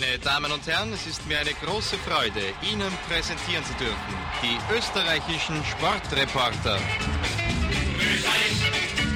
[0.00, 4.56] Meine Damen und Herren, es ist mir eine große Freude, Ihnen präsentieren zu dürfen die
[4.72, 6.78] österreichischen Sportreporter.
[7.98, 8.58] Österreich,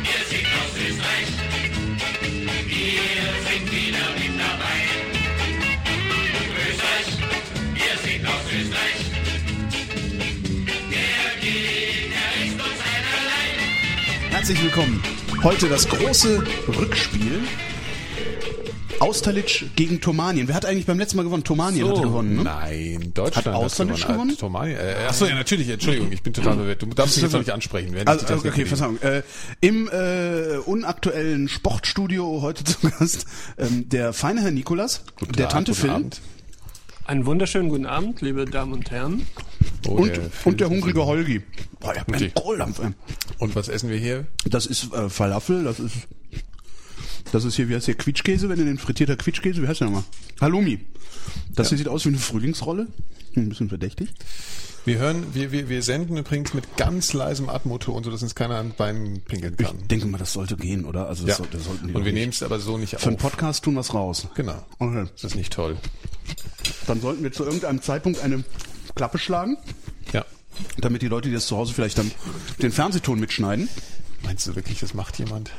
[0.02, 1.28] wir sind aus Österreich.
[2.66, 4.78] Wir sind wieder mit dabei.
[6.66, 7.10] Österreich,
[7.74, 9.00] wir sind aus Österreich.
[10.90, 14.30] Der Gegner ist uns einerlei.
[14.30, 15.00] Herzlich willkommen.
[15.44, 16.44] Heute das große
[16.76, 17.46] Rückspiel.
[19.02, 20.48] Austerlitz gegen Tomanien.
[20.48, 21.44] Wer hat eigentlich beim letzten Mal gewonnen?
[21.44, 22.42] Tomanien hat gewonnen, ne?
[22.44, 24.14] Nein, Deutschland Hat Austerlitz gewonnen.
[24.18, 24.38] gewonnen?
[24.38, 26.82] Tomani, äh, achso, ja, natürlich, Entschuldigung, ich bin total verwirrt.
[26.82, 27.92] Du darfst mich jetzt noch nicht ansprechen.
[27.94, 28.66] Wenn Also, ich okay, bediene.
[28.66, 28.98] Verzeihung.
[29.02, 29.22] Äh,
[29.60, 33.26] Im äh, unaktuellen Sportstudio heute zu Gast
[33.58, 36.20] ähm, der feine Herr Nikolas, Guten der Tag, Tante guten Phil Abend.
[37.04, 39.26] Einen wunderschönen guten Abend, liebe Damen und Herren.
[39.88, 41.42] Oh, und, Phil- und der hungrige Holgi.
[41.80, 42.32] Boah, habt einen Okay.
[42.34, 42.78] Kohldampf.
[42.78, 42.90] ey.
[43.38, 44.26] Und was essen wir hier?
[44.44, 45.96] Das ist äh, Falafel, das ist
[47.32, 49.86] das ist hier, wie heißt der Quietschkäse, wenn du den frittierter Quietschkäse, wie heißt der
[49.88, 50.04] nochmal?
[50.40, 50.78] Halloumi.
[51.54, 52.86] Das hier sieht aus wie eine Frühlingsrolle.
[53.34, 54.10] Ein bisschen verdächtig.
[54.84, 58.56] Wir hören, wir, wir, wir senden übrigens mit ganz leisem Atmoton, so dass uns keiner
[58.56, 59.86] an Beinen pinkeln Ich kann.
[59.88, 61.06] denke mal, das sollte gehen, oder?
[61.08, 61.28] Also ja.
[61.28, 63.22] das, sollte, das sollten die Und wir nehmen es aber so nicht Für einen auf.
[63.22, 64.26] Podcast tun wir's raus.
[64.34, 64.60] Genau.
[64.80, 65.06] Okay.
[65.14, 65.76] Das ist nicht toll.
[66.88, 68.42] Dann sollten wir zu irgendeinem Zeitpunkt eine
[68.96, 69.56] Klappe schlagen,
[70.12, 70.24] Ja.
[70.78, 72.10] damit die Leute, die das zu Hause vielleicht dann
[72.60, 73.68] den Fernsehton mitschneiden,
[74.24, 75.50] Meinst du wirklich, das macht jemand?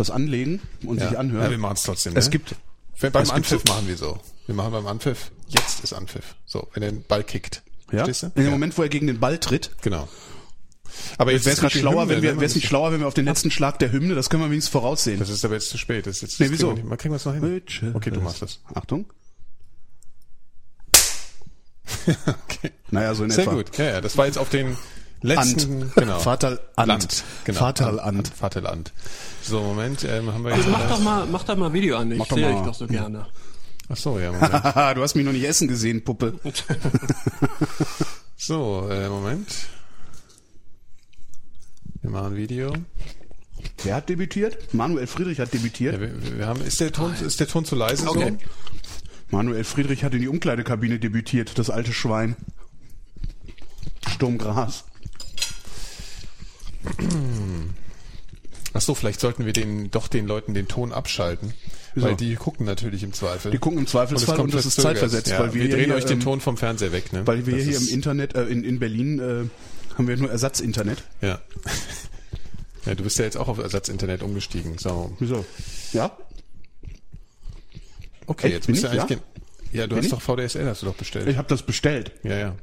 [0.00, 1.08] Das anlegen und Ja.
[1.08, 1.44] sich anhören.
[1.44, 2.16] Ja, wir machen es trotzdem.
[2.16, 2.30] Es ne?
[2.32, 2.54] gibt
[2.98, 4.20] Wenn, beim es gibt Anpfiff so- machen wir so.
[4.46, 6.34] Wir machen beim Anpfiff, jetzt ist Anpfiff.
[6.46, 7.62] So, wenn er den Ball kickt.
[7.92, 8.26] ja, Verstehst du?
[8.26, 8.50] in dem ja.
[8.50, 9.70] Moment, wo er gegen den Ball tritt.
[9.82, 10.08] Genau.
[11.18, 12.44] Aber jetzt Wäre es nicht schlauer, Hymne, wenn wir, ne?
[12.44, 14.72] es nicht schlauer, wenn wir auf den letzten Schlag der Hymne, das können wir wenigstens
[14.72, 15.20] voraussehen.
[15.20, 16.06] Das ist aber jetzt zu spät.
[16.06, 16.74] Das ist jetzt, Nee, das wieso?
[16.74, 17.62] kriegen wir kriegen wir es noch hin.
[17.94, 18.60] Okay, du machst das.
[18.74, 19.06] Achtung.
[22.06, 22.70] Okay.
[22.90, 23.54] Naja, so in Sehr etwa.
[23.54, 23.76] gut.
[23.78, 24.76] Ja, ja, das war jetzt auf den
[25.22, 25.94] letzten, Ant.
[25.96, 26.18] genau.
[26.18, 26.76] Vaterland.
[26.76, 27.24] Land.
[27.44, 27.58] Genau.
[27.58, 28.28] Vaterland.
[28.28, 28.92] Vaterland.
[29.42, 32.10] So, Moment, ähm, haben wir Also jetzt mach doch mal, mach doch mal Video an,
[32.12, 33.26] ich sehe ich doch so gerne.
[33.88, 34.52] Ach so, ja, Moment.
[34.52, 36.34] Haha, du hast mich noch nicht essen gesehen, Puppe.
[38.42, 39.48] So, äh, Moment.
[42.00, 42.72] Wir machen ein Video.
[43.82, 44.72] Wer hat debütiert?
[44.72, 45.96] Manuel Friedrich hat debütiert.
[45.96, 48.08] Ja, wir, wir haben, ist der Ton, ist der Ton zu leise?
[48.08, 48.38] Okay.
[49.30, 52.34] Manuel Friedrich hat in die Umkleidekabine debütiert, das alte Schwein.
[54.08, 54.84] Sturm Gras.
[58.72, 61.54] Ach so, vielleicht sollten wir den, doch den Leuten den Ton abschalten.
[61.94, 62.06] Wieso?
[62.06, 63.50] Weil die gucken natürlich im Zweifel.
[63.50, 66.04] Die gucken im Zweifelsfall und, das ist zeitversetzt, Ja, weil wir, wir drehen hier, euch
[66.04, 67.26] den ähm, Ton vom Fernseher weg, ne?
[67.26, 71.02] Weil wir Das hier im Internet, äh, in, in Berlin, äh, haben wir nur Ersatzinternet.
[71.20, 71.40] Ja.
[72.86, 74.78] Ja, du bist ja jetzt auch auf Ersatzinternet umgestiegen.
[74.78, 75.14] So.
[75.18, 75.44] Wieso?
[75.92, 76.16] Ja?
[78.26, 78.88] Okay, jetzt du ich?
[78.88, 79.18] eigentlich.
[79.18, 79.39] Ja?
[79.72, 80.10] Ja, du Bin hast ich?
[80.10, 81.28] doch VDSL, hast du doch bestellt.
[81.28, 82.12] Ich habe das bestellt.
[82.22, 82.54] ja, ja.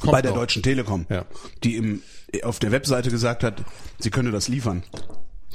[0.00, 0.38] Kommt Bei der noch.
[0.38, 1.06] Deutschen Telekom.
[1.10, 1.24] Ja.
[1.62, 2.02] Die im,
[2.42, 3.62] auf der Webseite gesagt hat,
[3.98, 4.82] sie könne das liefern.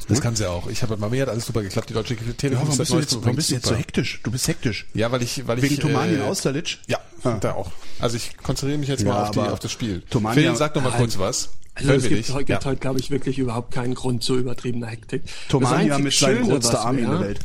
[0.08, 0.70] Das kann sie auch.
[0.70, 1.90] Ich habe bei mir hat alles super geklappt.
[1.90, 4.22] Die Deutsche Ja, Telekom warum ist bist du jetzt, warum bist du jetzt so hektisch?
[4.24, 4.88] Du bist hektisch.
[4.94, 6.78] Ja, weil ich, weil Wegen ich Tomanien äh, Austerlitz?
[6.88, 7.38] Ja, Ah.
[7.42, 7.70] da auch.
[8.00, 10.02] Also ich konzentriere mich jetzt Ja, mal auf, die, auf das Spiel.
[10.10, 11.50] Tomania- Phil, sag doch mal kurz was.
[11.76, 12.64] Also Hören es gibt heute, Ja.
[12.64, 15.24] heute glaube ich, wirklich überhaupt keinen Grund zu übertriebener Hektik.
[15.50, 17.40] Tomania mit seinem größter was Army in der Welt.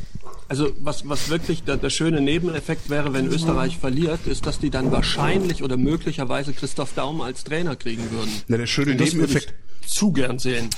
[0.49, 4.71] Also was, was wirklich der, der schöne Nebeneffekt wäre, wenn Österreich verliert, ist, dass die
[4.71, 8.31] dann wahrscheinlich oder möglicherweise Christoph Daum als Trainer kriegen würden.
[8.49, 9.55] Na, der schöne das würde Nebeneffekt,
[9.87, 10.69] zu gern sehen.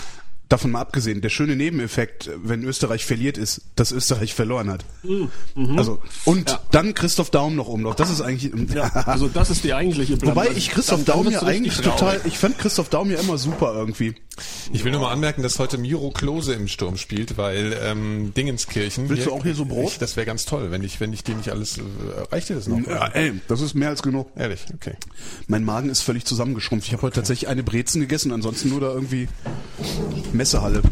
[0.49, 4.85] davon mal abgesehen, der schöne Nebeneffekt, wenn Österreich verliert, ist, dass Österreich verloren hat.
[5.77, 6.61] Also, und Ja.
[6.71, 7.97] dann Christoph Daum noch umlauf.
[7.97, 8.53] Das ist eigentlich,
[9.07, 10.53] Also das ist die eigentliche Wobei Blamage.
[10.55, 14.15] ich Christoph Daum ja eigentlich total, ich fand Christoph Daum ja immer super irgendwie.
[14.73, 19.09] Ich will nur mal anmerken, dass heute Miro Klose im Sturm spielt, weil ähm, Dingenskirchen.
[19.09, 19.93] Willst du auch hier so Brot?
[19.93, 21.79] Ich, das wäre ganz toll, wenn ich, wenn ich dir nicht alles.
[21.79, 21.83] Äh,
[22.31, 22.87] reicht dir das noch?
[22.87, 24.29] Ja, ey, das ist mehr als genug.
[24.37, 24.95] Ehrlich, okay.
[25.47, 26.87] Mein Magen ist völlig zusammengeschrumpft.
[26.87, 29.29] Ich habe heute tatsächlich eine Brezen gegessen, ansonsten nur da irgendwie
[30.33, 30.83] Messehalle.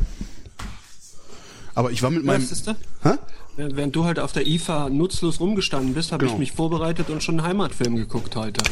[1.75, 2.43] Aber ich war mit meinem.
[2.43, 2.76] Was ist da?
[3.03, 3.15] Hä?
[3.56, 6.32] Während du halt auf der IFA nutzlos rumgestanden bist, habe Genau.
[6.34, 8.62] ich mich vorbereitet und schon einen Heimatfilm geguckt heute.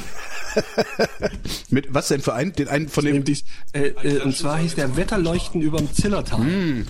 [1.70, 2.52] Mit was denn für einen?
[2.52, 3.16] Den einen von dem.
[3.16, 6.40] Und, dies, äh, äh, und zwar hieß der Wetterleuchten überm Zillertal.
[6.40, 6.86] Ein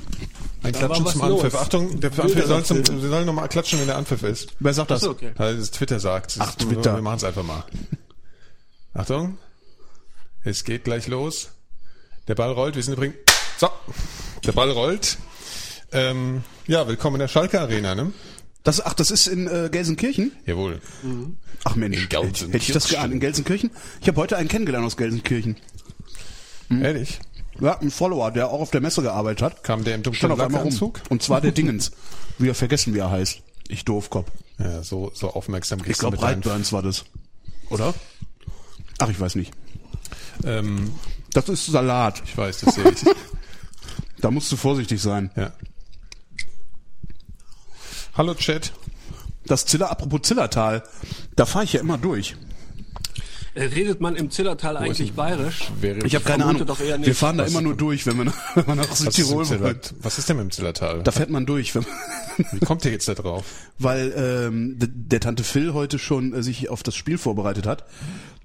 [0.62, 1.52] Da Klatschen zum Anpfiff.
[1.52, 1.54] los.
[1.62, 4.48] Achtung, der Anpfiff soll, zum, wir sollen nochmal klatschen, wenn der Anpfiff ist.
[4.60, 5.02] Wer sagt das?
[5.02, 5.32] Achso, okay.
[5.38, 6.36] Es Twitter sagt.
[6.38, 6.94] Ach, Twitter.
[6.94, 7.64] Wir machen es einfach mal.
[8.94, 9.38] Achtung.
[10.44, 11.50] Es geht gleich los.
[12.28, 12.76] Der Ball rollt.
[12.76, 13.16] Wir sind übrigens.
[13.58, 13.68] So.
[14.44, 15.18] Der Ball rollt.
[15.92, 18.12] Ähm, ja, willkommen in der Schalke Arena, ne?
[18.64, 20.32] Das, ach, das ist in äh, Gelsenkirchen?
[20.46, 20.80] Jawohl.
[21.64, 22.52] Ach Mensch, In Gelsenkirchen.
[22.52, 23.12] hätte ich das geahnt.
[23.12, 23.70] In Gelsenkirchen?
[24.00, 25.56] Ich habe heute einen kennengelernt aus Gelsenkirchen.
[26.70, 27.18] Ehrlich?
[27.60, 29.64] Ja, ein Follower, der auch auf der Messe gearbeitet hat.
[29.64, 30.38] Kam der im dunklen rum.
[30.38, 31.00] Lackanzug?
[31.10, 31.90] Und zwar der Dingens.
[32.38, 33.42] Wieder vergessen, wie er heißt.
[33.68, 34.30] Ich Doofkopf.
[34.58, 37.04] Ja, so, so aufmerksam Ich glaube, Brightburns war das.
[37.68, 37.92] Oder?
[38.98, 39.52] Ach, ich weiß nicht.
[40.44, 40.92] Ähm,
[41.32, 42.22] Das ist Salat.
[42.24, 43.04] ich weiß, das sehe ich.
[44.20, 45.32] Da musst du vorsichtig sein.
[45.36, 45.52] ja.
[48.14, 48.72] Hallo Chat.
[49.46, 50.82] Das Ziller, apropos Zillertal,
[51.34, 52.36] da fahre ich ja immer durch.
[53.54, 55.70] Äh, Redet man im Zillertal eigentlich bayerisch?
[55.80, 56.64] Wäre Ich habe keine Ahnung.
[56.64, 57.06] doch eher nicht.
[57.08, 59.06] Wir fahren da Was- immer nur durch, wenn wir nach, wenn wir nach was ist,
[59.06, 59.78] im Südtirol wollen.
[60.00, 61.02] was ist denn mit dem Zillertal?
[61.02, 61.84] Da fährt man durch, wenn
[62.52, 63.44] Wie kommt ihr jetzt da drauf?
[63.78, 67.84] weil ähm, d- der Tante Phil heute schon äh, sich auf das Spiel vorbereitet hat,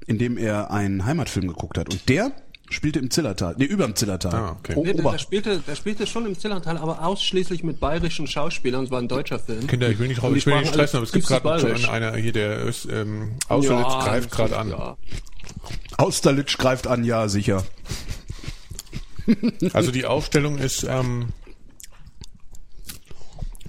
[0.08, 1.90] indem er einen Heimatfilm geguckt hat.
[1.90, 2.32] Und der
[2.70, 4.34] spielte im Zillertal, nee, überm Zillertal.
[4.34, 4.74] Ah, okay.
[4.76, 8.86] O- Nee, der, der, spielte, der spielte schon im Zillertal, aber ausschließlich mit bayerischen Schauspielern.
[8.86, 9.68] Es war ein deutscher Film.
[9.68, 12.16] Kinder, ich will nicht, die ich will nicht stressen, aber es gibt gerade schon einer
[12.16, 14.70] hier, der Öst, ähm, Austerlitz Ja, greift gerade an.
[14.70, 14.98] Ja.
[15.98, 17.64] Austerlitz greift an, ja, sicher.
[19.74, 21.28] Also die Aufstellung ist, ähm,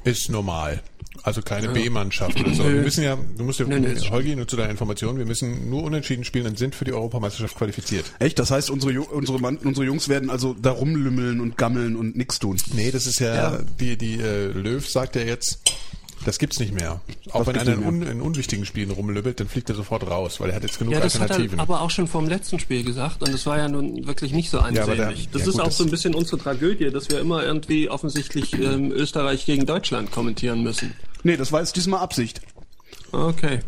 [0.05, 0.83] ist normal.
[1.29, 2.65] Also keine B-Mannschaft oder so.
[2.69, 5.71] Wir müssen ja, du musst ja, nee, ist Holgi, nur zu deiner Information, wir müssen
[5.71, 8.05] nur unentschieden spielen und sind für die Europameisterschaft qualifiziert.
[8.19, 8.39] Echt?
[8.39, 12.39] Das heißt, unsere, unsere, Mann, unsere Jungs werden also da rumlümmeln und gammeln und nix
[12.39, 12.57] tun.
[12.75, 13.59] Nee, das ist ja, Ja.
[13.79, 15.61] die, die äh, Löw sagt ja jetzt,
[16.25, 17.01] das gibt's nicht mehr.
[17.31, 20.51] Auch Was wenn einer in, in unwichtigen Spielen rumlübbelt, dann fliegt er sofort raus, weil
[20.51, 21.61] er hat jetzt genug Ja, das hat er Alternativen.
[21.61, 24.59] aber auch schon vom letzten Spiel gesagt und das war ja nun wirklich nicht so
[24.59, 24.97] einsehlich.
[24.97, 27.45] der- das ja ist gut, auch das- so ein bisschen unsere Tragödie, dass wir immer
[27.45, 30.93] irgendwie offensichtlich ähm, Österreich gegen Deutschland kommentieren müssen.
[31.29, 32.41] Nee, das war jetzt diesmal Absicht.
[33.13, 33.61] Okay.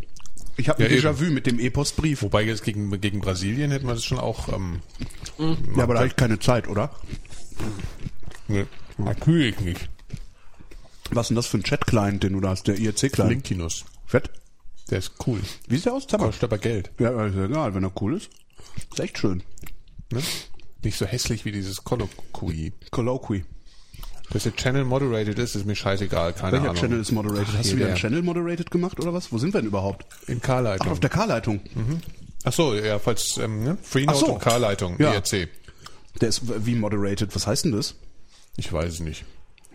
[0.57, 1.07] Ich habe Ja, ein eben.
[1.07, 2.23] Déjà-vu mit dem E-Postbrief.
[2.23, 4.81] Wobei jetzt gegen, gegen Brasilien hätten wir das schon auch, ähm,
[5.77, 6.91] Ja, aber da habe ich keine Zeit, oder?
[8.49, 8.67] ne,
[8.97, 9.91] natürlich nicht.
[11.11, 12.67] Was ist denn das für ein Chat-Client, den du da hast?
[12.67, 13.29] Der IRC-Client?
[13.31, 13.85] Linkinus.
[14.07, 14.31] Fett?
[14.89, 15.41] Der ist cool.
[15.69, 16.07] Wie sieht der aus?
[16.07, 16.29] Tabak?
[16.29, 16.91] Kostet aber Geld.
[16.99, 18.31] Ja, ist ja egal, wenn er cool ist.
[18.91, 19.43] Ist echt schön.
[20.11, 20.23] Ne?
[20.83, 22.73] Nicht so hässlich wie dieses Colloquy.
[22.91, 23.45] Colloquy.
[24.33, 26.77] Dass der Channel moderated ist, ist mir scheißegal, keine Welcher Ahnung.
[26.81, 27.49] Channel ist moderated?
[27.53, 27.95] Ach, Hast du wieder der.
[27.95, 29.33] einen Channel moderated gemacht oder was?
[29.33, 30.07] Wo sind wir denn überhaupt?
[30.29, 30.89] In Ach, K-Leitung.
[30.93, 31.61] auf der K-Leitung.
[32.45, 33.79] Ach so, ja, falls, ähm, ne?
[33.83, 34.33] Freenode Ach so.
[34.35, 35.13] und K-Leitung, Ja.
[35.15, 35.49] ERC.
[36.21, 37.35] Der ist wie moderated.
[37.35, 37.97] Was heißt denn das?
[38.57, 39.25] Ich weiß es nicht.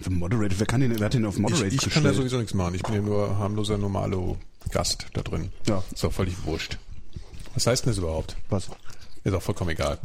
[0.10, 2.06] Moderated, wer kann den, wer hat den auf Ich, moderated ich kann gestellt?
[2.06, 2.76] da sowieso nichts machen.
[2.76, 4.38] Ich bin ja nur harmloser, normalo
[4.72, 5.52] Gast da drin.
[5.68, 5.84] Ja.
[5.94, 6.78] Ist auch völlig wurscht.
[7.54, 8.36] Was heißt denn das überhaupt?
[8.50, 8.70] Was?
[9.24, 9.98] Ist auch vollkommen egal.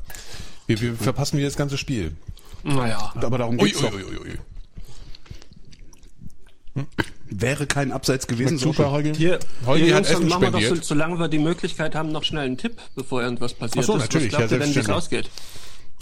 [0.67, 2.17] Wir, wir verpassen wieder das ganze Spiel.
[2.63, 3.13] Naja.
[3.15, 4.19] Aber darum geht's ui, ui, ui,
[6.77, 6.85] ui.
[7.31, 8.59] Wäre kein Abseits gewesen.
[8.59, 9.15] Super, Holgi.
[9.15, 10.85] Hier, Holgi hier hat Jungs, Essen machen wir doch, so, spendiert.
[10.85, 14.03] solange wir die Möglichkeit haben, noch schnell einen Tipp, bevor irgendwas passiert Ach so, ist.
[14.03, 15.31] natürlich, Was glaubt ja, ihr denn, wie es ausgeht?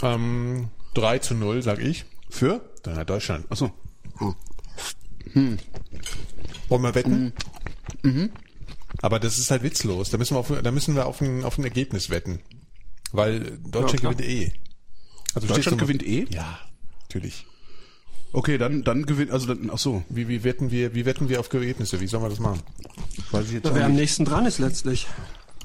[0.03, 2.05] Ähm, 3 zu 0, sag ich.
[2.31, 2.61] Für?
[2.83, 3.47] Dann hat Deutschland.
[3.51, 3.71] Achso.
[5.35, 7.33] Wollen wir wetten?
[9.03, 10.11] Aber das ist halt witzlos.
[10.11, 12.41] Da müssen wir auf, da müssen wir auf ein, auf ein Ergebnis wetten.
[13.13, 14.53] Weil Deutschland Ja, gewinnt eh.
[15.35, 16.27] Also Deutschland gewinnt eh?
[16.31, 16.59] Ja,
[17.03, 17.47] natürlich.
[18.33, 20.03] Okay, dann, dann gewinnt, also dann, ach so.
[20.11, 22.01] Wie, wie wetten wir, wie wetten wir auf Ergebnisse?
[22.01, 22.63] Wie sollen wir das machen?
[23.31, 25.07] Weiß ich jetzt Na, Wer am nächsten dran ist letztlich.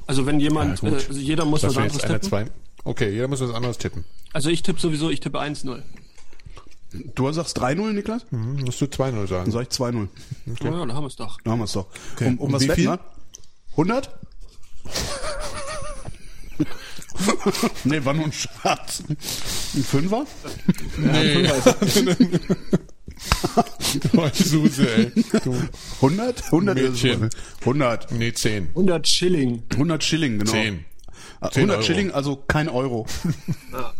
[0.08, 2.22] Also wenn jemand, Ja, äh, also jeder muss Dass was anderes tippen.
[2.22, 2.46] zwei,
[2.84, 4.06] okay, jeder muss was anderes tippen.
[4.32, 5.82] Also ich tippe sowieso, ich tippe 1-0.
[7.16, 8.26] Du sagst 3-0, Niklas?
[8.32, 9.52] Mhm, musst du 2-0 Dann sagen.
[9.52, 10.08] sag ich 2-0.
[10.64, 11.42] Ja, da haben wir es doch.
[11.42, 11.88] Dann haben wir es doch.
[12.14, 12.28] Okay.
[12.28, 12.90] Um, um Und was wie wetten viel?
[12.92, 13.00] wir?
[13.72, 14.10] 100?
[17.84, 19.04] nee, war nur ein Scherz.
[19.10, 20.26] Ein Fünfer?
[20.98, 21.50] Nee.
[24.18, 25.12] Oh, Suse, ey.
[25.44, 25.56] Du.
[26.02, 26.44] 100?
[26.46, 27.24] 100 Mädchen.
[27.24, 28.12] ist 100.
[28.12, 28.70] Nee, 10.
[28.70, 29.64] 100 Schilling.
[29.72, 30.52] 100 Schilling, genau.
[30.52, 30.86] 10.
[31.40, 31.86] Ah, 10 100 Euro.
[31.86, 33.06] Schilling, also kein Euro.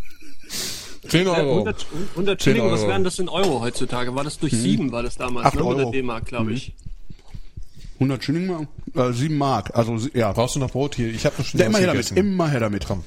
[1.08, 1.52] 10 Äh, Euro.
[1.58, 4.14] 100, 100 Schilling, was wären das in Euro heutzutage?
[4.14, 5.64] War das durch sieben, war das damals, Acht ne?
[5.64, 5.90] Oder Euro.
[5.92, 6.74] D-Mark, glaube ich.
[8.04, 9.70] 100 Schilling, mal, äh, 7 Mark.
[9.74, 10.32] Also, ja.
[10.32, 11.08] Brauchst du noch Brot hier?
[11.08, 12.84] Ich habe noch schon Ja, was immer her damit, immer her damit.
[12.86, 13.04] Komm.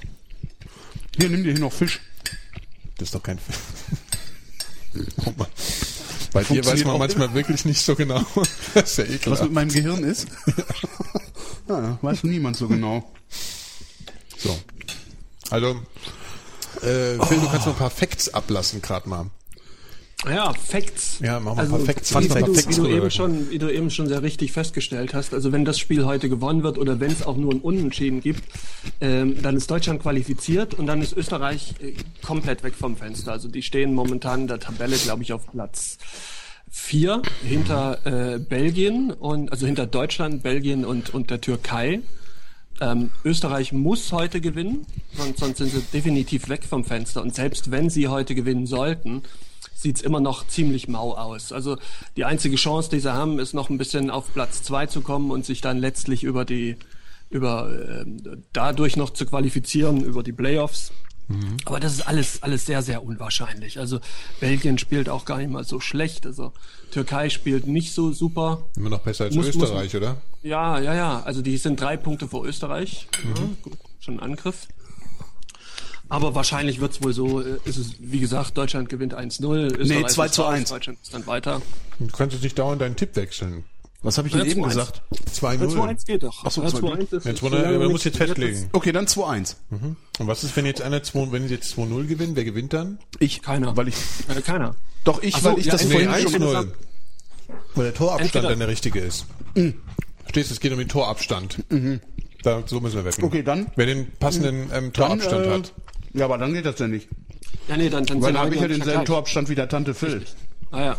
[1.18, 2.00] Hier, nimm dir hier noch Fisch.
[2.98, 3.38] Das ist doch kein
[5.24, 5.48] Guck mal.
[6.34, 8.26] Bei dir weiß man manchmal wirklich nicht so genau.
[8.74, 9.44] Das ist ja Was ekelhaft.
[9.44, 10.28] mit meinem Gehirn ist?
[11.70, 13.12] ja, weiß niemand so genau.
[14.38, 14.58] So.
[15.50, 15.80] Also,
[16.82, 19.30] äh, Phil, du kannst noch ein paar Facts ablassen gerade mal.
[20.26, 21.20] Ja, Facts.
[21.20, 22.16] Ja, machen wir also, ein paar Facts.
[22.16, 22.66] Wie, wie, Facts.
[22.66, 25.64] du, wie, du eben schon, wie du eben schon sehr richtig festgestellt hast, also wenn
[25.64, 28.44] das Spiel heute gewonnen wird oder wenn es auch nur ein Unentschieden gibt,
[29.00, 31.94] ähm, dann ist Deutschland qualifiziert und dann ist Österreich äh,
[32.26, 33.32] komplett weg vom Fenster.
[33.32, 36.00] Also die stehen momentan in der Tabelle, glaube ich, auf Platz
[36.70, 42.02] vier hinter äh, Belgien und also hinter Deutschland, Belgien und, und der Türkei.
[42.80, 47.22] Ähm, Österreich muss heute gewinnen, sonst, sonst sind sie definitiv weg vom Fenster.
[47.22, 49.24] Und selbst wenn sie heute gewinnen sollten,
[49.82, 51.52] sieht's immer noch ziemlich mau aus.
[51.52, 51.78] Also
[52.16, 55.32] die einzige Chance, die sie haben, ist noch ein bisschen auf Platz zwei zu kommen
[55.32, 56.76] und sich dann letztlich über die
[57.30, 57.70] über
[58.02, 60.92] ähm, dadurch noch zu qualifizieren über die Playoffs.
[61.66, 63.80] Aber das ist alles alles sehr sehr unwahrscheinlich.
[63.80, 64.00] Also
[64.40, 66.26] Belgien spielt auch gar nicht mal so schlecht.
[66.26, 66.54] Also
[66.92, 68.64] Türkei spielt nicht so super.
[68.78, 70.22] Immer noch besser als Muss- muss- Österreich, oder?
[70.42, 71.22] Ja, ja, ja.
[71.24, 73.08] Also die sind drei Punkte vor Österreich.
[73.26, 74.70] Ja, gut, schon ein Angriff.
[76.10, 79.76] Aber wahrscheinlich wird's wohl so, äh, ist es, wie gesagt, Deutschland gewinnt 1-0.
[79.78, 80.70] Österreich 2 ist zu raus, 1.
[80.70, 81.62] Deutschland ist dann weiter.
[82.00, 83.64] Du kannst jetzt nicht dauernd deinen Tipp wechseln.
[84.04, 84.68] Was habe ich denn eben 2-1.
[84.70, 85.02] gesagt?
[85.34, 85.68] 2-0.
[85.76, 86.44] 2-1 geht doch.
[86.46, 88.70] Ach so, Ja, 2-1 ist- Jetzt, solange man muss jetzt festlegen.
[88.72, 89.56] Okay, dann 2-1.
[89.72, 93.00] Und was ist, wenn jetzt einer 2, wenn jetzt 2-0 gewinnt, wer gewinnt dann?
[93.20, 93.42] Ich.
[93.42, 93.76] Keiner.
[93.76, 93.96] Weil ich.
[94.30, 94.76] Äh, keiner.
[95.04, 96.46] doch ich, Ach so, weil ich ja, das nee, vorhin Nee, eins- schon 1-0.
[96.46, 96.78] gesagt.
[97.76, 99.26] Weil der Torabstand Entweder- dann der richtige ist.
[100.24, 101.64] Verstehst du, es geht um den Torabstand.
[102.44, 103.24] Da, so müssen wir wetten.
[103.24, 105.74] Okay, dann- Wer den passenden ähm, dann, Torabstand äh, hat.
[106.18, 107.08] Ja, aber dann geht das ja nicht.
[107.68, 109.06] Ja, nee, dann, dann Weil dann habe ich ja denselben.
[109.06, 110.26] Torabstand wie der Tante Phil.
[110.72, 110.98] Ah ja.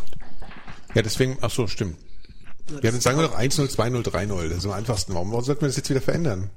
[0.95, 1.97] Ja, deswegen, ach so, stimmt.
[2.83, 4.49] Ja, dann sagen wir doch 1-0, 2-0, 3-0.
[4.49, 5.15] Das ist am einfachsten.
[5.15, 6.51] Warum, warum sollten wir das jetzt wieder verändern?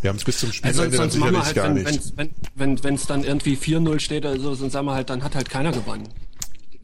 [0.00, 2.12] Wir haben es bis zum Also Spielende dann machen wir sicherlich halt, gar wenn nicht.
[2.54, 5.34] wenn's, wenn es dann irgendwie 4-0 steht oder so, dann sagen wir halt, dann hat
[5.34, 6.08] halt keiner gewonnen.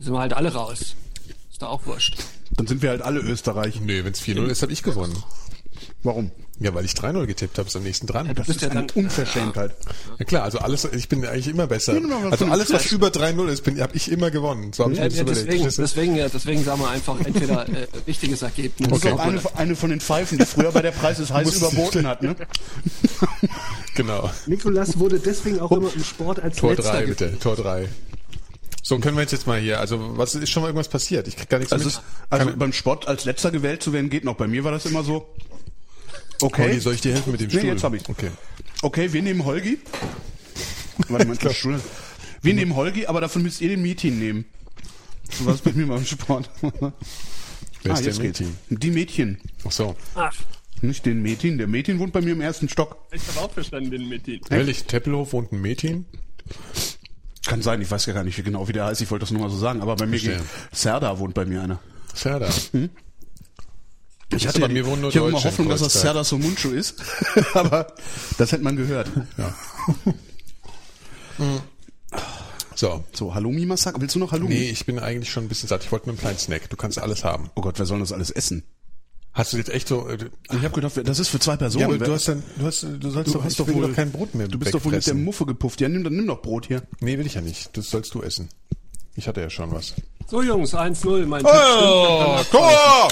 [0.00, 0.96] Sind wir halt alle raus.
[1.50, 2.16] Ist da auch wurscht.
[2.56, 3.80] Dann sind wir halt alle Österreich.
[3.80, 5.16] Nee, wenn es 4-0 ist, habe ich gewonnen.
[6.02, 6.32] Warum?
[6.60, 8.28] Ja, weil ich 3-0 getippt habe, ist am nächsten dran.
[8.32, 9.72] Das bist ist ja eine dann- Unverschämtheit.
[10.20, 11.94] Ja klar, also alles, ich bin eigentlich immer besser.
[11.94, 14.72] Ja, genau, Also alles, was über 3-0 ist, bin, habe ich immer gewonnen.
[14.72, 15.48] So habe ich Ja, mir das ja, überlegt.
[15.48, 18.88] deswegen, deswegen, ja, deswegen sagen wir einfach entweder äh, richtiges Ergebnis.
[18.88, 21.44] Das ist auch eine, eine von den Pfeifen, die früher bei der Preis ist heiß
[21.60, 22.36] Muss- überboten hat, ne?
[23.96, 24.30] Genau.
[24.46, 27.38] Nikolas wurde deswegen auch immer im Sport als Tor letzter 3, ge- bitte.
[27.38, 27.88] Tor 3.
[28.82, 31.26] So, können wir jetzt jetzt mal hier, also was ist schon mal irgendwas passiert?
[31.28, 31.94] Ich krieg gar nichts Also, mit.
[31.94, 34.34] es, also beim Sport als letzter gewählt zu werden geht noch.
[34.36, 35.26] Bei mir war das immer so.
[36.40, 36.62] Okay.
[36.68, 36.78] Okay.
[36.78, 37.68] soll ich dir helfen mit dem Nee, Stuhl?
[37.70, 38.08] jetzt hab ich's.
[38.08, 38.30] Okay.
[38.82, 39.78] Okay, wir nehmen Holgi.
[41.08, 41.80] Warte mal, der Stuhl.
[42.42, 44.44] Wir nehmen Holgi, aber dafür müsst ihr den Meeting nehmen.
[45.30, 46.50] So war es bei mir beim Sport.
[46.60, 46.72] Wer
[47.92, 48.40] ah, ist der jetzt geht's.
[48.40, 48.56] Mädchen?
[48.68, 49.40] Die Mädchen.
[49.66, 49.96] Ach so.
[50.14, 50.34] Ach,
[50.82, 51.58] Nicht den Mädchen.
[51.58, 52.98] Der Mädchen wohnt bei mir im ersten Stock.
[53.12, 54.40] ich habe auch verstanden den ihm.
[54.50, 56.06] Ehrlich, Teppelhof wohnt ein Mädchen?
[57.46, 59.00] Kann sein, ich weiß ja gar nicht wie genau, wie der heißt.
[59.02, 59.82] Ich wollte das nur mal so sagen.
[59.82, 60.38] Aber bei mir Verstehe.
[60.38, 61.80] geht Serda wohnt bei mir einer.
[62.14, 62.48] Serda.
[64.32, 65.92] Ich aber mir wohnen nur ich habe immer Deutsche in Hoffnung, dass das.
[66.00, 66.96] Serda Somuncu ist.
[67.54, 67.86] aber
[68.38, 69.08] das hätte man gehört.
[69.38, 69.54] Ja.
[72.76, 73.04] So.
[73.12, 74.00] So, Halloumi Massaker.
[74.00, 74.54] Willst du noch Halloumi?
[74.54, 75.84] Nee, ich bin eigentlich schon ein bisschen satt.
[75.84, 76.68] Ich wollte nur einen kleinen Snack.
[76.70, 77.50] Du kannst alles haben.
[77.54, 78.64] Oh Gott, wer soll das alles essen?
[79.32, 80.08] Hast du jetzt echt so...
[80.08, 80.18] äh,
[80.50, 81.80] Ich habe gedacht, das ist für zwei Personen.
[81.82, 83.88] Ja, aber du hast dann, du hast, du sollst du doch, hast ich doch wohl
[83.88, 85.14] doch kein Brot mehr Du bist doch wohl mit der.
[85.14, 85.80] Muffe gepufft.
[85.80, 86.82] Ja, nimm, dann nimm doch Brot hier.
[87.00, 87.76] Nee, will ich ja nicht.
[87.76, 88.48] Das sollst du essen.
[89.16, 89.94] Ich hatte ja schon was.
[90.28, 92.50] So Jungs, 1-0, mein Oh, Tipp stimmt.
[92.52, 93.08] Tor!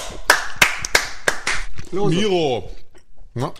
[1.92, 2.16] Klose.
[2.16, 2.70] Miro.
[3.34, 3.52] Na.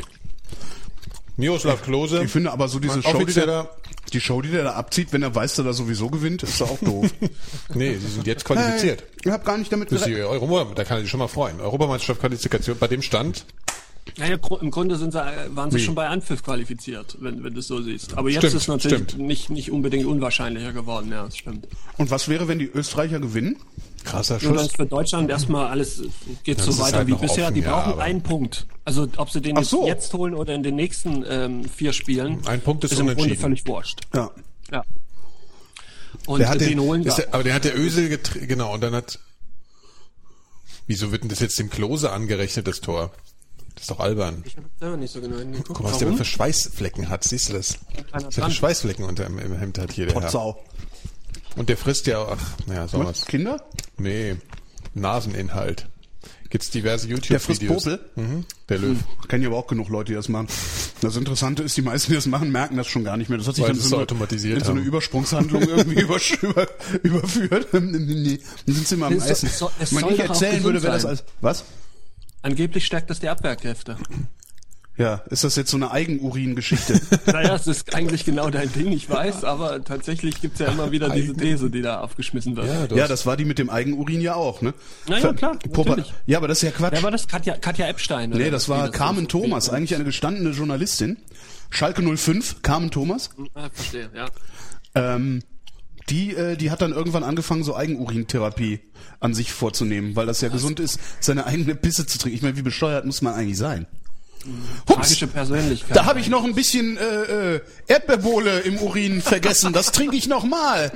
[1.37, 2.25] Miroslav Klose.
[2.25, 3.69] Ich finde aber so diese Show, die der,
[4.13, 6.71] die Show, die der da abzieht, wenn er weiß, dass er sowieso gewinnt, ist doch
[6.71, 7.11] auch doof.
[7.75, 9.03] Nee, sie sind jetzt qualifiziert.
[9.03, 10.79] Hey, ich habe gar nicht damit gerechnet.
[10.79, 11.61] Da kann er sich schon mal freuen.
[11.61, 13.45] Europameisterschaft Qualifikation bei dem Stand.
[14.19, 15.83] Naja, im Grunde sind sie, äh, waren sie Wie?
[15.83, 18.19] schon bei Anpfiff qualifiziert, wenn, wenn du es so siehst.
[18.19, 19.27] Aber jetzt Stimmt, ist natürlich stimmt.
[19.27, 21.69] nicht, nicht unbedingt unwahrscheinlicher geworden, ja, das stimmt.
[21.99, 23.57] Und was wäre, wenn die Österreicher gewinnen?
[24.05, 24.67] Krasser Nur Schuss.
[24.69, 26.03] ist für Deutschland erstmal alles
[26.45, 27.45] geht Das so weiter halt wie bisher.
[27.45, 28.67] offen, die ja, brauchen aber- einen Punkt.
[28.85, 29.87] Also ob sie den so.
[29.87, 33.23] jetzt holen oder in den nächsten ähm, vier Spielen, Ein Punkt ist ist im Grunde
[33.23, 33.41] unentschieden.
[33.43, 34.01] völlig wurscht.
[34.15, 34.31] Ja.
[34.71, 34.85] Ja.
[36.27, 37.25] Und Der hat den, den, holen ist wir.
[37.25, 39.19] der, aber der hat der Ösel getr- genau und dann hat
[40.87, 43.13] Wieso wird denn das jetzt dem Klose angerechnet das Tor?
[43.75, 44.43] Das ist doch albern.
[44.45, 45.69] Ich hab da nicht so genau hingeguckt.
[45.69, 47.79] Guck mal, was der für Schweißflecken hat, siehst du das?
[48.11, 48.51] Was der für.
[48.51, 50.57] Schweißflecken unter im, im Hemd hat hier der Herr.
[51.57, 53.07] Und der frisst ja auch, ach, naja, so Was?
[53.09, 53.27] was.
[53.27, 53.63] Kinder?
[53.99, 54.37] Nee,
[54.95, 55.89] Naseninhalt.
[56.51, 57.85] Gibt's diverse Der frisst YouTube-Videos.
[57.85, 58.01] Popel?
[58.17, 58.99] Mhm, der Löw.
[59.27, 60.49] Kennen ja aber auch genug Leute, die das machen.
[61.01, 63.39] Das Interessante ist, die meisten, die das machen, merken das schon gar nicht mehr.
[63.39, 64.87] Das hat sich Weil dann so automatisiert in so eine haben.
[64.87, 66.69] Übersprungshandlung irgendwie über, über,
[67.03, 67.73] überführt.
[67.73, 69.49] nee, dann sind sie mal am Es Essen.
[69.81, 71.25] es Wenn ich erzählen würde, wäre das als...
[71.41, 71.65] Was?
[72.43, 73.97] Angeblich stärkt das die Abwehrkräfte.
[74.99, 77.01] Ja, ist das jetzt so eine Eigenurin-Geschichte?
[77.27, 81.09] naja, es ist eigentlich genau dein Ding, ich weiß, aber tatsächlich gibt's ja immer wieder
[81.09, 82.67] diese These, die da aufgeschmissen wird.
[82.91, 84.75] Ja, ja, das war die mit dem Eigenurin ja auch, ne?
[85.09, 86.13] Na ja, klar, natürlich.
[86.27, 86.93] Ja, aber das ist ja Quatsch.
[86.93, 87.27] Wer war das?
[87.27, 88.33] Katja, Katja Epstein?
[88.35, 91.17] oder Nee, das war so- Carmen Thomas, eigentlich eine gestandene Journalistin.
[91.71, 93.31] Schalke 05, Carmen Thomas.
[93.55, 94.27] Ah, verstehe, ja.
[94.95, 95.43] Ähm,
[96.11, 98.81] die, äh, die hat dann irgendwann angefangen, so Eigenurintherapie
[99.21, 102.37] an sich vorzunehmen, weil das ja gesund ist, seine eigene Pisse zu trinken.
[102.37, 103.87] Ich meine, wie bescheuert muss man eigentlich sein?
[104.89, 105.97] Hups, Tragische Persönlichkeit.
[105.97, 109.73] da habe ich noch ein bisschen äh, äh, Erdbeerbohle im Urin vergessen.
[109.73, 110.93] Das trinke ich noch mal.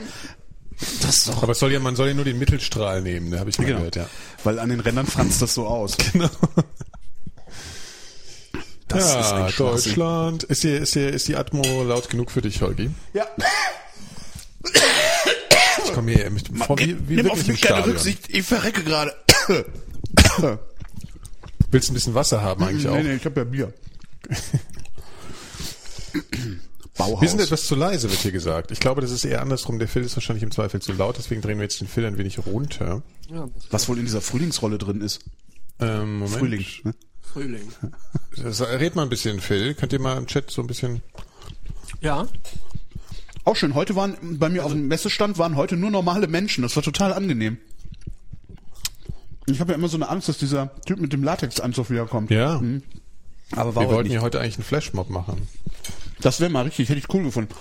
[1.02, 3.38] Das ist doch Aber es soll ja, man soll ja nur den Mittelstrahl nehmen, da
[3.38, 3.78] habe ich mal Genau.
[3.78, 4.08] gehört, ja.
[4.44, 5.96] Weil an den Rändern franzt das so aus.
[6.12, 6.28] Genau.
[8.88, 9.66] Das ist ja, ein Schwachsinn.
[9.94, 10.42] Deutschland.
[10.44, 12.90] Ist die, ist, die, ist die Atmo laut genug für dich, Holgi?
[13.14, 13.26] Ja.
[15.84, 17.84] Ich komme hier mich vor wie, wie Nimm auf mich keine.
[17.86, 18.28] Rücksicht.
[18.28, 19.14] Ich verrecke gerade.
[21.70, 22.96] Willst du ein bisschen Wasser haben eigentlich auch?
[22.96, 23.72] Nee, nee, ich habe ja Bier.
[26.96, 27.20] Bauhaus.
[27.20, 28.70] Wir sind etwas zu leise, wird hier gesagt.
[28.70, 29.78] Ich glaube, das ist eher andersrum.
[29.78, 32.16] Der Phil ist wahrscheinlich im Zweifel zu laut, deswegen drehen wir jetzt den Phil ein
[32.16, 33.02] wenig runter.
[33.30, 35.20] Ja, Was wohl in dieser Frühlingsrolle drin ist.
[35.78, 36.38] Ähm, Moment.
[36.38, 36.64] Frühling.
[36.84, 36.94] Ne?
[37.20, 37.68] Frühling.
[38.42, 39.74] Das- Red mal ein bisschen, Phil.
[39.74, 41.02] Könnt ihr mal im Chat so ein bisschen...
[42.00, 42.26] Ja,
[43.44, 43.74] Auch schön.
[43.74, 46.62] Heute waren bei mir auf dem Messestand waren heute nur normale Menschen.
[46.62, 47.58] Das war total angenehm.
[49.46, 52.30] Ich habe ja immer so eine Angst, dass dieser Typ mit dem Latexanzug wiederkommt.
[52.30, 52.60] Ja.
[53.52, 55.48] Aber war Wir wollten ja heute eigentlich einen Flashmob machen.
[56.20, 57.54] Das wäre mal richtig, hätte ich cool gefunden.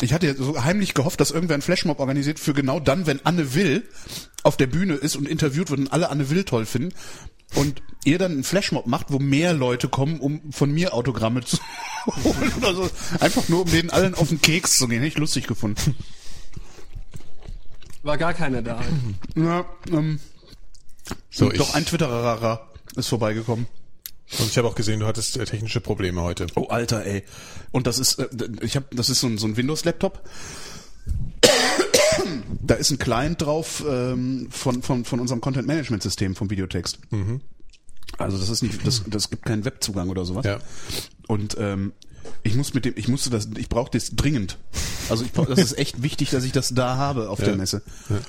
[0.00, 3.24] Ich hatte ja so heimlich gehofft, dass irgendwer einen Flashmob organisiert für genau dann, wenn
[3.24, 3.84] Anne Will
[4.42, 6.94] auf der Bühne ist und interviewt wird und alle Anne Will toll finden.
[7.54, 11.58] Und ihr dann einen Flashmob macht, wo mehr Leute kommen, um von mir Autogramme zu
[12.06, 12.90] holen oder so.
[13.18, 14.98] Einfach nur, um denen allen auf den Keks zu gehen.
[14.98, 15.96] Hätte ich lustig gefunden.
[18.02, 18.80] War gar keiner da.
[19.34, 20.20] Ja, ähm,
[21.30, 23.66] So, ich, doch ein Twitterer ist vorbeigekommen.
[24.38, 26.46] und ich habe auch gesehen, du hattest äh, technische Probleme heute.
[26.56, 27.24] Oh, Alter, ey.
[27.70, 28.28] Und das ist, äh,
[28.62, 30.22] ich habe, das ist so ein, so ein Windows-Laptop.
[32.62, 36.98] Da ist ein Client drauf ähm, von, von, von unserem Content-Management-System vom Videotext.
[38.18, 40.44] Also das ist nicht, das, das gibt keinen Webzugang oder sowas.
[40.44, 40.58] Ja.
[41.26, 41.92] Und ähm,
[42.42, 44.58] ich muss mit dem, ich musste das, ich brauche das dringend.
[45.08, 47.56] Also ich brauch, das ist echt wichtig, dass ich das da habe auf der
[48.08, 48.20] Ja.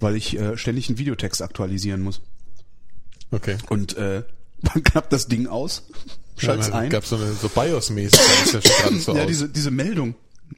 [0.00, 2.20] Weil ich äh, ständig einen Videotext aktualisieren muss.
[3.30, 3.56] Okay.
[3.68, 4.22] Und äh,
[4.62, 5.84] dann klappt das Ding aus,
[6.36, 6.90] schalt's ein.
[6.90, 8.18] Gab so eine so BIOS-mäßig,
[8.52, 10.14] das ja so ja, diese, diese Meldung.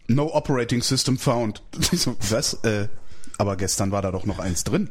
[0.09, 1.63] No operating system found.
[1.93, 2.55] So, was?
[2.65, 2.89] Äh,
[3.39, 4.89] aber gestern war da doch noch eins drin.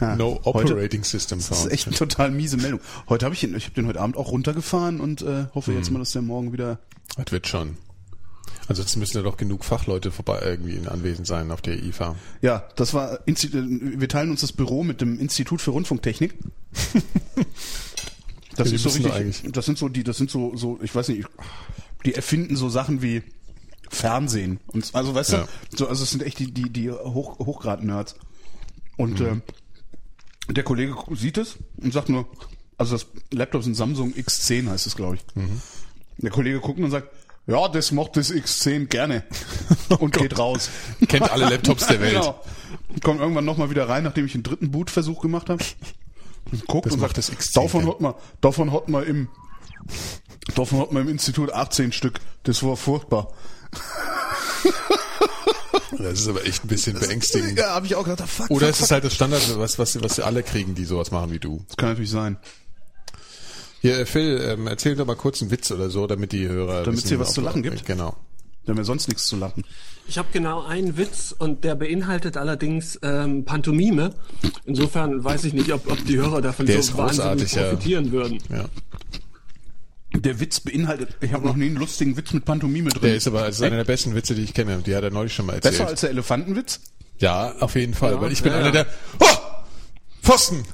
[0.00, 1.72] Ja, no heute- Operating System Das ist Found.
[1.72, 2.80] echt eine total miese Meldung.
[3.08, 5.78] Heute habe ich ihn, ich habe den heute Abend auch runtergefahren und äh, hoffe Hm.
[5.78, 6.78] jetzt mal, dass der morgen wieder.
[7.16, 7.76] Das wird schon.
[8.68, 12.16] Ansonsten müssen ja doch genug Fachleute vorbei irgendwie anwesend sein auf der IFA.
[12.42, 13.20] Ja, das war.
[13.26, 16.34] Wir teilen uns das Büro mit dem Institut für Rundfunktechnik.
[18.56, 19.52] Das Die ist so richtig.
[19.52, 20.78] Das sind so die, das sind so so.
[20.82, 21.28] Ich weiß nicht.
[22.06, 23.22] Die erfinden so Sachen wie
[23.90, 25.46] Fernsehen und also weißt Ja.
[25.72, 28.14] du, so, also es sind echt die die die Hoch, Hochgrad-Nerds.
[28.96, 29.42] Und Mhm.
[30.48, 32.26] äh, der Kollege sieht es und sagt nur,
[32.78, 35.22] also das Laptop ist ein Samsung X10 heißt es, glaube ich.
[35.34, 35.60] Mhm.
[36.18, 37.08] Der Kollege guckt und sagt,
[37.46, 39.22] ja, das macht das X10 gerne
[39.98, 40.68] und geht raus.
[41.08, 42.14] Kennt alle Laptops der Welt.
[42.14, 42.40] Genau.
[43.02, 45.62] Kommt irgendwann nochmal wieder rein, nachdem ich einen dritten Bootversuch gemacht habe.
[46.50, 49.28] Und guckt Das und macht sagt, das X10 davon hat man, davon hat man im,
[50.54, 52.20] davon hat man im Institut 18 Stück.
[52.44, 53.32] Das war furchtbar.
[55.98, 57.58] Das ist aber echt ein bisschen beängstigend.
[57.58, 60.02] Ja, habe ich auch gedacht, fuck, Oder fuck, ist es halt das Standard, was, was,
[60.02, 61.62] was alle kriegen, die sowas machen wie du?
[61.68, 62.36] Das kann natürlich sein.
[63.82, 66.82] Hier, äh, Phil, ähm, erzähl doch mal kurz einen Witz oder so, damit die Hörer
[66.84, 67.84] Damit es hier was zu lachen gibt?
[67.86, 68.16] Genau.
[68.64, 69.62] Da haben wir sonst nichts zu lachen.
[70.08, 74.14] Ich habe genau einen Witz und der beinhaltet allerdings ähm, Pantomime.
[74.64, 77.62] Insofern weiß ich nicht, ob, ob die Hörer davon Der so wahnsinnig großartig, ja.
[77.70, 78.38] profitieren würden.
[78.50, 78.64] Ja.
[80.18, 83.02] Der Witz beinhaltet, ich habe noch nie einen lustigen Witz mit Pantomime drin.
[83.02, 84.82] Der ist aber das ist einer der besten Witze, die ich kenne.
[84.84, 85.74] Die hat er neulich schon mal erzählt.
[85.74, 86.80] Besser als der Elefantenwitz?
[87.18, 88.86] ja, auf jeden Fall, Ja, weil ich bin ja, einer der
[89.20, 89.26] Oh!
[90.22, 90.64] Pfosten!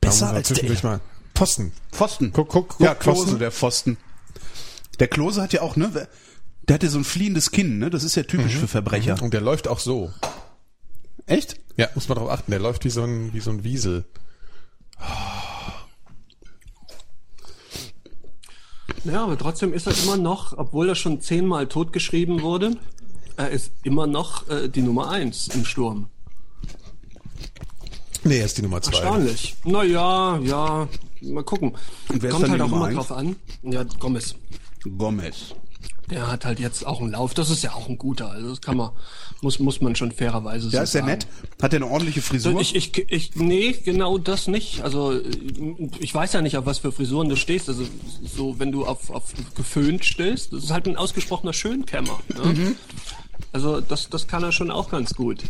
[0.00, 1.00] Besser als der zwischendurch mal.
[1.42, 1.72] Pfosten.
[1.90, 2.32] Pfosten.
[2.32, 3.38] Guck, guck, guck, ja, Klose, Pfosten.
[3.40, 3.96] der Pfosten.
[5.00, 6.08] Der Klose hat ja auch, ne?
[6.68, 7.90] Der hat ja so ein fliehendes Kinn, ne?
[7.90, 9.20] Das ist ja typisch für Verbrecher.
[9.20, 10.12] Und der läuft auch so.
[11.26, 11.56] Echt?
[11.76, 12.52] Ja, muss man darauf achten.
[12.52, 14.04] Der läuft wie so ein, wie so ein Wiesel.
[19.02, 22.76] Ja, aber trotzdem ist er immer noch, obwohl er schon zehnmal totgeschrieben wurde,
[23.36, 26.08] er ist immer noch äh, die Nummer eins im Sturm.
[28.22, 28.92] Nee, er ist die Nummer zwei.
[28.92, 29.56] Erstaunlich.
[29.64, 30.88] Naja, ja,
[31.22, 31.72] mal gucken.
[32.08, 32.96] Und wer Kommt halt auch immer eins?
[32.96, 33.36] drauf an.
[33.62, 34.34] Ja, Gomez.
[34.98, 35.54] Gomez.
[36.10, 37.32] Der hat halt jetzt auch einen Lauf.
[37.32, 38.30] Das ist ja auch ein guter.
[38.30, 38.90] Also das kann man,
[39.40, 41.12] muss, muss man schon fairerweise so Ja, ist der sagen.
[41.12, 41.26] nett?
[41.62, 42.60] Hat der eine ordentliche Frisur?
[42.60, 44.82] Ich, ich, ich, nee, genau das nicht.
[44.82, 45.18] Also
[46.00, 47.68] ich weiß ja nicht, auf was für Frisuren du stehst.
[47.68, 47.84] Also
[48.24, 52.18] so, wenn du auf, auf geföhnt stehst, das ist halt ein ausgesprochener Schönkämmer.
[52.34, 52.44] Ne?
[52.52, 52.76] Mhm.
[53.52, 55.44] Also das, das kann er schon auch ganz gut.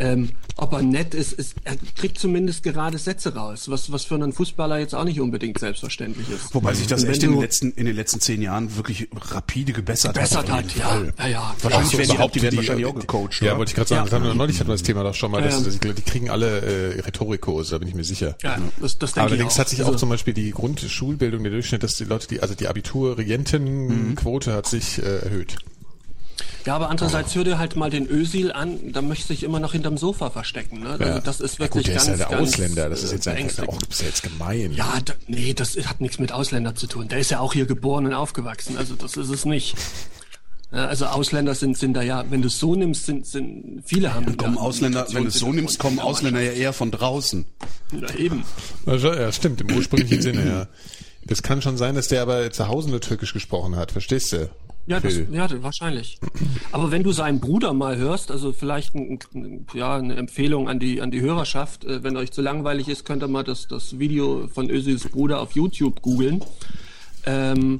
[0.00, 4.14] Ähm, ob er nett ist, ist, er kriegt zumindest gerade Sätze raus, was, was für
[4.14, 6.54] einen Fußballer jetzt auch nicht unbedingt selbstverständlich ist.
[6.54, 9.72] Wobei sich das wenn echt in den, letzten, in den letzten zehn Jahren wirklich rapide
[9.72, 10.50] gebessert, hat.
[10.50, 11.54] hat, ja, ja, ja.
[11.60, 13.40] Wahrscheinlich werden die, überhaupt die werden die- wahrscheinlich auch gecoacht.
[13.42, 13.58] Ja, oder?
[13.58, 13.98] wollte ich gerade sagen.
[13.98, 14.04] Ja.
[14.04, 15.42] Das haben wir neulich hatten wir das Thema doch schon mal.
[15.42, 15.64] Dass, ja.
[15.64, 16.60] dass ich glaube, die kriegen alle
[16.96, 18.36] äh, Rhetorikkurse, da bin ich mir sicher.
[18.42, 19.60] Ja, das, das denke Allerdings ich auch.
[19.60, 22.54] hat sich auch Also- zum Beispiel die Grundschulbildung, der Durchschnitt, dass die Leute, die, also
[22.54, 25.56] die Abiturientenquote hat sich äh, erhöht.
[26.64, 29.72] Ja, aber andererseits hör dir halt mal den Ösil an, da möchte sich immer noch
[29.72, 30.80] hinterm Sofa verstecken.
[30.80, 30.96] Ne?
[30.98, 33.10] Also das ist Ja, wirklich gut, der ganz, ist ja der ganz, Ausländer, das ist
[33.10, 33.70] äh, jetzt einfach beängstigend.
[33.70, 34.72] auch, das ist ja jetzt gemein.
[34.72, 37.08] Ja, da, nee, das hat nichts mit Ausländer zu tun.
[37.08, 38.76] Der ist ja auch hier geboren und aufgewachsen.
[38.76, 39.74] Also das ist es nicht.
[40.70, 44.14] Ja, Also Ausländer sind, sind da ja, wenn du es so nimmst, sind, sind viele
[44.14, 44.36] haben.
[44.36, 47.44] Kommen ja Ausländer, wenn du es so nimmst, kommen Ausländer ja eher von draußen.
[48.00, 48.44] Ja, eben.
[48.86, 50.68] Ja, schon- ja, stimmt, im ursprünglichen Sinne, ja.
[51.24, 54.48] Das kann schon sein, dass der aber zu Hause nur Türkisch gesprochen hat, verstehst du?
[54.86, 56.18] Ja, das, ja, wahrscheinlich.
[56.72, 60.80] Aber wenn du seinen Bruder mal hörst, also vielleicht ein, ein, ja, eine Empfehlung an
[60.80, 63.98] die, an die Hörerschaft, äh, wenn euch zu langweilig ist, könnt ihr mal das, das
[63.98, 66.42] Video von Özils Bruder auf YouTube googeln.
[67.26, 67.78] Ähm,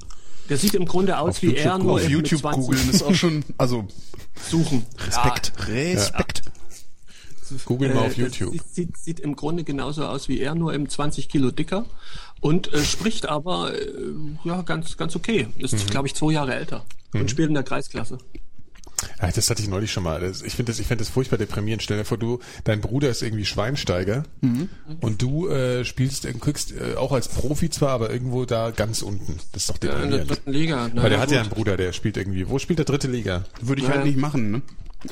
[0.48, 3.14] der sieht im Grunde aus wie er, nur auf YouTube mit 20 googeln ist auch
[3.14, 3.86] schon, also
[4.48, 4.86] suchen.
[4.98, 6.42] Respekt, Respekt.
[6.44, 6.52] Ja,
[7.64, 8.52] Google mal auf das YouTube.
[8.52, 11.84] Sieht, sieht, sieht im Grunde genauso aus wie er, nur eben 20 Kilo dicker
[12.42, 13.86] und äh, spricht aber äh,
[14.44, 15.46] ja ganz ganz okay.
[15.56, 15.86] Ist, Mhm.
[15.90, 18.18] glaube ich, zwei Jahre älter und spielt in der Kreisklasse.
[19.20, 20.22] Ja, das hatte ich neulich schon mal.
[20.44, 21.82] Ich finde das, ich finde das furchtbar deprimierend.
[21.82, 24.22] Stell dir vor, du, dein Bruder ist irgendwie Schweinsteiger
[25.00, 29.02] und du äh, spielst, äh, guckst äh, auch als Profi zwar, aber irgendwo da ganz
[29.02, 29.38] unten.
[29.52, 30.30] Das ist doch Ja, in der deprimierend.
[30.30, 30.90] dritten Liga.
[30.94, 32.48] Na, Weil der ja, hat ja einen Bruder, der spielt irgendwie.
[32.48, 33.44] Wo spielt der dritte Liga?
[33.60, 33.94] Würde ich Ja.
[33.94, 34.62] halt nicht machen, ne?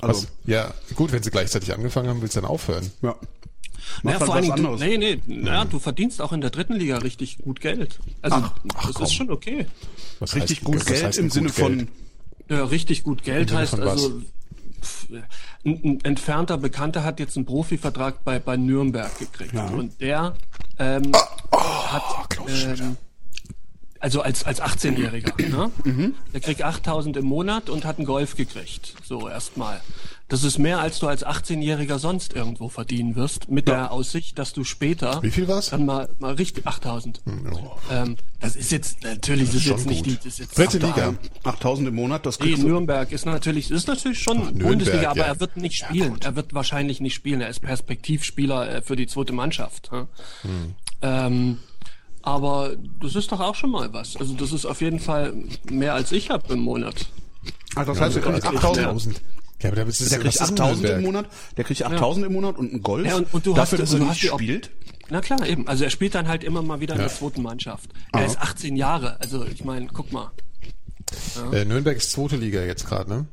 [0.02, 0.28] Also, Was?
[0.46, 2.90] Ja, gut, wenn sie gleichzeitig angefangen haben, willst du dann aufhören.
[3.02, 3.16] ja.
[4.02, 6.98] Naja, Macht vor allen Dingen, nee, nee, naja, du verdienst auch in der dritten Liga
[6.98, 7.98] richtig gut Geld.
[8.22, 8.52] Also, ach,
[8.86, 9.04] das komm.
[9.04, 9.66] ist schon okay.
[10.18, 11.88] Was Richtig heißt- gut was Geld heißt im denn Sinne gut von, Geld?
[12.48, 14.22] Ja, richtig gut Geld heißt also,
[14.82, 15.06] pff,
[15.64, 19.54] ein, ein entfernter Bekannter hat jetzt einen Profivertrag bei, bei Nürnberg gekriegt.
[19.54, 19.66] Ja.
[19.68, 20.34] Und der
[20.78, 21.12] ähm,
[21.52, 22.02] hat,
[22.48, 22.96] ähm,
[23.98, 26.12] also als, als 18-Jähriger, ne?
[26.32, 28.94] der kriegt 8000 im Monat und hat einen Golf gekriegt.
[29.04, 29.80] So erstmal.
[30.30, 34.52] Das ist mehr, als du als 18-Jähriger sonst irgendwo verdienen wirst, mit der Aussicht, dass
[34.52, 35.70] du später Wie viel war's?
[35.70, 37.20] dann mal, mal richtig 8000.
[37.90, 40.12] Ähm, das ist jetzt, natürlich, das ist schon jetzt nicht gut.
[40.12, 41.14] die, das ist jetzt Dritte Liga.
[41.44, 42.68] 8000 im Monat, das Nee, kriegst du.
[42.68, 45.26] Nürnberg ist natürlich, ist natürlich schon Nürnberg, Bundesliga, aber ja.
[45.26, 46.16] er wird nicht spielen.
[46.22, 47.40] er wird wahrscheinlich nicht spielen.
[47.40, 49.90] Er ist Perspektivspieler äh, für die zweite Mannschaft.
[49.92, 50.06] ja.
[50.42, 50.74] Hm.
[51.02, 51.58] Ähm,
[52.22, 54.16] aber das ist doch auch schon mal was.
[54.16, 55.32] Also das ist auf jeden Fall
[55.70, 57.06] mehr als ich habe im Monat.
[57.74, 58.50] Also das heißt, der kriegt Ja.
[58.50, 59.20] 8000.
[59.60, 59.62] 8000.
[59.62, 62.56] Ja, aber da bist du Der kriegt 8000 im Monat, der kriegt 8000 im Monat
[62.58, 63.06] und einen Golf.
[63.06, 64.70] Ja, und- und du dafür, hast- dass er du nicht die Op- spielt.
[65.10, 65.66] Na klar, eben.
[65.68, 67.08] Also er spielt dann halt immer mal wieder in Ja.
[67.08, 67.90] der zweiten Mannschaft.
[68.12, 69.20] Er ist 18 Jahre.
[69.20, 70.30] Also ich meine, guck mal.
[71.52, 73.26] Äh, Nürnberg ist zweite Liga jetzt gerade, ne?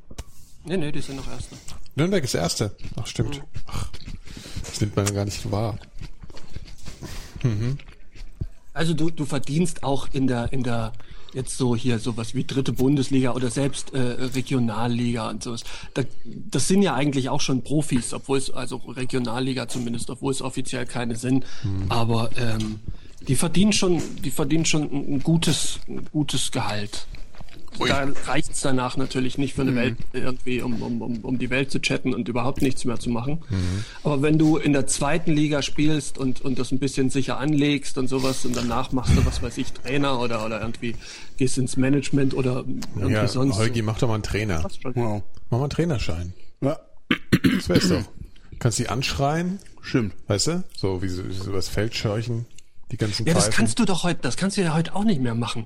[0.65, 1.55] Nee, nee, die sind noch Erste.
[1.95, 2.75] Nürnberg ist erste.
[2.95, 3.41] Ach, stimmt.
[3.67, 3.87] Ach,
[4.65, 5.77] das nimmt man gar nicht wahr.
[8.73, 10.93] Also du, du verdienst auch in der, in der,
[11.33, 15.63] jetzt so hier sowas wie dritte Bundesliga oder selbst äh, Regionalliga und sowas.
[15.93, 20.41] Da, das sind ja eigentlich auch schon Profis, obwohl es, also Regionalliga zumindest, obwohl es
[20.41, 21.45] offiziell keine sind.
[21.89, 22.79] Aber ähm,
[23.27, 27.07] die verdienen schon, die verdienen schon ein, ein gutes, ein gutes Gehalt.
[27.79, 31.71] Da reicht's danach natürlich nicht für eine Welt irgendwie, um, um, um, um die Welt
[31.71, 33.39] zu chatten und überhaupt nichts mehr zu machen.
[34.03, 37.97] Aber wenn du in der zweiten Liga spielst und, und das ein bisschen sicher anlegst
[37.97, 40.95] und sowas und danach machst du, was weiß ich, Trainer oder, oder irgendwie
[41.37, 42.63] gehst ins Management oder
[42.95, 43.57] irgendwie Ja, sonst.
[43.57, 44.63] Holgi, mach doch mal einen Trainer.
[44.93, 45.23] Wow.
[45.49, 46.33] Mach mal einen Trainerschein.
[46.61, 46.79] Ja,
[47.55, 48.03] Das wär's doch.
[48.59, 50.13] Kannst die anschreien, stimmt.
[50.27, 50.63] weißt du?
[50.75, 52.45] So wie so, wie so was Feldscheuchen,
[52.91, 55.19] die ganzen Ja, das kannst du doch heute, das kannst du ja heute auch nicht
[55.21, 55.65] mehr machen.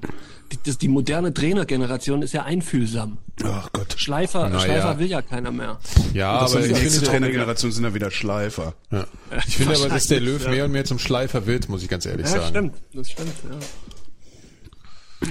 [0.51, 3.19] Die, das, die moderne Trainergeneration ist ja einfühlsam.
[3.43, 3.95] Ach Gott.
[3.97, 4.99] Schleifer, Na Schleifer ja.
[4.99, 5.79] will ja keiner mehr.
[6.13, 8.73] ja, aber die nächste Trainergeneration sind da wieder Schleifer.
[8.91, 9.05] ja.
[9.47, 10.49] ich finde aber, dass der Löw ja.
[10.49, 12.47] mehr und mehr zum Schleifer wird, muss ich ganz ehrlich Ja, sagen.
[12.49, 15.27] stimmt, das stimmt, ja.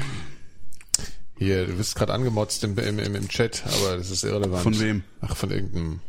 [1.39, 4.63] Hier, du wirst gerade angemotzt im, im, im, im Chat, aber das ist irrelevant.
[4.63, 5.03] Von wem?
[5.23, 6.01] Ach, von irgendeinem,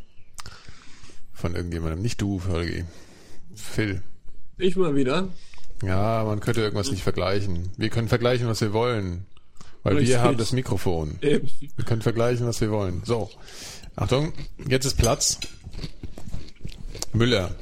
[1.34, 2.02] von irgendjemandem.
[2.02, 2.84] Nicht du, Holgi.
[3.56, 4.02] Phil.
[4.58, 5.30] Ich mal wieder.
[5.82, 7.70] Ja, man könnte irgendwas nicht vergleichen.
[7.78, 9.26] Wir können vergleichen, was wir wollen.
[9.84, 10.10] Weil Richtig.
[10.10, 11.18] wir haben das Mikrofon.
[11.22, 11.50] Eben.
[11.76, 13.02] Wir können vergleichen, was wir wollen.
[13.04, 13.30] So.
[13.96, 14.34] Achtung,
[14.68, 15.40] jetzt ist Platz.
[17.14, 17.56] Müller.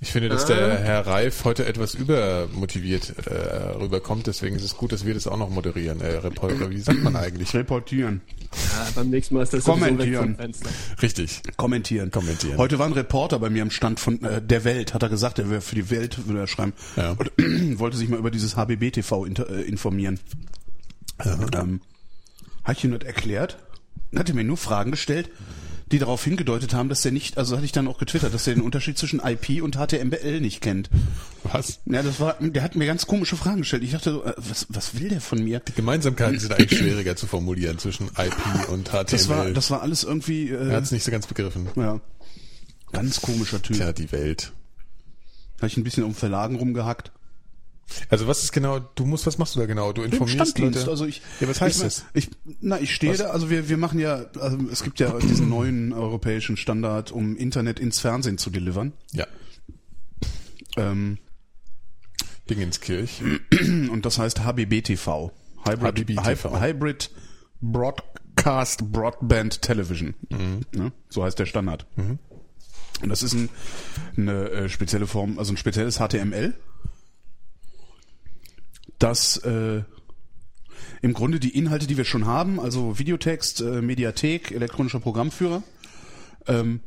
[0.00, 3.32] Ich finde, dass der Herr Reif heute etwas übermotiviert äh,
[3.80, 6.00] rüberkommt, deswegen ist es gut, dass wir das auch noch moderieren.
[6.00, 7.52] Äh, Reporter, wie sagt man eigentlich?
[7.52, 8.20] Reportieren.
[8.52, 10.36] Ja, beim nächsten Mal ist das Kommentieren.
[11.02, 11.42] Richtig.
[11.56, 12.12] Kommentieren.
[12.12, 12.58] Kommentieren.
[12.58, 15.40] Heute war ein Reporter bei mir am Stand von äh, der Welt, hat er gesagt,
[15.40, 16.74] er wäre für die Welt, würde er schreiben.
[16.96, 17.16] Ja.
[17.18, 17.32] Und
[17.80, 20.20] wollte sich mal über dieses HBB-TV äh, informieren.
[21.24, 21.80] Ähm,
[22.62, 23.58] habe ich ihm das erklärt?
[24.12, 25.28] Dann hat er mir nur Fragen gestellt,
[25.90, 28.54] die darauf hingedeutet haben, dass er nicht, also hatte ich dann auch getwittert, dass er
[28.54, 30.90] den Unterschied zwischen IP und HTML nicht kennt.
[31.44, 31.80] Was?
[31.86, 33.82] Ja, das war, der hat mir ganz komische Fragen gestellt.
[33.82, 35.62] Ich dachte so, äh, was, was will der von mir?
[35.76, 39.04] Gemeinsamkeiten sind eigentlich schwieriger zu formulieren zwischen IP und HTML.
[39.04, 41.68] Das war, das war alles irgendwie, er äh, hat es nicht so ganz begriffen.
[41.76, 42.00] ja,
[42.92, 43.76] ganz komischer Typ.
[43.76, 44.52] Tja, die Welt.
[45.56, 47.12] Habe ich ein bisschen um Verlagen rumgehackt.
[48.10, 49.92] Also was ist genau, du musst, was machst du da genau?
[49.92, 50.80] Du informierst Standdienst.
[50.80, 50.90] Leute?
[50.90, 52.04] Also ich, ja, was heißt ich, das?
[52.12, 55.48] Ich, na, ich stehe da, also wir, wir machen ja, also es gibt ja diesen
[55.48, 58.92] neuen europäischen Standard, um Internet ins Fernsehen zu delivern.
[59.12, 59.26] Ja,
[60.76, 61.18] Ähm,
[62.50, 63.22] Dingenskirch.
[63.90, 65.32] und das heißt HBB-TV.
[65.64, 66.50] Hybrid, HBB-TV.
[66.54, 67.10] Hy- Hybrid
[67.60, 70.14] Broadcast Broadband Television.
[70.30, 70.92] Ne?
[71.08, 71.86] So heißt der Standard.
[71.96, 73.48] Und das ist ein,
[74.16, 76.54] eine äh, spezielle Form, also ein spezielles HTML,
[78.98, 79.82] das äh,
[81.02, 85.62] im Grunde die Inhalte, die wir schon haben, also Videotext, äh, Mediathek, elektronischer Programmführer,
[86.46, 86.80] ähm,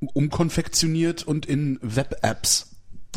[0.00, 2.66] umkonfektioniert und in Web-Apps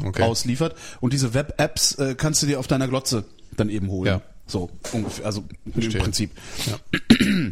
[0.03, 0.23] Okay.
[0.23, 0.75] ausliefert.
[1.01, 3.25] Und diese Web-Apps äh, kannst du dir auf deiner Glotze
[3.57, 4.07] dann eben holen.
[4.07, 4.21] Ja.
[4.47, 6.01] So ungefähr, also im Verstehe.
[6.01, 6.31] Prinzip.
[6.65, 6.79] Ja.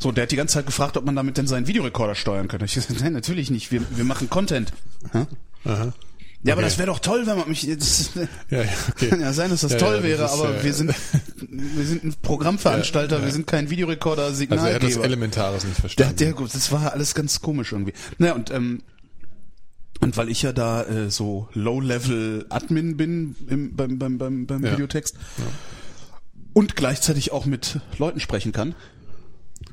[0.00, 2.64] So, der hat die ganze Zeit gefragt, ob man damit denn seinen Videorekorder steuern könnte.
[2.66, 3.72] Ich gesagt, nein, natürlich nicht.
[3.72, 4.72] Wir, wir machen Content.
[5.64, 5.92] Aha.
[6.44, 8.12] Ja, aber das wäre doch toll, wenn man mich jetzt.
[8.50, 9.08] Ja, ja, okay.
[9.08, 10.94] Kann ja sein, dass das Ja, toll ja, wäre, das ist, aber äh, wir sind
[11.50, 13.70] wir sind ein Programmveranstalter, wir sind kein
[14.52, 14.96] Also er hat das.
[14.96, 16.16] Elementares nicht der, verstanden.
[16.16, 17.92] der, das war alles ganz komisch irgendwie.
[18.18, 18.82] Naja, und ähm,
[20.00, 24.62] und weil ich ja da äh, so Low-Level-Admin bin im, beim, beim, beim, beim.
[24.62, 25.16] Videotext
[26.52, 28.76] und gleichzeitig auch mit Leuten sprechen kann,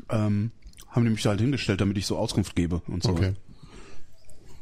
[0.10, 0.52] ähm,
[0.90, 3.10] haben die mich da halt hingestellt, damit ich so Auskunft gebe und so.
[3.10, 3.34] okay.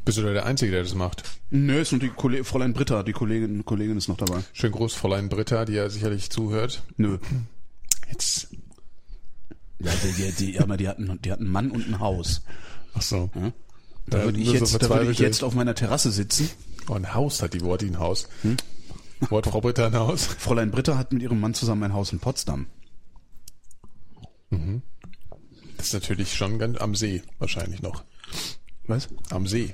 [0.05, 1.23] Bist du da der Einzige, der das macht?
[1.49, 4.43] Nö, ist und die Kollegin, Fräulein Britta, die Kollegin, Kollegin ist noch dabei.
[4.51, 6.83] Schön groß, Fräulein Britta, die ja sicherlich zuhört.
[6.97, 7.19] Nö.
[8.09, 8.49] Jetzt.
[9.79, 12.41] Ja, die, die, die, ja, die, hatten, die hatten einen Mann und ein Haus.
[12.93, 13.29] Ach so.
[14.07, 16.49] Da Ja, würde ich, jetzt, da würde ich jetzt auf meiner Terrasse sitzen.
[16.89, 18.27] Oh, ein Haus hat die Worte ein Haus.
[18.41, 18.57] Hm?
[19.29, 20.25] Wo hat Frau Britta ein Haus?
[20.25, 22.67] Fräulein Britta hat mit ihrem Mann zusammen ein Haus in Potsdam.
[25.77, 28.03] Das ist natürlich schon ganz am See, wahrscheinlich noch.
[28.85, 29.07] Was?
[29.31, 29.73] Am See.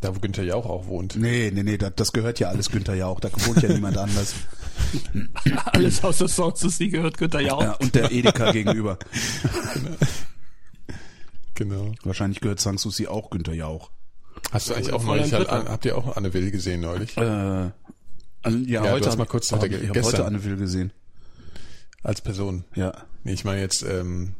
[0.00, 1.16] Da, wo Günther Jauch auch wohnt.
[1.16, 3.20] Nee, nee, nee, das, das gehört ja alles Günther Jauch.
[3.20, 4.34] Da wohnt ja niemand anders.
[5.66, 7.62] Alles außer Songs Sie gehört Günther Jauch.
[7.62, 8.98] Ja, und der Edeka gegenüber.
[11.54, 11.92] Genau.
[12.04, 13.90] Wahrscheinlich gehört Sanssouci auch Günther Jauch.
[14.50, 17.16] Hast du eigentlich auch neulich, halt, habt ihr auch Anne Will gesehen neulich?
[17.18, 17.72] Äh, an-
[18.66, 20.56] ja, du heute hast hab mal ich- kurz- hab ich, habe gestern- heute Anne Will
[20.56, 20.92] gesehen.
[22.02, 22.64] Als Person.
[22.74, 22.94] Ja.
[23.24, 24.34] Nee, ich meine jetzt, ähm,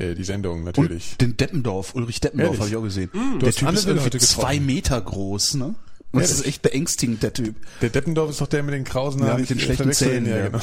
[0.00, 1.12] äh, die Sendung natürlich.
[1.12, 3.10] Und den Deppendorf, Ulrich Deppendorf habe ich auch gesehen.
[3.12, 4.58] Du der hast Typ ist irgendwie zwei.
[4.60, 5.74] Meter groß, ne?
[6.12, 7.54] Und das ist echt beängstigend, der Typ.
[7.80, 9.40] Der Deppendorf ist doch der mit den krausen Ja, Haaren.
[9.42, 10.48] mit den Ich schlechten Zähnen, Ja, ja.
[10.48, 10.60] genau.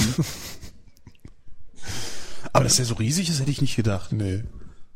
[2.53, 4.11] Aber dass der so riesig ist, hätte ich nicht gedacht.
[4.11, 4.43] Nee.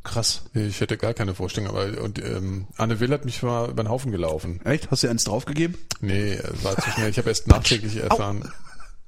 [0.04, 0.43] Krass.
[0.56, 3.89] Ich hätte gar keine Vorstellung, aber und ähm, Anne Will hat mich mal über den
[3.89, 4.60] Haufen gelaufen.
[4.65, 4.89] Echt?
[4.89, 5.77] Hast du eins draufgegeben?
[5.99, 7.10] Nee, es war zu schnell.
[7.12, 8.51] Ich habe erst nachträglich erfahren,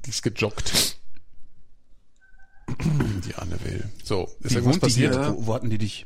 [0.05, 0.97] die ist gejoggt.
[3.27, 3.89] Die Anne Will.
[4.03, 5.15] So, ist Wie irgendwas passiert?
[5.15, 6.05] Wo, wo hatten die dich?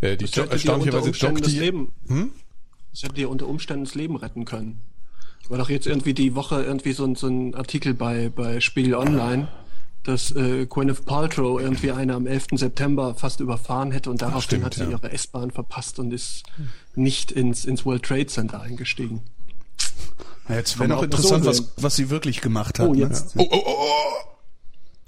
[0.00, 1.58] Äh, die Das jo hätte dir unter erstaunlicherweise Umständen joggt das die.
[1.60, 2.30] Leben, Hm?
[2.92, 4.80] das hätte dir unter Umständen das Leben retten können.
[5.48, 8.94] War doch jetzt irgendwie die Woche irgendwie so, ein- so ein Artikel bei, bei Spiegel
[8.94, 9.48] Online,
[10.02, 12.46] dass äh, Gwyneth Paltrow irgendwie eine am 11.
[12.54, 14.90] September fast überfahren hätte und daraufhin stimmt, hat sie ja.
[14.90, 16.44] ihre S-Bahn verpasst und ist
[16.94, 19.20] nicht ins, ins World Trade Center eingestiegen.
[20.48, 22.86] Ja, jetzt wäre noch interessant, was, was sie wirklich gemacht hat.
[22.88, 23.00] Oh, ne?
[23.00, 23.34] jetzt.
[23.36, 24.33] Oh, oh, oh, oh!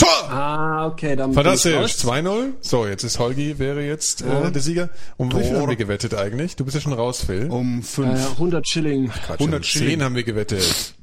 [0.06, 0.30] Tor!
[0.30, 2.04] Ah, okay, dann Fantastisch, raus.
[2.04, 2.52] 2-0.
[2.60, 4.90] So, jetzt ist Holgi, wäre jetzt äh, der Sieger.
[5.16, 5.60] Um wie viel Tor.
[5.62, 6.56] haben wir gewettet eigentlich?
[6.56, 7.50] Du bist ja schon raus, Phil.
[7.50, 8.30] Um Äh, fünf.
[8.32, 9.08] 100 Schilling.
[9.08, 9.88] Quatsch, 100 um Schilling.
[9.90, 10.94] 10 haben wir gewettet.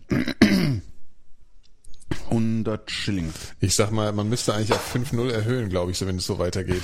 [2.30, 3.34] 100 Schilling.
[3.60, 6.40] Ich sag mal, man müsste eigentlich auf 5-0 erhöhen, glaube ich, so wenn es so
[6.40, 6.84] weitergeht.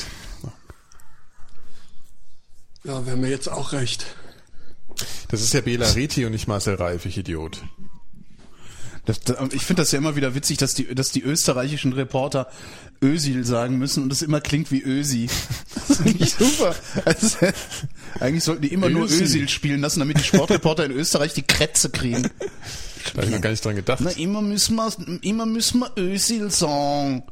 [2.83, 4.05] Ja, wäre mir jetzt auch recht.
[5.29, 7.61] Das ist ja Bela Reti und nicht Marcel Reif, ich Idiot.
[9.05, 12.47] Das, das, ich finde das ja immer wieder witzig, dass die, dass die österreichischen Reporter
[13.01, 15.29] Ösil sagen müssen und es immer klingt wie Ösi.
[15.87, 16.75] Das finde ich super.
[17.05, 17.37] Also,
[18.19, 19.23] eigentlich sollten die immer nur Ösi.
[19.23, 22.23] Ösil spielen lassen, damit die Sportreporter in Österreich die Krätze kriegen.
[22.23, 23.99] Da habe ich noch gar nicht dran gedacht.
[24.03, 27.23] Na, immer müssen wir, immer müssen wir Ösil sagen.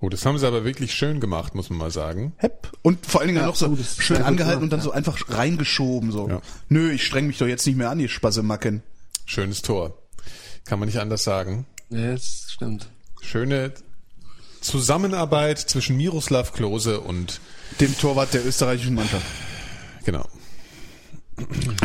[0.00, 2.34] Oh, das haben sie aber wirklich schön gemacht, muss man mal sagen.
[2.36, 2.70] Hepp.
[2.82, 5.36] Und vor allen Dingen Ja, noch so oh, schön angehalten und dann gemacht, so einfach
[5.36, 6.28] reingeschoben, so.
[6.28, 6.42] Ja.
[6.68, 8.82] Nö, ich streng mich doch jetzt nicht mehr an, ihr Spassemacken.
[9.24, 9.96] Schönes Tor.
[10.64, 11.66] Kann man nicht anders sagen.
[11.90, 12.88] Ja, das stimmt.
[13.20, 13.72] Schöne
[14.60, 17.40] Zusammenarbeit zwischen Miroslav Klose und,
[17.80, 19.26] Dem Torwart der österreichischen Mannschaft.
[20.04, 20.26] genau.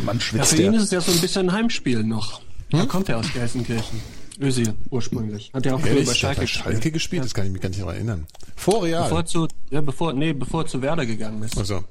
[0.03, 2.39] Mann Ja, schwitzt für ihn ist es ja so ein bisschen ein Heimspiel noch.
[2.69, 2.79] Hm?
[2.79, 3.99] Da kommt er aus Gelsenkirchen.
[4.39, 5.51] Özil ursprünglich.
[5.53, 7.25] Hat ja auch früher Ehrlich, bei der hat Schalke bei Schalke gespielt?
[7.25, 8.25] Das kann ich mich gar nicht mehr erinnern.
[8.55, 9.03] Vor Real.
[9.03, 11.57] Bevor er zu, ja, bevor, nee, bevor er zu Werder gegangen ist.
[11.57, 11.83] Also.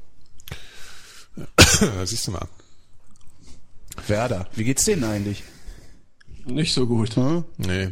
[1.56, 2.48] da siehst du mal.
[4.06, 4.46] Werder.
[4.54, 5.42] Wie geht's denen eigentlich?
[6.48, 7.16] Nicht so gut.
[7.16, 7.44] Hm?
[7.58, 7.90] Nee.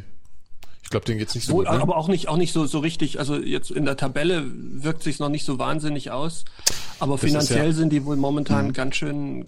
[0.83, 1.75] Ich glaube, denen geht's nicht so Wohl, gut.
[1.75, 1.81] Ne?
[1.83, 5.19] aber auch nicht, auch nicht so, so richtig, also jetzt in der Tabelle wirkt sich
[5.19, 6.45] noch nicht so wahnsinnig aus.
[7.01, 7.77] Aber ist finanziell ja- Mhm.
[7.77, 9.45] sind die wohl momentan ganz schön,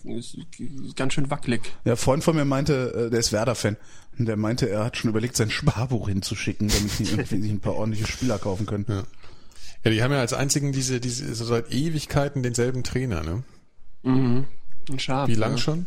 [0.96, 1.60] ganz schön wackelig.
[1.84, 3.76] Ja, ein Freund von mir meinte, äh, der ist Werder-Fan.
[4.18, 7.60] Und der meinte, er hat schon überlegt, sein Sparbuch hinzuschicken, damit die irgendwie sich ein
[7.60, 8.86] paar ordentliche Spieler kaufen können.
[8.88, 9.04] Ja.
[9.84, 13.44] ja, die haben ja als einzigen diese, diese so seit Ewigkeiten denselben Trainer, ne?
[14.02, 14.46] Ein
[14.98, 15.58] Schaf, Wie lang ja.
[15.58, 15.86] schon?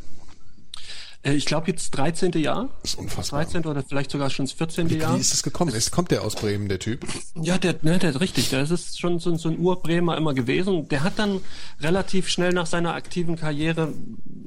[1.23, 2.31] Äh, Ich glaube jetzt 13.
[2.34, 2.69] Jahr.
[2.81, 3.43] Das ist unfassbar.
[3.43, 3.65] 13.
[3.65, 4.89] oder vielleicht sogar schon das 14.
[4.89, 5.15] Wie, Jahr.
[5.15, 5.73] wie ist das gekommen?
[5.75, 7.05] Es kommt der aus Bremen, der Typ.
[7.36, 8.49] Ja, der, ne, der ist richtig.
[8.49, 10.88] Der ist schon so, so ein Urbremer immer gewesen.
[10.89, 11.41] Der hat dann
[11.79, 13.93] relativ schnell nach seiner aktiven Karriere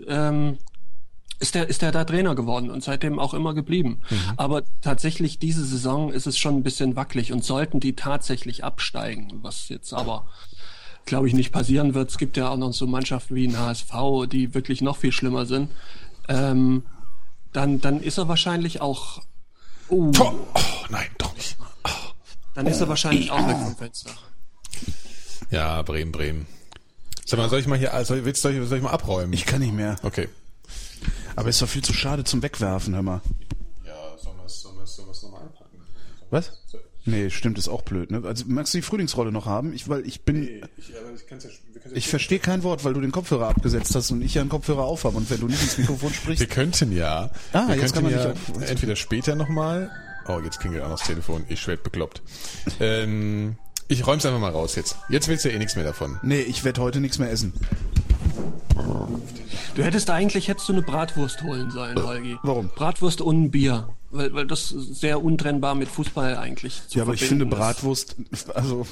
[0.07, 0.59] ähm,
[1.41, 4.01] ist der ist der da Trainer geworden und seitdem auch immer geblieben.
[4.37, 9.41] Aber tatsächlich diese Saison ist es schon ein bisschen wackelig und sollten die tatsächlich absteigen,
[9.43, 10.27] was jetzt aber
[11.07, 12.11] glaube ich nicht passieren wird.
[12.11, 13.93] Es gibt ja auch noch so Mannschaften wie ein HSV,
[14.31, 15.71] die wirklich noch viel schlimmer sind.
[16.29, 16.85] Ähm,
[17.53, 19.23] dann dann ist er wahrscheinlich auch
[19.89, 20.13] oh!
[20.19, 20.33] Oh,
[20.89, 21.57] nein, doch nicht.
[22.55, 24.11] dann ist er wahrscheinlich auch weg vom Fenster.
[25.51, 26.47] Ja, Bremen, Bremen.
[27.27, 29.33] Sag mal, soll ich mal hier, soll, willst, soll, ich, soll ich mal abräumen?
[29.33, 29.97] Ich kann nicht mehr.
[30.03, 30.29] okay.
[31.37, 33.21] Aber ist doch viel zu schade zum Wegwerfen, hör mal.
[33.85, 34.45] Ja, sollen wir
[35.11, 35.81] es nochmal einpacken?
[36.31, 36.64] Was?
[37.07, 38.23] Nee, stimmt, ist auch blöd, ne?
[38.25, 39.75] Also magst du die Frühlingsrolle noch haben?
[39.75, 40.43] Ich, weil ich bin.
[40.79, 43.13] Ich, aber ich kann's ja, wir kann's ja Ich verstehe kein Wort, weil du den
[43.13, 45.19] Kopfhörer abgesetzt hast und ich ja einen Kopfhörer aufhabe.
[45.19, 46.51] Und wenn du nicht ins Mikrofon Wir sprichst.
[46.51, 47.31] könnten ja.
[47.53, 49.91] Ah, wir jetzt könnten kann man ja nicht auf- entweder später nochmal.
[50.27, 51.45] Oh, jetzt klingelt auch noch das Telefon.
[51.49, 52.23] Ich werd bekloppt.
[52.81, 53.57] Ähm,
[53.89, 54.97] ich räum's einfach mal raus jetzt.
[55.11, 56.19] Jetzt willst du ja eh nichts mehr davon.
[56.23, 57.53] Nee, ich werde heute nichts mehr essen.
[59.75, 62.37] Du hättest eigentlich hättest du eine Bratwurst holen sollen, Holgi.
[62.43, 62.71] Warum?
[62.75, 63.89] Bratwurst und ein Bier.
[64.15, 67.47] Weil, weil das sehr untrennbar mit Fußball eigentlich zu Ja, aber ich finde.
[67.47, 68.15] Bratwurst,
[68.55, 68.87] also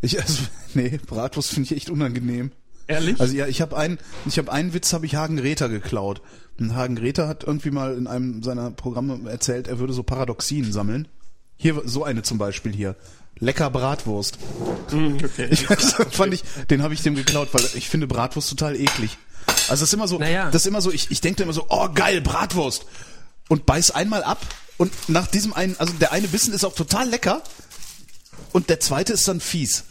[0.00, 0.42] ich also
[0.74, 2.52] nee, Bratwurst finde ich echt unangenehm.
[2.86, 3.20] Ehrlich?
[3.20, 6.22] Also ja, ich habe einen, ich habe einen Witz, habe ich Hagen Räther geklaut.
[6.60, 10.72] Und Hagen Räther hat irgendwie mal in einem seiner Programme erzählt, er würde so Paradoxien
[10.72, 11.08] sammeln.
[11.56, 12.94] Hier so eine zum Beispiel hier.
[13.40, 14.38] Lecker Bratwurst.
[14.90, 15.48] Hm, okay.
[15.50, 19.18] Ich fand ich, den habe ich dem geklaut, weil ich finde Bratwurst total eklig.
[19.68, 20.50] Also das ist immer so, Naja.
[20.50, 22.86] das ist immer so, ich, ich denke immer so, oh geil, Bratwurst.
[23.48, 24.38] Und beiß einmal ab
[24.78, 27.42] und nach diesem einen, also der eine Bissen ist auch total lecker
[28.52, 29.84] und der zweite ist dann fies.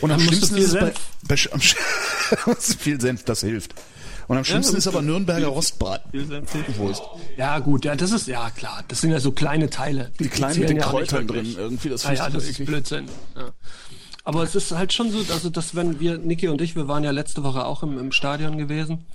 [0.00, 1.48] Und am schlimmsten viel ist es bei, Senf.
[1.50, 3.74] bei am viel Senf, das hilft.
[4.28, 7.02] Und am schlimmsten dann ist aber musst du- Nürnberger Rostbratwurst.
[7.36, 8.84] Ja gut, ja, das ist ja klar.
[8.88, 10.12] Das sind ja so kleine Teile.
[10.20, 12.64] Die kleinen zählen mit den ja Kräutern drin irgendwie, das Ja, finde ja, das ist.
[12.64, 13.08] Blödsinn.
[13.34, 13.50] Ja.
[14.24, 17.02] Aber es ist halt schon so, also dass wenn wir, Niki und ich, wir waren
[17.02, 19.06] ja letzte Woche auch im, im Stadion gewesen.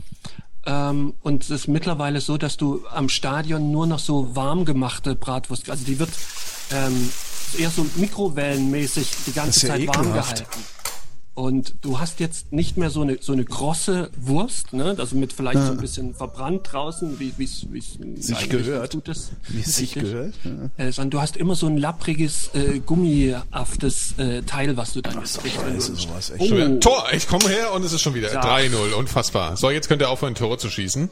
[0.65, 5.15] Ähm, und es ist mittlerweile so, dass du am Stadion nur noch so warm gemachte
[5.15, 6.11] Bratwurst, also die wird
[6.71, 7.09] ähm,
[7.57, 10.37] eher so mikrowellenmäßig die ganze ja Zeit warm ekelhaft.
[10.37, 10.82] gehalten.
[11.35, 14.93] Und du hast jetzt nicht mehr so eine so eine große Wurst, ne?
[14.99, 18.91] Also mit vielleicht so ein bisschen verbrannt draußen, wie wie es Sich gehört.
[18.91, 19.31] Gutes.
[19.47, 20.35] Wie es sich gehört.
[20.43, 20.85] Ja.
[20.85, 25.17] Äh, sondern du hast immer so ein lappriges, äh, gummihaftes äh, Teil, was du dann
[25.19, 26.51] jetzt wenn du- Scheiße, sowas echt.
[26.53, 26.77] Oh.
[26.79, 28.41] Tor, ich komme her und es ist schon wieder Ja.
[28.43, 29.57] 3-0, unfassbar.
[29.57, 31.09] So, jetzt könnt ihr aufhören, Tore zu schießen.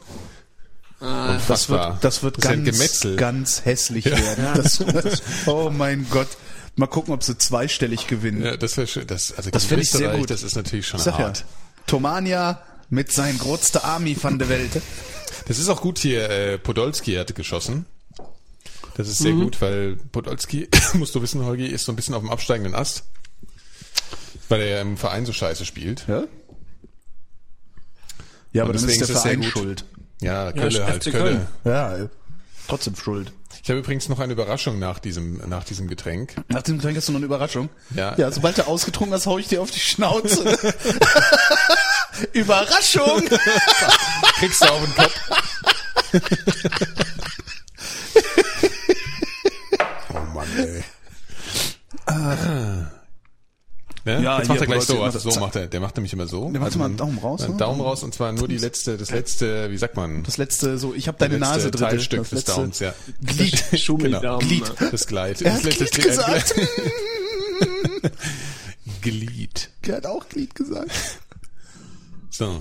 [1.00, 1.94] Das Unfassbar.
[1.94, 4.44] wird, das wird ja ein ganz, ganz hässlich werden.
[4.54, 6.28] Das, das, oh mein Gott.
[6.74, 8.42] Mal gucken, ob sie zweistellig gewinnen.
[8.42, 9.06] Ja, das wäre schön.
[9.06, 10.30] Das, also Das fänd ich sehr gut.
[10.30, 11.44] Das ist natürlich schon sag ja, hart.
[11.86, 14.80] Tomania mit sein größter Army von der Welt.
[15.48, 16.30] Das ist auch gut hier.
[16.30, 17.86] Äh, Podolski hatte geschossen.
[18.94, 22.22] Das ist sehr gut, weil Podolski, musst du wissen, Holgi, ist so ein bisschen auf
[22.22, 23.04] dem absteigenden Ast.
[24.48, 26.06] Weil er ja im Verein so scheiße spielt.
[26.08, 26.24] Ja?
[28.52, 29.50] Ja, aber ist deswegen der ist sehr Verein gut.
[29.50, 29.84] schuld.
[30.20, 31.18] Ja, Kölle FC halt, Kölle.
[31.18, 31.46] Köln.
[31.64, 32.08] Ja,
[32.68, 33.32] trotzdem schuld.
[33.62, 36.34] Ich habe übrigens noch eine Überraschung nach diesem, nach diesem Getränk.
[36.48, 37.68] Nach dem Getränk hast du noch eine Überraschung.
[37.94, 38.18] Ja.
[38.18, 40.42] Ja, sobald du ausgetrunken hast, hau ich dir auf die Schnauze.
[42.32, 43.22] Überraschung!
[44.38, 45.14] Kriegst du auf den Kopf.
[50.12, 50.82] oh Mann, ey.
[54.04, 54.11] Ne?
[54.22, 56.42] Ja, Jetzt macht er gleich so, also so macht er, der macht nämlich immer so.
[56.50, 57.58] Der macht Also immer einen Daumen raus, Einen ne?
[57.58, 60.22] Daumen raus und zwar nur die letzte, das letzte, wie sagt man?
[60.22, 61.88] Das letzte, so, ich habe deine Nase drin.
[61.88, 62.94] Teilstück das des letzte Daumen, ja.
[63.24, 63.64] Glied.
[63.80, 64.46] Schummidaumen.
[64.46, 64.72] Glied.
[64.90, 65.42] Das Gleit.
[65.42, 66.54] Er hat das Glied gesagt.
[69.00, 69.70] Glied.
[69.86, 70.90] Er hat auch Glied gesagt.
[72.30, 72.60] So.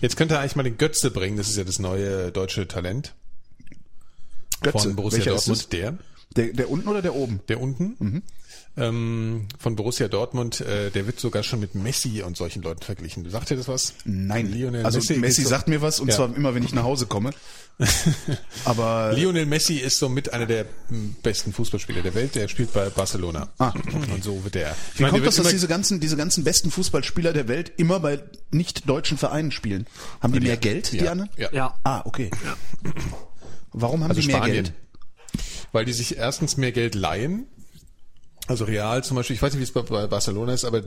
[0.00, 3.14] Jetzt könnte er eigentlich mal den Götze bringen, das ist ja das neue deutsche Talent
[4.62, 4.78] Götze.
[4.78, 5.72] von Borussia Welcher ist Dortmund.
[5.72, 5.98] Der,
[6.36, 7.40] Der, der unten oder der oben?
[7.48, 7.96] der unten.
[7.98, 8.22] Mhm.
[8.76, 13.28] Ähm, von Borussia Dortmund, äh, der wird sogar schon mit Messi und solchen Leuten verglichen.
[13.30, 13.94] Sagt dir das was?
[14.04, 14.50] Nein.
[14.50, 16.16] Lionel also Messi, Messi, ist so- sagt mir was und Ja.
[16.16, 17.30] zwar immer, wenn ich nach Hause komme.
[18.64, 20.66] Aber Lionel Messi ist so mit einer der
[21.22, 22.34] besten Fußballspieler der Welt.
[22.34, 23.48] Der spielt bei Barcelona.
[23.58, 23.72] Ah,
[24.12, 24.74] Und so wird er.
[24.96, 28.22] Wie meine, kommt das, dass diese ganzen, diese ganzen besten Fußballspieler der Welt immer bei
[28.50, 29.86] nicht deutschen Vereinen spielen?
[30.20, 31.30] Haben die mehr Geld, die ja, anderen?
[31.36, 31.48] Ja.
[31.52, 31.78] Ja.
[31.84, 32.30] Ah, okay.
[33.72, 34.64] Warum haben Also die mehr Spanien.
[34.64, 34.72] Geld?
[35.72, 37.46] Weil die sich erstens mehr Geld leihen.
[38.46, 40.82] Also Real zum Beispiel, ich weiß nicht, wie es bei, Barcelona ist, aber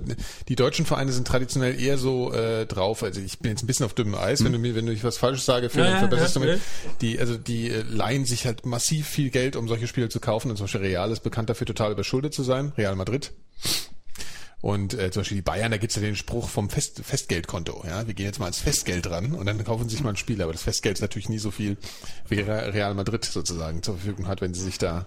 [0.48, 3.02] die deutschen Vereine sind traditionell eher so äh, drauf.
[3.02, 5.04] Also ich bin jetzt ein bisschen auf dünnem Eis, wenn du mir, wenn du ich
[5.04, 6.62] was Falsches sage, Phil, Ja, verbesserst ja, du mich.
[7.02, 10.52] Die, also die äh, leihen sich halt massiv viel Geld, um solche Spiele zu kaufen.
[10.52, 12.74] Und zum Beispiel Real ist bekannt dafür, total überschuldet zu sein.
[12.78, 13.32] Real Madrid.
[14.60, 17.84] Und äh, zum Beispiel die Bayern, da gibt's ja den Spruch vom Fest, Festgeldkonto.
[17.88, 20.16] Ja, wir gehen jetzt mal ans Festgeld ran und dann kaufen sie sich mal ein
[20.18, 20.42] Spiel.
[20.42, 21.78] Aber das Festgeld ist natürlich nie so viel,
[22.28, 25.06] wie Re- Real Madrid sozusagen zur Verfügung hat, wenn sie sich da.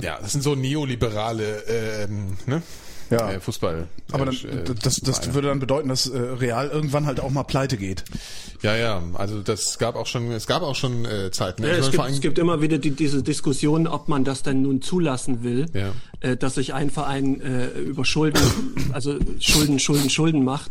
[0.00, 2.62] Ja, das sind so neoliberale ähm, ne?
[3.10, 3.30] Ja.
[3.32, 3.86] äh, Fußball.
[4.12, 5.34] Aber dann, äh, das, das Vereine.
[5.34, 8.04] würde dann bedeuten, dass äh, Real irgendwann halt auch mal pleite geht.
[8.62, 9.02] ja, ja.
[9.14, 11.62] Also das gab auch schon, es gab auch schon äh, Zeiten.
[11.62, 14.82] Ja, es, gibt, es gibt immer wieder die, diese Diskussion, ob man das denn nun
[14.82, 15.92] zulassen will, Ja.
[16.20, 18.40] äh, dass sich ein Verein äh, über Schulden,
[18.92, 20.70] also Schulden, Schulden, Schulden macht.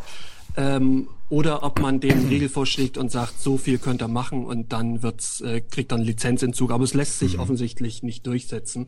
[0.58, 4.72] Ähm, oder ob man den Regel vorschlägt und sagt, so viel könnt ihr machen und
[4.72, 6.72] dann wird's, äh, kriegt dann Lizenzentzug.
[6.72, 8.88] Aber es lässt sich offensichtlich nicht durchsetzen.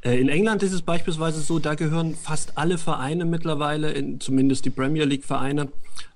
[0.00, 4.64] Äh, in England ist es beispielsweise so, da gehören fast alle Vereine mittlerweile, in, zumindest
[4.64, 5.68] die Premier League Vereine,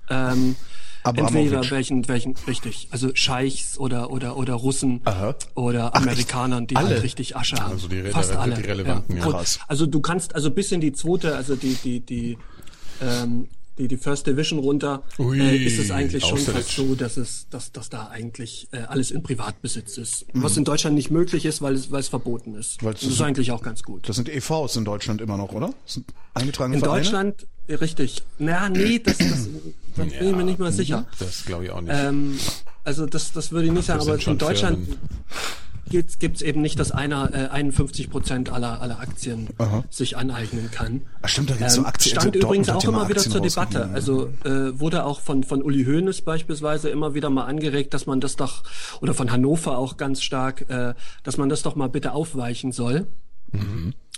[0.08, 0.56] ähm,
[1.04, 1.36] Abramovic.
[1.36, 5.34] entweder welchen, welchen, richtig, also Scheichs oder, oder, oder Russen Aha.
[5.54, 6.88] oder Ach, Amerikanern, die alle?
[6.88, 7.72] halt richtig Asche haben.
[7.72, 8.56] Also die Fast die alle.
[8.56, 9.22] relevanten, ja.
[9.22, 9.60] Krass.
[9.68, 12.38] Also du kannst, also bis in die zweite, also die, die, die,
[13.00, 17.16] ähm, die, die First Division runter, Ui, äh, ist es eigentlich schon fast so, dass
[17.16, 20.26] es, dass, dass da eigentlich äh, alles in Privatbesitz ist.
[20.34, 20.42] Mhm.
[20.42, 22.82] Was in Deutschland nicht möglich ist, weil es, weil es verboten ist.
[22.84, 24.08] Weil es- das ist eigentlich auch ganz gut.
[24.08, 25.72] Das sind EVs in Deutschland immer noch, oder?
[25.84, 27.02] Das sind eingetragene In Vereine?
[27.02, 28.22] Deutschland, äh, richtig.
[28.38, 29.48] Na, nee, das, das,
[29.96, 31.06] da bin ich mir nicht mal sicher.
[31.18, 31.92] Das glaube ich auch nicht.
[31.94, 32.38] Ähm,
[32.84, 34.98] also das, das würde ich nicht sagen, Das aber sind schon in Deutschland Firmen.
[35.88, 39.84] Gibt's gibt's eben nicht, dass einer äh, 51 Prozent aller, aller Aktien Aha.
[39.90, 41.02] sich aneignen kann.
[41.22, 42.12] Ach stimmt, da gibt's so Aktien.
[42.12, 43.90] Stand also übrigens auch immer wieder Aktien zur Debatte.
[43.92, 48.20] Also äh, wurde auch von, von Uli Hoeneß beispielsweise immer wieder mal angeregt, dass man
[48.20, 48.62] das doch,
[49.00, 53.06] oder von Hannover auch ganz stark, äh, dass man das doch mal bitte aufweichen soll.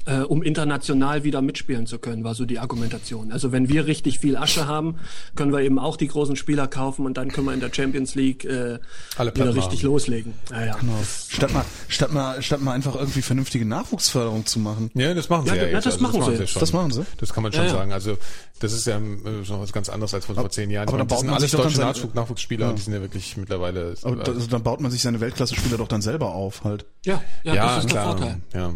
[0.06, 3.32] Äh, um international wieder mitspielen zu können, war so die Argumentation.
[3.32, 4.96] Also wenn wir richtig viel Asche haben,
[5.36, 8.14] können wir eben auch die großen Spieler kaufen und dann können wir in der Champions
[8.14, 8.78] League äh,
[9.18, 9.58] Alle wieder machen.
[9.58, 10.32] richtig loslegen.
[10.50, 10.76] Naja.
[10.80, 10.94] Genau.
[11.28, 14.90] Statt mal, statt mal, statt mal einfach irgendwie vernünftige Nachwuchsförderung zu machen.
[14.94, 15.84] Ja, das machen sie Ja, ja, ja, jetzt.
[15.86, 16.50] das Also machen sie jetzt.
[16.52, 16.60] schon.
[16.60, 17.06] Das machen sie?
[17.18, 17.74] Das kann man schon Ja, ja.
[17.74, 17.92] sagen.
[17.92, 18.16] Also
[18.60, 20.88] das ist ja äh, schon was ganz anderes als vor, vor zehn Jahren.
[20.88, 22.82] aber meine, da baut das sind man alles sich deutsche seine- Nachwuchs Nachwuchsspieler und die
[22.82, 23.94] sind ja wirklich mittlerweile.
[24.02, 26.86] Aber also dann baut man sich seine Weltklasse-Spieler doch dann selber auf halt.
[27.04, 28.16] Ja, ja, ja, das ist klar.
[28.16, 28.40] der Vorteil.
[28.54, 28.74] Ja.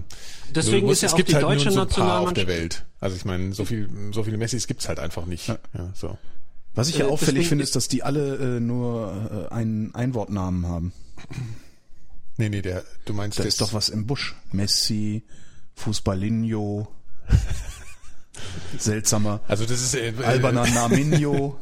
[0.55, 2.33] Deswegen musst- ist ja es auch gibt die halt deutsche nur so ein paar auf
[2.33, 2.85] der Nationalmannschaft- Welt.
[3.01, 5.49] Also ich meine, so viel, so viele Messis gibt's halt einfach nicht.
[5.49, 5.59] Ja.
[5.95, 6.17] so.
[6.75, 10.67] Was ich ja Äh, auffällig finde, ist- dass die alle äh, nur äh, einen Einwortnamen
[10.67, 10.93] haben.
[12.37, 14.35] Nee, nee, der, du meinst Da das ist doch was im Busch.
[14.51, 15.23] Messi,
[15.77, 16.89] Fußballinho,
[18.79, 21.59] seltsamer, Also das ist äh, äh, alberner Naminho,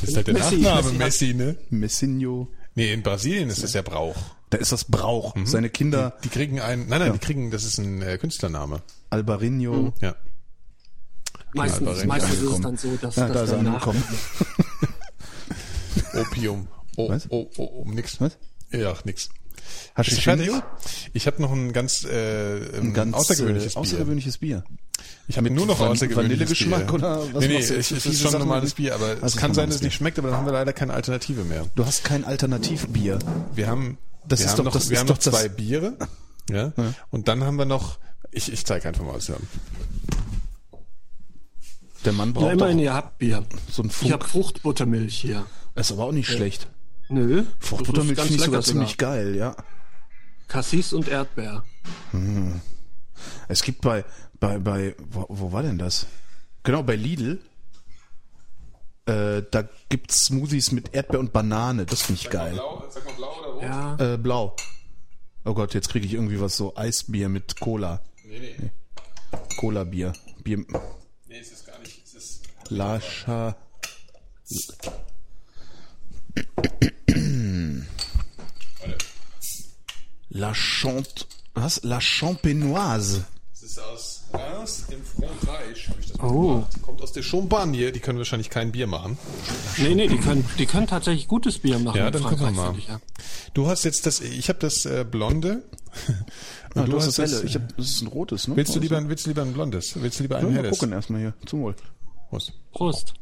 [0.00, 1.56] Das ist halt der Messi, Nachname Messi Messi, ne?
[1.70, 2.48] Messinho.
[2.74, 4.16] Nee, in Brasilien ist das ja Brauch.
[4.50, 5.34] Da ist das Brauch.
[5.44, 8.82] Seine Kinder Die kriegen einen, nein, nein, die kriegen, das ist ein äh, Künstlername.
[9.10, 9.92] Albarinho.
[10.00, 10.14] Ja.
[11.52, 14.02] Meistens, Alba meistens ist es dann so, dass, Ja, dass da ist er angekommen.
[16.14, 16.68] Opium.
[16.96, 17.26] Oh, Was?
[17.30, 18.20] oh, oh, oh, nix.
[18.20, 18.38] Was?
[18.72, 19.28] Ja, nix.
[19.94, 20.50] Hast du fertig?
[21.12, 23.80] Ich habe noch ein ganz, äh, Ein ganz außergewöhnliches äh, Bier.
[23.80, 24.64] außergewöhnliches Bier.
[25.28, 26.94] Ich habe nur noch Van- außergewöhnliches Vanillegeschmack Bier.
[26.94, 28.74] oder was nee, nee, machst du es ist schon Sachen normales?
[28.74, 29.96] Bier, aber Was es kann sein, dass es nicht Bier?
[29.98, 31.66] schmeckt, aber dann haben wir leider keine Alternative mehr.
[31.74, 33.18] Du hast kein Alternativbier.
[33.54, 35.48] Wir haben, Das wir ist haben doch- noch, das wir ist haben doch noch zwei
[35.48, 35.96] das- Biere.
[36.50, 36.72] Ja?
[37.10, 37.98] Und dann haben wir noch,
[38.30, 39.48] ich, ich zeige einfach mal, was wir haben.
[42.04, 43.44] Der Mann Ja, braucht immerhin, doch ihr habt Bier.
[43.70, 44.30] so einen Ich habe Funk.
[44.44, 45.44] Fruchtbuttermilch hier.
[45.74, 46.68] Ist aber auch nicht schlecht.
[47.08, 47.44] Nö.
[47.60, 49.56] Fruchtbuttermilch finde ich sogar ziemlich geil, ja.
[50.48, 51.64] Cassis und Erdbeer.
[53.48, 54.04] Es gibt bei,
[54.38, 56.06] bei, bei, wo, wo war denn das?
[56.62, 57.40] Genau, bei Lidl.
[59.06, 61.86] Äh, da gibt's Smoothies mit Erdbeer und Banane.
[61.86, 62.56] Das finde ich geil.
[62.90, 63.62] sag mal blau rot?
[63.62, 64.14] Ja.
[64.14, 64.56] Äh, blau.
[65.44, 68.02] Oh Gott, jetzt kriege ich irgendwie was so Eisbier mit Cola.
[68.24, 68.70] Nee, nee.
[69.58, 70.12] Cola-Bier.
[70.42, 70.58] Bier.
[71.28, 73.56] Nee, es ist gar nicht, es ist, Lascha.
[80.28, 81.26] La Chant.
[81.54, 81.82] Was?
[81.82, 83.24] La Champenoise.
[83.52, 85.88] Es ist aus Reims im Frankreich.
[85.88, 86.54] hab ich das mal Oh.
[86.54, 86.82] gemacht.
[86.82, 87.92] Kommt aus der Champagne.
[87.92, 89.16] Die können wahrscheinlich kein Bier machen.
[89.78, 91.96] Nee, nee, die können, die können tatsächlich gutes Bier machen.
[91.98, 92.78] Ja, in dann gucken wir Frankreich, mal.
[92.78, 93.00] Ich, ja.
[93.54, 95.62] Du hast jetzt das, ich habe das äh, Blonde.
[96.74, 97.42] Und Ah, du hast das helle.
[97.44, 98.56] Ich hab, das ist ein rotes, ne?
[98.56, 99.92] willst du lieber, ein- willst du lieber ein Blondes?
[100.00, 100.70] Willst du lieber ein Ja, mal helles?
[100.78, 101.34] gucken erstmal hier.
[101.46, 101.74] Zum Wohl.
[102.28, 102.52] Prost.
[102.72, 103.14] Prost.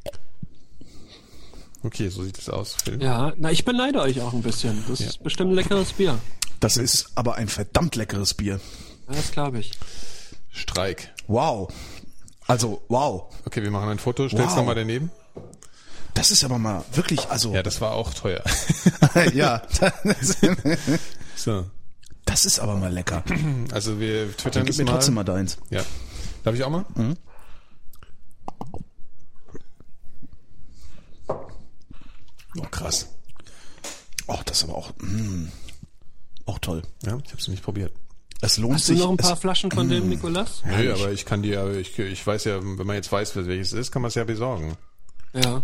[1.82, 3.00] Okay, so sieht es aus, Phil.
[3.02, 4.82] Ja, na, ich beneide euch auch ein bisschen.
[4.88, 6.18] Das ist bestimmt ein leckeres Bier.
[6.60, 8.58] Das ist aber ein verdammt leckeres Bier.
[9.08, 9.72] Ja, das glaube ich.
[10.54, 11.12] Streik.
[11.26, 11.68] Wow.
[12.46, 13.32] Also, wow.
[13.44, 14.28] Okay, wir machen ein Foto.
[14.28, 14.56] Stell's Wow.
[14.58, 15.10] noch mal daneben.
[16.14, 18.42] Das ist aber mal wirklich, also, Ja, das war auch teuer.
[19.34, 19.62] ja.
[20.04, 20.36] Das,
[21.36, 21.66] so.
[22.24, 23.24] das ist aber mal lecker.
[23.72, 24.92] Also wir Dann twittern gib es mir mal.
[24.92, 25.58] trotzdem mal deins.
[25.70, 25.82] Ja.
[26.44, 26.84] Darf ich auch mal?
[26.94, 27.16] Mhm.
[32.56, 33.08] Oh, krass.
[34.28, 35.48] Oh, das ist aber auch, mm,
[36.46, 36.82] auch toll.
[37.02, 37.92] Ja, ich habe es nicht probiert.
[38.44, 39.02] Es lohnt Hast du sich.
[39.02, 40.62] noch ein paar es, Flaschen von dem, Nikolas?
[40.66, 43.78] Nö, aber ich kann dir, ich, ich weiß ja, wenn man jetzt weiß, welches es
[43.78, 44.76] ist, kann man es ja besorgen.
[45.32, 45.62] Ja.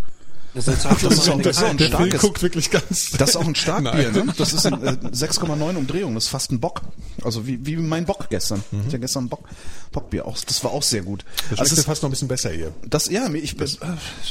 [0.52, 3.12] Das ist, halt das ist auch- das ist auch ein starkes- guckt wirklich ganz.
[3.12, 4.34] das ist auch ein Starkbier, ne?
[4.36, 6.16] Das ist ein, äh, 6,9 Umdrehungen.
[6.16, 6.80] Das ist fast ein Bock.
[7.22, 8.64] Also wie, wie mein Bock gestern.
[8.72, 9.44] Ich hatte gestern ein Bock,
[9.92, 10.26] Bockbier.
[10.26, 11.24] Auch, das war auch sehr gut.
[11.50, 12.72] Das Also ja ist, fast noch ein bisschen besser hier.
[12.84, 13.78] das, ja, ich, das, äh,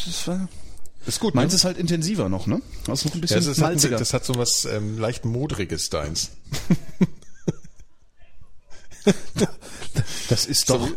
[0.05, 0.49] das war,
[1.07, 2.61] Ist gut, meins ist halt intensiver noch, ne?
[2.85, 3.97] Das ist noch ein ja, bisschen das, ist, halt, malziger.
[3.97, 6.31] das hat so was ähm, leicht modriges deins.
[10.29, 10.87] Das ist doch,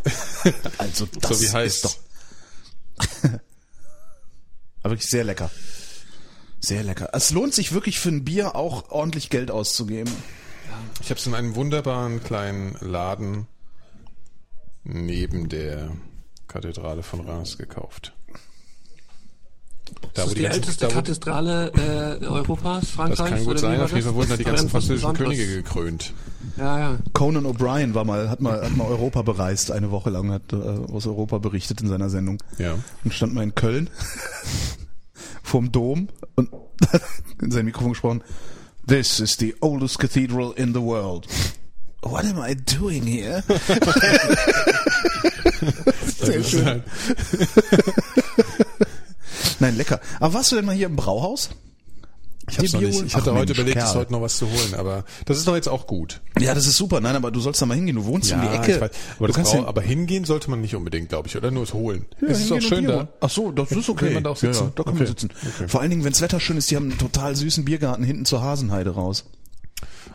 [0.79, 1.97] also das so wie heißt ist doch,
[4.83, 5.51] wirklich sehr lecker.
[6.61, 7.11] Sehr lecker.
[7.13, 10.13] Es lohnt sich wirklich für ein Bier auch ordentlich Geld auszugeben.
[11.01, 13.49] Ich habe es in einem wunderbaren kleinen Laden
[14.85, 15.97] neben der
[16.47, 18.15] Kathedrale von Reims gekauft.
[20.03, 21.73] Da, Das ist die ganzen- älteste da, Kathedrale
[22.21, 23.31] äh, Europas, Das Frankreichs.
[23.31, 23.81] kann gut sein.
[23.81, 24.05] Auf jeden das?
[24.07, 26.13] Fall wurden da die Das ganzen französischen Könige gekrönt.
[26.59, 26.99] Ja, ja.
[27.15, 30.57] Conan O'Brien war mal, hat mal, hat mal Europa bereist, eine Woche lang, hat äh,
[30.57, 32.39] aus Europa berichtet in seiner Sendung.
[32.59, 32.75] Ja.
[33.05, 33.89] Und stand mal in Köln
[35.43, 36.51] vorm Dom und
[36.93, 37.03] hat
[37.43, 38.23] in sein Mikrofon gesprochen.
[38.87, 41.27] This is the oldest cathedral in the world.
[42.03, 43.45] What am I doing here?
[46.05, 46.83] Sehr Das ist schön.
[49.63, 50.01] Nein, lecker.
[50.21, 51.51] Aber warst du denn mal hier im Brauhaus?
[52.51, 53.01] Ich, hab's noch nicht.
[53.07, 55.47] ich hatte Ach, heute Mensch, überlegt, es heute noch was zu holen, aber das ist
[55.47, 56.21] doch jetzt auch gut.
[56.41, 57.01] Ja, das ist super.
[57.01, 57.95] Nein, aber du sollst da mal hingehen.
[57.95, 58.81] Du wohnst um die Ecke.
[58.81, 58.91] weiß.
[59.17, 61.63] Aber, du das kannst Brau- aber hingehen sollte man nicht unbedingt, glaube ich, oder nur
[61.63, 62.05] es holen.
[62.21, 63.07] Ja, es ist auch schön da.
[63.21, 64.07] Ach so, das ist okay.
[64.07, 64.65] Kann man da auch Ja, sitzen?
[64.65, 64.99] ja, da kann Okay.
[65.05, 65.31] man sitzen.
[65.55, 65.69] Okay.
[65.69, 68.43] Vor allen Dingen, wenns Wetter schön ist, die haben einen total süßen Biergarten hinten zur
[68.43, 69.25] Hasenheide raus.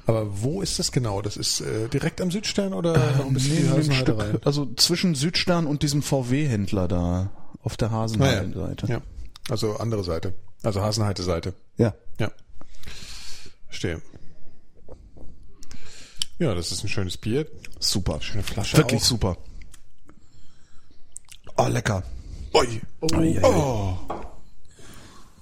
[0.06, 1.22] Aber wo ist das genau?
[1.22, 4.30] Das ist äh, direkt am Südstern oder noch ein bisschen Nee, ein Hasenheide rein?
[4.30, 7.30] Stück, also zwischen Südstern und diesem VW-Händler da
[7.64, 7.90] auf der.
[7.92, 8.88] Hasenheide-Seite.
[8.88, 9.02] Ja.
[9.50, 10.34] Also andere Seite.
[10.64, 11.54] Also Hasenheide-Seite.
[11.78, 11.94] ja.
[12.20, 12.32] Ja.
[13.68, 14.02] Verstehe.
[16.40, 17.48] Ja, das ist ein schönes Bier.
[17.80, 18.20] Super.
[18.22, 19.06] Schöne Flasche Wirklich auch.
[19.06, 19.38] super.
[21.58, 22.04] Oh, lecker.
[22.54, 22.82] Ui.
[23.44, 23.98] Oh.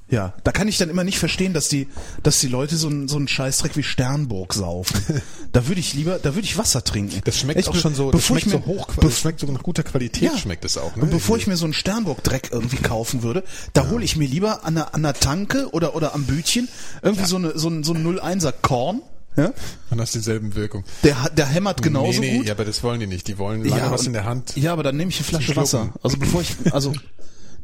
[0.07, 1.87] Ja, da kann ich dann immer nicht verstehen, dass die,
[2.21, 5.01] dass die Leute so einen so einen Scheißdreck wie Sternburg saufen.
[5.51, 7.21] da würde ich lieber, da würde ich Wasser trinken.
[7.23, 9.39] Das schmeckt Echt, auch schon so, das bevor schmeckt ich mir, so hoch, das schmeckt
[9.39, 11.03] so nach guter Qualität schmeckt es auch, ne?
[11.03, 13.43] Und bevor ich mir so einen Sternburg-Dreck irgendwie kaufen würde,
[13.73, 16.67] da hole ich mir lieber an der, an der Tanke oder, oder am Bütchen
[17.01, 19.01] irgendwie so, eine, so ein, so ein 01er Korn.
[19.37, 19.53] Ja?
[19.89, 20.83] Dann hast du dieselben Wirkung.
[21.03, 22.45] Der, hat- der hämmert genauso nee, nee, gut.
[22.47, 23.27] Ja, aber das wollen die nicht.
[23.27, 24.55] Die wollen lange was und- in der Hand.
[24.55, 25.93] Ja, aber dann nehme ich eine Flasche Wasser.
[26.03, 26.93] Also bevor ich, also,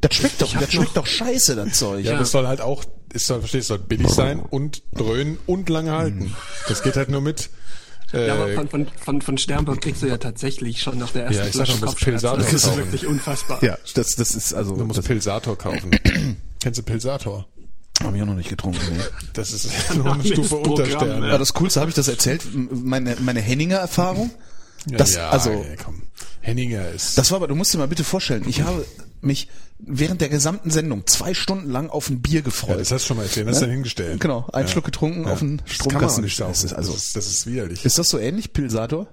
[0.02, 2.06] das schmeckt doch, hab das schmeckt doch scheiße, das Zeug.
[2.06, 2.84] Ja, das soll halt auch,
[3.14, 6.36] es soll, verstehst du, soll billig sein und dröhnen und lange halten.
[6.68, 7.50] Das geht halt nur mit.
[8.14, 11.24] Äh, Ja, aber von, von, von, von Sternburg kriegst du ja tatsächlich schon nach der
[11.26, 12.38] ersten Ja, ich sag Flasche schon, das Kopfschmerzen.
[12.38, 13.64] Das ist wirklich unfassbar.
[13.64, 15.92] Ja, das, das ist also, du musst das Pilsator kaufen.
[16.62, 17.48] Kennst du Pilsator?
[18.04, 18.80] habe ich auch noch nicht getrunken.
[18.90, 19.04] Nee.
[19.34, 21.24] Das ist nur eine Stufe Programm, unter Stern.
[21.24, 24.32] Ja, das Coolste habe ich das erzählt, meine, meine Henninger Erfahrung.
[24.90, 26.02] Ja, Das, ja, also, ey, komm.
[26.42, 27.18] Henninger ist.
[27.18, 28.84] das war aber, du musst dir mal bitte vorstellen, ich habe
[29.22, 29.48] mich
[29.80, 32.80] während der gesamten Sendung zwei Stunden lang auf ein Bier ja, gefreut.
[32.80, 34.20] das hast du schon mal erzählt, das hast du dann hingestellt.
[34.20, 36.50] Genau, einen Schluck getrunken auf einen Das Stromkasten gestellt.
[36.52, 37.86] Das ist also- das, ist, das ist widerlich.
[37.86, 39.08] ist das so ähnlich, Pilsator?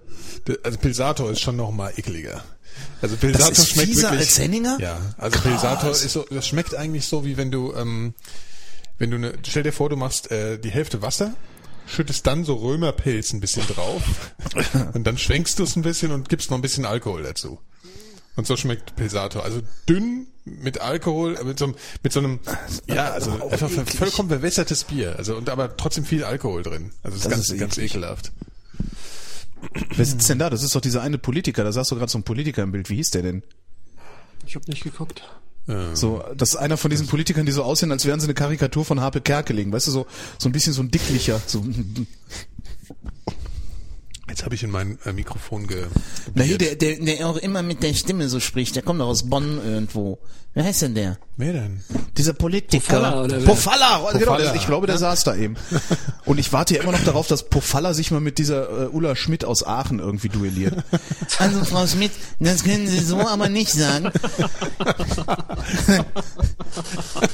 [0.62, 2.42] Also Pilsator ist schon noch mal ekliger.
[3.00, 4.78] Also Pilsator ist schmeckt fieser wirklich, als Henninger?
[4.80, 5.42] Ja, also Krass.
[5.50, 8.14] Pilsator ist so, das schmeckt eigentlich so wie wenn du, ähm,
[8.98, 11.34] wenn du eine, stell dir vor, du machst äh, die Hälfte Wasser,
[11.86, 14.02] schüttest dann so Römerpilz ein bisschen drauf
[14.94, 17.59] und dann schwenkst du es ein bisschen und gibst noch ein bisschen Alkohol dazu.
[18.39, 19.43] Und so schmeckt Pilsator.
[19.45, 22.39] Also dünn mit Alkohol, äh, mit so, einem- mit so einem,
[22.86, 23.97] ja, also auch einfach eklig.
[23.97, 25.16] vollkommen verwässertes Bier.
[25.18, 26.93] Also und aber trotzdem viel Alkohol drin.
[27.03, 27.91] Also das, Das ist ganz, ist ganz eklig.
[27.97, 28.32] ekelhaft.
[29.97, 30.51] Wer sitzt denn da?
[30.51, 32.89] Das ist doch dieser eine Politiker, da saß doch gerade so ein Politiker im Bild.
[32.91, 33.43] Wie hieß der denn?
[34.47, 35.22] Ich habe nicht geguckt.
[35.93, 38.86] So, das ist einer von diesen Politikern, die so aussehen, als wären sie eine Karikatur
[38.86, 39.70] von Harpe Kerkeling.
[39.70, 40.07] Weißt du, so,
[40.39, 41.43] so ein bisschen so ein dicklicher.
[41.47, 41.62] So,
[44.39, 45.86] Jetzt habe ich in mein äh, Mikrofon ge.
[46.32, 49.09] Na hier, der, der, der auch immer mit der Stimme so spricht, der kommt doch
[49.09, 50.20] aus Bonn irgendwo.
[50.55, 51.18] Wer heißt denn der?
[51.36, 51.82] Wer denn?
[52.16, 53.26] Dieser Politiker.
[53.26, 53.41] Pofalla?
[53.45, 55.57] Pofalla, genau, der, ich glaube, der saß da eben.
[56.24, 59.16] Und ich warte ja immer noch darauf, dass Pofalla sich mal mit dieser äh, Ulla
[59.16, 60.84] Schmidt aus Aachen irgendwie duelliert.
[61.39, 64.07] Also Frau Schmidt, das können Sie so aber nicht sagen.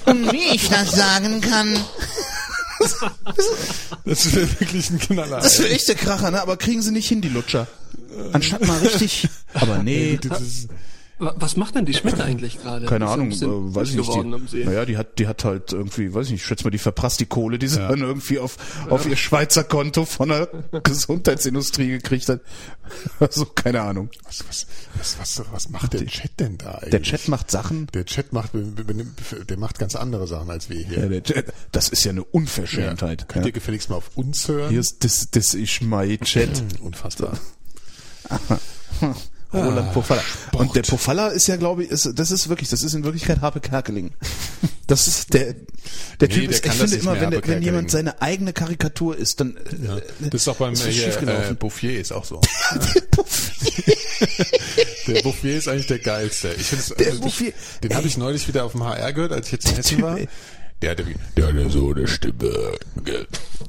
[0.07, 1.77] Und wie ich das sagen kann,
[4.05, 5.39] Das wäre wirklich ein Knaller.
[5.39, 6.43] Das ist echte Kracher, ne?
[6.43, 7.67] Aber kriegen sie nicht hin, die Lutscher.
[8.33, 9.29] Anstatt mal richtig.
[9.55, 10.19] Aber nee,
[11.19, 12.87] Was macht denn die Schmidt eigentlich gerade?
[12.87, 14.13] keine Ahnung, äh, weiß ich nicht.
[14.53, 16.79] Die, naja, die hat, die hat halt irgendwie, weiß ich nicht, ich schätze mal, die
[16.79, 17.89] verprasst die Kohle, die sie Ja.
[17.89, 18.57] dann irgendwie auf,
[18.91, 20.49] auf ihr Schweizer Konto von der
[20.83, 22.41] Gesundheitsindustrie gekriegt hat.
[23.21, 24.11] Also, keine Ahnung.
[24.25, 24.67] was, was,
[24.99, 26.91] was, was, was macht der Chat denn da eigentlich?
[26.91, 27.87] Der Chat macht Sachen.
[27.95, 30.99] Der Chat macht, der macht ganz andere Sachen als wir hier.
[30.99, 33.29] Ja, der Chat, das ist ja eine Unverschämtheit.
[33.29, 33.51] Könnt Ja.
[33.51, 34.69] ihr gefälligst mal auf uns hören?
[34.71, 36.63] Hier ist das, das ist mein Chat.
[36.81, 37.39] Unfassbar.
[39.55, 40.23] Roland Pofalla.
[40.23, 40.63] Sport.
[40.63, 43.41] Und der Pofalla ist ja, glaube ich, ist, das ist wirklich, das ist in Wirklichkeit
[43.41, 44.13] Harpe Kerkeling.
[44.87, 45.55] Das ist der,
[46.21, 49.17] der Nee, Typ der ist, ich finde immer, wenn, der, wenn jemand seine eigene Karikatur
[49.17, 49.97] ist, dann, Ja.
[49.97, 52.41] äh, Das ist auch beim ist hier, äh, Bouffier ist auch so.
[55.07, 56.49] der Bouffier ist eigentlich der geilste.
[56.59, 57.29] Ich finde also,
[57.83, 60.19] den habe ich neulich wieder auf dem HR gehört, als ich jetzt in Hessen war.
[60.85, 61.05] Der hatte,
[61.37, 62.51] der hatte so eine Stimme.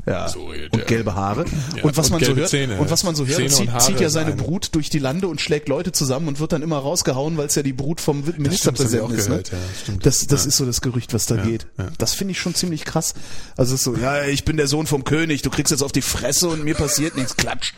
[0.06, 0.28] Ja.
[0.28, 1.46] So redet und gelbe Haare.
[1.78, 4.00] Ja, und was und man so hört, und was man so hört, Zähne zieht, zieht
[4.02, 4.38] ja seine ein.
[4.38, 7.56] Brut durch die Lande und schlägt Leute zusammen und wird dann immer rausgehauen, weil es
[7.56, 9.30] ja die Brut vom Ministerpräsidenten ist.
[9.30, 9.36] Ne?
[9.38, 10.06] gehört, ja, stimmt.
[10.06, 10.50] Das, das Ja.
[10.50, 11.68] ist so das Gerücht, was da geht.
[11.98, 13.14] Das finde ich schon ziemlich krass.
[13.56, 15.94] Also es ist so, ja, ich bin der Sohn vom König, du kriegst jetzt auf
[15.94, 17.38] die Fresse und mir passiert nichts.
[17.38, 17.74] Klatsch.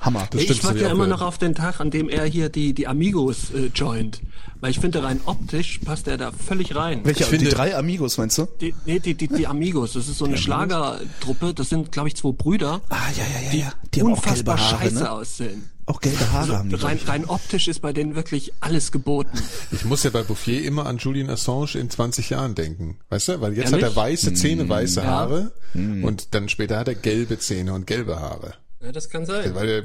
[0.00, 0.26] Hammer.
[0.30, 2.72] Das stimmt, ich warte ja immer noch auf den Tag, an dem er hier die,
[2.72, 4.20] die Amigos äh, joint.
[4.60, 7.00] Weil ich finde, rein optisch passt er da völlig rein.
[7.04, 8.46] Welche, Ich finde- die drei Amigos, meinst du?
[8.60, 12.16] Die, nee, die, die, die Amigos, das ist so eine Schlagertruppe, das sind, glaube ich,
[12.16, 13.72] zwei Brüder, Ah, ja, ja, ja, die, ja.
[13.94, 15.10] Die haben auch gelbe unfassbar Haare, scheiße ne?
[15.10, 15.70] aussehen.
[15.86, 16.74] Auch gelbe Haare haben die.
[16.76, 19.38] Rein, rein optisch ist bei denen wirklich alles geboten.
[19.72, 22.98] Ich muss ja bei Bouffier immer an Julian Assange in 20 Jahren denken.
[23.08, 23.40] Weißt du?
[23.40, 23.84] Weil jetzt Ehrlich?
[23.86, 25.06] hat er weiße Zähne, weiße Ja.
[25.06, 28.54] Haare und dann später hat er gelbe Zähne und gelbe Haare.
[28.80, 29.54] Ja, das kann sein.
[29.56, 29.82] Weil der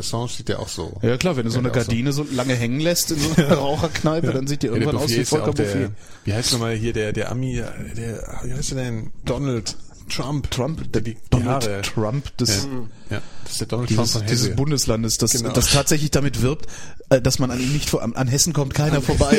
[0.00, 0.98] Assange sieht ja auch so.
[1.02, 1.80] Ja klar, wenn du so eine Ja, so.
[1.80, 5.00] Gardine so lange hängen lässt in so einer Raucherkneipe, dann sieht die Ja, der irgendwann
[5.02, 5.90] aus Bouffier wie ja Volker der, Bouffier.
[6.24, 7.62] wie heißt nochmal hier der, der Ami,
[7.96, 9.12] der, wie heißt der denn?
[9.24, 9.76] Donald
[10.10, 10.50] Trump.
[10.50, 11.82] Trump, der die, die Donald Haare.
[11.82, 12.66] Trump des,
[13.10, 14.56] Ja, ja, das ist der Donald Trump dieses, von dieses.
[14.56, 15.52] Bundeslandes, das, Genau.
[15.52, 16.66] das tatsächlich damit wirbt,
[17.10, 19.36] äh, dass man an ihm nicht vor, an, Hessen kommt keiner vorbei.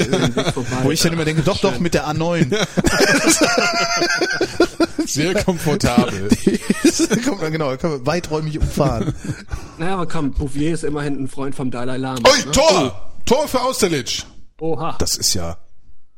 [0.53, 0.77] vorbei.
[0.83, 2.47] Wo ich dann immer denke, doch, doch, mit der A9.
[5.05, 6.29] Sehr komfortabel.
[7.51, 9.13] genau, kann man weiträumig umfahren.
[9.79, 12.19] Naja, aber komm, Bouvier ist immerhin ein Freund vom Dalai Lama.
[12.29, 12.51] Ui, ne?
[12.51, 13.11] Tor!
[13.25, 14.25] Tor für Austerlitz.
[14.59, 14.95] Oha.
[14.99, 15.57] Das ist ja...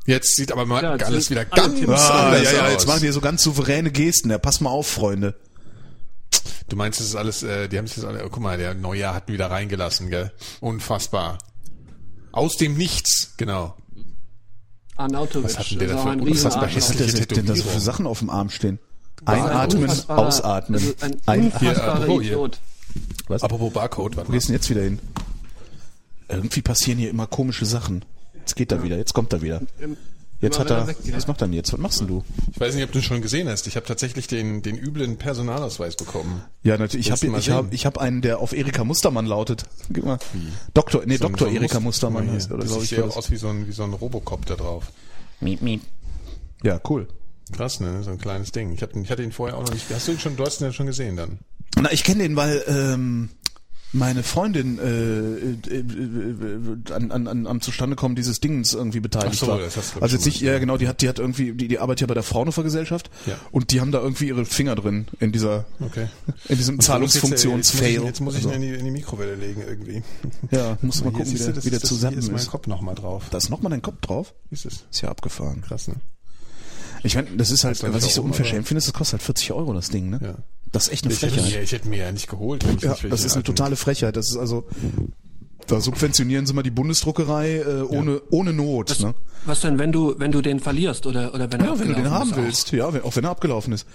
[0.05, 2.71] Jetzt sieht aber mal Ja, alles wieder ganz Ah, anders ja, ja, aus.
[2.73, 4.29] jetzt machen die so ganz souveräne Gesten.
[4.29, 5.35] Ja, pass mal auf, Freunde.
[6.67, 8.73] Du meinst, das ist alles, äh, die haben sich das alle, oh, guck mal, der
[8.73, 10.31] Neujahr hat ihn wieder reingelassen, gell?
[10.59, 11.37] Unfassbar.
[12.33, 13.77] Aus dem Nichts, genau.
[14.97, 15.45] Arnautovic.
[15.45, 16.27] Was hat denn der ist da für ein.
[16.27, 16.45] Was
[16.89, 17.79] hat der denn da so für.
[17.79, 18.79] Sachen auf dem Arm stehen?
[19.25, 20.79] Ein Einatmen, unfassbarer- ausatmen.
[20.81, 22.31] also Ein Ein- unfassbarer apropos hier.
[22.33, 22.59] Idiot.
[23.27, 23.43] Was?
[23.43, 24.99] Apropos Barcode, Wo gehst du denn jetzt wieder hin?
[26.29, 28.03] Irgendwie passieren hier immer komische Sachen.
[28.35, 29.61] Jetzt geht er wieder, jetzt kommt er wieder.
[30.41, 30.87] Jetzt hat er.
[30.87, 31.71] Was macht er denn jetzt?
[31.73, 32.23] Was machst denn du?
[32.51, 33.67] Ich weiß nicht, ob du ihn schon gesehen hast.
[33.67, 36.43] Ich habe tatsächlich den, den üblen Personalausweis bekommen.
[36.63, 37.07] Ja, natürlich.
[37.07, 39.63] Ich habe ich hab, ich hab einen, der auf Erika Mustermann lautet.
[39.89, 40.19] Gib mal.
[40.73, 43.03] Doktor, nee, So Doktor so Erika Muster- Mustermann heißt, oder Das glaube sieht ich.
[43.05, 43.15] das.
[43.17, 44.91] aus wie so ein, wie so ein Robocop da drauf.
[45.39, 45.81] Miep, miep.
[46.63, 47.07] Ja, cool.
[47.51, 48.03] Krass, ne?
[48.03, 48.71] So ein kleines Ding.
[48.73, 49.85] Ich, hab, ich hatte ihn vorher auch noch nicht.
[49.93, 51.39] Hast du ihn schon, du hast ihn ja schon gesehen dann.
[51.79, 53.29] Na, ich kenne den, weil ähm,
[53.95, 59.45] meine Freundin äh, äh, äh, an, an, an, am Zustandekommen dieses Dings irgendwie beteiligt Ach
[59.45, 59.59] so, war.
[59.59, 61.79] das hast du, also jetzt nicht, ja genau, die hat, die hat irgendwie, die, die
[61.79, 63.35] arbeitet ja bei der Fraunhofer Gesellschaft Ja.
[63.51, 66.07] und die haben da irgendwie ihre Finger drin in dieser, Okay.
[66.49, 67.97] in diesem Jetzt muss Zahlungsfunktionsfail.
[67.99, 70.03] ich, jetzt muss ich ihn Also, in die, in die Mikrowelle legen irgendwie.
[70.51, 72.35] ja, musst du mal gucken, wie der, das wie der ist das- zusammen ist mein
[72.41, 72.51] ist.
[72.51, 73.23] Kopf nochmal drauf.
[73.31, 74.33] Da ist nochmal dein Kopf drauf.
[74.51, 74.85] Ist es?
[74.91, 75.61] Ist ja abgefahren.
[75.61, 75.95] Krass, ne?
[77.03, 79.23] Ich meine, das ist halt, Weiß was ich so unverschämt finde, ist, das kostet halt
[79.23, 80.19] 40 Euro, das Ding, ne?
[80.23, 80.35] Ja.
[80.71, 81.53] Das ist echt eine Ich hätte, Frechheit.
[81.53, 83.55] mir, ich hätte mir ja nicht geholt, wenn ich Ja, nicht das ist eine alten-
[83.55, 84.15] totale Frechheit.
[84.17, 84.65] Das ist also,
[85.67, 88.99] da subventionieren sie mal die Bundesdruckerei äh, ohne, ohne Not.
[88.99, 89.13] Ne?
[89.45, 91.93] Was denn, wenn du, wenn du den verlierst oder, oder wenn er Ja, wenn du
[91.95, 92.37] den abgelaufen haben ist auch?
[92.43, 93.87] willst, ja, wenn, auch wenn er abgelaufen ist.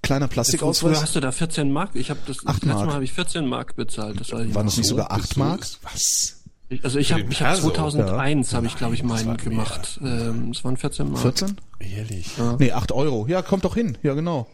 [0.00, 1.02] Kleiner Früher Plastikausweis.
[1.02, 1.90] hast du da 14 Mark.
[1.94, 2.86] Ich habe das letztes Mark.
[2.86, 4.20] Mal habe ich 14 Mark bezahlt.
[4.20, 5.60] Das war Waren das nicht So, sogar bist 8 du- Mark?
[5.82, 6.34] Was?
[6.68, 7.70] Ich- Also ich habe ich hab Perso?
[7.70, 9.36] 2001 habe ich glaube ich Das meinen mehr.
[9.36, 9.98] gemacht.
[10.04, 11.22] Ähm, Es waren 14 Mark.
[11.22, 11.56] 14?
[11.80, 12.30] Ehrlich?
[12.60, 13.26] Nee, 8 Euro.
[13.26, 13.98] Ja, kommt doch hin.
[14.04, 14.46] Ja, genau.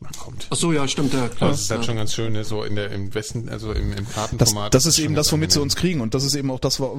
[0.00, 0.48] Man kommt.
[0.50, 1.50] Ach so, ja, stimmt, ja, klar.
[1.52, 1.86] Es ist halt ja.
[1.86, 2.44] schon ganz schön, ne?
[2.44, 4.74] so in der, im Westen, also im, im Das, Kartenformat.
[4.74, 6.00] das ist schon eben das, womit sie uns kriegen.
[6.02, 6.90] Und das ist eben auch das, wa-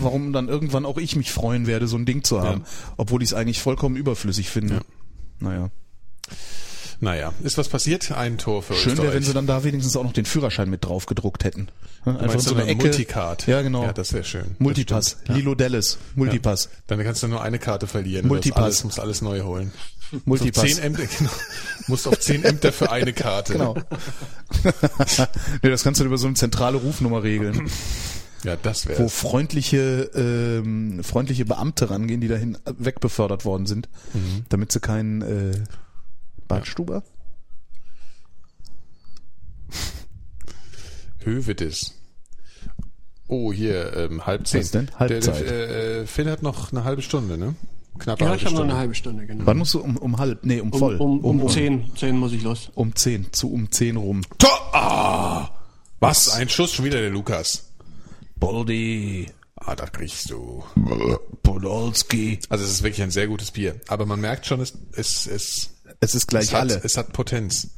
[0.00, 2.64] warum dann irgendwann auch ich mich freuen werde, so ein Ding zu haben.
[2.96, 4.74] Obwohl ich es eigentlich vollkommen überflüssig finde.
[4.76, 4.80] Ja.
[5.38, 5.70] Naja.
[7.02, 8.12] Naja, ist was passiert?
[8.12, 10.84] Ein Tor für Schön wäre, wenn sie dann da wenigstens auch noch den Führerschein mit
[10.84, 11.68] drauf gedruckt hätten.
[12.04, 13.46] Ja, Du meinst so dann ein Multicard.
[13.46, 13.84] Ja, genau.
[13.84, 14.54] Ja, das wäre schön.
[14.58, 15.16] Multipass.
[15.24, 15.34] Das.
[15.36, 15.96] Lilo Dallas.
[16.14, 16.68] Multipass.
[16.88, 18.28] Dann kannst du nur eine Karte verlieren.
[18.28, 18.80] Multipass.
[18.80, 19.72] Du musst alles, musst alles neu holen.
[20.24, 20.62] Multipass.
[20.68, 21.30] So 10 Ämter, genau.
[21.86, 23.52] Musst auf 10 Ämter für eine Karte.
[23.54, 23.74] Genau.
[25.62, 27.70] nee, das kannst du über so eine zentrale Rufnummer regeln,
[28.44, 34.44] Ja, das wo wäre freundliche, ähm, freundliche Beamte rangehen, die dahin wegbefördert worden sind, Mhm.
[34.48, 35.64] damit sie keinen äh,
[36.48, 37.02] Badstuber?
[41.22, 41.94] Hövedes.
[43.28, 44.60] Oh, hier, ähm, halb zehn.
[44.62, 44.90] Was denn?
[44.98, 45.40] Halbzeit.
[45.48, 47.54] der, äh, Phil hat noch eine halbe Stunde, ne?
[47.98, 48.72] Knappe Ja, halbe ich habe noch Stunde.
[48.74, 49.46] eine halbe Stunde, genau.
[49.46, 50.44] Wann musst du um, um halb?
[50.44, 50.96] Nee, um Um, voll.
[50.96, 52.70] um, um, 10, 10 muss ich los.
[52.74, 54.22] Um zehn, zu um zehn rum.
[54.38, 54.50] Tor!
[54.74, 55.50] Ah!
[55.98, 56.30] Was?
[56.30, 57.72] Ein Schuss schon wieder der Lukas.
[58.36, 59.26] Boldi,
[59.62, 60.64] Ah, da kriegst du.
[61.42, 62.38] Podolski.
[62.48, 63.78] Also es ist wirklich ein sehr gutes Bier.
[63.88, 65.70] Aber man merkt schon, es, es, es,
[66.00, 66.80] Es ist gleich es, hat, alle.
[66.82, 67.68] es hat Potenz.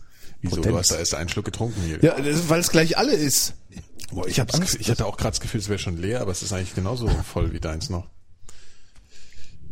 [0.41, 0.57] Wieso?
[0.57, 0.73] Potenz.
[0.73, 1.99] Du hast da erst einen Schluck getrunken hier.
[2.03, 3.55] Ja, das- weil es gleich alle ist.
[4.13, 4.77] Boah, ich, ich hab hab's- Angst.
[4.81, 7.09] Ich hatte auch gerade das Gefühl, es wäre schon leer, aber es ist eigentlich genauso
[7.09, 8.07] voll wie deins noch.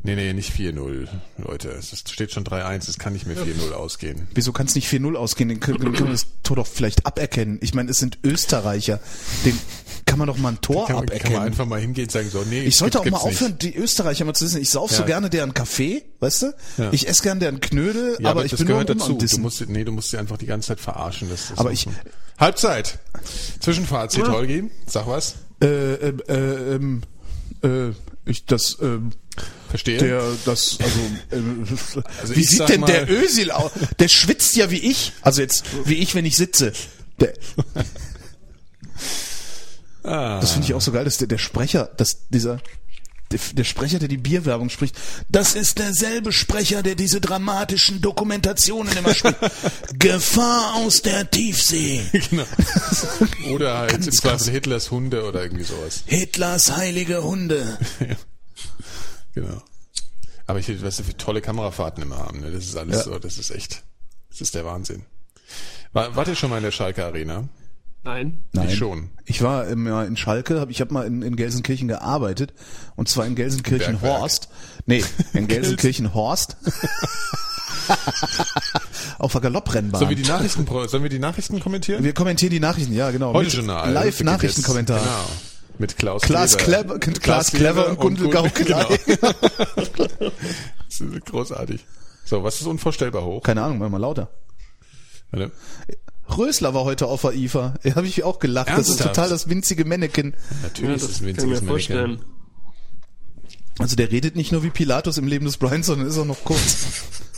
[0.03, 1.69] Nee, nee, nicht 4-0, Leute.
[1.71, 4.29] Es steht schon 3-1, es kann nicht mehr 4-0 ausgehen.
[4.35, 5.49] Wieso kann es nicht 4-0 ausgehen?
[5.51, 7.59] Den können, wir das Tor doch vielleicht aberkennen.
[7.61, 8.99] Ich meine, es sind Österreicher.
[9.45, 9.59] Den
[10.07, 11.37] kann man doch mal ein Tor Kann man, kann aberkennen.
[11.39, 13.37] man einfach mal hingehen und sagen, so, nee, ich sollte auch gibt's mal nicht.
[13.43, 14.61] aufhören, die Österreicher mal zu wissen.
[14.63, 15.07] Ich sauf so Ja.
[15.07, 16.55] gerne deren Kaffee, weißt du?
[16.79, 16.93] Ja.
[16.93, 19.19] Ich esse gerne deren Knödel, Ja, aber ich das bin nur gehört am dazu.
[19.37, 21.29] Du musst, nee, du musst sie einfach die ganze Zeit verarschen.
[21.29, 21.87] Das, das Aber ich-
[22.39, 22.99] Halbzeit.
[23.61, 24.71] Zwischenfazit, Holgi.
[24.87, 25.35] Sag was.
[25.63, 27.03] Äh, äh, äh, ähm,
[27.63, 27.91] äh,
[28.25, 29.11] ich das, ähm,
[29.69, 29.99] Verstehe.
[29.99, 30.99] der, das, also,
[31.31, 33.71] äh, Also wie sieht denn der Ösil aus?
[33.99, 35.13] Der schwitzt ja wie ich.
[35.23, 36.73] Also jetzt, wie ich, wenn ich sitze.
[37.21, 37.35] Der,
[40.03, 40.41] ah.
[40.41, 42.61] das finde ich auch so geil, dass der, der Sprecher, dass dieser,
[43.31, 44.97] der, Sprecher, der die Bierwerbung spricht,
[45.29, 49.39] das ist derselbe Sprecher, der diese dramatischen Dokumentationen immer spricht.
[49.99, 52.03] Gefahr aus der Tiefsee.
[52.31, 52.45] genau.
[53.53, 54.51] Oder halt Ganz im Zweifel.
[54.51, 56.03] Hitlers Hunde oder irgendwie sowas.
[56.07, 57.79] Hitlers heilige Hunde.
[59.35, 59.63] Genau.
[60.47, 62.41] Aber ich weiß nicht, wie tolle Kamerafahrten immer haben.
[62.41, 62.51] Ne?
[62.51, 63.03] Das ist alles Ja.
[63.05, 63.83] so, das ist echt,
[64.31, 65.05] das ist der Wahnsinn.
[65.93, 67.49] War, wart ihr schon mal in der Schalke Arena?
[68.03, 68.43] Nein.
[68.67, 69.11] Ich schon.
[69.27, 72.55] Ich war im, ja, in Schalke, hab, ich habe mal in, in Gelsenkirchen gearbeitet
[72.97, 74.49] und zwar in Gelsenkirchen-Horst.
[74.87, 75.05] Nee,
[75.35, 76.57] in Gelsenkirchen-Horst.
[79.19, 79.99] Auf der Galopprennbahn.
[79.99, 82.03] Sollen wir die Nachrichten, sollen wir die Nachrichten kommentieren?
[82.03, 83.35] Wir kommentieren die Nachrichten, ja genau.
[83.35, 83.93] Heute Mit Journal.
[83.93, 84.99] Live-Nachrichtenkommentar.
[85.01, 85.29] Genau.
[85.81, 86.99] Mit Klaus Klaas Kleber.
[86.99, 88.99] Kleber, Klaas Clever und Gundel Gaukelei.
[89.07, 89.33] Genau.
[90.85, 91.87] das ist großartig.
[92.27, 93.43] So, was ist unvorstellbar hoch?
[93.43, 94.29] Keine Ahnung, mach mal lauter.
[95.31, 95.53] Warte.
[96.37, 97.77] Rösler war heute auf der IFA.
[97.83, 98.69] Da habe ich auch gelacht.
[98.69, 99.15] Das ist Ernsthaft?
[99.15, 100.35] total das winzige Mannequin.
[100.63, 101.69] Natürlich ist es ein kann ich mir winziges Mannequin.
[101.69, 102.25] vorstellen.
[103.79, 106.45] Also der redet nicht nur wie Pilatus im Leben des Brian, sondern ist auch noch
[106.45, 106.89] kurz.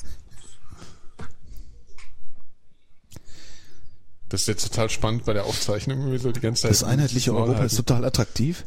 [4.32, 6.70] Das ist jetzt total spannend bei der Aufzeichnung, irgendwie so die ganze Zeit.
[6.72, 7.76] Das einheitliche Europa ist halten.
[7.76, 8.64] total attraktiv.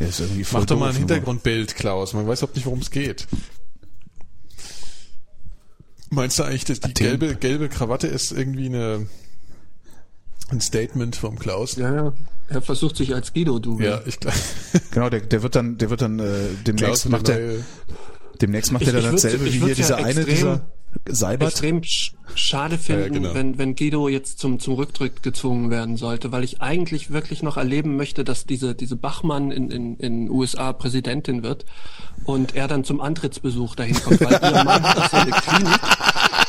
[0.00, 2.12] Ja, ist irgendwie voll Mach doch mal ein Hintergrundbild, Klaus.
[2.14, 3.26] Man weiß überhaupt nicht, worum es geht.
[6.10, 7.06] Meinst du eigentlich, dass die Athen.
[7.18, 9.06] gelbe, gelbe Krawatte ist irgendwie eine,
[10.50, 11.76] ein Statement vom Klaus?
[11.76, 12.12] Ja, ja.
[12.48, 13.86] Er versucht sich als Guido-Double.
[13.86, 14.36] Ja, ich glaube.
[14.90, 16.24] Genau, der, der wird dann, der wird dann äh,
[16.66, 17.54] demnächst Klaus macht der er,
[18.42, 20.66] demnächst macht Ich- er dann dasselbe ich wie hier ja dieser eine, extrem- dieser
[21.08, 21.50] Seibert.
[21.50, 23.34] extrem sch schade finden, genau.
[23.34, 27.58] wenn, wenn Guido jetzt zum, zum Rücktritt gezwungen werden sollte, weil ich eigentlich wirklich noch
[27.58, 31.66] erleben möchte, dass diese, diese Bachmann in, in, in USA Präsidentin wird
[32.24, 35.80] und er dann zum Antrittsbesuch dahin kommt, weil ihr Mann hat so eine Klinik,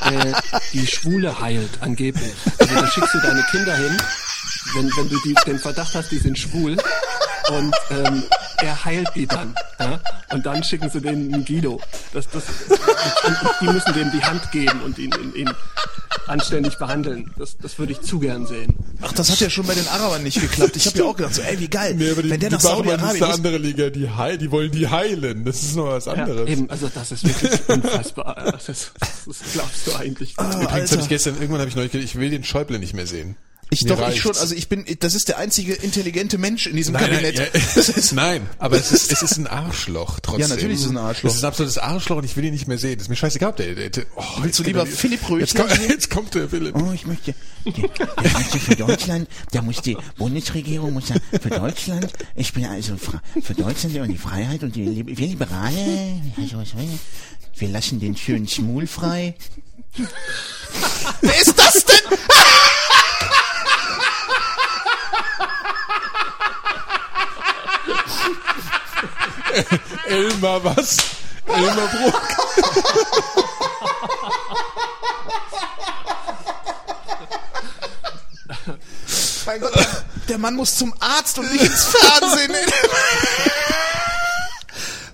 [0.06, 0.34] äh,
[0.72, 2.34] die Schwule heilt, angeblich.
[2.60, 3.98] Also da schickst du deine Kinder hin,
[4.76, 6.78] wenn, wenn du die, den Verdacht hast, die sind schwul
[7.50, 8.24] und ähm,
[8.62, 9.54] er heilt die dann.
[9.80, 10.00] Ja?
[10.32, 11.80] Und dann schicken sie denen einen Guido.
[12.14, 15.50] Das, das, und, und die müssen dem die Hand geben und ihn, ihn, ihn
[16.28, 17.32] anständig behandeln.
[17.38, 18.74] Das, das würde ich zu gern sehen.
[19.02, 20.78] Ach, das hat ja schon bei den Arabern nicht geklappt.
[20.78, 21.96] Ich habe ja auch gedacht, so, ey, wie geil.
[21.96, 24.38] nee, aber die, wenn der die nach Bachmann ist Saudi-Arabien eine andere Liga, die, heil,
[24.38, 25.44] die wollen die heilen.
[25.44, 26.48] Das ist noch was Ja, anderes.
[26.50, 28.36] eben, also das ist wirklich unfassbar.
[28.54, 28.92] Das, ist,
[29.26, 30.34] das glaubst du eigentlich.
[30.38, 32.94] Ah, Übrigens habe ich gestern, irgendwann habe ich neulich gedacht, ich will den Schäuble nicht
[32.94, 33.36] mehr sehen.
[33.70, 34.22] Ich Mir doch, ich reicht's.
[34.22, 37.54] schon, also ich bin, das ist der einzige intelligente Mensch in diesem Nein, nein, Kabinett.
[37.56, 40.42] ja, Das ist, nein, aber es ist, es ist ein Arschloch trotzdem.
[40.42, 41.30] Ja, natürlich ist es ein Arschloch.
[41.32, 42.94] Es ist ein absolutes Arschloch und ich will ihn nicht mehr sehen.
[42.98, 43.54] Das ist mir scheißegal.
[43.54, 46.36] Der, der, der, oh, Willst du jetzt lieber er- Philipp jetzt Röchler kommt, jetzt kommt
[46.36, 46.76] der Philipp.
[46.76, 47.34] Oh, ich möchte,
[47.66, 47.74] der,
[48.24, 52.96] der möchte für Deutschland, da muss die Bundesregierung, muss sagen, für Deutschland, ich bin also
[52.98, 57.60] für Deutschland und die Freiheit und die, wir Liberale, also ich?
[57.60, 59.34] wir lassen den schönen Schmul frei.
[61.22, 62.18] wer ist das denn?
[70.08, 70.98] Elmar was?
[71.48, 72.22] Elmar Bruck.
[79.46, 79.74] Mein Gott,
[80.30, 82.52] der, Mann muss zum Arzt und nicht ins Fernsehen.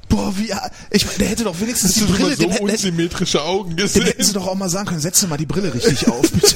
[0.07, 0.51] Boah, wie,
[0.91, 4.03] ich meine, der hätte doch wenigstens die Hast schon Brille, so hätten- unsymmetrische Augen gesehen?
[4.03, 6.55] hätten sie doch auch mal sagen können, setz dir mal die Brille richtig auf, bitte.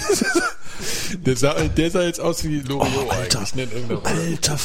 [1.14, 3.44] Der sah, der sah jetzt aus wie Loriot Oh, Alter.
[3.56, 3.68] ne.
[4.04, 4.58] Alter,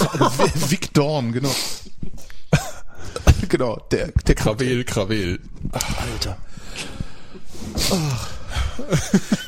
[0.69, 1.55] Vic Dorn, genau.
[3.51, 5.41] genau, der, der Krawel, Krawel.
[5.73, 6.37] Alter.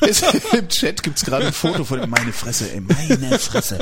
[0.01, 0.21] Es,
[0.53, 2.07] Im Chat gibt's gerade ein Foto von.
[2.09, 3.77] Meine Fresse, ey, meine Fresse.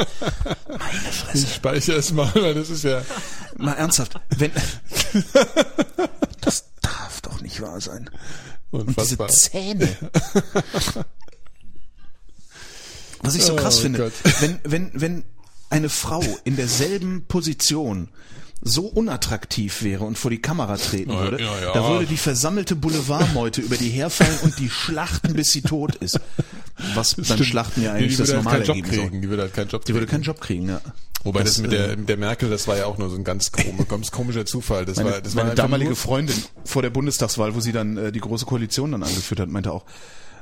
[0.68, 1.46] Meine Fresse.
[1.46, 3.02] Ich speichere es mal, weil das ist ja...
[3.58, 4.52] Mal ernsthaft, wenn.
[6.42, 8.10] Das darf doch nicht wahr sein.
[8.72, 9.28] Und diese Unfassbar.
[9.30, 9.98] Zähne.
[13.22, 14.14] Was ich so krass Oh finde, Gott.
[14.42, 15.24] wenn, wenn, wenn
[15.70, 18.10] eine Frau in derselben Position
[18.62, 21.74] so unattraktiv wäre und vor die Kamera treten würde, ja, ja.
[21.74, 26.20] da würde die versammelte Boulevardmeute über die herfallen und die schlachten, bis sie tot ist.
[26.94, 27.46] Was beim Stimmt.
[27.46, 29.22] Schlachten ja eigentlich die das halt normale keinen Job geben kriegen.
[29.22, 30.24] Die würde halt keinen Job Die würde kriegen.
[30.24, 30.82] keinen Job kriegen, ja.
[31.24, 33.24] Wobei das, mit, äh, der, mit der Merkel, das war ja auch nur so ein
[33.24, 34.86] ganz, kom ganz komischer Zufall.
[34.86, 37.98] Das Meine, war, das war meine einfach damalige Freundin vor der Bundestagswahl, wo sie dann
[37.98, 39.86] äh, die große Koalition dann angeführt hat, meinte auch,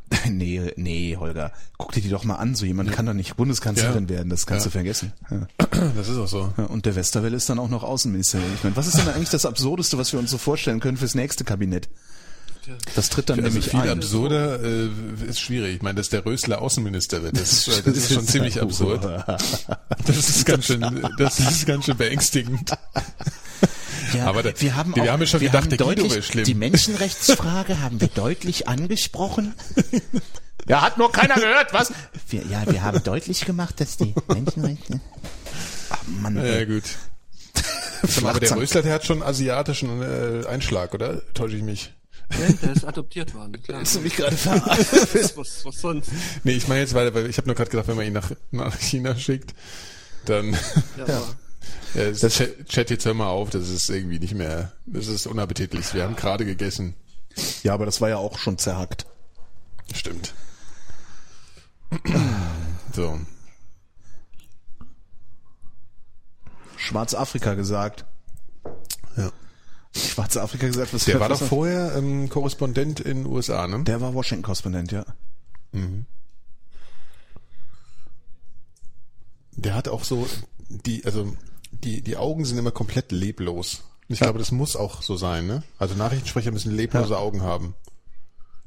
[0.29, 2.55] Nee, nee, Holger, guck dir die doch mal an.
[2.55, 4.09] So jemand kann doch nicht Bundeskanzlerin Ja.
[4.09, 4.29] werden.
[4.29, 4.69] Das kannst Ja.
[4.69, 5.13] du vergessen.
[5.29, 5.47] Ja.
[5.95, 6.53] Das ist auch so.
[6.57, 8.39] Ja, Und der Westerwelle ist dann auch noch Außenminister.
[8.55, 11.13] Ich meine, was ist denn eigentlich das Absurdeste, was wir uns so vorstellen können fürs
[11.15, 11.87] nächste Kabinett?
[12.95, 13.89] Das tritt dann Also nämlich viel ein.
[13.89, 14.89] absurder äh,
[15.27, 15.75] ist schwierig.
[15.77, 19.03] Ich meine, dass der Rösler Außenminister wird, das, äh, das ist schon ziemlich absurd.
[19.03, 22.71] Das ist ganz schön, das ist ganz schön beängstigend.
[24.13, 25.93] Ja, Aber da- wir haben, wir auch, haben ja schon wir gedacht, haben der Guido
[25.95, 26.45] deutlich, wäre schlimm.
[26.45, 29.53] Die Menschenrechtsfrage haben wir deutlich angesprochen.
[30.69, 31.93] Ja, hat nur keiner gehört, was?
[32.27, 34.99] Wir, ja, wir haben deutlich gemacht, dass die Menschenrechte.
[35.89, 36.65] Ach, Mann, Ja, ey.
[36.65, 36.83] gut.
[38.25, 38.53] Aber der.
[38.53, 41.21] Rösler, der hat schon asiatischen äh, Einschlag, oder?
[41.33, 41.93] Täusche ich mich?
[42.31, 43.79] Ja, der ist adoptiert worden, klar.
[43.79, 45.31] Willst du mich gerade verarschen?
[45.35, 46.11] was, was sonst?
[46.43, 48.31] Nee, ich meine jetzt, weil, weil ich habe nur gerade gedacht, wenn man ihn nach,
[48.51, 49.53] nach China schickt,
[50.25, 50.53] dann
[50.97, 51.35] Ja, aber
[51.93, 55.25] ja, das Chat, Chat jetzt hör mal auf, das ist irgendwie nicht mehr, das ist
[55.25, 55.93] unappetitlich.
[55.93, 56.95] Wir haben gerade gegessen.
[57.63, 59.05] Ja, aber das war ja auch schon zerhackt.
[59.93, 60.33] Stimmt.
[62.93, 63.19] So.
[66.75, 68.05] Schwarzafrika gesagt.
[69.95, 70.01] Ja.
[70.01, 73.83] Schwarzafrika gesagt, was Der war doch vorher ähm, Korrespondent in den USA, ne?
[73.83, 75.05] Der war Washington-Korrespondent, ja.
[79.51, 80.27] Der hat auch so
[80.69, 81.35] die, also
[81.71, 83.83] die, die Augen sind immer komplett leblos.
[84.07, 85.63] Ich glaube, das muss auch so sein, ne?
[85.77, 87.75] Also Nachrichtensprecher müssen leblose Augen haben.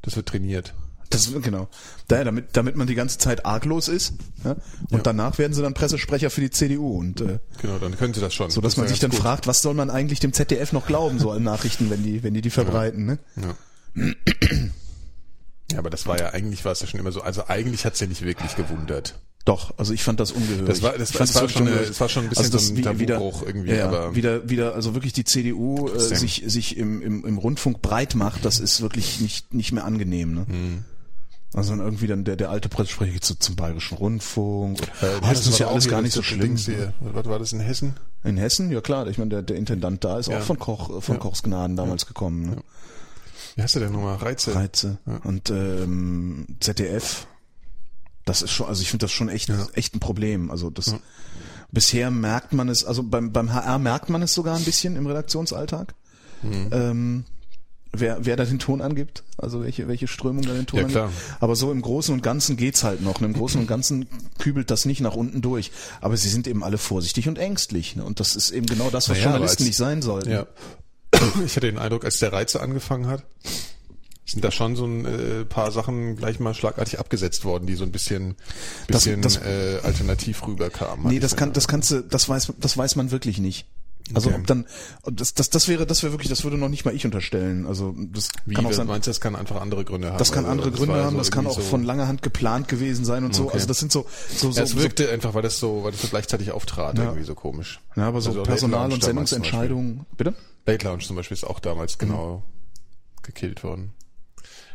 [0.02, 0.74] Das wird trainiert.
[1.11, 1.68] Das genau.
[2.08, 4.14] Daher, damit, damit man die ganze Zeit arglos ist.
[4.44, 4.52] Ja?
[4.52, 4.61] Und
[4.92, 4.98] Ja.
[5.02, 8.32] danach werden sie dann Pressesprecher für die CDU und äh, Genau, dann können sie das
[8.32, 8.50] schon.
[8.50, 9.18] so dass Das man sich dann gut.
[9.20, 12.32] fragt, was soll man eigentlich dem ZDF noch glauben, so an Nachrichten, wenn die, wenn
[12.34, 13.18] die die verbreiten, ne?
[13.36, 14.04] Ja.
[15.72, 17.22] ja, aber das war ja eigentlich war es ja schon immer so.
[17.22, 19.18] Also eigentlich hat's ja nicht wirklich gewundert.
[19.46, 20.66] Doch, also ich fand das ungehörig.
[20.66, 22.28] Das war- das Ich war- fand es war wirklich schon eine- es war schon ein
[22.28, 25.88] bisschen so ein wie- Tabubruch irgendwie, ja, ja, aber- wieder, wieder, also wirklich die CDU
[25.88, 29.84] äh, sich, sich im, im, im Rundfunk breit macht, das ist wirklich nicht, nicht mehr
[29.86, 30.46] angenehm, ne?
[30.46, 30.84] Hm.
[31.53, 34.80] Also dann irgendwie dann der, der alte Pressesprecher geht so zum Bayerischen Rundfunk.
[35.03, 36.57] Äh, Ah, in das ist ja auch alles gar nicht so schlimm.
[36.57, 36.92] Hier.
[37.01, 37.94] Was war das in Hessen?
[38.22, 40.38] In Hessen, ja klar, ich meine, der, der Intendant da ist Ja.
[40.38, 41.20] auch von Koch, von Ja.
[41.20, 42.51] Kochs Gnaden damals gekommen.
[42.51, 42.57] Ne?
[43.57, 44.16] Wie heißt der denn nochmal?
[44.16, 44.55] Reize.
[44.55, 44.98] Reize.
[45.24, 47.26] Und ähm, ZDF,
[48.24, 50.53] das ist schon, also ich finde das schon echt, echt ein Problem.
[50.53, 50.94] Also das
[51.72, 55.07] bisher merkt man es, also beim, beim HR merkt man es sogar ein bisschen im
[55.07, 55.94] Redaktionsalltag.
[56.42, 56.68] Mhm.
[56.70, 57.24] Ähm,
[57.93, 60.99] wer, wer da den Ton angibt, also welche, welche Strömung da den Ton Ja, angibt.
[60.99, 61.12] klar.
[61.41, 63.20] Aber so im Großen und Ganzen geht's halt noch.
[63.20, 64.07] Und Im Großen und Ganzen
[64.38, 65.70] kübelt das nicht nach unten durch.
[66.01, 67.97] Aber sie sind eben alle vorsichtig und ängstlich.
[67.97, 68.05] Ne?
[68.05, 70.30] Und das ist eben genau das, was Naja, Journalisten als- nicht sein sollten.
[70.30, 70.47] Ja.
[71.45, 73.24] Ich hatte den Eindruck, als der Reize angefangen hat,
[74.24, 77.82] sind da schon so ein äh, paar Sachen gleich mal schlagartig abgesetzt worden, die so
[77.84, 78.36] ein bisschen,
[78.86, 81.09] Das- bisschen das- äh, alternativ rüberkamen.
[81.09, 83.66] Nee, das kann, das kannst du, das weiß, das weiß man wirklich nicht.
[84.14, 84.38] Also Okay.
[84.40, 84.66] ob dann,
[85.12, 87.66] das, das, das wäre, das wäre wirklich, das würde noch nicht mal ich unterstellen.
[87.66, 88.86] Also das Wie, kann auch du sein.
[88.86, 90.18] meinst, das kann einfach andere Gründe haben?
[90.18, 92.68] Das kann Also, andere Gründe haben, so das kann auch so, von langer Hand geplant
[92.68, 93.44] gewesen sein und so.
[93.44, 93.54] Okay.
[93.54, 95.92] Also das sind so, so, Ja, so, es so wirkte einfach, weil das so, weil
[95.92, 97.04] das so gleichzeitig auftrat, Ja.
[97.04, 97.80] irgendwie so komisch.
[97.96, 100.06] ja, aber so Also Personal- und Sendungsentscheidungen.
[100.16, 100.34] Bitte?
[100.66, 102.42] Late Lounge zum Beispiel ist auch damals genau
[103.22, 103.92] gekillt worden.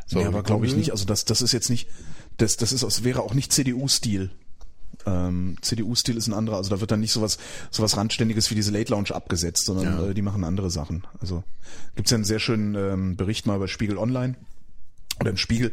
[0.06, 0.92] So, nee, aber glaube ich nicht.
[0.92, 1.88] Also das, das ist jetzt nicht,
[2.36, 4.30] das, das ist, das wäre auch nicht CDU-Stil.
[5.06, 6.56] Ähm, CDU-Stil ist ein anderer.
[6.56, 7.38] Also da wird dann nicht sowas,
[7.70, 10.06] sowas randständiges wie diese Late Lounge abgesetzt, sondern Ja.
[10.08, 11.04] äh, die machen andere Sachen.
[11.20, 11.44] Also
[11.94, 14.34] gibt's ja einen sehr schönen ähm, Bericht mal bei Spiegel Online
[15.20, 15.72] oder im Spiegel,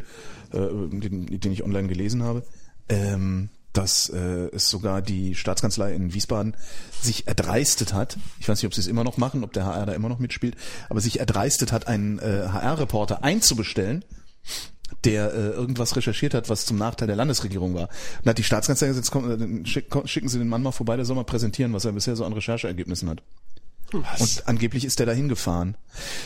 [0.52, 2.44] äh, den, den ich online gelesen habe.
[2.90, 6.56] Ähm, dass äh, es sogar die Staatskanzlei in Wiesbaden
[7.02, 9.88] sich erdreistet hat, ich weiß nicht, ob sie es immer noch machen, ob der HR
[9.88, 10.56] da immer noch mitspielt,
[10.90, 14.06] aber sich erdreistet hat, einen äh, HR-Reporter einzubestellen,
[15.04, 17.89] der äh, irgendwas recherchiert hat, was zum Nachteil der Landesregierung war.
[18.24, 20.96] Und hat die Staatskanzlei gesagt, komm, äh, schick, komm, schicken Sie den Mann mal vorbei,
[20.96, 23.22] der soll mal präsentieren, was er bisher so an Rechercheergebnissen hat.
[23.94, 25.76] Und angeblich ist der da hingefahren.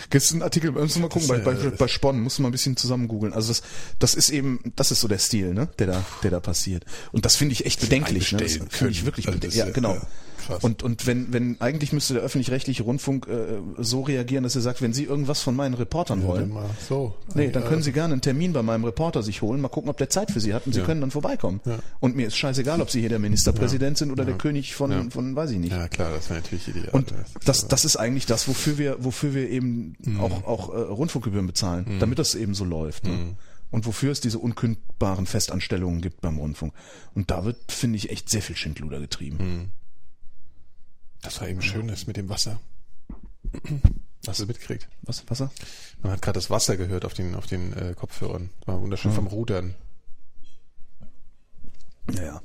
[0.09, 2.53] Gibt's einen Artikel, müssen wir mal gucken, bei, bei, bei Spon, musst du mal ein
[2.53, 3.33] bisschen zusammen googeln.
[3.33, 3.61] Also das,
[3.99, 6.85] das ist eben, das ist so der Stil, ne, der da, der da passiert.
[7.11, 8.39] Und das finde ich echt bedenklich, ne?
[8.39, 9.59] Das finde ich wirklich Also bedenklich.
[9.59, 9.95] Ja, genau.
[9.95, 10.01] ja,
[10.47, 10.63] krass.
[10.63, 14.81] Und, und wenn, wenn, eigentlich müsste der öffentlich-rechtliche Rundfunk äh, so reagieren, dass er sagt,
[14.81, 17.15] wenn Sie irgendwas von meinen Reportern wollen, Mal so.
[17.33, 19.97] Nee, dann können Sie gerne einen Termin bei meinem Reporter sich holen, mal gucken, ob
[19.97, 20.85] der Zeit für Sie hat und Sie Ja.
[20.85, 21.59] können dann vorbeikommen.
[21.65, 21.79] Ja.
[21.99, 25.03] Und mir ist scheißegal, ob Sie hier der Ministerpräsident sind oder der König von, Ja.
[25.09, 25.71] von weiß ich nicht.
[25.73, 26.89] Ja, klar, das wäre natürlich ideal.
[26.93, 27.13] Und
[27.45, 30.19] das, das ist eigentlich das, wofür wir, wofür wir eben Mhm.
[30.19, 33.03] auch, auch äh, Rundfunkgebühren bezahlen, damit das eben so läuft.
[33.05, 33.11] Ne?
[33.11, 33.35] Mhm.
[33.69, 36.71] Und wofür es diese unkündbaren Festanstellungen gibt beim Rundfunk.
[37.15, 39.37] Und da wird, finde ich, echt sehr viel Schindluder getrieben.
[39.39, 39.65] Mhm.
[41.21, 42.59] Das war eben schön, das mit dem Wasser.
[44.27, 44.87] Hast du mitgekriegt?
[45.03, 45.51] Was, Wasser?
[46.01, 48.49] Man hat gerade das Wasser gehört auf den, auf den äh, Kopfhörern.
[48.65, 49.73] War wunderschön vom Rudern.
[52.13, 52.41] Ja, ja.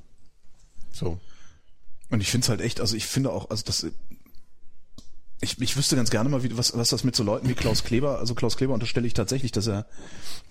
[0.93, 1.19] So.
[2.11, 3.87] Und ich finde es halt echt, also ich finde auch, also das,
[5.41, 7.85] ich, ich wüsste ganz gerne mal, wie, was, was das mit so Leuten wie Klaus
[7.85, 9.87] Kleber, also Klaus Kleber unterstelle ich tatsächlich, dass er,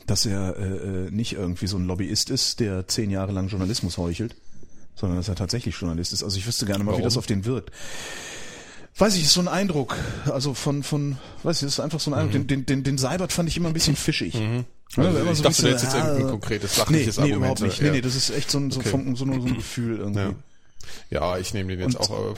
[0.06, 3.98] dass er äh, äh, nicht irgendwie so ein Lobbyist ist, der zehn Jahre lang Journalismus
[3.98, 4.36] heuchelt,
[5.02, 6.24] sondern dass er tatsächlich Journalist ist.
[6.24, 7.04] Also ich wüsste gerne mal, wie Warum?
[7.04, 7.72] das auf den wirkt.
[8.98, 9.96] Weiß ich, ist so ein Eindruck.
[10.32, 12.32] Also von, von, weiß ich, ist einfach so ein Eindruck.
[12.34, 14.34] Den, den, den, den Seibert fand ich immer ein bisschen fischig.
[14.36, 14.66] Ja, Mhm.
[14.98, 17.38] Also immer ich so dachte, du hättest jetzt ja, irgendein konkretes, Nee, sachliches nee, Argument.
[17.40, 17.78] überhaupt nicht.
[17.80, 17.84] Ja.
[17.86, 18.90] Nee, nee, das ist echt so ein, so, Okay.
[18.90, 20.20] vom, so, so ein Gefühl irgendwie.
[20.20, 20.34] Ja.
[21.10, 22.32] Ja, ich nehme den jetzt Und- auch.
[22.34, 22.36] Äh,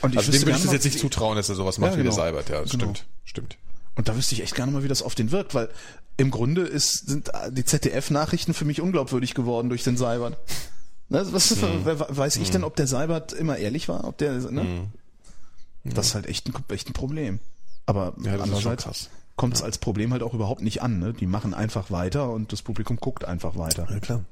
[0.00, 1.98] Und ich also dem würde ich das jetzt nicht zutrauen, dass er sowas macht Ja,
[1.98, 2.16] wie der genau.
[2.16, 2.48] Seibert.
[2.48, 2.84] Ja, das Genau.
[2.84, 3.04] stimmt.
[3.24, 3.58] Stimmt.
[3.94, 5.68] Und da wüsste ich echt gerne mal, wie das auf den wirkt, weil
[6.16, 10.38] im Grunde ist, sind die ZDF-Nachrichten für mich unglaubwürdig geworden durch den Seibert.
[11.12, 11.84] Ne, was Mhm.
[11.84, 14.04] weiß ich denn, ob der Seibert immer ehrlich war?
[14.04, 14.64] Ob der, ne?
[14.64, 15.92] Mhm.
[15.94, 17.38] Das ist halt echt ein, echt ein Problem.
[17.86, 20.98] Aber Ja, andererseits kommt es als Problem halt auch überhaupt nicht an.
[20.98, 21.12] Ne?
[21.12, 23.86] Die machen einfach weiter und das Publikum guckt einfach weiter.
[23.90, 24.24] Ja, klar.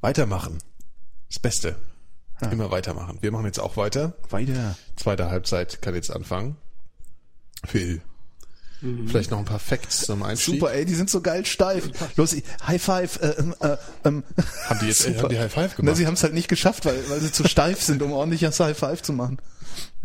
[0.00, 0.58] Weitermachen.
[1.28, 1.76] Das Beste.
[2.52, 3.18] Immer weitermachen.
[3.20, 4.12] Wir machen jetzt auch weiter.
[4.30, 4.76] Weiter.
[4.96, 6.56] Zweite Halbzeit kann jetzt anfangen.
[7.66, 8.00] Phil.
[9.06, 10.60] Vielleicht noch ein paar Facts zum Einstieg.
[10.60, 11.90] Super, ey, die sind so geil steif.
[12.16, 13.20] Los, High Five.
[13.20, 14.22] Äh, ähm, äh, ähm.
[14.68, 15.22] Haben die jetzt Super.
[15.22, 15.96] haben die High Five Na, gemacht?
[15.96, 18.78] sie haben es halt nicht geschafft, weil, weil sie zu steif sind, um ordentliches High
[18.78, 19.38] Five zu machen.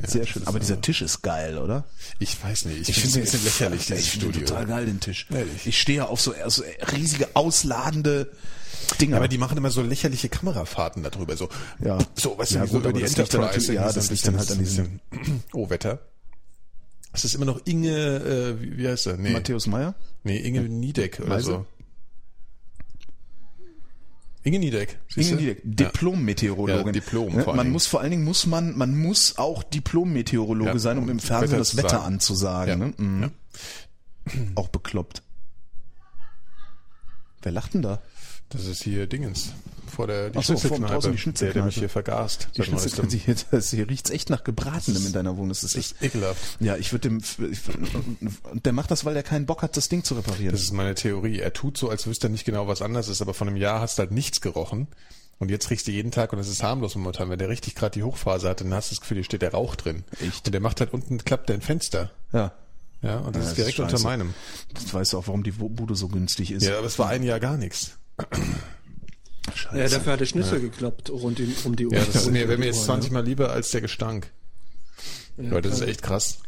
[0.03, 0.45] Sehr schön.
[0.47, 1.83] Aber dieser Tisch ist geil, oder?
[2.19, 2.81] ich weiß nicht.
[2.81, 4.45] Ich, Ich finde es ein bisschen lächerlich, dieses ich Studio.
[4.45, 5.27] total geil, den Tisch.
[5.31, 5.67] Ehrlich?
[5.67, 8.31] Ich stehe auf so, so riesige, ausladende
[8.99, 9.17] Dinger.
[9.17, 11.37] Aber die machen immer so lächerliche Kamerafahrten darüber.
[11.37, 11.49] So,
[11.83, 11.97] Ja.
[12.15, 13.59] so weißt du, Ja, wie so gut, über die das liegt Enterprise.
[13.59, 14.99] natürlich- ja, das liegt dann halt an bisschen-
[15.53, 15.99] Oh, Wetter.
[17.13, 19.17] Es ist immer noch Inge, äh, wie, wie heißt er?
[19.17, 19.93] Nee, Matthäus Meyer?
[20.23, 21.45] nee Inge Niedeck oder Weise?
[21.45, 21.65] so.
[24.45, 24.99] Inge Niedeck.
[25.15, 25.35] Inge?
[25.35, 25.71] Niedeck, Ja.
[25.71, 26.87] Diplom-Meteorologin.
[26.87, 27.71] Ja, Diplom vor allen Man Dingen.
[27.71, 31.59] muss vor allen Dingen muss man, man muss auch Diplom-Meteorologe Ja, sein, um im Fernsehen
[31.59, 32.03] das Wetter sagen.
[32.15, 32.79] anzusagen.
[32.81, 32.93] Ja, Ne?
[32.97, 33.21] Mhm.
[33.23, 33.29] ja.
[34.55, 35.21] Auch bekloppt.
[37.41, 38.01] Wer lacht denn da?
[38.49, 39.53] Das ist hier Dingens.
[39.95, 40.93] Vor der die Ach so, vor- Schnitzelkneipe.
[40.93, 41.65] draußen die Der, der Schnitzelkneipe.
[41.67, 42.47] mich hier vergast.
[42.57, 42.91] Die seit neuestem.
[42.91, 45.49] Schnitzel, sie, hier, das, hier riecht's echt nach Gebratenem in deiner Wohnung.
[45.49, 46.41] Das ist echt, Ekelhaft.
[46.59, 47.59] ja, ich würde dem, ich,
[48.51, 50.51] und der macht das, weil der keinen Bock hat, das Ding zu reparieren.
[50.51, 51.39] Das ist meine Theorie.
[51.39, 53.79] Er tut so, als wüsste er nicht genau, was anders ist, aber von einem Jahr
[53.81, 54.87] hast du halt nichts gerochen.
[55.39, 57.29] Und jetzt riechst du jeden Tag und es ist harmlos momentan.
[57.29, 59.51] Wenn der richtig gerade die Hochphase hat, dann hast du das Gefühl, hier steht der
[59.51, 60.03] Rauch drin.
[60.21, 60.45] Echt?
[60.45, 62.11] Und der macht halt unten, klappt der ein Fenster.
[62.31, 62.53] ja.
[63.01, 64.03] Ja, und das Ja, ist direkt unter scheiße.
[64.05, 64.33] meinem.
[64.73, 66.63] Jetzt weißt du auch, warum die Bude so günstig ist.
[66.65, 67.97] Ja, aber es war ein Jahr gar nichts.
[69.53, 69.77] Scheiße.
[69.77, 71.93] Ja, dafür hat der Schnitzel geklappt rund um, um die Uhr.
[71.93, 73.13] Ja, das ist Rund mir, wäre mir jetzt Uhr, 20 ne?
[73.15, 74.31] Mal lieber als der Gestank.
[75.37, 76.39] Ja, das ist echt krass.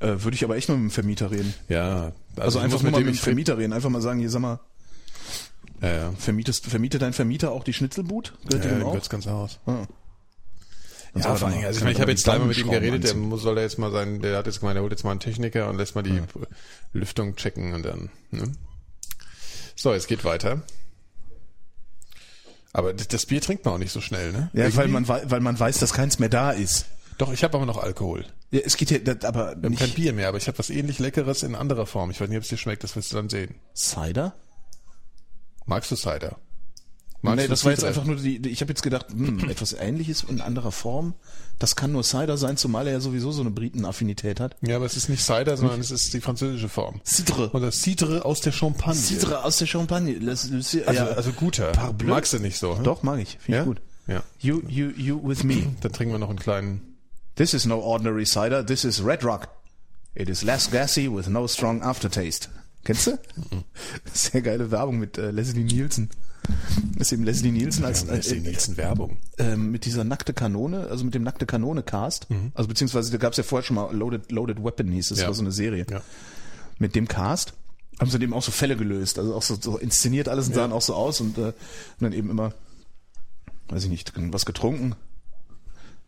[0.00, 1.54] Äh, würde ich aber echt mal mit dem Vermieter reden.
[1.68, 3.72] Ja, Also, ich einfach nur mal mit dem ich- Vermieter reden.
[3.72, 4.60] Einfach mal sagen, hier sag mal,
[5.80, 6.12] Ja, ja.
[6.18, 8.34] vermietest, vermietet dein Vermieter auch die Schnitzelbut?
[8.48, 8.88] Gehört Ja, dem auch?
[8.90, 9.58] gehört's ganz aus.
[9.66, 9.86] Ah.
[11.14, 13.14] Ja, er vor allem, also ich meine, ich habe jetzt dreimal mit ihm geredet, der
[13.14, 15.20] muss, soll er jetzt mal sein, der hat jetzt gemeint, er holt jetzt mal einen
[15.20, 16.20] Techniker und lässt mal die
[16.92, 18.52] Lüftung checken und dann, ne?
[19.76, 20.62] So, es geht weiter.
[22.76, 24.50] Aber das, Bier trinkt man auch nicht so schnell, ne?
[24.52, 24.76] Ja, Irgendwie?
[24.76, 26.84] weil man, wei- weil man weiß, dass keins mehr da ist.
[27.16, 28.26] Doch, ich habe aber noch Alkohol.
[28.50, 30.68] Ja, es geht das, aber Wir haben nicht kein Bier mehr, aber ich habe was
[30.68, 32.10] ähnlich Leckeres in anderer Form.
[32.10, 33.54] Ich weiß nicht, ob es dir schmeckt, das wirst du dann sehen.
[33.74, 34.34] Cider?
[35.64, 36.36] Magst du Cider?
[37.22, 39.72] Magst nee, das war jetzt einfach nur die, die ich habe jetzt gedacht, hm, etwas
[39.72, 41.14] ähnliches in anderer Form.
[41.58, 44.56] Das kann nur Cider sein, zumal er ja sowieso so eine Britenaffinität hat.
[44.60, 47.00] Ja, aber es ist nicht Cider, sondern es ist die französische Form.
[47.04, 47.50] Cidre.
[47.52, 49.00] Oder Cidre aus der Champagne.
[49.00, 50.18] Cidre aus der Champagne.
[50.28, 51.06] Also, ja.
[51.06, 51.72] also guter.
[51.72, 52.10] Parbleu.
[52.10, 52.76] Magst du nicht so?
[52.76, 52.84] hm?
[52.84, 53.38] Doch, mag ich.
[53.40, 53.62] Finde Ja?
[53.62, 53.80] ich gut.
[54.06, 54.22] Ja.
[54.38, 55.62] You, you, you with me.
[55.80, 56.96] Dann trinken wir noch einen kleinen.
[57.36, 59.48] This is no ordinary cider, this is Red Rock.
[60.14, 62.48] It is less gassy with no strong aftertaste.
[62.84, 63.18] Kennst du?
[64.12, 66.10] Sehr geile Werbung mit äh, Leslie Nielsen.
[66.98, 69.18] Das ist eben Leslie Nielsen als Ja, Leslie äh, Nielsen Werbung.
[69.38, 72.26] ähm, mit dieser nackte Kanone, also mit dem nackte Kanone Cast.
[72.54, 75.26] Also beziehungsweise da gab es ja vorher schon mal Loaded, Loaded Weapon hieß es, Ja.
[75.26, 75.86] war so eine Serie.
[75.90, 76.00] Ja.
[76.78, 77.54] Mit dem Cast
[78.00, 80.72] haben sie eben auch so Fälle gelöst, also auch so, so inszeniert alles und sahen
[80.72, 81.54] auch so aus und, äh, und
[82.00, 82.52] dann eben immer,
[83.68, 84.94] weiß ich nicht, was getrunken.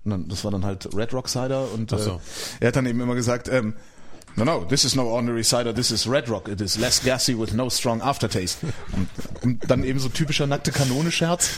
[0.05, 1.97] Und dann, das war dann halt Red Rock Cider und so.
[1.97, 2.19] äh,
[2.61, 3.75] er hat dann eben immer gesagt, ähm,
[4.39, 6.49] No, no, this is no ordinary cider, this is Red Rock.
[6.49, 8.67] It is less gassy with no strong aftertaste.
[8.93, 9.09] Und,
[9.43, 11.51] und dann eben so typischer nackte Kanone-Scherz,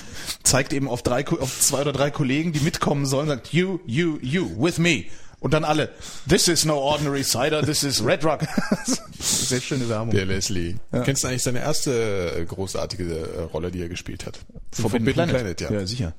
[0.45, 3.81] zeigt eben auf drei, Ko- auf zwei oder drei Kollegen, die mitkommen sollen, sagt, you,
[3.87, 5.05] you, you, with me.
[5.41, 5.91] Und dann alle,
[6.29, 8.43] this is no ordinary cider, this is Red Rock.
[9.19, 10.11] Sehr schöne Werbung.
[10.11, 10.77] Der Leslie.
[11.05, 14.39] Kennst du eigentlich seine erste äh, großartige äh, Rolle, die er gespielt hat?
[14.73, 15.61] Forbidden, Planet.
[15.61, 15.71] ja.
[15.71, 16.13] ja, sicher.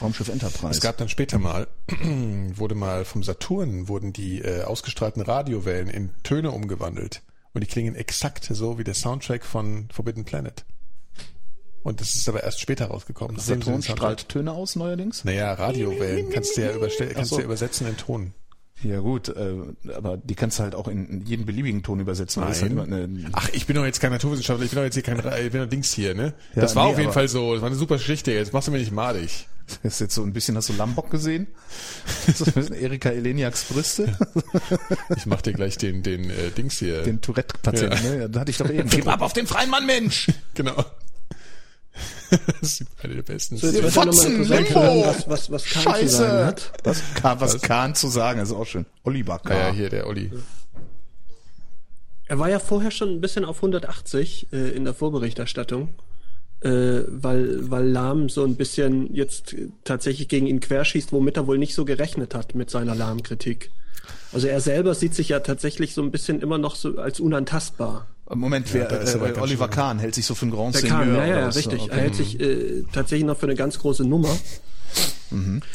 [0.00, 0.70] Raumschiff Enterprise.
[0.70, 1.66] Es gab dann später mal,
[2.54, 7.22] wurde mal vom Saturn, wurden die äh, ausgestrahlten Radiowellen in Töne umgewandelt.
[7.52, 10.64] Und die klingen exakt so wie der Soundtrack von Forbidden Planet.
[11.82, 13.38] Und das ist aber erst später rausgekommen.
[13.38, 15.24] Saturn strahlt Töne aus neuerdings?
[15.24, 16.72] Naja, Radiowellen kannst du ja,
[17.12, 17.38] kannst so.
[17.38, 18.34] ja übersetzen in Ton.
[18.82, 19.56] Ja gut, äh,
[19.94, 22.44] aber die kannst du halt auch in jeden beliebigen Ton übersetzen.
[22.44, 25.02] halt immer eine, Ach, ich bin doch jetzt kein Naturwissenschaftler, ich bin doch jetzt hier
[25.02, 26.32] kein, ich bin doch Dings hier, ne?
[26.54, 28.68] Ja, das war nee, auf jeden Fall so, das war eine super Geschichte, jetzt machst
[28.68, 29.48] du mir nicht madig.
[29.82, 31.46] Das ist jetzt so ein bisschen, hast du Lambok gesehen?
[32.34, 34.16] So ein bisschen Erika Eleniaks Brüste,
[35.16, 37.02] Ich mach dir gleich den, den äh, Dings hier.
[37.02, 38.10] den Tourette-Patienten, Ja.
[38.10, 38.18] ne?
[38.22, 38.88] Ja, Da hatte ich doch eben.
[38.88, 40.28] Gib ab auf den freien Mann, Mensch!
[40.54, 40.84] genau.
[42.60, 43.56] das ist eine der besten.
[43.56, 45.04] So, jetzt Fotzen, Limbo!
[45.06, 46.46] was, was, was Kahn zu sagen Scheiße!
[46.46, 46.72] hat.
[46.84, 48.86] Was, Kahn, was Kahn zu sagen, ist auch schön.
[49.04, 49.74] Oliver Ah, ja, Kahn.
[49.74, 50.30] hier, der Olli.
[52.26, 55.88] Er war ja vorher schon ein bisschen auf 180 äh, in der Vorberichterstattung,
[56.62, 61.46] äh, weil, weil Lahm so ein bisschen jetzt äh, tatsächlich gegen ihn querschießt, womit er
[61.46, 63.70] wohl nicht so gerechnet hat mit seiner Lahm-Kritik.
[64.32, 68.06] Also er selber sieht sich ja tatsächlich so ein bisschen immer noch so als unantastbar.
[68.32, 69.74] Moment, wer, da ist aber äh, ganz Oliver schön.
[69.74, 70.88] Kahn hält sich so für einen Grand Der.
[70.88, 71.82] Kahn, ja, ja, ja, richtig.
[71.82, 71.90] Okay.
[71.90, 74.36] Er hält sich äh, tatsächlich noch für eine ganz große Nummer.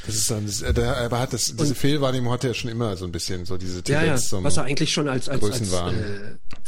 [0.06, 2.98] Das ist dann, das, äh, der, aber hat das, diese Fehlwahrnehmung hatte er schon immer
[2.98, 5.44] so ein bisschen, so diese Ja, ja, Tendenz zum, was er eigentlich schon als, als,
[5.44, 5.96] als Größenwahn.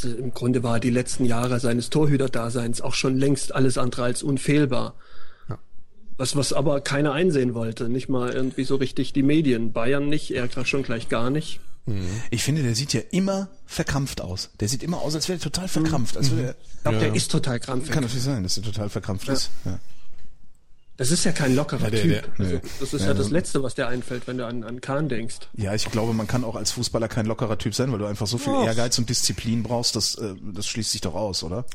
[0.04, 4.24] äh, im Grunde war die letzten Jahre seines Torhüterdaseins auch schon längst alles andere als
[4.24, 4.96] unfehlbar.
[6.20, 9.72] Was, was aber keiner einsehen wollte, nicht mal irgendwie so richtig die Medien.
[9.72, 11.60] Bayern nicht, er schon gleich gar nicht.
[12.32, 14.50] Ich finde, der sieht ja immer verkrampft aus.
[14.60, 16.18] Der sieht immer aus, als wäre er total verkrampft.
[16.18, 17.92] Als würde er, Ich glaube, der ist total krampfig.
[17.92, 19.52] Kann natürlich sein, dass er total verkrampft ist.
[19.64, 19.80] Ja.
[20.98, 22.12] Das ist ja kein lockerer Ja, der- Typ.
[22.12, 22.62] der- also, nee.
[22.80, 25.36] das ist ja, das Letzte, was dir einfällt, wenn du an, an Kahn denkst.
[25.56, 28.26] ja, ich glaube, man kann auch als Fußballer kein lockerer Typ sein, weil du einfach
[28.26, 28.66] so viel Och.
[28.66, 31.66] Ehrgeiz und Disziplin brauchst, das, äh, das schließt sich doch aus, oder?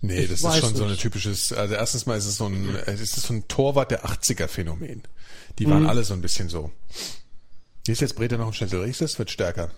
[0.00, 1.02] Nee, das ist schon so ein nicht.
[1.02, 4.46] typisches, also erstens mal ist es so ein, es ist so ein Torwart der 80er
[4.46, 5.02] Phänomen.
[5.58, 5.70] Die Mhm.
[5.72, 6.70] waren alle so ein bisschen so.
[7.86, 9.18] Hier ist jetzt Breta noch im Schnitzel, riechst du es?
[9.18, 9.70] Wird stärker.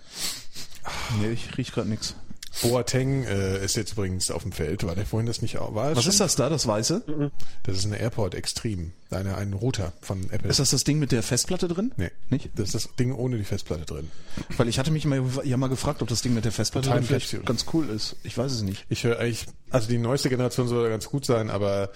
[1.19, 2.15] Nee, ich riech gerade nix.
[2.61, 4.85] Boateng äh, ist jetzt übrigens auf dem Feld.
[4.85, 5.73] War der vorhin das nicht auch?
[5.73, 6.11] Was schon?
[6.11, 7.31] ist das da, das Weiße?
[7.63, 8.91] Das ist eine Airport Extreme.
[9.09, 10.49] Eine, ein Router von Apple.
[10.49, 11.91] Ist das das Ding mit der Festplatte drin?
[11.97, 12.49] nee, Nicht?
[12.55, 14.09] Das ist das Ding ohne die Festplatte drin.
[14.57, 17.03] Weil ich hatte mich mal, ja mal gefragt, ob das Ding mit der Festplatte drin
[17.03, 18.15] vielleicht ganz cool ist.
[18.23, 18.85] Ich weiß es nicht.
[18.89, 21.89] Ich höre eigentlich, also die neueste Generation soll ganz gut sein, aber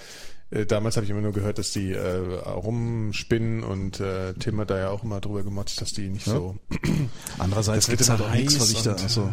[0.49, 4.77] damals habe ich immer nur gehört, dass die äh, rumspinnen und äh, Tim hat da
[4.77, 6.55] ja auch immer drüber gemotzt, dass die nicht so.
[7.37, 9.29] Andererseits gibt's immer halt auch nichts, was ich da, also,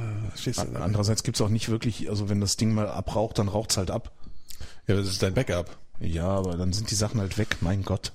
[0.46, 3.90] äh, andererseits gibt's auch nicht wirklich, also wenn das Ding mal abraucht, dann raucht's halt
[3.90, 4.12] ab.
[4.86, 5.78] Ja, das ist dein Backup.
[6.00, 8.12] Ja, aber dann sind die Sachen halt weg, mein Gott.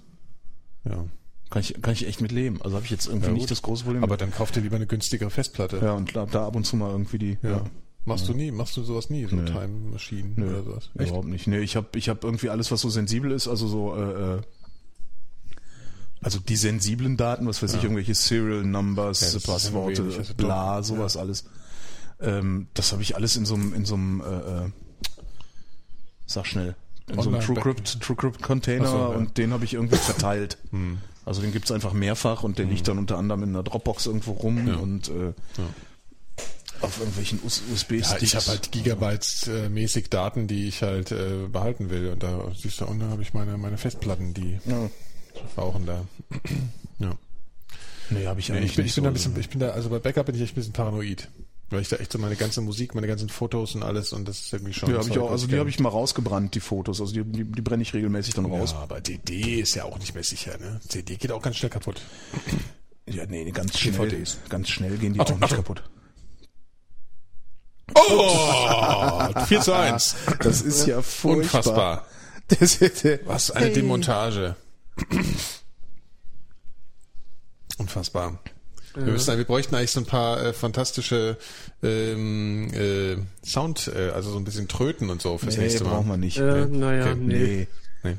[0.84, 1.06] Ja.
[1.50, 2.62] Kann ich, kann ich echt mit leben.
[2.62, 4.04] Also habe ich jetzt irgendwie Ja, nicht das große Problem.
[4.04, 5.80] Aber dann kauf dir lieber eine günstigere Festplatte.
[5.82, 7.38] ja, und da, da ab und zu mal irgendwie die.
[7.42, 7.64] Ja.
[8.06, 9.46] Machst du nie, machst du sowas nie, so Nee.
[9.46, 10.90] Time Machine Nö, oder sowas?
[10.96, 11.48] überhaupt nicht.
[11.48, 14.42] Nee, ich habe ich hab irgendwie alles, was so sensibel ist, also so, äh, äh,
[16.22, 20.82] also die sensiblen Daten, was weiß ich, irgendwelche Serial Numbers, Ja, Passworte, wenig, also bla,
[20.84, 21.46] sowas alles.
[22.20, 24.26] Ähm, das habe ich alles in so einem, in so einem, äh,
[24.66, 24.70] äh,
[26.26, 26.76] sag schnell,
[27.10, 29.06] in so einem TrueCrypt, TrueCrypt Container so, ja.
[29.08, 30.58] und den habe ich irgendwie verteilt.
[30.72, 30.98] Hm.
[31.26, 34.32] Also den gibt's einfach mehrfach und der liegt dann unter anderem in einer Dropbox irgendwo
[34.32, 34.76] rum Ja.
[34.78, 35.34] und äh,
[36.82, 38.12] auf irgendwelchen USB-Sticks.
[38.12, 42.10] Ja, ich habe halt Gigabytes äh, Daten, die ich halt äh, behalten will.
[42.10, 44.90] Und da siehst du, und da habe ich meine, meine Festplatten, die ja.
[45.58, 46.06] rauchen da.
[47.00, 47.16] ja.
[48.10, 49.30] Nee, habe ich Nee, eigentlich ich bin, nicht ich bin da ein so.
[49.30, 51.30] bisschen, ich bin da, also bei Backup bin ich echt ein bisschen paranoid.
[51.72, 54.40] Weil ich da echt so meine ganze Musik, meine ganzen Fotos und alles und das
[54.40, 54.90] ist irgendwie schon.
[54.90, 55.30] Ja, habe ich auch.
[55.30, 57.00] Also die habe ich mal rausgebrannt, die Fotos.
[57.00, 58.72] Also die, die, die brenne ich regelmäßig dann raus.
[58.72, 60.80] Ja, aber DD ist ja auch nicht mehr sicher, ne?
[60.88, 62.02] CD geht auch ganz schnell kaputt.
[63.08, 64.10] Ja, nee, nee, ganz schnell.
[64.10, 64.40] DVDs.
[64.50, 65.66] Ganz schnell gehen die Achtung, auch nicht Achtung.
[65.66, 65.84] kaputt.
[67.96, 69.30] Oh!
[69.46, 70.16] 4 zu 1.
[70.42, 71.38] Das ist ja furchtbar.
[71.60, 72.06] Unfassbar.
[72.48, 73.74] Das ist, äh, Was eine Hey.
[73.74, 74.56] Demontage.
[77.78, 78.40] Unfassbar.
[78.96, 81.38] Wir, müssen, wir bräuchten eigentlich so ein paar äh, fantastische
[81.84, 85.92] ähm, äh, Sound, äh, also so ein bisschen Tröten und so fürs Nee, nächste Mal.
[85.92, 86.38] brauchen wir nicht.
[86.38, 87.16] Äh, naja, Okay.
[87.16, 87.36] nee.
[87.38, 87.68] Nee,
[88.04, 88.18] Nee.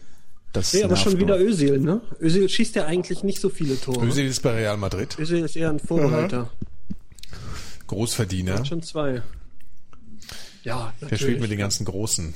[0.53, 1.47] das Nee, aber schon wieder nur.
[1.49, 2.01] Özil, ne?
[2.21, 4.07] Özil schießt ja eigentlich nicht so viele Tore.
[4.07, 5.19] Özil ist bei Real Madrid.
[5.19, 6.51] Özil ist eher ein Vorreiter.
[7.89, 8.55] Großverdiener.
[8.55, 9.23] Hat schon zwei.
[10.65, 11.21] Ja, Der natürlich.
[11.23, 12.35] spielt mit den ganzen Großen.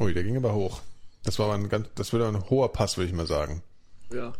[0.00, 0.80] Ui, der ging aber hoch.
[1.24, 3.62] Das war aber ein ganz, das wird ein hoher Pass, würde ich mal sagen.
[4.12, 4.32] Ja.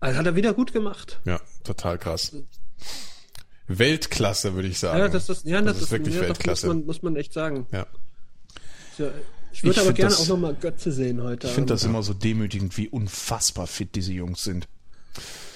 [0.00, 1.20] Also hat er wieder gut gemacht.
[1.24, 2.34] Ja, total krass.
[3.68, 4.98] Weltklasse, würde ich sagen.
[4.98, 6.66] Ja, das ist, ja, das, ist wirklich ja, das Weltklasse.
[6.66, 7.66] Muss man, muss man echt sagen.
[7.72, 7.86] ja.
[8.98, 9.10] Ja,
[9.52, 11.46] ich würde aber gerne das- auch nochmal Götze sehen heute.
[11.46, 14.68] Ich finde das immer so demütigend, wie unfassbar fit diese Jungs sind.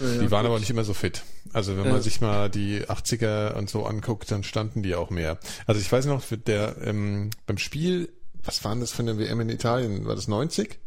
[0.00, 0.18] Ja.
[0.20, 1.22] Die waren aber nicht immer so fit.
[1.52, 5.38] Also wenn man sich mal die 80er und so anguckt, dann standen die auch mehr.
[5.66, 8.10] Also ich weiß noch, der ähm, beim Spiel,
[8.44, 10.06] was waren das für eine WM in Italien?
[10.06, 10.78] War das 90?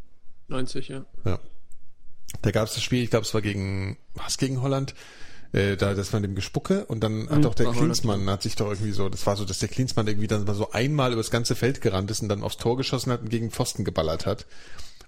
[0.48, 1.06] 90, ja.
[1.26, 1.40] Ja.
[2.42, 4.94] Da gab es das Spiel, ich glaube, es war gegen was gegen Holland.
[5.52, 8.44] Äh, da, das war dem Gespucke und dann hat Mhm, doch der Holland, Klinsmann, hat
[8.44, 11.12] sich doch irgendwie so, das war so, dass der Klinsmann irgendwie dann mal so einmal
[11.12, 14.28] übers ganze Feld gerannt ist und dann aufs Tor geschossen hat und gegen Pfosten geballert
[14.28, 14.46] hat.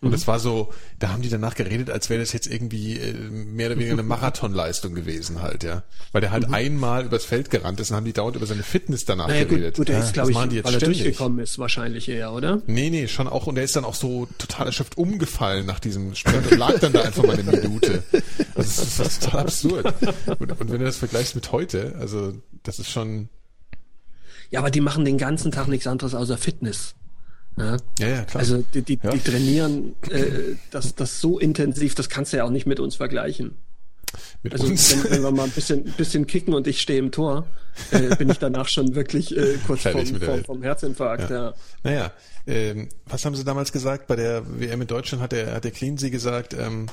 [0.04, 3.14] Und es war so, da haben die danach geredet, als wäre das jetzt irgendwie äh,
[3.14, 5.84] mehr oder weniger eine Marathonleistung gewesen halt, ja.
[6.12, 9.06] Weil der halt einmal übers Feld gerannt ist und haben die dauernd über seine Fitness
[9.06, 9.76] danach Naja, gut, geredet.
[9.78, 11.04] gut, der ist, Das glaube ich, machen die jetzt weil er ständig.
[11.04, 12.64] durchgekommen ist, wahrscheinlich eher, oder?
[12.66, 13.46] Nee, nee, schon auch.
[13.46, 16.94] Und er ist dann auch so total erschöpft umgefallen nach diesem Sprint und lag dann
[16.94, 18.02] da einfach mal eine Minute.
[18.12, 18.22] Also
[18.56, 19.94] das ist, das ist total absurd.
[20.40, 22.34] Und, und wenn du das vergleichst mit heute, also
[22.64, 23.30] das ist schon,
[24.50, 26.96] Ja, aber die machen den ganzen Tag nichts anderes außer Fitness.
[27.58, 28.42] Ja, ja, ja, klar.
[28.42, 32.50] Also die, die, die trainieren äh, das, das so intensiv, das kannst du ja auch
[32.50, 33.58] nicht mit uns vergleichen.
[34.42, 37.46] mit Also wenn, wenn wir mal ein bisschen, bisschen kicken und ich stehe im Tor,
[37.92, 41.30] äh, bin ich danach schon wirklich äh, kurz vom, vom, vom Herzinfarkt.
[41.30, 41.48] Ja.
[41.48, 41.54] Ja.
[41.84, 42.12] Naja,
[42.48, 44.08] ähm, was haben sie damals gesagt?
[44.08, 46.88] Bei der WM in Deutschland hat der, hat der Cleansey gesagt, ähm,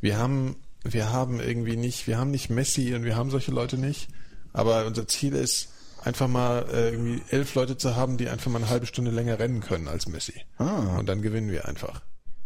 [0.00, 3.78] wir haben, wir haben irgendwie nicht, wir haben nicht Messi und wir haben solche Leute
[3.78, 4.08] nicht,
[4.52, 5.68] aber unser Ziel ist,
[6.06, 9.38] einfach mal äh, irgendwie elf Leute zu haben, die einfach mal eine halbe Stunde länger
[9.38, 10.34] rennen können als Messi.
[10.58, 10.96] Ah.
[10.98, 12.00] Und dann gewinnen wir einfach.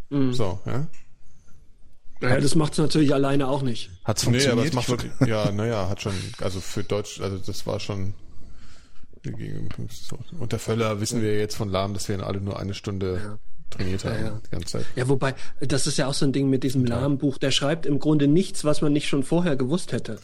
[0.08, 0.32] Mhm.
[0.32, 0.86] So, ja?
[2.20, 3.90] Naja, das macht's natürlich alleine auch nicht.
[4.04, 4.52] Hat's Nee, funktioniert?
[4.58, 8.14] aber es macht wirklich, ja, naja, hat schon, also für Deutsch, also das war schon,
[9.88, 13.38] so, unter Völler wissen wir jetzt von Lahm, dass wir alle nur eine Stunde
[13.70, 14.40] trainiert haben, Ja, ja.
[14.46, 14.86] die ganze Zeit.
[14.96, 17.98] Ja, wobei, das ist ja auch so ein Ding mit diesem Lahmbuch, der schreibt im
[17.98, 20.18] Grunde nichts, was man nicht schon vorher gewusst hätte.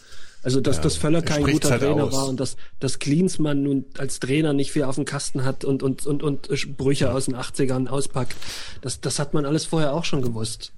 [0.46, 2.12] Also, dass, dass Völler er kein guter halt Trainer aus.
[2.12, 5.82] war und dass, dass Klinsmann nun als Trainer nicht viel auf dem Kasten hat und,
[5.82, 8.36] und, und, und Sprüche aus den 80ern auspackt.
[8.80, 10.70] Das, das hat man alles vorher auch schon gewusst.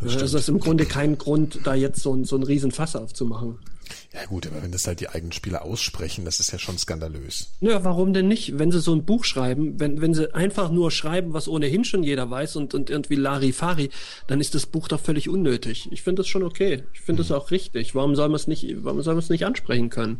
[0.00, 3.58] Also, das ist im Grunde kein Grund, da jetzt so ein, so ein Riesenfass aufzumachen.
[4.12, 7.50] Ja gut, aber wenn das halt die eigenen Spieler aussprechen, das ist ja schon skandalös.
[7.60, 8.58] Naja, warum denn nicht?
[8.58, 12.02] Wenn sie so ein Buch schreiben, wenn, wenn sie einfach nur schreiben, was ohnehin schon
[12.02, 13.90] jeder weiß und, und irgendwie Larifari,
[14.26, 15.88] dann ist das Buch doch völlig unnötig.
[15.90, 16.84] Ich finde das schon okay.
[16.94, 17.94] Ich finde das auch richtig.
[17.94, 20.18] Warum soll man es nicht, warum soll man es nicht ansprechen können?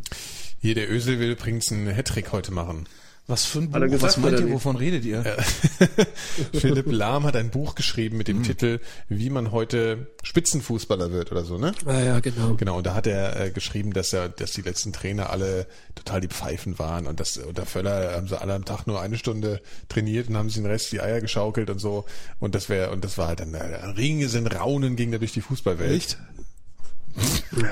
[0.61, 2.85] Hier, der Ösel will übrigens einen Hattrick heute machen.
[3.29, 3.79] Was für ein Buch?
[3.79, 4.51] gesagt, Was meint ihr?
[4.51, 5.23] Wovon redet ihr?
[6.53, 8.43] Philipp Lahm hat ein Buch geschrieben mit dem Hm.
[8.43, 11.73] Titel Wie man heute Spitzenfußballer wird oder so, ne?
[11.85, 12.55] Ah ja, genau.
[12.55, 16.21] Genau, und da hat er äh, geschrieben, dass er, dass die letzten Trainer alle total
[16.21, 19.61] die Pfeifen waren und das unter Völler haben sie alle am Tag nur eine Stunde
[19.89, 22.05] trainiert und haben sich den Rest die Eier geschaukelt und so.
[22.39, 25.33] Und das wäre, und das war halt dann äh, Ringe sind Raunen ging da durch
[25.33, 25.91] die Fußballwelt.
[25.91, 26.17] Echt?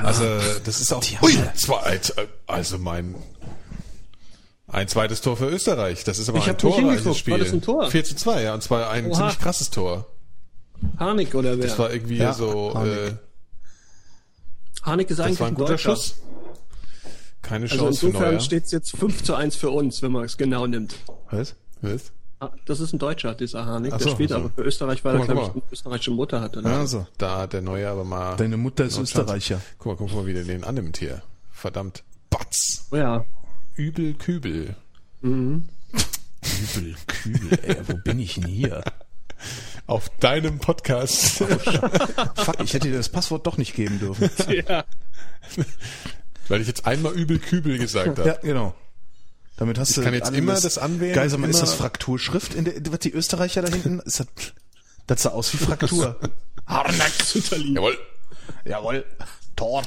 [0.03, 0.23] Also
[0.65, 1.99] das ist auch Ui, zwei,
[2.47, 3.15] also mein
[4.67, 6.03] ein zweites Tor für Österreich.
[6.03, 7.17] Das ist aber Ich ein torreiches.
[7.17, 7.33] Spiel.
[7.33, 7.89] War das ein Tor?
[7.89, 9.13] 4 zu 2, ja, und zwar ein Oha.
[9.15, 10.05] ziemlich krasses Tor.
[10.99, 11.65] Harnik oder wer?
[11.67, 12.93] Das war irgendwie Ja, so, Harnik.
[12.93, 13.11] äh,
[14.83, 15.95] Harnik ist das eigentlich war ein guter Deutscher.
[15.95, 16.15] Schuss.
[17.41, 20.25] Keine Also Chance für insofern steht es jetzt 5 zu 1 für uns, wenn man
[20.25, 20.95] es genau nimmt.
[21.31, 21.55] Was?
[21.81, 22.11] Was?
[22.39, 23.93] Ah, Das ist ein Deutscher, dieser Harnik.
[23.93, 24.35] Ach der so, spielt so.
[24.35, 26.55] aber für Österreich, weil er, Guck mal, glaube ich, eine österreichische Mutter hat.
[26.57, 26.69] Oder?
[26.69, 28.35] Also, Da hat der Neue aber mal.
[28.35, 28.99] deine Mutter ist.
[28.99, 29.61] Österreicher.
[29.79, 31.23] Guck mal, guck mal, wie der den annimmt hier.
[31.51, 32.03] Verdammt.
[32.29, 32.85] Batz.
[32.91, 33.25] Oh ja.
[33.77, 34.75] Übel Kübel.
[35.21, 35.65] Übel,
[37.05, 38.83] kühl, ey, wo bin ich denn hier?
[39.85, 41.43] Auf deinem Podcast.
[42.35, 44.29] Fuck, ich hätte dir das Passwort doch nicht geben dürfen.
[44.67, 44.83] ja.
[46.47, 48.27] Weil ich jetzt einmal Übel Kübel gesagt habe.
[48.27, 48.73] Ja, genau.
[49.57, 52.65] Damit hast du kann jetzt immer das anwählen, Geil, sag mal, ist das Frakturschrift in
[52.65, 53.99] der, was die Österreicher da hinten?
[53.99, 54.27] Ist das,
[55.07, 56.19] das sah aus wie Fraktur.
[56.67, 57.11] Harnack.
[57.51, 57.97] Jawohl.
[58.65, 59.05] Jawohl.
[59.55, 59.83] Tor.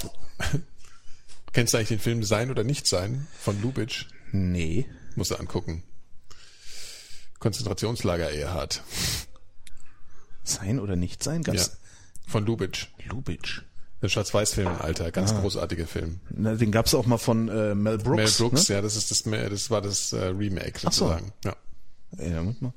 [1.53, 4.07] Kennst du eigentlich den Film Sein oder Nicht Sein von Lubitsch?
[4.33, 4.87] Nee.
[5.17, 5.83] Musst du angucken.
[7.39, 8.83] Konzentrationslager Erhard.
[10.45, 11.43] Sein oder nicht sein?
[11.43, 11.55] Ja.
[12.27, 12.89] Von Lubitsch.
[13.09, 13.63] Lubitsch.
[14.03, 15.07] Der Schwarz-Weiß-Film, Alter.
[15.07, 15.11] Ah.
[15.11, 16.21] Ganz großartiger Film.
[16.31, 18.39] Na, den gab's auch mal von äh, Mel Brooks.
[18.41, 18.77] Mel Brooks, Ne?
[18.77, 21.07] ja, das ist das, das war das äh, Remake Ach so.
[21.09, 21.33] sozusagen.
[21.45, 21.57] Ja.
[22.13, 22.73] Da muss man.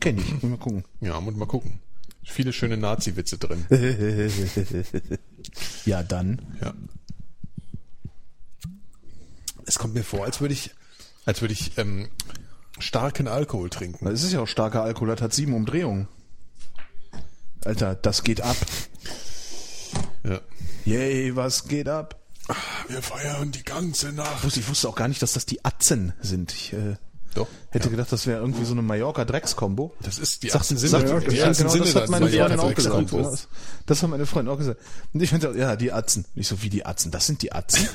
[0.00, 0.84] Kenn ich, muss mal gucken.
[1.00, 1.80] Ja, muss mal gucken.
[2.24, 3.66] Viele schöne Nazi-Witze drin.
[5.84, 6.40] Ja, dann.
[6.60, 6.72] Ja.
[9.66, 10.70] Es kommt mir vor, als würde ich,
[11.26, 12.08] als würde ich ähm,
[12.78, 14.04] starken Alkohol trinken.
[14.04, 16.08] Das ist ja auch starker Alkohol, das hat sieben Umdrehungen.
[17.64, 18.56] Alter, das geht ab.
[20.22, 20.40] Ja.
[20.84, 22.20] Yay, was geht ab?
[22.88, 24.44] Wir feiern die ganze Nacht.
[24.44, 26.52] ich wusste auch gar nicht, dass das die Atzen sind.
[26.52, 26.96] Ich äh,
[27.34, 27.48] Doch.
[27.70, 27.90] hätte ja.
[27.90, 29.94] gedacht, das wäre irgendwie so eine Mallorca-Drecks-Kombo.
[30.02, 31.20] Das ist die Sagt- Atzen sagt- Sinne.
[31.20, 33.12] Die ja, Atzen genau, das hat meine Freundin auch gesagt.
[33.14, 33.48] Das,
[33.86, 34.78] das hat meine Freundin auch gesagt.
[35.14, 36.26] Und ich meinte, ja, die Atzen.
[36.34, 37.10] Ich so, wie die Atzen?
[37.10, 37.88] Das sind die Atzen?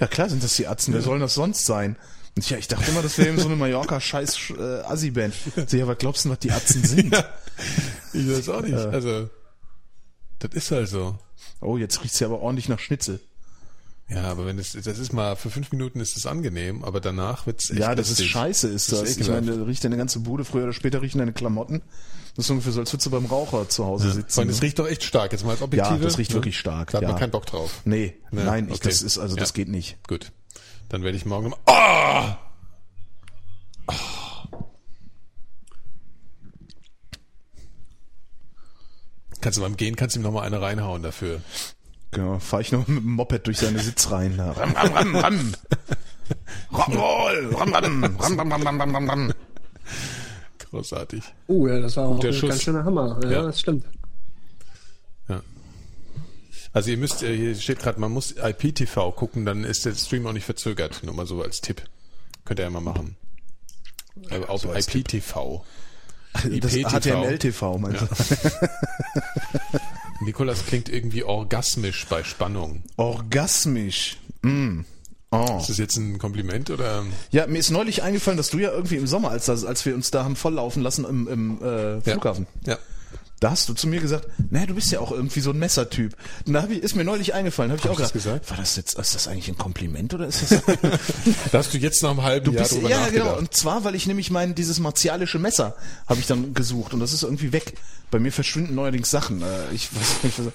[0.00, 0.94] Ja, klar sind das die Atzen.
[0.94, 1.96] Wer soll das sonst sein?
[2.38, 5.34] Ja, ich dachte immer, das wäre eben so eine Mallorca-scheiß äh, Assi-Band.
[5.70, 7.14] Ja, was glaubst du, was die Atzen sind?
[8.12, 8.74] Ich weiß auch nicht.
[8.74, 9.30] Also,
[10.38, 11.18] das ist halt so.
[11.60, 13.20] Oh, jetzt riecht's ja aber ordentlich nach Schnitzel.
[14.08, 17.46] Ja, aber wenn es, das ist mal, für fünf Minuten ist es angenehm, aber danach
[17.46, 19.10] wird's echt Ja, das ist scheiße, ist Das das.
[19.10, 21.82] ist ich meine, da riecht deine ganze Bude, früher oder später riechen deine Klamotten.
[22.36, 24.30] Das ist ungefähr so, als würdest du beim Raucher zu Hause sitzen.
[24.30, 24.62] Vor allem, das ne?
[24.66, 25.32] riecht doch echt stark.
[25.32, 25.96] Jetzt mal als Objektive.
[25.96, 26.36] Ja, das riecht ne?
[26.36, 27.08] wirklich stark, Da hat ja.
[27.08, 27.80] man keinen Bock drauf.
[27.84, 28.88] Nee, Ja, nein, ich, okay.
[28.88, 29.40] das ist, also Ja.
[29.40, 29.96] das geht nicht.
[30.06, 30.30] Gut.
[30.88, 31.58] Dann werde ich morgen nochmal.
[31.66, 32.38] Ah!
[39.40, 41.40] Kannst du beim Gehen, kannst du ihm nochmal eine reinhauen dafür.
[42.10, 44.38] Genau, fahre ich noch mit dem Moped durch seine Sitzreihen.
[44.38, 45.54] Ram, ram, ram, ram.
[46.72, 47.54] Rock'n'Roll.
[47.56, 49.32] Ram, ram, ram, ram, ram, ram, ram, ram.
[50.70, 51.22] Großartig.
[51.46, 52.50] Oh ja, das war Guter auch ein Schuss.
[52.50, 53.20] ganz schöner Hammer.
[53.24, 53.84] Ja, ja, das stimmt.
[55.28, 55.42] Ja.
[56.72, 60.26] Also ihr müsst, äh, hier steht gerade, man muss IPTV gucken, dann ist der Stream
[60.26, 61.02] auch nicht verzögert.
[61.02, 61.82] Nur mal so als Tipp.
[62.44, 63.16] Könnt ihr ja mal machen.
[64.30, 65.64] Also auf so IPTV.
[66.44, 66.82] IPTV.
[66.82, 68.08] Das HTML-TV, meinst ja.
[68.08, 69.78] du?
[70.20, 72.82] Nikolas klingt irgendwie orgasmisch bei Spannung.
[72.96, 74.16] Orgasmisch.
[74.42, 74.80] Mm.
[75.30, 75.58] Oh.
[75.58, 77.04] Ist das jetzt ein Kompliment oder?
[77.30, 80.10] Ja, mir ist neulich eingefallen, dass du ja irgendwie im Sommer, als, als wir uns
[80.10, 82.78] da haben volllaufen lassen im, im äh, Flughafen, Ja.
[83.40, 86.16] Da hast du zu mir gesagt, naja, du bist ja auch irgendwie so ein Messertyp.
[86.52, 88.50] Hab ich, ist mir neulich eingefallen, habe ich Hab auch ich gesagt, gesagt?
[88.50, 90.50] war das jetzt, ist das eigentlich ein Kompliment oder ist das...
[91.52, 93.36] Da hast du jetzt noch im halben Du Jahr bist, drüber ja, genau.
[93.36, 95.76] Und zwar, weil ich nämlich mein, dieses martialische Messer
[96.06, 97.74] habe ich dann gesucht und das ist irgendwie weg.
[98.10, 99.42] Bei mir verschwinden neuerdings Sachen.
[99.42, 100.46] Äh, Ich weiß nicht, was,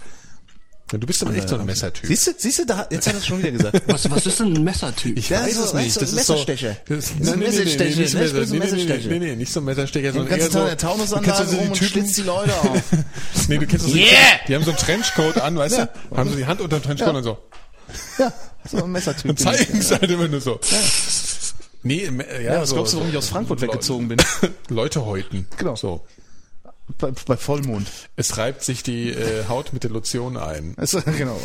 [0.99, 2.05] Du bist aber echt so ein Messertyp.
[2.05, 3.81] Siehst du, siehst du, da, jetzt hat er es schon wieder gesagt.
[3.87, 5.17] Was, was ist denn ein Messertyp?
[5.17, 5.95] Ich weiß es nicht.
[5.95, 6.77] Das ist Messerstecher.
[6.87, 8.05] So, das ist, ein nee, nee, nee, Messerstecher, ne?
[8.05, 9.09] Nee, ein nee, nee, Messerstecher.
[9.09, 10.59] nee, nee, nicht so ein Messerstecher, Den sondern eher so.
[11.21, 12.81] Der so die rum und schlitzt die Leute auf.
[13.47, 14.05] Nee, du kennst das Yeah!
[14.43, 15.89] die, die haben so einen Trenchcoat an, weißt du?
[16.15, 17.37] Haben so die Hand unter dem Trenchcoat und so.
[18.19, 18.33] Ja,
[18.69, 19.31] so ein Messertyp.
[19.31, 20.59] Und zeigen es halt immer nur so.
[21.83, 24.17] Nee, ja, Ja, was glaubst du, warum ich aus Frankfurt weggezogen bin?
[24.69, 25.47] Leute häuten.
[25.57, 25.75] Genau.
[25.75, 26.01] So.
[26.97, 27.87] Bei, bei Vollmond.
[28.15, 30.75] Es reibt sich die äh, Haut mit der Lotion ein.
[30.81, 31.39] Also, genau.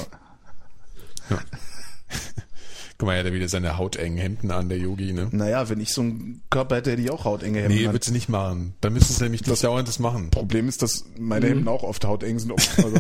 [2.99, 5.29] Guck mal, er hat ja wieder seine hautengen Hemden an, der Yogi, ne?
[5.31, 7.77] Naja, wenn ich so einen Körper hätte, hätte ich auch hautenge Hemden.
[7.77, 8.75] Nee, wird sie nicht machen.
[8.81, 10.31] Dann müssen sie nämlich das dauernd das machen.
[10.31, 12.53] Problem ist, dass meine Hemden auch oft hauteng sind.
[12.53, 12.95] Also,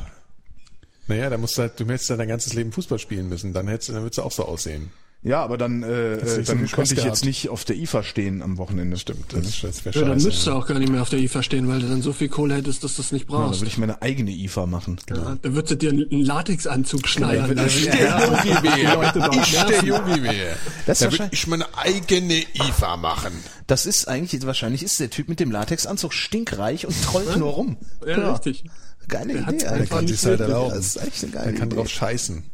[1.08, 3.52] Naja, da musst du halt, du hättest ja dein ganzes Leben Fußball spielen müssen.
[3.52, 4.90] Dann hättest dann würdest du auch so aussehen.
[5.26, 7.04] Ja, aber dann, äh, so dann Spaß könnte ich gehabt.
[7.04, 8.96] jetzt nicht auf der IFA stehen am Wochenende.
[8.96, 11.18] Stimmt, das, ist- das wäre Ja, dann müsstest du auch gar nicht mehr auf der
[11.18, 13.46] IFA stehen, weil du dann so viel Kohle hättest, dass du das nicht Ja, dann
[13.48, 13.60] brauchst.
[13.60, 14.98] würde ich meine eigene IFA machen.
[15.10, 17.48] Ja, dann würdest du dir einen Latexanzug schneidern.
[17.48, 18.48] Genau, ich der Yogi
[19.40, 19.86] Ich der nerven.
[19.88, 20.30] Yogi.
[20.86, 23.32] Das ist Da würde ich meine eigene IFA machen.
[23.66, 27.76] Das ist eigentlich, wahrscheinlich ist der Typ mit dem Latexanzug stinkreich und trollt nur rum.
[28.06, 28.32] Ja, Genau.
[28.32, 28.64] richtig.
[29.08, 29.86] Geile Der Idee, einfach Alter.
[29.86, 30.74] kann sich's halt erlauben.
[30.74, 31.76] Das ist echt eine geile Der kann Idee.
[31.76, 32.44] drauf scheißen.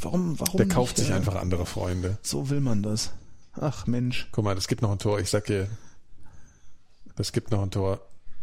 [0.00, 1.16] Warum, warum Der kauft nicht, sich ja?
[1.16, 2.18] einfach andere Freunde.
[2.22, 3.12] So will man das.
[3.58, 4.28] Ach Mensch.
[4.32, 5.18] Guck mal, das gibt noch ein Tor.
[5.20, 5.68] Ich sag dir,
[7.16, 8.00] das gibt noch ein Tor.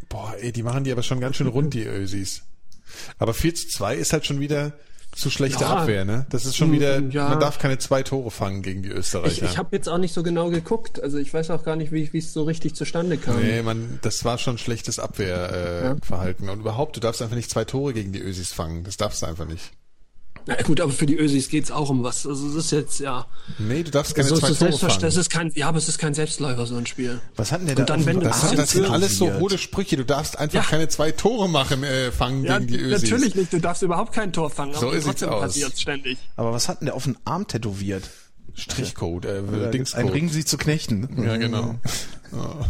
[0.10, 2.44] Boah, ey, die machen die aber schon ganz schön rund, die Ösis.
[3.18, 4.74] Aber 4 zu 2 ist halt schon wieder
[5.16, 5.78] zu schlechte Ja.
[5.78, 6.26] Abwehr, ne?
[6.30, 7.30] Das ist schon Mm, wieder, ja.
[7.30, 9.46] man darf keine zwei Tore fangen gegen die Ich, Österreicher.
[9.46, 11.02] ich habe jetzt auch nicht so genau geguckt.
[11.02, 13.40] Also ich weiß auch gar nicht, wie es so richtig zustande kam.
[13.40, 16.46] Nee, man, das war schon schlechtes Abwehrverhalten.
[16.46, 16.54] Äh, Ja.
[16.54, 18.84] Und überhaupt, du darfst einfach nicht zwei Tore gegen die Ösis fangen.
[18.84, 19.72] Das darfst du einfach nicht.
[20.45, 22.28] Na gut, aber für die Ösis geht's auch um was.
[22.28, 23.26] Also es ist jetzt ja.
[23.60, 25.02] Nee, du darfst keine So zwei ist es Tore fangen.
[25.02, 27.22] Das ist kein, ja, aber es ist kein Selbstläufer so ein Spiel.
[27.36, 28.76] Was hat denn der Und da dann, auf wenn dem du Das, Das sind, ist
[28.78, 29.95] das alles so hohle Sprüche.
[29.98, 30.70] Du darfst einfach Ja.
[30.70, 33.03] keine zwei Tore machen, äh, fangen Ja, gegen die Ösis.
[33.10, 33.53] natürlich nicht.
[33.53, 34.74] Du darfst überhaupt kein Tor fangen.
[34.74, 35.80] So aber sieht's trotzdem aus.
[35.80, 36.18] ständig.
[36.36, 38.10] Aber was hat denn der auf den Arm tätowiert?
[38.56, 40.14] Strichcode, äh, Ein Dingscode.
[40.14, 41.24] Ring sie zu knechten.
[41.24, 41.76] Ja, genau.
[42.34, 42.65] Oh.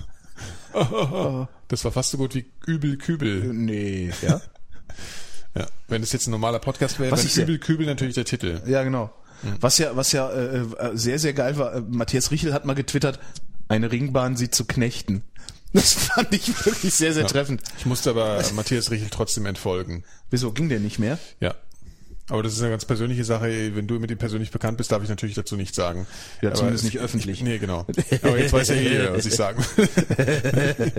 [1.68, 3.52] Das war fast so gut wie Übel Kübel.
[3.54, 4.42] Nee, ja?
[5.56, 5.68] Ja.
[5.88, 8.26] Wenn es jetzt ein normaler Podcast wäre, Was wäre ich sehr- Übel Kübel natürlich der
[8.26, 8.62] Titel.
[8.66, 9.14] Ja, genau.
[9.60, 12.76] Was ja, was ja äh, äh, sehr, sehr geil war, äh, Matthias Riechel hat mal
[12.76, 13.20] getwittert,
[13.68, 15.24] eine Ringbahn sie zu knechten.
[15.74, 17.62] Das fand ich wirklich sehr, sehr treffend.
[17.78, 20.06] Ich musste aber Matthias Riechel trotzdem entfolgen.
[20.30, 21.20] Wieso ging der nicht mehr?
[21.40, 21.56] Ja.
[22.30, 23.76] Aber das ist eine ganz persönliche Sache.
[23.76, 26.08] Wenn du mit ihm persönlich bekannt bist, darf ich natürlich dazu nichts sagen.
[26.42, 27.42] Ja, Aber zumindest es- nicht öffentlich.
[27.42, 27.86] Nee, genau.
[28.22, 29.90] Aber jetzt weiß ja jeder, was ich sagen will.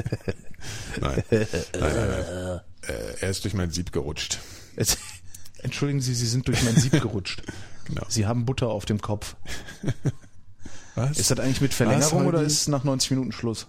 [1.00, 1.22] nein.
[1.30, 1.46] nein,
[1.80, 2.60] nein, nein.
[2.88, 4.38] Äh, er ist durch mein Sieb gerutscht.
[5.62, 7.42] Entschuldigen Sie, Sie sind durch mein Sieb gerutscht.
[7.86, 8.06] Genau.
[8.08, 9.36] Sie haben Butter auf dem Kopf.
[10.94, 11.18] Was?
[11.18, 13.66] Ist das eigentlich mit Verlängerung oder ist es nach 90 Minuten Schluss?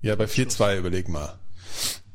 [0.00, 1.38] ja, bei 4-2 überleg mal.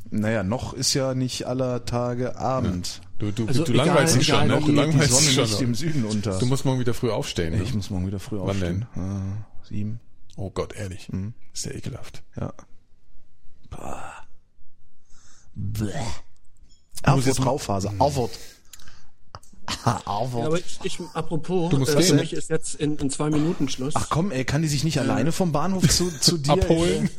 [0.10, 3.02] Naja, noch ist ja nicht aller Tage Abend.
[3.20, 6.06] Du, du, Also du egal, langweilst dich schon die- Du langweilst dich schon im Süden
[6.06, 6.40] unter.
[6.40, 7.54] Du musst morgen wieder früh aufstehen.
[7.62, 7.76] ich Ne?
[7.78, 8.88] muss morgen wieder früh Wann aufstehen.
[8.96, 10.00] Ah, sieben.
[10.36, 11.08] Oh Gott, ehrlich.
[11.54, 12.24] Ist ja ekelhaft.
[12.36, 12.52] Ja.
[15.56, 15.92] Bäh.
[17.04, 17.92] Aufwärts jetzt mal- Rauphase.
[18.00, 18.40] Aufwärts.
[19.86, 20.46] Ja, Aufwärts.
[20.48, 22.22] aber ich, ich apropos, Du musst äh, gehen, für ne?
[22.22, 23.94] mich ist jetzt in, in zwei Minuten Schluss.
[23.96, 27.10] Ach komm, ey, kann die sich nicht alleine vom Bahnhof zu, zu dir Abholen?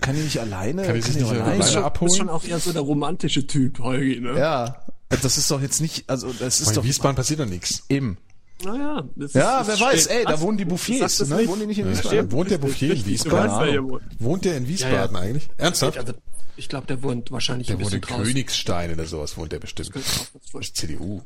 [0.00, 0.82] Kann die nicht alleine?
[0.84, 2.08] Kann die sich nicht du alleine bist schon, abholen?
[2.08, 4.38] bist schon auch eher so der romantische Typ, Holgi, ne?
[4.38, 4.76] Ja,
[5.10, 7.82] das ist doch jetzt nicht, also das ist doch in Wiesbaden passiert doch nichts.
[7.90, 8.16] eben.
[8.64, 11.36] Naja, das Ja, ist, wer weiß, steht- ey, da wohnen die Du Bouffiers, ne?
[11.36, 11.48] nicht.
[11.48, 12.18] Wohnen die nicht in Ja, Wiesbaden?
[12.18, 12.32] stimmt.
[12.32, 14.00] Wohnt der Bouffier in Du Wiesbaden?
[14.20, 15.26] Wohnt der in Wiesbaden Ja, ja.
[15.28, 15.48] eigentlich?
[15.58, 15.98] Ernsthaft?
[15.98, 16.12] Also,
[16.56, 18.24] ich glaube, der wohnt wahrscheinlich Der ein wohnt bisschen in draußen.
[18.24, 19.90] Königstein oder sowas, wohnt der bestimmt.
[19.94, 20.30] Das
[20.60, 21.22] ist CDU.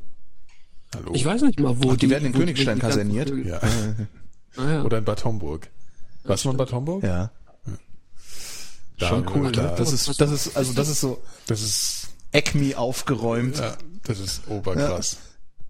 [0.95, 1.11] Hallo.
[1.13, 3.29] Ich weiß nicht mal, wo die werden in wo Königstein die kaserniert?
[3.29, 3.59] Vögel- Ja.
[4.55, 4.83] Ah, ja.
[4.83, 5.69] Oder in Bad Homburg.
[6.23, 7.03] Warst du mal in Bad Homburg?
[7.03, 7.31] Ja.
[8.97, 9.75] Da- Schon cool, da- ne?
[9.77, 13.57] Das ist, das ist, also das ist so Das ist, Acme aufgeräumt.
[13.57, 15.17] ja, das ist oberkrass.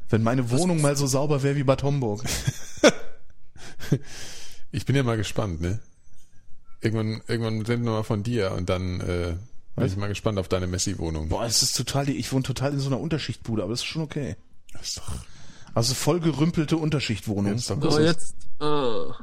[0.10, 2.24] Wenn meine Wohnung mal so sauber wäre wie Bad Homburg.
[4.72, 5.80] Ich bin ja mal gespannt, ne?
[6.82, 9.36] Irgendwann, irgendwann senden wir mal von dir und dann äh,
[9.76, 11.30] bin ich mal gespannt auf deine Messi-Wohnung.
[11.30, 14.04] Boah, es ist total, ich wohne total in so einer Unterschichtbude, aber das ist schon
[14.04, 14.36] okay.
[14.74, 15.12] Das ist doch,
[15.74, 17.54] Also voll gerümpelte Unterschichtwohnung.
[17.54, 18.36] das ist doch So, jetzt.
[18.60, 19.16] Ah.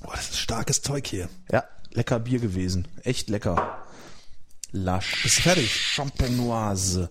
[0.00, 1.28] Boah, das ist starkes Zeug hier.
[1.50, 2.86] Ja, lecker Bier gewesen.
[3.02, 3.82] Echt lecker.
[4.72, 5.70] La Ist fertig.
[5.74, 7.10] Champenoise.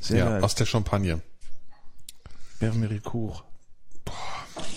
[0.00, 0.44] Sehr Ja, geil.
[0.44, 1.20] aus der Champagne.
[2.62, 3.44] Bermericourt.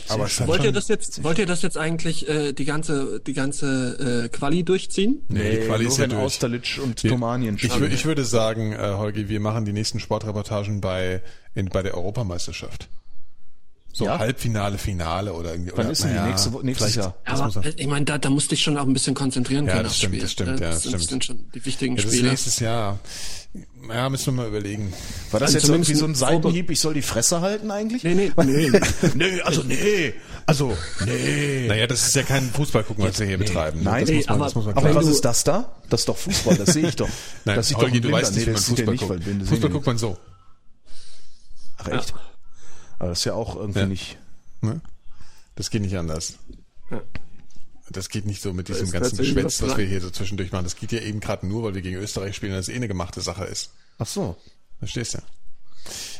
[0.07, 3.19] Aber hat Wollt ihr schon- das jetzt, wollt ihr das jetzt eigentlich äh, die ganze,
[3.19, 5.21] die ganze äh, Quali durchziehen?
[5.29, 6.21] Nee, die Quali nur ist ja durch.
[6.21, 10.79] Austerlitz und Wir- Tomanien ich, ich würde sagen, äh, Holgi, wir machen die nächsten Sportreportagen
[10.81, 11.21] bei,
[11.55, 12.87] in, bei der Europameisterschaft.
[13.97, 14.19] So Ja?
[14.19, 15.71] Halbfinale, Finale oder irgendwie.
[15.73, 17.15] Wann oder, ist denn die nächste Wo- nächstes Jahr?
[17.25, 19.71] Das Aber äh, ich meine, da, da musste ich schon auch ein bisschen konzentrieren Ja,
[19.71, 21.09] können das aufs stimmt, das stimmt, ja, das das stimmt.
[21.09, 22.29] sind schon die wichtigen Ja, das Spiele.
[22.29, 22.99] nächstes Jahr.
[23.87, 24.91] Ja, müssen wir mal überlegen.
[25.31, 28.03] War das Also jetzt irgendwie so ein Seitenhieb, ich soll die Fresse halten eigentlich?
[28.03, 28.69] Nee, nee, nee.
[29.15, 30.13] nee, also nee.
[30.45, 31.67] Also, nee.
[31.69, 33.79] Naja, das ist ja kein Fußball gucken, was wir hier betreiben.
[33.81, 35.43] Nein, das nee, muss man, aber- das muss man Aber klar was du- ist das
[35.45, 35.75] da?
[35.89, 37.07] Das ist doch Fußball, das sehe ich doch.
[37.45, 39.47] Nein, das Holgi, doch du weißt nicht, nee, wie man das Fußball guckt.
[39.47, 40.17] Fußball guckt man so.
[41.77, 42.13] Ach echt?
[42.99, 43.85] Aber das ist ja auch irgendwie Ja.
[43.87, 44.17] nicht...
[44.61, 44.81] Ne?
[45.55, 46.35] Das geht nicht anders.
[46.91, 47.01] Ja.
[47.89, 50.63] Das geht nicht so mit diesem ganzen Geschwätz, was was wir hier so zwischendurch machen.
[50.63, 52.87] Das geht ja eben gerade nur, weil wir gegen Österreich spielen, dass es eh eine
[52.87, 53.71] gemachte Sache ist.
[53.99, 54.35] Ach so.
[54.79, 55.19] Verstehst du?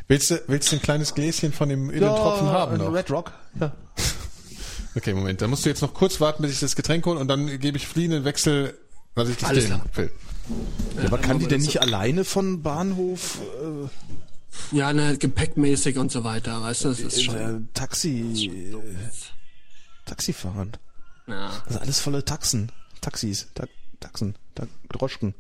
[0.08, 2.94] Willst du, willst du ein kleines Gläschen von dem Ödentropfen haben ein noch?
[2.94, 3.32] Red Rock.
[3.60, 3.72] Ja.
[4.98, 5.42] Okay, Moment.
[5.42, 7.76] Dann musst du jetzt noch kurz warten, bis ich das Getränk hole und dann gebe
[7.78, 8.78] ich fliehenden Wechsel,
[9.14, 9.84] was ich dich Alles klar.
[9.96, 10.10] will.
[10.96, 13.40] Ja, aber kann die denn das- nicht alleine von Bahnhof
[14.72, 17.36] Ja, ne, gepäckmäßig und so weiter, weißt du, das ist äh, schon.
[17.36, 18.76] äh, Taxi äh,
[20.06, 20.72] Taxi fahren?
[21.28, 21.52] Ja.
[21.66, 22.72] Das ist alles volle Taxen.
[23.02, 23.68] Taxis, Ta
[24.00, 25.34] Taxen, Ta Droschken.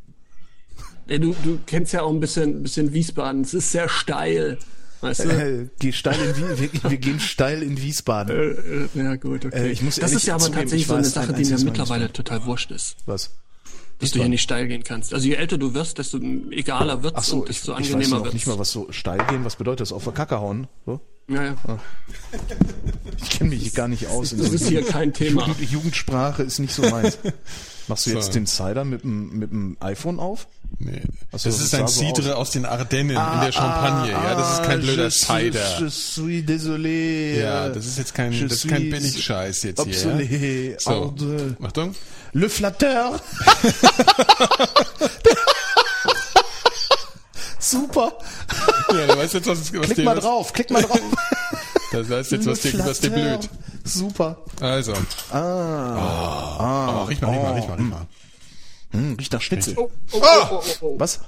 [1.08, 3.42] Ey, du, du kennst ja auch ein bisschen, bisschen Wiesbaden.
[3.42, 4.58] Es ist sehr steil.
[5.02, 5.30] Weißt du?
[5.30, 8.90] Äh, geh steil in wir, wir gehen steil in Wiesbaden.
[8.96, 9.68] Äh, ja, gut, okay.
[9.68, 11.60] Äh, ich muss das ist ja aber zugeben, tatsächlich ich so eine Sache, die mir
[11.60, 12.96] mittlerweile total wurscht ist.
[13.06, 13.32] Was?
[14.00, 15.14] Dass du hier nicht steil gehen kannst.
[15.14, 16.18] Also je älter du wirst, desto
[16.52, 18.34] egaler wird's Ach so, und ich, desto ich weiß angenehmer noch wird's.
[18.34, 19.94] nicht mal, was so steil gehen, was bedeutet das?
[19.94, 20.68] Auf der Kacke hauen?
[20.86, 21.00] So?
[21.30, 21.56] ja, ja.
[23.24, 24.32] Ich kenne mich gar nicht aus.
[24.32, 25.48] in Das so ist hier kein Thema.
[25.48, 27.18] Jugend, Jugendsprache ist nicht so meins.
[27.88, 28.32] Machst du jetzt So.
[28.34, 30.48] den Cider mit dem, mit dem iPhone auf?
[30.80, 31.02] Nee.
[31.32, 32.50] Das das ist ein Cidre aus.
[32.52, 34.12] den Ardennen in der Champagne.
[34.12, 35.80] ja, das ist kein blöder Ah, je, Cider.
[35.80, 37.40] Je suis désolé.
[37.40, 39.94] Ja, das ist jetzt kein, Je das ist kein suis Billigscheiß jetzt hier.
[39.94, 40.72] obsolé.
[40.74, 40.80] Ja?
[40.80, 41.56] So, Ordre.
[41.62, 41.96] Achtung.
[42.34, 43.22] Le Flatteur.
[47.60, 48.14] Super.
[48.94, 51.00] Ja, du weißt jetzt, was, was Klick mal drauf, klick mal drauf.
[51.96, 53.50] Das weißt jetzt, was dir, was dir blüht.
[53.86, 54.44] Super.
[54.60, 54.94] Also.
[55.32, 57.04] Ah.
[57.04, 58.08] Oh, riech mal, riech mal, riech mal, riech mal.
[58.92, 59.76] Hm, riecht nach Schnitzel.
[59.78, 60.96] Oh, oh, oh, oh, oh.
[61.00, 61.22] Was?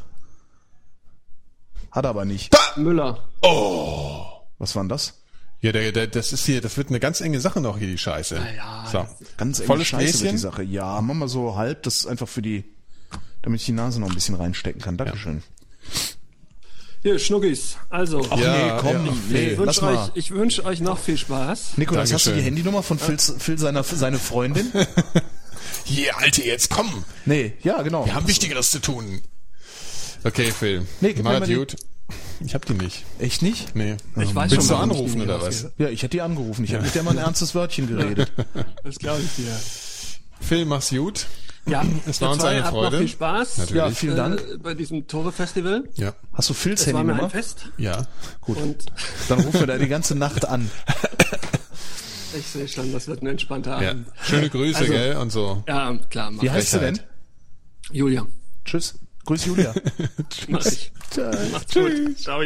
[1.92, 2.54] Hat er aber nicht.
[2.76, 3.24] Müller.
[4.58, 5.22] Was war denn das?
[5.62, 7.98] Ja, der, der, das ist hier, das wird eine ganz enge Sache noch hier, die
[7.98, 8.36] Scheiße.
[8.56, 9.08] ja, so.
[9.38, 10.38] Ganz enge Volles Scheiße wird die.
[10.38, 10.64] Sache.
[10.64, 12.66] Ja, mach mal so halb, das ist einfach für die,
[13.42, 14.98] damit ich die Nase noch ein bisschen reinstecken kann.
[14.98, 15.44] Dankeschön.
[17.08, 17.78] Hier, Schnuckis.
[17.90, 19.96] Also, Ach Ja, nee, komm, ja, nee, ich lass wünsche mal.
[19.96, 21.78] euch, ich wünsche euch noch viel Spaß.
[21.78, 22.42] Nikolas, hast du die.
[22.42, 24.70] Handynummer von Phil, Phil seiner, seine Freundin?
[25.86, 27.06] Hier, Alte, jetzt komm.
[27.26, 28.06] Nee, ja, genau.
[28.06, 29.22] Wir haben Wichtigeres zu tun.
[30.26, 30.86] Okay, Phil.
[31.00, 31.78] Nee, Mal gut.
[32.42, 33.06] Ich hab die nicht.
[33.20, 33.74] Echt nicht?
[33.74, 33.96] Nee.
[34.22, 35.68] Ich weiß Willst schon, du anrufen oder was?
[35.78, 36.66] Ja, ich hätte die angerufen.
[36.66, 38.34] Ich habe mit der mal ein ernstes Wörtchen geredet.
[38.84, 39.58] Das glaube ich dir.
[40.42, 41.26] Phil, mach's gut.
[41.68, 42.92] Ja, Es war uns eine Freude.
[42.92, 43.58] Noch viel Spaß.
[43.58, 43.76] Natürlich.
[43.84, 44.40] Ja, vielen Dank.
[44.42, 45.84] Äh, bei diesem Tore-Festival.
[45.96, 46.14] Ja.
[46.34, 47.30] Hast du Phils Es war mir ein?
[47.30, 47.70] Fest.
[47.78, 48.08] Ja.
[48.42, 48.58] Gut.
[48.58, 48.86] Und
[49.28, 50.70] Dann rufen wir da die ganze Nacht an.
[52.38, 53.92] ich sehe schon, das wird ein entspannter ja.
[53.92, 54.08] Abend.
[54.24, 55.18] Schöne Grüße, Also- gell?
[55.18, 55.64] Und so.
[55.68, 57.00] Ja, klar, mach, Wie heißt sie denn?
[57.92, 58.26] Julia.
[58.66, 58.96] Tschüss.
[59.26, 59.74] Grüß Julia.
[60.48, 60.92] Mach ich.
[61.52, 62.18] Macht's gut.
[62.18, 62.42] Ciao.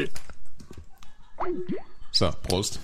[2.12, 2.80] So, Prost.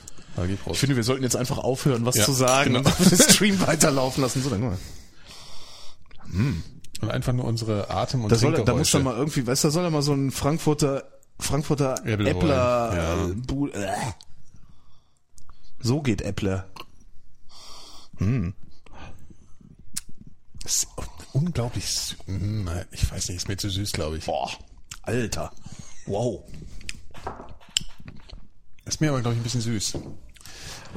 [0.72, 2.90] Ich finde, wir sollten jetzt einfach aufhören, was Ja, zu sagen genau.
[3.00, 4.44] und den Stream weiterlaufen lassen.
[4.44, 4.78] So, dann guck
[6.28, 6.64] mal.
[7.02, 9.68] Und einfach nur unsere Atem- und Da, soll, da muss dann mal irgendwie, weißt du,
[9.68, 11.04] da soll er mal so ein Frankfurter,
[11.40, 13.28] Frankfurter Äppler Äppler, ja.
[13.28, 13.96] äh, äh.
[15.80, 16.68] So geht Äppler.
[20.64, 20.88] Das ist
[21.34, 24.26] unglaublich mm, Ich weiß nicht, ist mir zu süß, glaube ich.
[24.26, 24.50] Boah,
[25.04, 25.52] Alter.
[26.08, 26.44] Wow.
[28.86, 30.00] Ist mir aber, glaube ich, ein bisschen süß.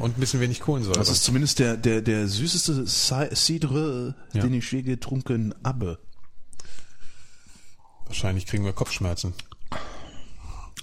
[0.00, 0.98] Und ein bisschen wenig Kohlensäure.
[0.98, 4.42] Das ist zumindest der, der, der süßeste Ci- Cidre, Ja.
[4.42, 5.98] den ich je getrunken habe.
[8.06, 9.34] Wahrscheinlich kriegen wir Kopfschmerzen.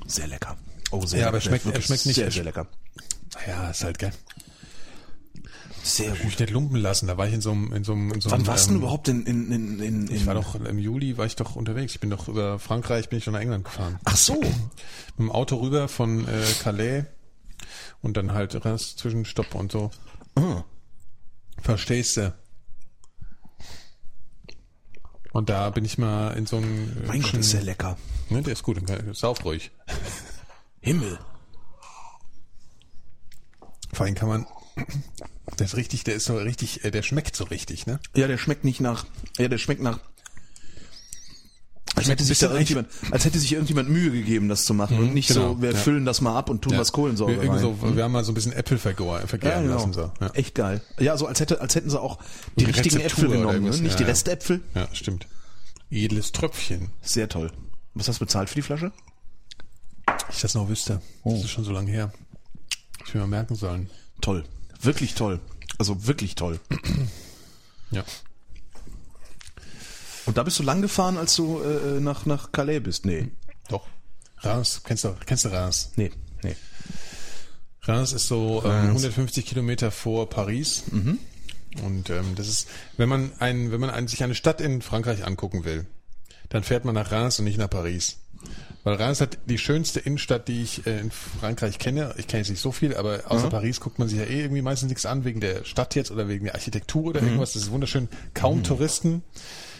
[0.05, 0.57] Sehr lecker.
[0.91, 1.49] Oh, sehr Ja, aber lecker.
[1.49, 2.67] schmeckt- er schmeckt nicht- Sehr, sehr lecker.
[3.47, 4.13] Ja, ist halt geil.
[5.83, 6.25] Sehr Ich gut.
[6.25, 7.07] mich nicht lumpen lassen.
[7.07, 8.71] Da war ich in so einem, in so einem, in so einem Wann warst du
[8.71, 11.55] ähm, denn überhaupt in, in, in, in, Ich war doch im Juli war ich doch
[11.55, 11.93] unterwegs.
[11.93, 13.97] Ich bin doch über Frankreich bin ich schon nach England gefahren.
[14.03, 14.33] Ach so.
[14.39, 14.49] Mit
[15.19, 17.05] dem Auto rüber von äh, Calais
[18.07, 19.91] und dann halt Rest Zwischenstopp und so.
[20.35, 20.63] Ah.
[21.61, 22.33] Verstehst du?
[25.33, 27.97] Und da bin ich mal in so einem Mein Gott, ist der lecker.
[28.29, 28.81] Ne, der ist gut,
[29.11, 29.71] sauf ruhig.
[30.79, 31.19] Himmel.
[33.91, 34.45] Vor allem kann man
[35.59, 37.99] der ist richtig, der ist so richtig, äh, der schmeckt so richtig, ne?
[38.15, 39.05] Ja, der schmeckt nicht nach.
[39.37, 39.99] Ja, der schmeckt nach.
[41.97, 44.99] Als hätte, sich irgendjemand, als hätte sich irgendjemand Mühe gegeben, das zu machen.
[44.99, 45.77] und nicht genau, so, wir ja.
[45.77, 47.59] füllen das mal ab und tun was Kohlensäure wir, rein.
[47.59, 49.73] so, wir haben mal so ein bisschen Äpfel vergären ja, genau.
[49.73, 49.93] lassen.
[49.93, 50.11] So.
[50.21, 50.29] Ja.
[50.33, 50.81] Echt geil.
[50.99, 52.19] Ja, so als hätte, als hätten sie auch
[52.55, 53.69] die, Die richtigen Rezeptur Äpfel genommen, ne?
[53.69, 54.09] nicht ja, die ja.
[54.09, 54.61] Restäpfel.
[54.75, 55.27] ja, stimmt.
[55.89, 56.91] Edles Tröpfchen.
[57.01, 57.51] Sehr toll.
[57.93, 58.91] Was hast du bezahlt für die Flasche?
[60.29, 61.01] Ich das noch wüsste.
[61.23, 61.33] Oh.
[61.33, 62.11] Das ist schon so lange her.
[63.05, 63.89] Ich will mal merken sollen.
[64.21, 64.43] Toll.
[64.81, 65.39] Wirklich toll.
[65.77, 66.59] Also wirklich toll.
[67.89, 68.03] Ja.
[70.27, 73.05] Und da bist du lang gefahren, als du äh, nach, nach Calais bist?
[73.05, 73.31] Nee.
[73.69, 73.87] Doch.
[74.39, 75.91] Reims, kennst du, kennst du Reims?
[75.95, 76.11] Nee.
[76.43, 76.55] Nee.
[77.81, 80.83] Reims ist so ähm, 150 Kilometer vor Paris.
[80.91, 81.17] Mhm.
[81.83, 82.67] Und ähm, das ist,
[82.97, 85.85] wenn man ein, wenn man ein, sich eine Stadt in Frankreich angucken will,
[86.49, 88.17] dann fährt man nach Reims und nicht nach Paris.
[88.83, 92.13] Weil Reims hat die schönste Innenstadt, die ich äh, in Frankreich kenne.
[92.17, 94.61] Ich kenne jetzt nicht so viel, aber außer Paris guckt man sich ja eh irgendwie
[94.61, 97.53] meistens nichts an, wegen der Stadt jetzt oder wegen der Architektur oder irgendwas.
[97.53, 98.09] Das ist wunderschön.
[98.33, 99.23] Kaum Touristen.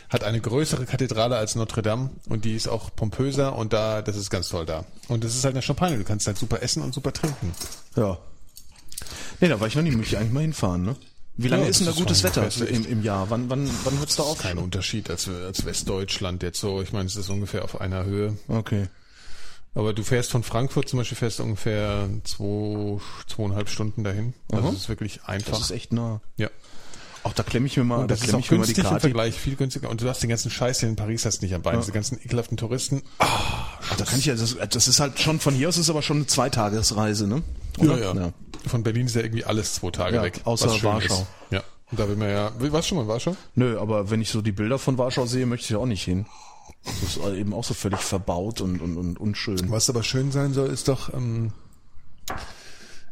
[0.09, 4.15] Hat eine größere Kathedrale als Notre Dame und die ist auch pompöser und da, das
[4.15, 4.85] ist ganz toll da.
[5.09, 5.97] Und das ist halt eine Champagne.
[5.97, 7.51] Du kannst halt super essen und super trinken.
[7.95, 8.17] Ja.
[9.41, 9.91] Nee, da war ich noch nie.
[9.91, 10.95] Möchte ich eigentlich mal hinfahren, ne?
[11.35, 13.29] Wie lange Ja, ist denn da gutes Wetter im, im Jahr?
[13.29, 14.39] Wann, wann, wann wird's da auf?
[14.39, 16.81] Kein Unterschied als, als Westdeutschland jetzt so.
[16.81, 18.35] Ich meine, es ist ungefähr auf einer Höhe.
[18.47, 18.87] Okay.
[19.75, 24.33] Aber du fährst von Frankfurt zum Beispiel fährst ungefähr zwei, zweieinhalb Stunden dahin.
[24.51, 25.51] Also es ist wirklich einfach.
[25.51, 26.21] Das ist echt nah.
[26.37, 26.49] ja.
[27.27, 28.65] Auch da klemme ich mir mal, Und da das ist klemme auch ich mir mal
[28.67, 28.99] die im.
[29.01, 29.89] Vergleich, viel günstiger.
[29.89, 31.77] Und du hast den ganzen Scheiß hier in Paris hast nicht am Bein.
[31.77, 33.03] Diese ganzen ekelhaften Touristen.
[33.19, 36.01] Ach, da kann ich ja, das, das ist halt schon, von hier aus ist aber
[36.01, 37.43] schon eine Zweitagesreise, ne?
[37.79, 38.31] Oder?
[38.65, 40.39] Von Berlin ist ja irgendwie alles zwei Tage Ja, weg.
[40.45, 40.99] außer Warschau.
[40.99, 41.25] Ist.
[41.51, 41.63] Ja.
[41.91, 43.35] Und da will man ja, warst du schon mal in Warschau?
[43.55, 46.03] Nö, aber wenn ich so die Bilder von Warschau sehe, möchte ich ja auch nicht
[46.03, 46.27] hin.
[46.85, 49.69] Das ist eben auch so völlig verbaut und, und, und unschön.
[49.69, 51.51] Was aber schön sein soll, ist doch ähm,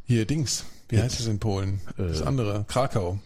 [0.05, 0.63] hier Dings.
[0.87, 1.81] Wie heißt es in Polen?
[1.97, 3.19] das andere, Krakau.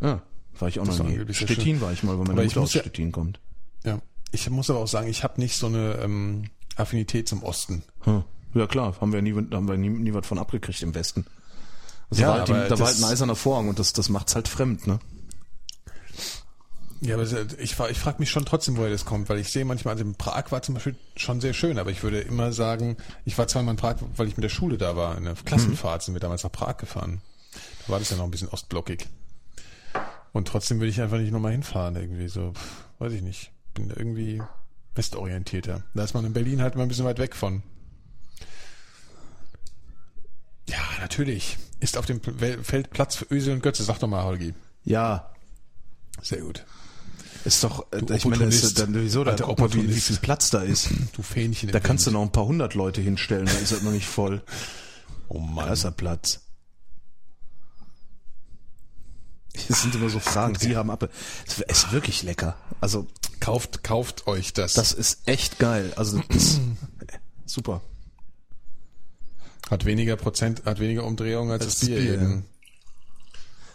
[0.00, 0.22] Ja,
[0.60, 1.18] war ich auch Das noch nie.
[1.34, 1.80] Stettin schön.
[1.80, 3.40] war ich mal, weil meine Aber Mutter aus ja- Stettin kommt.
[3.84, 4.00] Ja.
[4.32, 7.82] Ich muss aber auch sagen, ich habe nicht so eine ähm, Affinität zum Osten.
[8.02, 8.22] Hm.
[8.54, 11.24] Ja klar, haben wir nie, haben wir nie, nie was von abgekriegt im Westen.
[12.10, 14.34] Also Ja, war halt die, da war halt ein eiserner Vorhang und das, das macht's
[14.34, 14.98] halt fremd, ne?
[17.02, 19.92] Ja, aber ich, ich frage mich schon trotzdem, woher das kommt, weil ich sehe manchmal,
[19.94, 23.38] also in Prag war zum Beispiel schon sehr schön, aber ich würde immer sagen, ich
[23.38, 26.14] war zweimal in Prag, weil ich mit der Schule da war, in der Klassenfahrt sind
[26.14, 27.22] wir damals nach Prag gefahren.
[27.86, 29.06] Da war das ja noch ein bisschen ostblockig.
[30.32, 33.50] Und trotzdem würde ich einfach nicht nochmal hinfahren, irgendwie so, pff, weiß ich nicht.
[33.74, 34.40] Bin irgendwie
[34.94, 35.82] westorientierter.
[35.94, 37.62] Da ist man in Berlin halt immer ein bisschen weit weg von.
[40.68, 41.58] Ja, natürlich.
[41.80, 42.20] Ist auf dem
[42.62, 44.54] Feld Platz für Ösel und Götze, sag doch mal, Holgi.
[44.84, 45.30] Ja,
[46.22, 46.64] Sehr gut.
[47.44, 50.16] ist doch, äh, Du ich meine, ist dann sowieso, da guck mal, wie, wie viel
[50.18, 50.90] Platz da ist.
[51.14, 51.70] Du Fähnchen.
[51.70, 52.14] Da kannst du Wind.
[52.20, 54.42] noch ein paar hundert Leute hinstellen, da ist das noch nicht voll.
[55.28, 55.66] Oh Mann.
[55.66, 56.40] Da ist der Platz.
[59.68, 61.08] Das sind immer so Fragen, Sie haben ab.
[61.46, 62.56] Es ist wirklich lecker.
[62.80, 63.06] Also,
[63.40, 64.74] Kauft, kauft euch das.
[64.74, 65.92] das ist echt geil.
[65.96, 66.60] Also, das
[67.46, 67.80] super.
[69.70, 71.96] hat weniger Prozent, hat weniger Umdrehungen als, Als das Bier.
[71.96, 72.44] das Bier, eben.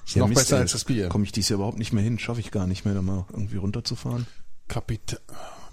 [0.07, 0.61] Ja, noch Mist, besser ey.
[0.61, 1.09] als das Bier.
[1.09, 3.25] Komme ich dies Jahr überhaupt nicht mehr hin, schaffe ich gar nicht mehr, da mal
[3.31, 4.27] irgendwie runterzufahren.
[4.67, 5.19] Kapit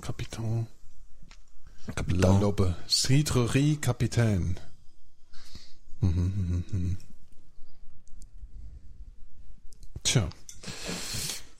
[0.00, 0.66] Kapitan.
[1.86, 2.40] La Kapital.
[2.40, 2.76] Lobe.
[2.88, 4.54] Cidrerie Capitaine.
[10.04, 10.28] Tja.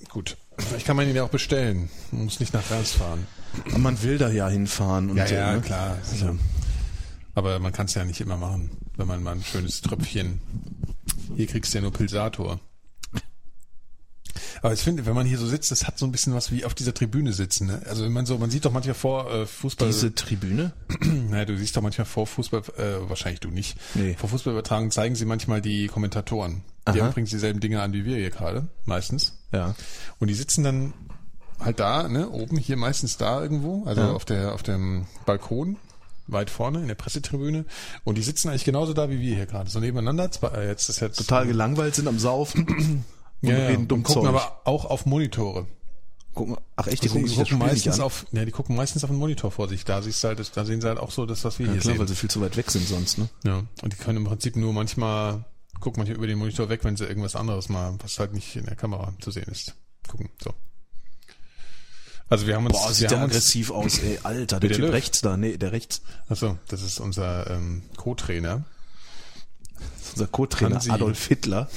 [0.08, 0.36] Gut.
[0.58, 1.88] Vielleicht kann man ihn ja auch bestellen.
[2.10, 3.26] Man muss nicht nach Reims fahren.
[3.76, 5.10] Man will da ja hinfahren.
[5.10, 5.60] Und, Ja, ja, ne?
[5.60, 5.98] klar.
[6.10, 6.38] Also,
[7.34, 10.40] Aber man kann es ja nicht immer machen, wenn man mal ein schönes Tröpfchen.
[11.36, 12.60] Hier kriegst du ja nur Pulsator.
[14.62, 16.64] Aber ich finde, wenn man hier so sitzt, das hat so ein bisschen was wie
[16.64, 17.66] auf dieser Tribüne sitzen.
[17.66, 17.82] Ne?
[17.88, 19.88] Also wenn man so, man sieht doch manchmal vor äh, Fußball.
[19.88, 20.72] diese Tribüne?
[21.30, 23.76] naja, du siehst doch manchmal vor Fußball, äh, wahrscheinlich du nicht.
[23.94, 24.14] Nee.
[24.18, 26.62] Vor Fußballübertragung zeigen sie manchmal die Kommentatoren.
[26.86, 27.00] Die Aha.
[27.00, 29.38] haben übrigens dieselben Dinge an wie wir hier gerade, meistens.
[29.52, 29.74] Ja.
[30.18, 30.92] Und die sitzen dann
[31.60, 35.76] halt da, ne, oben hier meistens da irgendwo, also auf der auf dem Balkon,
[36.26, 37.64] weit vorne in der Pressetribüne.
[38.04, 40.30] Und die sitzen eigentlich genauso da wie wir hier gerade, so nebeneinander.
[40.54, 43.04] Äh, jetzt ist jetzt Total gelangweilt sind am Saufen
[43.42, 44.28] und ja, reden dumm und gucken Zeug.
[44.30, 45.66] aber auch auf Monitore.
[46.34, 48.04] gucken, ach echt, die Die gucken sich das gucken meistens an.
[48.06, 49.84] auf, ja, die gucken meistens auf den Monitor vor sich.
[49.84, 51.80] Da siehst du halt, da sehen sie halt auch so das, was wir ja, hier
[51.80, 52.00] klar, sehen.
[52.00, 53.28] weil sie viel zu weit weg sind sonst, ne?
[53.44, 55.44] Ja, und die können im Prinzip nur manchmal
[55.80, 58.64] gucken manchmal über den Monitor weg, wenn sie irgendwas anderes mal, was halt nicht in
[58.66, 59.74] der Kamera zu sehen ist.
[60.08, 60.54] Gucken, so.
[62.28, 64.18] Also wir haben uns, Boah, sieht der uns, aggressiv aus, ey.
[64.22, 64.92] Alter, der der Typ Löw?
[64.94, 66.00] rechts da, nee, der rechts.
[66.28, 68.64] achso, das ist unser ähm, Co-Trainer.
[70.12, 70.80] Unser Co-Trainer.
[70.88, 71.68] Adolf Hitler.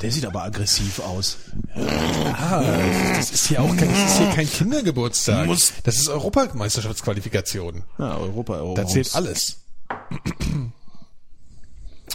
[0.00, 1.38] Der sieht aber aggressiv aus.
[1.74, 2.62] Ah,
[3.14, 5.48] das ist hier auch kein, das ist hier kein Kindergeburtstag.
[5.84, 7.84] Das ist Europameisterschaftsqualifikation.
[7.98, 8.82] Ja, Europa, Europa.
[8.82, 9.58] Da zählt alles.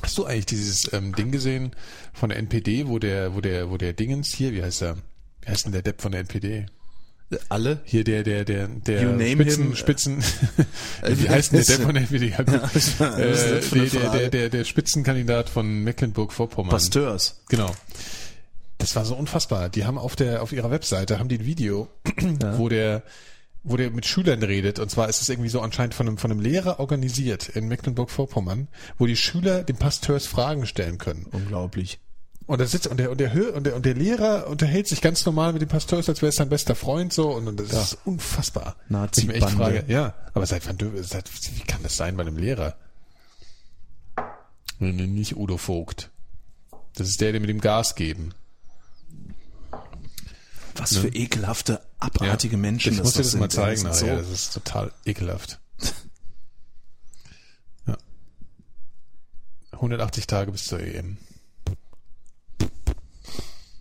[0.02, 1.72] Hast du eigentlich dieses ähm, Ding gesehen
[2.14, 4.98] von der NPD, wo der, wo der, wo der Dingens hier, wie heißt er?
[5.42, 6.66] Wie heißt denn der Depp von der NPD?
[7.50, 7.82] Alle?
[7.84, 9.76] Hier der, der, der, der You name Spitzen, him.
[9.76, 10.24] Spitzen.
[11.02, 12.30] Äh, wie heißt denn der von der NPD?
[12.30, 16.72] Ja, äh, der, der, der, der, Spitzenkandidat von Mecklenburg-Vorpommern.
[16.72, 17.42] Pasteurs.
[17.50, 17.76] Genau.
[18.78, 19.70] Das war so unfassbar.
[19.70, 21.90] Die haben auf der auf ihrer Webseite haben die ein Video,
[22.58, 23.04] wo der
[23.64, 26.32] wo der mit Schülern redet und zwar ist es irgendwie so anscheinend von einem von
[26.32, 31.26] einem Lehrer organisiert in Mecklenburg-Vorpommern, wo die Schüler dem Pasteurs Fragen stellen können.
[31.32, 32.00] Unglaublich.
[32.48, 35.26] Und da sitzt und der und der und der und der Lehrer unterhält sich ganz
[35.26, 37.98] normal mit dem Pasteurs, als wäre es sein bester Freund so und, und das ist
[38.06, 38.78] unfassbar.
[38.88, 39.36] Nazi-Bande.
[39.38, 42.22] Ich mir echt frage, ja, aber seit wann dürfen seit wie kann das sein bei
[42.22, 42.78] einem Lehrer?
[44.80, 46.10] Nee, nee, Nicht Udo Vogt.
[46.96, 48.34] Das ist der, der mit dem Gas geben.
[50.76, 52.62] Was für ekelhafte, abartige Ja.
[52.62, 55.60] Menschen Ich muss dir das mal zeigen Das so- Das ist total ekelhaft.
[57.88, 57.98] ja.
[59.74, 61.18] 180 Tage bis zur EM.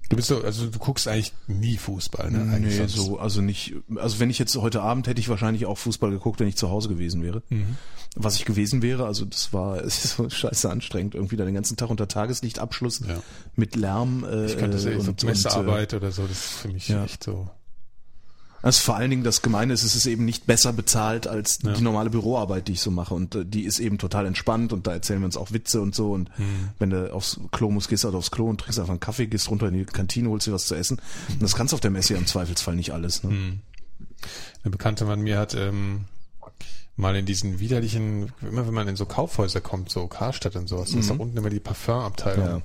[0.09, 2.53] Du bist so, also du guckst eigentlich nie Fußball, ne?
[2.53, 5.79] Eigentlich Nee, so, also nicht, also wenn ich jetzt heute Abend hätte ich wahrscheinlich auch
[5.79, 7.43] Fußball geguckt, wenn ich zu Hause gewesen wäre.
[7.49, 7.77] Mhm.
[8.15, 11.55] Was ich gewesen wäre, also das war, es ist so scheiße anstrengend, irgendwie da den
[11.55, 13.21] ganzen Tag unter Tageslichtabschluss Ja.
[13.57, 16.39] mit Lärm äh, Ich kann das äh, ja so und, und äh, oder so, das
[16.39, 17.05] ist für mich ja.
[17.05, 17.51] echt so.
[18.63, 21.73] Also vor allen Dingen das Gemeine ist, es ist eben nicht besser bezahlt als Ja.
[21.73, 23.15] die normale Büroarbeit, die ich so mache.
[23.15, 25.95] Und äh, die ist eben total entspannt und da erzählen wir uns auch Witze und
[25.95, 26.13] so.
[26.13, 26.71] Und Mhm.
[26.79, 29.27] wenn du aufs Klo musst, gehst du halt aufs Klo und trinkst einfach einen Kaffee,
[29.27, 31.01] gehst runter in die Kantine, holst dir was zu essen.
[31.29, 33.23] Und das kannst du auf der Messe ja im Zweifelsfall nicht alles.
[33.23, 33.31] Ne?
[33.31, 33.61] Mhm.
[34.65, 36.07] Eine Bekannte von mir hat ähm,
[36.97, 40.93] mal in diesen widerlichen, immer wenn man in so Kaufhäuser kommt, so Karstadt und sowas,
[40.93, 42.47] ist da unten immer die Parfumabteilung.
[42.47, 42.63] Ja.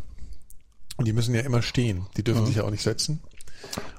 [0.97, 2.05] Und die müssen ja immer stehen.
[2.17, 3.19] Die dürfen sich ja auch nicht setzen.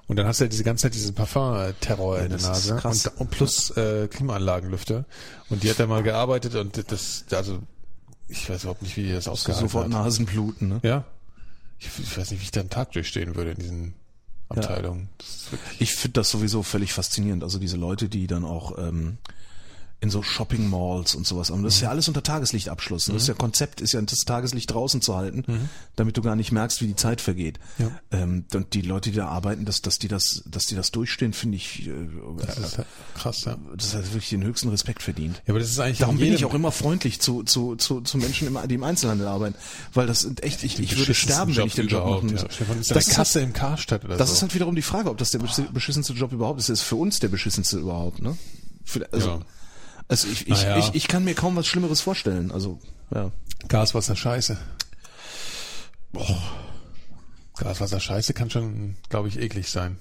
[0.09, 2.76] Und dann hast du ja diese ganze Zeit diesen Parfum-Terror in der Nase.
[2.76, 3.06] krass.
[3.06, 5.05] Und, und plus äh, Klimaanlagenlüfter.
[5.48, 7.60] Und die hat da mal gearbeitet und das, also
[8.28, 9.93] ich weiß überhaupt nicht, wie die das ausgehalten Sofort hat.
[9.93, 10.68] Nasenbluten.
[10.68, 10.80] Ne?
[10.82, 11.05] Ja.
[11.78, 13.94] Ich, ich weiß nicht, wie ich da einen Tag durchstehen würde in diesen
[14.48, 15.09] Abteilungen.
[15.51, 17.43] Wirklich, Ich finde das sowieso völlig faszinierend.
[17.43, 19.18] Also diese Leute, die dann auch ähm,
[20.03, 21.49] in so Shopping Malls und sowas.
[21.51, 23.05] Und das ist ja alles unter Tageslichtabschluss.
[23.05, 26.51] Das ist ja Konzept, ist ja das Tageslicht draußen zu halten, damit du gar nicht
[26.51, 27.61] merkst, wie die Zeit vergeht.
[27.79, 27.89] Ja.
[28.11, 31.33] Ähm, und die Leute, die da arbeiten, dass, dass die das, dass die das durchstehen,
[31.33, 31.93] finde ich, äh,
[32.45, 33.57] das ist halt krass, ja.
[33.77, 35.37] das hat wirklich den höchsten Respekt verdient.
[35.47, 38.01] Ja, aber das ist eigentlich Darum in bin ich auch immer freundlich zu, zu, zu,
[38.01, 39.55] zu Menschen, im, die im Einzelhandel arbeiten.
[39.95, 42.33] Weil das sind echt, ich, ich würde sterben, wenn ich den Job machen ja.
[42.33, 42.53] müsste.
[42.53, 44.35] Stefan, ist Das ist Kasse im Karstadt oder Das so.
[44.35, 46.69] ist halt wiederum die Frage, ob das der besch- beschissenste Job überhaupt ist.
[46.70, 48.37] Das ist für uns der beschissenste überhaupt, ne?
[48.85, 49.41] Für, also, Ja.
[50.12, 50.76] Also ich, ich, Naja.
[50.76, 52.51] ich, ich kann mir kaum was Schlimmeres vorstellen.
[52.52, 52.78] Also,
[53.14, 53.30] ja.
[53.68, 54.59] Gaswasser Scheiße.
[56.12, 56.43] Boah.
[57.56, 59.97] Gaswasser Scheiße kann schon, glaube ich, eklig sein.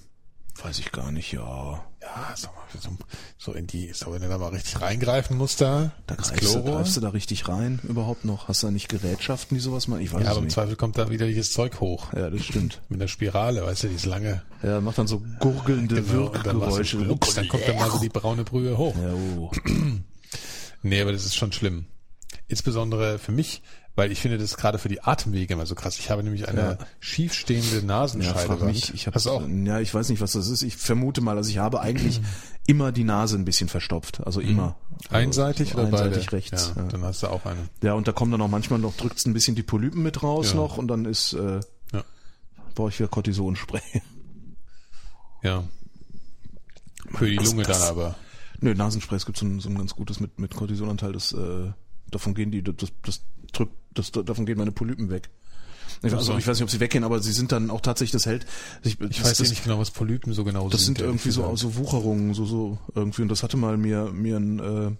[0.63, 1.83] Weiß ich gar nicht, ja.
[2.01, 2.89] Ja, sag mal, so,
[3.37, 6.63] so in die, so wenn du da mal richtig reingreifen musst da, Da greifst du,
[6.63, 8.47] greifst du da richtig rein überhaupt noch?
[8.47, 10.01] Hast du da nicht Gerätschaften, die sowas machen?
[10.01, 10.53] Ich weiß Ja, es aber im nicht.
[10.53, 12.13] Zweifel kommt da wieder dieses Zeug hoch.
[12.13, 12.81] Ja, das stimmt.
[12.89, 14.43] Mit der Spirale, weißt du, dieses lange.
[14.61, 16.97] Ja, macht dann so gurgelnde Genau, und dann, machst Wirkgeräusche.
[16.97, 18.95] du Glucks, dann kommt dann mal so die braune Brühe hoch.
[18.95, 19.51] ja, oh.
[20.83, 21.85] Nee, aber das ist schon schlimm.
[22.47, 23.61] Insbesondere für mich,
[23.95, 25.99] weil ich finde das gerade für die Atemwege immer so krass.
[25.99, 26.77] Ich habe nämlich eine Ja.
[26.99, 28.39] schiefstehende Ja, Nasenscheide.
[28.39, 28.93] frag mich.
[28.93, 29.43] Ich hab, Hast auch?
[29.47, 30.61] Ja, ich weiß nicht, was das ist.
[30.63, 32.21] Ich vermute mal, also ich habe eigentlich
[32.67, 34.21] immer die Nase ein bisschen verstopft.
[34.25, 34.75] Also immer.
[35.09, 36.31] Also Einseitig oder einseitig beide?
[36.37, 36.73] rechts.
[36.75, 36.87] Ja, Ja.
[36.89, 37.59] Dann hast du auch eine.
[37.83, 40.51] Ja, und da kommen dann auch manchmal noch, drückt's ein bisschen die Polypen mit raus
[40.51, 40.55] Ja.
[40.57, 41.59] noch und dann ist, äh,
[41.91, 42.03] Ja.
[42.75, 43.81] brauche ich wieder Cortisonspray.
[45.43, 45.63] Ja.
[47.13, 48.15] Für die Das- Lunge das- dann aber.
[48.59, 51.71] Nö, Nasenspray, es gibt so ein, so ein ganz gutes mit, mit Cortisonanteil, das, äh,
[52.11, 53.21] davon gehen die, das, das
[53.51, 55.29] drückt, das, davon gehen meine Polypen weg.
[56.03, 56.37] Ich, also, so.
[56.37, 58.45] ich weiß nicht, ob sie weggehen, aber sie sind dann auch tatsächlich, das hält.
[58.83, 61.55] Ich, Ich das, weiß das, nicht genau, was Polypen so genau Das sind irgendwie so,
[61.55, 63.21] so Wucherungen, so, so irgendwie.
[63.21, 64.91] Und das hatte mal mir, mir ein, äh,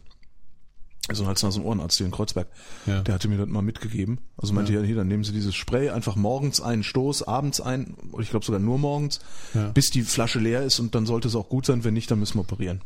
[1.14, 2.48] so ein Hals, Nasen, Ohrenarzt hier in Kreuzberg.
[2.86, 3.02] Ja.
[3.02, 4.20] Der hatte mir das mal mitgegeben.
[4.38, 4.82] Also meinte ja.
[4.82, 8.46] hier, dann nehmen Sie dieses Spray einfach morgens einen Stoß, abends ein, oder ich glaube
[8.46, 9.20] sogar nur morgens,
[9.56, 9.70] Ja.
[9.70, 11.84] bis die Flasche leer ist und dann sollte es auch gut sein.
[11.84, 12.82] Wenn nicht, dann müssen wir operieren.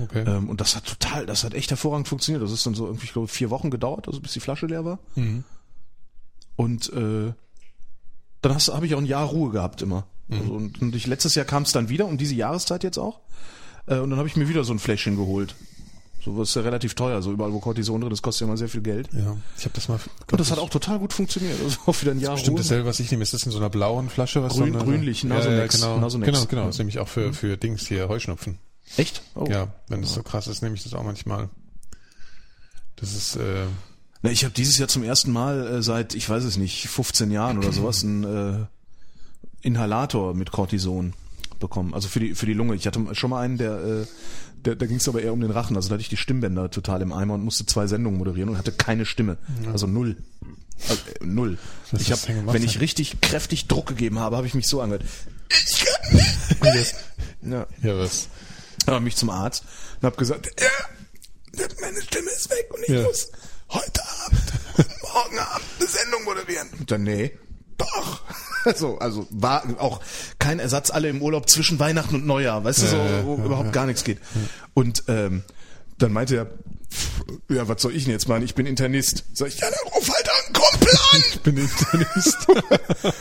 [0.00, 0.24] Okay.
[0.26, 2.42] Ähm, und das hat total, das hat echt hervorragend funktioniert.
[2.42, 4.84] Das ist dann so irgendwie, ich glaube, vier Wochen gedauert, also bis die Flasche leer
[4.84, 4.98] war.
[5.16, 5.44] Mhm.
[6.56, 7.32] Und äh,
[8.42, 10.06] dann habe ich auch ein Jahr Ruhe gehabt immer.
[10.28, 10.38] Mhm.
[10.38, 13.20] Also, und, und ich, letztes Jahr kam es dann wieder, um diese Jahreszeit jetzt auch.
[13.86, 15.54] Äh, und dann habe ich mir wieder so ein Fläschchen geholt.
[16.24, 17.22] Sowas ist ja relativ teuer.
[17.22, 19.08] So überall, wo Cortison drin ist, kostet ja immer sehr viel Geld.
[19.12, 20.00] Ja, ich habe das mal.
[20.30, 21.54] Und das hat auch total gut funktioniert.
[21.64, 22.62] Das war auch wieder ein Jahr Stimmt Ruhe.
[22.62, 23.22] dasselbe, was ich nehme.
[23.22, 24.42] Ist das in so einer blauen Flasche?
[24.42, 26.32] Was Grün- so eine, grünlich, ja, ja, Nasonex, genau, Nasonex.
[26.32, 26.66] genau, genau.
[26.66, 28.58] Das nehme ich auch für, für Dings hier, Heuschnupfen.
[28.96, 29.22] Echt?
[29.34, 29.46] Oh.
[29.48, 31.48] Ja, wenn es so krass ist, nehme ich das auch manchmal.
[32.96, 33.66] Das ist, äh,
[34.22, 37.30] Na, ich habe dieses Jahr zum ersten Mal äh, seit, ich weiß es nicht, 15
[37.30, 38.66] Jahren oder sowas, einen äh,
[39.60, 41.14] Inhalator mit Cortison
[41.58, 41.94] bekommen.
[41.94, 42.74] Also für die für die Lunge.
[42.74, 44.06] Ich hatte schon mal einen, der, äh,
[44.64, 45.76] der da ging es aber eher um den Rachen.
[45.76, 48.58] Also da hatte ich die Stimmbänder total im Eimer und musste zwei Sendungen moderieren und
[48.58, 49.38] hatte keine Stimme.
[49.72, 50.16] Also null.
[50.88, 51.58] Also, äh, null.
[51.90, 55.04] Was ich gemacht, wenn ich richtig kräftig Druck gegeben habe, habe ich mich so angehört.
[55.50, 55.86] Ich
[56.60, 56.94] kann nicht.
[57.42, 57.66] ja.
[57.82, 58.28] ja was.
[58.86, 59.64] Dann mich zum Arzt
[60.00, 63.02] und habe gesagt, ja, meine Stimme ist weg und ich Ja.
[63.02, 63.30] muss
[63.70, 64.42] heute Abend
[64.78, 66.68] und morgen Abend eine Sendung moderieren.
[66.78, 67.32] Und dann, nee,
[67.76, 68.22] doch.
[68.64, 70.00] Also, also war auch
[70.40, 73.66] kein Ersatz, alle im Urlaub zwischen Weihnachten und Neujahr, weißt du, so, wo ja, überhaupt
[73.66, 73.72] ja.
[73.72, 74.18] gar nichts geht.
[74.74, 75.44] Und ähm,
[75.96, 76.46] dann meinte er,
[77.48, 78.42] ja, was soll ich denn jetzt machen?
[78.42, 79.24] Ich bin Internist.
[79.32, 81.22] Sag ich, ja, dann ruf halt einen Kumpel an.
[81.30, 82.36] Ich bin Internist.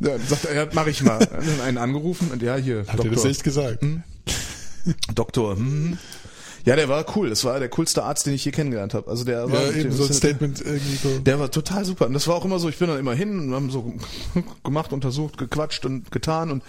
[0.00, 1.18] Ja, dann sagt er, ja, mach ich mal.
[1.18, 3.82] Dann einen angerufen und ja, hier, Hat er das echt gesagt?
[5.14, 5.98] Doktor, hm.
[6.64, 7.28] Ja, der war cool.
[7.28, 9.10] Das war der coolste Arzt, den ich je kennengelernt habe.
[9.10, 11.18] Also der war Ja, eben so ein Statement irgendwie so.
[11.18, 12.06] Der war total super.
[12.06, 13.92] Und das war auch immer so, ich bin dann immer hin und haben so
[14.62, 16.62] gemacht, untersucht, gequatscht und getan und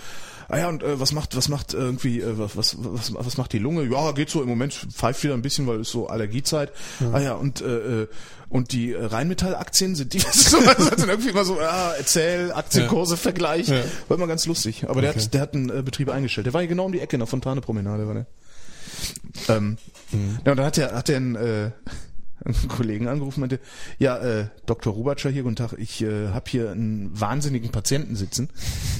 [0.50, 3.54] ah ja, und äh, was macht, was macht irgendwie, äh, was, was, was, was macht
[3.54, 3.84] die Lunge?
[3.84, 6.72] Ja, geht so im Moment, pfeift wieder ein bisschen, weil es so Allergiezeit.
[7.14, 8.08] Ah ja, und äh, äh,
[8.50, 13.18] und die äh, Rheinmetall-Aktien sind die also hat dann irgendwie immer so, ah, erzähl, Aktienkurse,
[13.18, 13.68] Vergleich.
[13.70, 13.82] Ja.
[14.08, 14.86] War immer ganz lustig.
[14.88, 15.22] Aber der Okay.
[15.22, 16.46] hat, der hat einen äh, Betrieb eingestellt.
[16.46, 18.26] Der war hier genau um die Ecke in der Fontane-Promenade, war der.
[19.50, 19.78] Ähm,
[20.46, 21.72] Ja, und dann hat er, hat er einen, äh,
[22.46, 23.64] einen Kollegen angerufen und meinte,
[24.00, 24.94] ja, äh, Dr.
[24.94, 28.50] Rubatscher hier, guten Tag, ich äh, habe hier einen wahnsinnigen Patienten sitzen,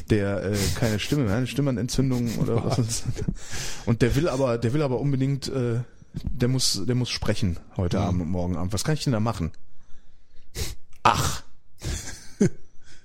[0.10, 2.80] der äh, keine Stimme mehr, eine Stimmenentzündung oder was.
[2.80, 3.04] ist.
[3.86, 5.80] Und der will aber, der will aber unbedingt, äh,
[6.14, 8.74] der muss, der muss sprechen heute Abend und morgen Abend.
[8.74, 9.52] Was kann ich denn da machen?
[11.04, 11.44] Ach.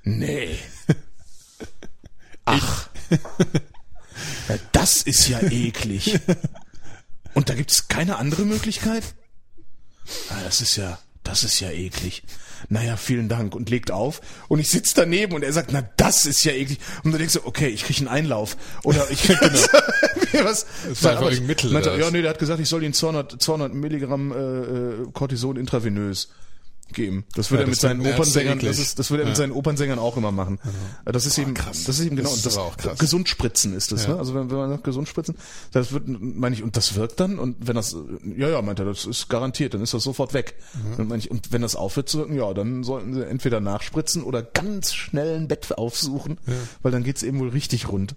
[0.05, 0.57] Nee.
[2.45, 2.89] Ach.
[4.49, 6.19] Ja, das ist ja eklig.
[7.35, 9.15] Und da gibt es keine andere Möglichkeit?
[10.31, 12.23] Ah, das ist ja, das ist ja eklig.
[12.69, 14.21] Naja, vielen Dank und legt auf.
[14.49, 16.79] Und ich sitz daneben und er sagt, na das ist ja eklig.
[17.05, 18.57] Und dann denkst du, okay, ich krieg einen Einlauf.
[18.83, 19.39] Oder ich krieg
[20.45, 20.67] was.
[20.89, 23.41] Das war einfach irgendein Mittel, meinte, ja, nee, der hat gesagt, ich soll ihm 200,
[23.41, 26.29] 200 Milligramm äh, äh, Cortison intravenös
[26.93, 27.25] geben.
[27.35, 29.43] Das würde Ja, er mit seinen Opernsängern, das ist, das würde er mit Ja.
[29.43, 30.59] seinen Opernsängern auch immer machen.
[31.05, 31.85] Das ist eben, krass.
[31.85, 32.99] das ist eben genau, Das das, auch krass.
[32.99, 34.15] gesund spritzen ist das, Ja.
[34.15, 34.19] ne?
[34.19, 35.37] Also wenn, wenn man sagt gesund spritzen,
[35.73, 37.97] das wird, meine ich, und das wirkt dann und wenn das,
[38.37, 40.55] ja, ja, meint er, das ist garantiert, dann ist das sofort weg.
[40.97, 44.23] Und, meine ich, und wenn das aufhört zu wirken, ja, dann sollten sie entweder nachspritzen
[44.23, 46.39] oder ganz schnell ein Bett aufsuchen,
[46.83, 48.15] weil dann geht's eben wohl richtig rund.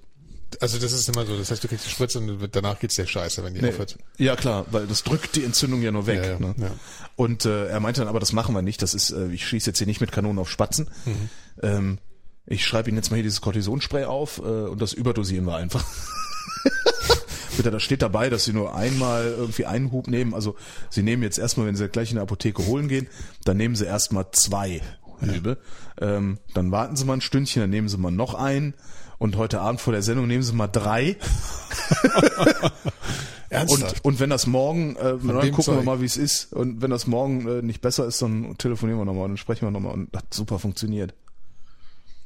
[0.60, 3.08] Also das ist immer so, das heißt, du kriegst die Spritze und danach geht's dir
[3.08, 3.98] scheiße, wenn die aufhört.
[4.18, 6.24] Ja klar, weil das drückt die Entzündung ja nur weg.
[6.24, 6.56] Ja, ja, ne?
[6.58, 6.72] ja.
[7.16, 8.82] Und äh, er meinte dann, aber das machen wir nicht.
[8.82, 10.90] Das ist, äh, ich schieße jetzt hier nicht mit Kanonen auf Spatzen.
[11.06, 11.30] Mhm.
[11.62, 11.98] Ähm,
[12.46, 15.86] ich schreibe Ihnen jetzt mal hier dieses Cortisonspray auf äh, und das überdosieren wir einfach.
[17.58, 20.34] Bitte, da steht dabei, dass Sie nur einmal irgendwie einen Hub nehmen.
[20.34, 20.56] Also
[20.90, 23.08] Sie nehmen jetzt erstmal, wenn Sie gleich in der Apotheke holen gehen,
[23.44, 24.82] dann nehmen Sie erstmal zwei
[25.20, 25.58] Hübe.
[26.00, 28.74] Ähm, dann warten Sie mal ein Stündchen, dann nehmen Sie mal noch einen.
[29.22, 31.16] Und heute Abend vor der Sendung nehmen Sie mal drei.
[33.50, 34.04] Ernsthaft?
[34.04, 35.20] Und, und wenn das morgen, äh, dann
[35.52, 35.84] gucken wir Zeug?
[35.84, 36.52] mal, wie es ist.
[36.54, 39.68] Und wenn das morgen äh, nicht besser ist, dann telefonieren wir nochmal und dann sprechen
[39.68, 39.94] wir nochmal.
[39.94, 41.14] Und hat super funktioniert.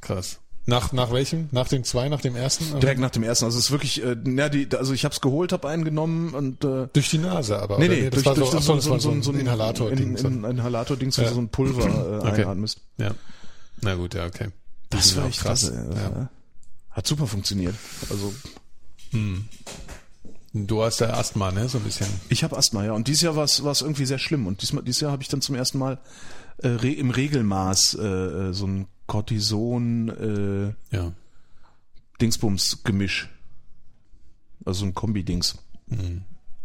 [0.00, 0.38] Krass.
[0.64, 1.50] Nach, nach welchem?
[1.52, 2.80] Nach dem zwei, nach dem ersten?
[2.80, 3.44] Direkt nach dem ersten.
[3.44, 6.32] Also es ist wirklich, äh, ja, die, also ich habe es geholt, habe einen genommen
[6.32, 7.78] und äh, Durch die Nase aber.
[7.78, 7.94] nee, oder?
[7.94, 10.16] nee, das durch, war durch so, ach so, das war so, ein ein Inhalator-Ding.
[10.16, 11.28] in, in, ein Inhalator-Dings, wo Ja.
[11.28, 12.44] du so ein Pulver äh, Okay.
[12.44, 12.80] einatmest.
[12.96, 13.10] ja.
[13.82, 14.48] Na gut, ja, okay.
[14.92, 15.70] Die Das sind war echt krass.
[15.70, 15.74] Krass.
[15.94, 16.00] Ja.
[16.20, 16.30] ja.
[16.96, 17.74] Hat super funktioniert.
[18.08, 18.32] Also
[20.54, 21.68] Du hast ja Asthma, ne?
[21.68, 22.06] So ein bisschen.
[22.30, 22.92] Ich habe Asthma, ja.
[22.92, 24.46] Und dieses Jahr war es irgendwie sehr schlimm.
[24.46, 25.98] Und diesmal, dieses Jahr habe ich dann zum ersten Mal
[26.62, 30.08] äh, re, im Regelmaß äh, äh, so ein Cortison
[30.90, 31.12] äh, Ja.
[32.22, 33.28] Dingsbums-Gemisch.
[34.64, 35.58] Also so ein Kombi-Dings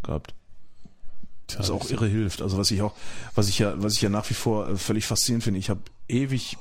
[0.02, 0.34] gehabt.
[1.46, 2.40] Tja, Was auch irre hilft.
[2.40, 2.94] Also was ich auch,
[3.34, 5.82] was ich ja, was ich ja nach wie vor äh, völlig faszinierend finde, ich habe
[6.08, 6.56] ewig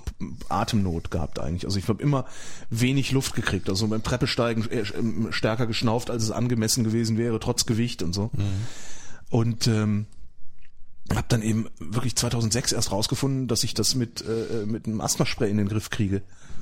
[0.49, 1.65] Atemnot gehabt eigentlich.
[1.65, 2.25] Also ich habe immer
[2.69, 3.69] wenig Luft gekriegt.
[3.69, 8.13] Also beim Treppesteigen äh, äh, stärker geschnauft, als es angemessen gewesen wäre, trotz Gewicht und
[8.13, 8.31] so.
[9.29, 10.07] Und ähm,
[11.15, 15.49] habe dann eben wirklich 2006 erst rausgefunden, dass ich das mit äh, mit einem Asthmaspray
[15.49, 16.21] in den Griff kriege.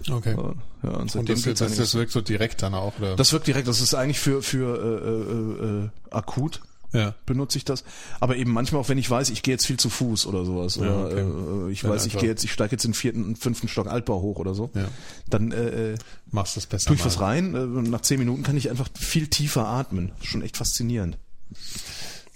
[0.10, 0.36] Okay.
[0.84, 3.16] Ja, und Und das, das, das wirkt so direkt dann auch, oder?
[3.16, 3.68] das wirkt direkt.
[3.68, 6.62] Das ist eigentlich für für äh, äh, äh, akut
[6.94, 7.16] ja.
[7.26, 7.84] benutze ich das.
[8.20, 10.76] Aber eben manchmal auch, wenn ich weiß, ich gehe jetzt viel zu Fuß oder sowas.
[10.76, 11.68] Ja, Oder okay.
[11.68, 13.68] äh, ich Dann weiß, ich gehe jetzt, ich steige jetzt in den vierten und fünften
[13.68, 14.72] Stock Altbau hoch oder so.
[14.74, 14.88] Ja.
[15.30, 15.98] Dann äh, äh,
[16.32, 16.88] Machst das besser.
[16.88, 17.08] tue ich mal.
[17.08, 17.56] was rein.
[17.56, 20.12] Äh, und nach zehn Minuten kann ich einfach viel tiefer atmen.
[20.22, 21.18] Schon echt faszinierend.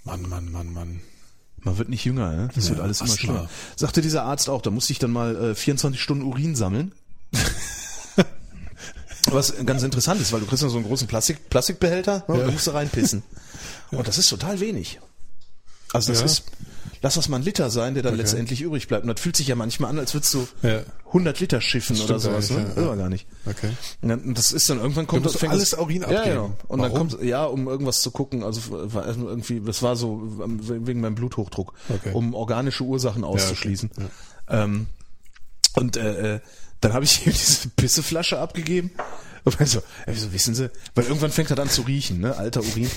[0.04, 1.00] Mann, Mann, Mann, Mann.
[1.62, 2.50] Man wird nicht jünger, ne?
[2.54, 3.50] Das wird alles immer schlimmer.
[3.78, 6.92] Sagte dieser Arzt auch, da musste ich dann mal äh, 24 Stunden Urin sammeln.
[9.34, 12.40] Was ganz interessant ist, weil du kriegst dann so einen großen Plastik, Plastikbehälter ne, und
[12.48, 13.24] da musst du reinpissen.
[13.92, 15.00] Und das ist total wenig.
[15.92, 16.26] Also das Ja.
[16.26, 16.44] ist,
[17.04, 19.04] lass das mal ein Liter sein, der dann letztendlich übrig bleibt.
[19.06, 20.82] Und das fühlt sich ja manchmal an, als würdest du Ja.
[21.08, 22.50] 100 Liter schiffen Das oder stimmt sowas.
[22.50, 22.74] Ne?
[22.76, 22.96] ja, ja.
[22.96, 23.28] Gar nicht.
[23.46, 23.70] Okay.
[24.02, 26.24] Und dann, und das ist dann irgendwann kommt das, fängt alles das, Urin Ja, abgeben.
[26.26, 26.46] genau.
[26.68, 27.10] Und dann Warum?
[27.10, 28.62] kommt ja, um irgendwas zu gucken, also
[28.94, 32.12] war irgendwie, das war so ähm, wegen meinem Bluthochdruck, Okay.
[32.14, 33.92] um organische Ursachen auszuschließen.
[34.50, 34.88] Ähm,
[35.76, 36.40] und äh, äh,
[36.84, 38.92] dann habe ich ihm diese Pisseflasche abgegeben.
[39.44, 40.70] Und dann so, ja, wieso wissen Sie?
[40.96, 42.36] Weil irgendwann fängt er an zu riechen, ne?
[42.38, 42.90] Alter Urin.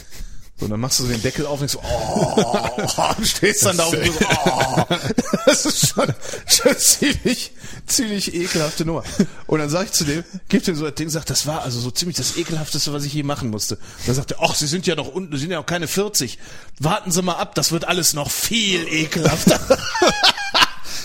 [0.58, 3.66] So, und dann machst du so den Deckel auf und denkst so, oh, und stehst
[3.66, 4.10] dann da und so,
[4.46, 4.84] oh.
[5.44, 6.06] Das ist schon,
[6.46, 7.52] schon ziemlich,
[7.86, 9.04] ziemlich ekelhafte Nummer.
[9.46, 11.78] Und dann sag ich zu dem, gib dem so das Ding, sagt, das war also
[11.78, 13.74] so ziemlich das ekelhafteste, was ich je machen musste.
[13.74, 15.88] Und dann sagt er, ach, Sie sind ja noch unten, Sie sind ja noch keine
[15.88, 16.38] 40.
[16.78, 19.60] Warten Sie mal ab, das wird alles noch viel ekelhafter.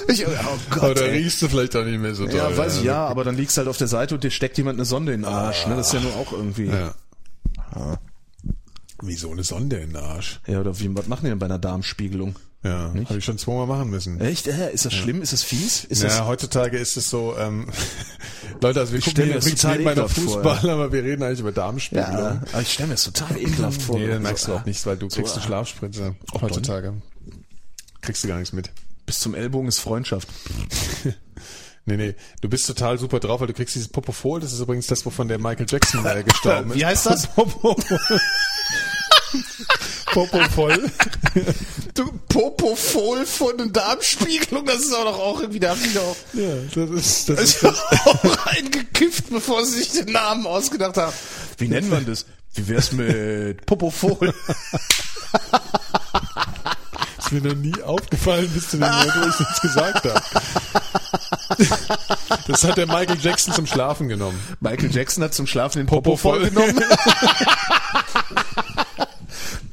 [0.08, 0.30] Ich, oh
[0.70, 1.24] Gott, Aber da ey.
[1.24, 2.36] riechst du vielleicht auch nicht mehr so doll.
[2.36, 4.58] Ja, weiß ich, ja, aber dann liegst du halt auf der Seite und dir steckt
[4.58, 5.68] jemand eine Sonde in den Arsch.
[5.68, 5.76] Ne?
[5.76, 6.68] Das ist ja nur auch irgendwie.
[6.68, 6.94] Ja.
[9.04, 10.40] Wie so eine Sonde in den Arsch.
[10.48, 12.36] Ja, oder wie, was machen die denn bei einer Darmspiegelung?
[12.64, 14.22] Ja, habe ich schon zweimal machen müssen.
[14.22, 14.46] Echt?
[14.46, 15.24] Äh, ist das schlimm?
[15.24, 15.84] Ist das fies?
[15.84, 17.68] Ist ja, heutzutage ist es so, ähm,
[18.62, 21.04] Leute, also wir Ich gucken das übrigens total nebenbei noch ekelhaft vor, Fußball, aber wir
[21.04, 21.56] reden eigentlich über das?
[21.56, 22.12] Darmspiegelung.
[22.14, 23.98] Ja, aber ich stelle mir das total ekelhaft vor.
[23.98, 25.48] Nee, dann merkst du So, auch nichts, weil du kriegst eine ah.
[25.48, 27.02] Schlafspritze heutzutage.
[28.02, 28.70] Kriegst du gar nichts mit.
[29.12, 30.30] Bis zum Ellbogen ist Freundschaft.
[31.84, 34.86] Nee, nee, du bist total super drauf, weil du kriegst dieses Popofol, das ist übrigens
[34.86, 36.78] das, wovon der Michael Jackson äh, gestorben ist.
[36.78, 37.28] Wie heißt das?
[40.06, 40.92] Popofol.
[41.96, 46.90] Du Popofol von einer Darmspiegelung, das ist auch noch auch irgendwie, da doch ja, das
[46.92, 51.14] ist, das ist ist auch reingekifft, bevor sie sich den Namen ausgedacht haben.
[51.58, 52.28] Wie nennt man das?
[52.54, 54.36] Wie wär's mit Popofol?
[57.32, 60.22] Ist mir noch nie aufgefallen bis zu dem Moment, wo ich das gesagt habe.
[62.48, 64.40] Das hat der Michael Jackson zum Schlafen genommen.
[64.60, 66.84] Michael Jackson hat zum Schlafen den Popofol genommen.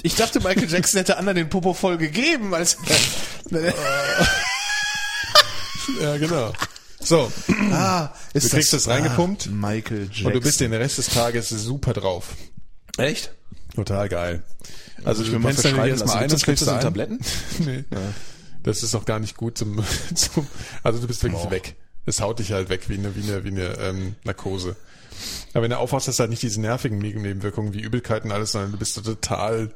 [0.02, 2.78] Ich dachte, Michael Jackson hätte anderen den Popofol gegeben, als
[6.00, 6.52] Ja, genau.
[7.00, 7.30] So,
[7.72, 10.26] ah, ist du kriegst das reingepumpt Ah, Michael Jackson.
[10.26, 12.26] und du bist den Rest des Tages super drauf.
[12.96, 13.32] echt?
[13.74, 14.44] Total geil.
[15.04, 16.74] Also ich du mir mal verschreiben ein das- das ein.
[16.76, 17.20] in Tabletten?
[17.64, 17.84] nee.
[18.62, 19.82] Das ist auch gar nicht gut zum,
[20.14, 20.46] zum
[20.82, 21.76] also du bist wirklich weg.
[22.06, 24.76] Es haut dich halt weg wie eine, wie eine, wie eine ähm, Narkose.
[25.52, 28.52] Aber wenn du aufwachst, hast du halt nicht diese nervigen Nebenwirkungen wie Übelkeit und alles,
[28.52, 29.70] sondern du bist total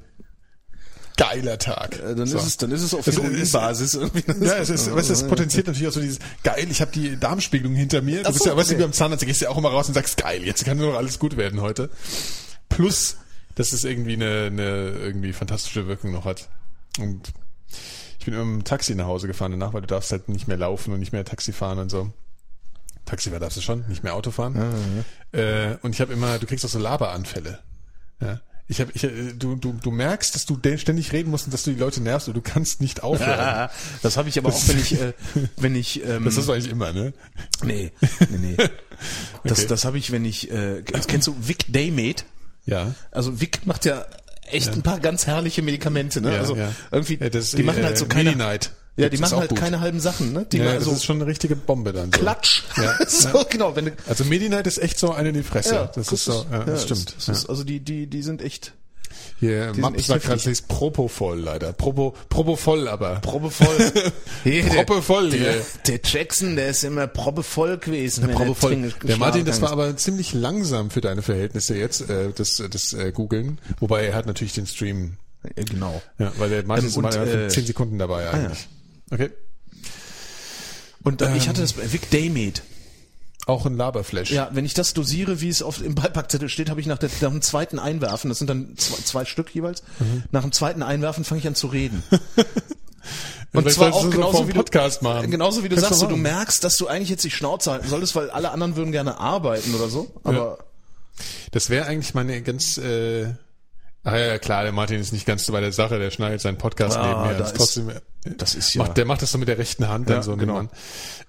[1.16, 1.98] geiler Tag.
[2.00, 2.38] Äh, Dann so.
[2.38, 4.24] ist es, dann ist es auf Es ist- Heroinbasis irgendwie.
[4.46, 7.18] Ja, es ist, weißt, du, es potenziert natürlich auch so dieses, geil, ich habe die
[7.18, 8.22] Darmspiegelung hinter mir.
[8.22, 8.78] Du Ach bist so, ja, weißt du, okay.
[8.82, 10.92] wie beim Zahnarzt, gehst du ja auch immer raus und sagst, geil, jetzt kann nur
[10.92, 11.90] noch alles gut werden heute.
[12.68, 13.16] Plus,
[13.54, 16.48] dass es irgendwie eine, eine irgendwie fantastische Wirkung noch hat.
[16.98, 17.32] Und
[18.18, 20.92] ich bin dem Taxi nach Hause gefahren danach, weil du darfst halt nicht mehr laufen
[20.92, 22.12] und nicht mehr Taxi fahren und so.
[23.04, 25.04] Taxifahrer darfst du schon, nicht mehr Auto fahren.
[25.32, 27.58] Äh, und ich habe immer, du kriegst auch so Laberanfälle.
[28.20, 28.40] Ja.
[28.68, 31.64] Ich hab, ich, äh, du, du, du merkst, dass du ständig reden musst und dass
[31.64, 33.68] du die Leute nervst und du kannst nicht aufhören.
[34.02, 35.12] Das habe ich aber auch, wenn ich, äh,
[35.56, 37.12] wenn ich, ähm, Das ist eigentlich immer, ne?
[37.64, 37.92] nee,
[38.30, 38.56] nee, nee.
[39.44, 39.66] Das, Okay.
[39.66, 42.24] das habe ich, wenn ich, äh, kennst du Vic Daymate?
[42.64, 42.94] Ja.
[43.10, 44.04] Also Vic macht ja
[44.46, 46.34] echt ein paar ganz herrliche Medikamente, ne?
[46.34, 46.72] Ja, also ja.
[46.90, 48.70] irgendwie, Ja, das, die machen äh, halt so keine, Mini-Night.
[48.96, 49.58] ja, die machen halt gut.
[49.58, 50.46] keine halben Sachen, ne?
[50.50, 52.12] Die Ja, das so ist schon eine richtige Bombe dann.
[52.12, 52.18] So.
[52.18, 52.62] Klatsch.
[52.76, 52.98] Ja.
[53.06, 55.74] so, genau, wenn Also Medi-Night ist echt so eine in die Fresse.
[55.74, 57.14] ja, das ist so, ja, das stimmt.
[57.16, 58.74] Das ist, also die, die, die sind echt
[59.42, 61.72] Hier, Mapp echt sagt gerade, ist Propofol leider.
[61.72, 63.16] Propo, Propovoll aber.
[63.16, 63.92] proppevoll.
[64.44, 65.66] Hey, der- Proppevoll der, hier.
[65.88, 68.28] der Jackson, der ist immer proppevoll gewesen.
[68.30, 68.70] er Propofol.
[68.70, 72.92] dringend Der Martin, das war aber ziemlich langsam für deine Verhältnisse jetzt, äh, das, das
[72.92, 73.58] äh, Googeln.
[73.80, 75.14] Wobei er hat natürlich den Stream.
[75.56, 76.00] Ja, Genau.
[76.20, 78.68] Ja, weil der Martin Ähm, ist und, mal äh, 10 Sekunden dabei eigentlich.
[79.10, 79.30] Okay.
[81.02, 82.62] Und äh, ich hatte das bei Vic Daymate.
[83.46, 84.30] Auch ein Laberflash.
[84.30, 87.10] Ja, wenn ich das dosiere, wie es auf im Beipackzettel steht, habe ich nach, der,
[87.20, 90.22] nach dem zweiten Einwerfen, das sind dann zwei, zwei Stück jeweils, Mhm.
[90.30, 92.02] nach dem zweiten Einwerfen fange ich an zu reden.
[93.54, 95.30] Und zwar sollst auch du so genauso wie du- Podcast machen.
[95.30, 96.22] Genauso wie du Kannst sagst, du machen.
[96.22, 99.74] merkst, dass du eigentlich jetzt die Schnauze halten solltest, weil alle anderen würden gerne arbeiten
[99.74, 100.10] oder so.
[100.24, 100.58] Aber
[101.50, 102.78] Das wäre eigentlich meine ganz.
[102.78, 103.26] Äh,
[104.04, 105.98] ah ja, klar, der Martin ist nicht ganz so bei der Sache.
[105.98, 107.32] Der schneidet seinen Podcast Ah, neben mir.
[107.32, 107.90] da Das ist ist- trotzdem.
[108.24, 110.36] Das ist ja- Macht, der macht das so mit der rechten Hand dann Ja, so.
[110.36, 110.54] genau.
[110.54, 110.68] Mann.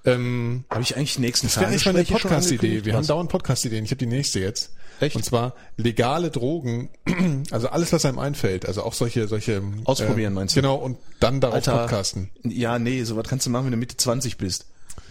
[0.05, 2.85] Ähm, habe ich eigentlich die nächsten das wäre eigentlich meine Podcast-Idee.
[2.85, 3.07] Wir haben Was?
[3.07, 3.85] dauernd Podcast-Ideen.
[3.85, 4.71] Ich habe die nächste jetzt.
[4.99, 5.15] Echt?
[5.15, 6.89] Und zwar legale Drogen,
[7.51, 8.65] also alles, was einem einfällt.
[8.67, 9.61] Also auch solche, solche.
[9.85, 10.61] Ausprobieren, meinst du?
[10.61, 12.29] Genau, und dann darauf Alter, podcasten.
[12.43, 14.65] Ja, nee, sowas kannst du machen, wenn du Mitte 20 bist.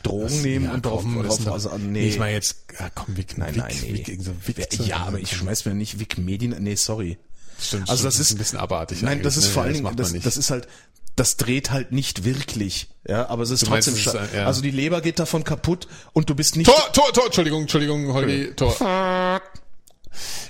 [0.05, 2.09] Drogen nehmen Ja, und drauf, das drauf also, an- Nee, nee.
[2.09, 3.93] ich meine jetzt, ja, komm, Wick, Nein, Wick, nein, nee.
[4.07, 7.19] Wick, so Wick Ja, ja, aber ich schmeiß mir nicht Wick Medien, nee, sorry.
[7.61, 9.03] Stimmt, Also stimmt, das ist ein bisschen abartig.
[9.03, 9.51] Nein, das ist ne?
[9.51, 10.27] vor allen das Dingen, das, nicht.
[10.27, 10.67] das ist halt,
[11.17, 12.89] das dreht halt nicht wirklich.
[13.07, 14.47] Ja, aber es ist Du meinst, trotzdem es scha- ein- ja.
[14.47, 18.13] Also die Leber geht davon kaputt und du bist nicht Tor, Tor, Tor, Entschuldigung, Entschuldigung,
[18.13, 19.41] Holgi, Tor.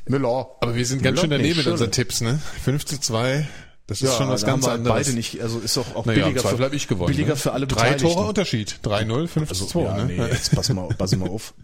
[0.06, 0.46] Müller.
[0.60, 1.90] Aber wir sind ganz schön daneben mit unseren.
[1.92, 2.40] Tipps, ne?
[2.64, 3.46] 5 zu 2,
[3.86, 5.06] das ist schon was ganz anderes.
[5.06, 7.10] Beide nicht, also ist auch, auch Naja, billiger, für, ich gewonnen.
[7.12, 7.36] billiger ne?
[7.36, 7.94] für alle Drei.
[7.94, 8.80] Tore Unterschied.
[8.84, 10.04] 3-0, 5 zu 2, ja, ne?
[10.06, 11.54] nee, jetzt pass mal, pass mal auf.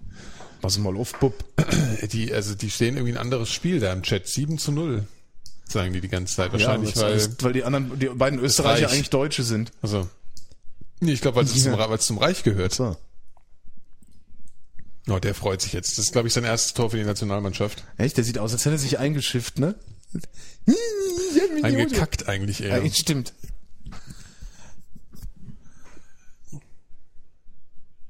[0.60, 1.34] Pass mal auf, Bub.
[2.12, 4.26] Die, also die stehen irgendwie ein anderes Spiel da im Chat.
[4.26, 5.04] 7 zu 0,
[5.69, 6.53] sagen die die ganze Zeit.
[6.53, 8.95] Wahrscheinlich, ja, weil, weil, weil die anderen, die beiden Österreicher Reich.
[8.95, 9.73] eigentlich Deutsche sind.
[9.82, 10.09] also,
[11.01, 12.74] nee, ich glaube, weil es zum, weil es zum Reich gehört.
[12.74, 12.97] So.
[15.09, 15.93] Oh, der freut sich jetzt.
[15.93, 17.85] Das ist, glaube ich, sein erstes Tor für die Nationalmannschaft.
[17.97, 18.16] Echt?
[18.16, 19.74] Der sieht aus, als hätte er sich eingeschifft, ne?
[21.62, 22.82] Eingekackt eigentlich eher.
[22.82, 23.32] Ja, stimmt.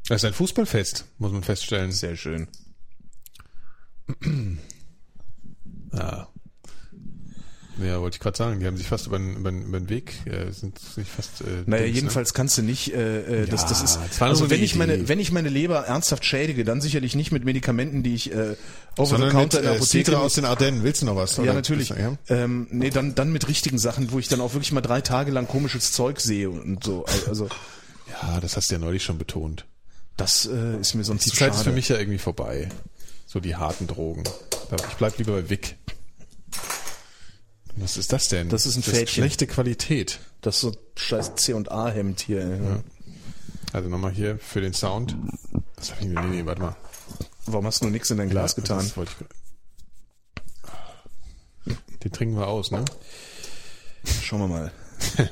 [0.08, 1.92] Das ist ein Fußballfest, muss man feststellen.
[1.92, 2.48] Sehr schön.
[5.92, 6.28] Ja.
[7.82, 8.58] Ja, wollte ich gerade sagen.
[8.60, 11.40] Die haben sich fast über den, über den, über den Weg, äh, sind sich fast.
[11.42, 14.50] Äh, Naja, Dings, jedenfalls kannst du nicht, äh, äh, das, Ja, das ist, das also
[14.50, 14.78] wenn ich Idee.
[14.78, 18.34] meine, wenn ich meine Leber ernsthaft schädige, dann sicherlich nicht mit Medikamenten, die ich äh,
[18.34, 18.56] Ne?
[18.96, 20.82] over Sondern the counter mit in der äh, Apotheke Citra aus den Ardennen.
[20.82, 21.36] Willst du noch was?
[21.36, 21.54] Ja, oder?
[21.54, 21.90] natürlich.
[21.90, 22.16] Ja?
[22.28, 25.30] Ähm, nee, dann, dann mit richtigen Sachen, wo ich dann auch wirklich mal drei Tage
[25.30, 27.04] lang komisches Zeug sehe und so.
[27.28, 27.46] Also
[28.22, 29.66] ja, das hast du ja neulich schon betont.
[30.16, 31.54] das äh, ist mir sonst Die Zeit schade.
[31.54, 32.68] ist für mich ja irgendwie vorbei.
[33.26, 34.24] So die harten Drogen.
[34.90, 35.76] Ich bleib lieber bei Vic.
[37.80, 38.48] Was ist das denn?
[38.48, 39.08] Das ist ein das Fädchen.
[39.22, 40.20] schlechte Qualität.
[40.40, 42.46] Das ist so ein scheiß C&A Hemd hier.
[42.56, 42.82] Ja.
[43.72, 45.16] Also nochmal hier für den Sound.
[45.76, 46.14] Was hab ich denn?
[46.14, 46.76] Nee, nee, warte mal.
[47.46, 48.78] Warum hast du nur nichts in dein Glas Ja, getan?
[48.78, 49.26] das wollte ich...
[52.02, 52.84] Den trinken wir aus, ne?
[54.22, 54.72] Schauen wir mal.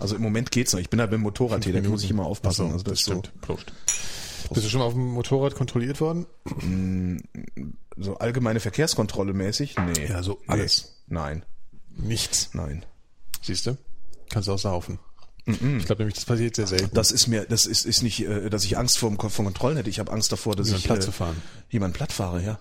[0.00, 0.80] Also im Moment geht's noch.
[0.80, 2.66] Ich bin halt beim Motorrad hier, da muss ich immer aufpassen.
[2.68, 3.40] So, also das, das ist stimmt.
[3.40, 3.72] Prost.
[4.54, 6.26] Bist du schon mal auf dem Motorrad kontrolliert worden?
[7.96, 9.76] so, so allgemeine Verkehrskontrolle mäßig?
[9.94, 10.06] Nee.
[10.08, 10.44] Ja, so Nee.
[10.48, 11.02] alles.
[11.08, 11.44] Nein,
[11.96, 12.50] Nichts.
[12.52, 12.84] nein.
[13.42, 13.76] Siehst du?
[14.30, 14.98] Kannst du auch saufen.
[15.46, 16.90] Ich glaube nämlich, das passiert sehr selten.
[16.92, 19.88] Das ist mir, das ist, ist nicht, äh, dass ich Angst vor, vor Kontrollen hätte.
[19.88, 21.40] Ich habe Angst davor, dass Jemanden ich platt äh, zu fahren.
[21.70, 22.58] jemanden platt fahre, ja.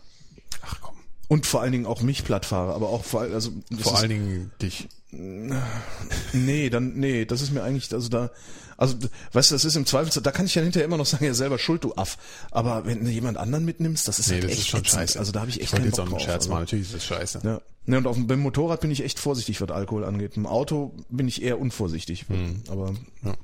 [0.62, 0.95] Ach komm.
[1.28, 3.49] Und vor allen Dingen auch mich platt fahre, aber auch vor allem, also
[3.80, 4.88] Vor ist, allen Dingen dich.
[5.12, 8.30] Nee, dann, nee, das ist mir eigentlich, also da,
[8.77, 8.95] also,
[9.34, 11.34] weißt du, das ist im Zweifel, da kann ich ja hinterher immer noch sagen, ja
[11.34, 12.18] selber schuld, du Aff.
[12.52, 14.99] Aber wenn du jemand anderen mitnimmst, das ist Nee, halt das echt ist schon ätzend.
[15.02, 15.19] scheiße.
[15.19, 16.26] Also da habe ich echt wollte keinen jetzt auch Bock einen drauf.
[16.26, 16.49] Scherz also.
[16.49, 16.60] machen.
[16.61, 17.41] Natürlich ist das scheiße.
[17.43, 17.61] Ja.
[17.85, 20.38] Ne, und auf dem, beim Motorrad bin ich echt vorsichtig, was Alkohol angeht.
[20.38, 22.26] Im Auto bin ich eher unvorsichtig.
[22.27, 22.64] Hm.
[22.69, 22.93] Aber
[23.23, 23.35] Ja.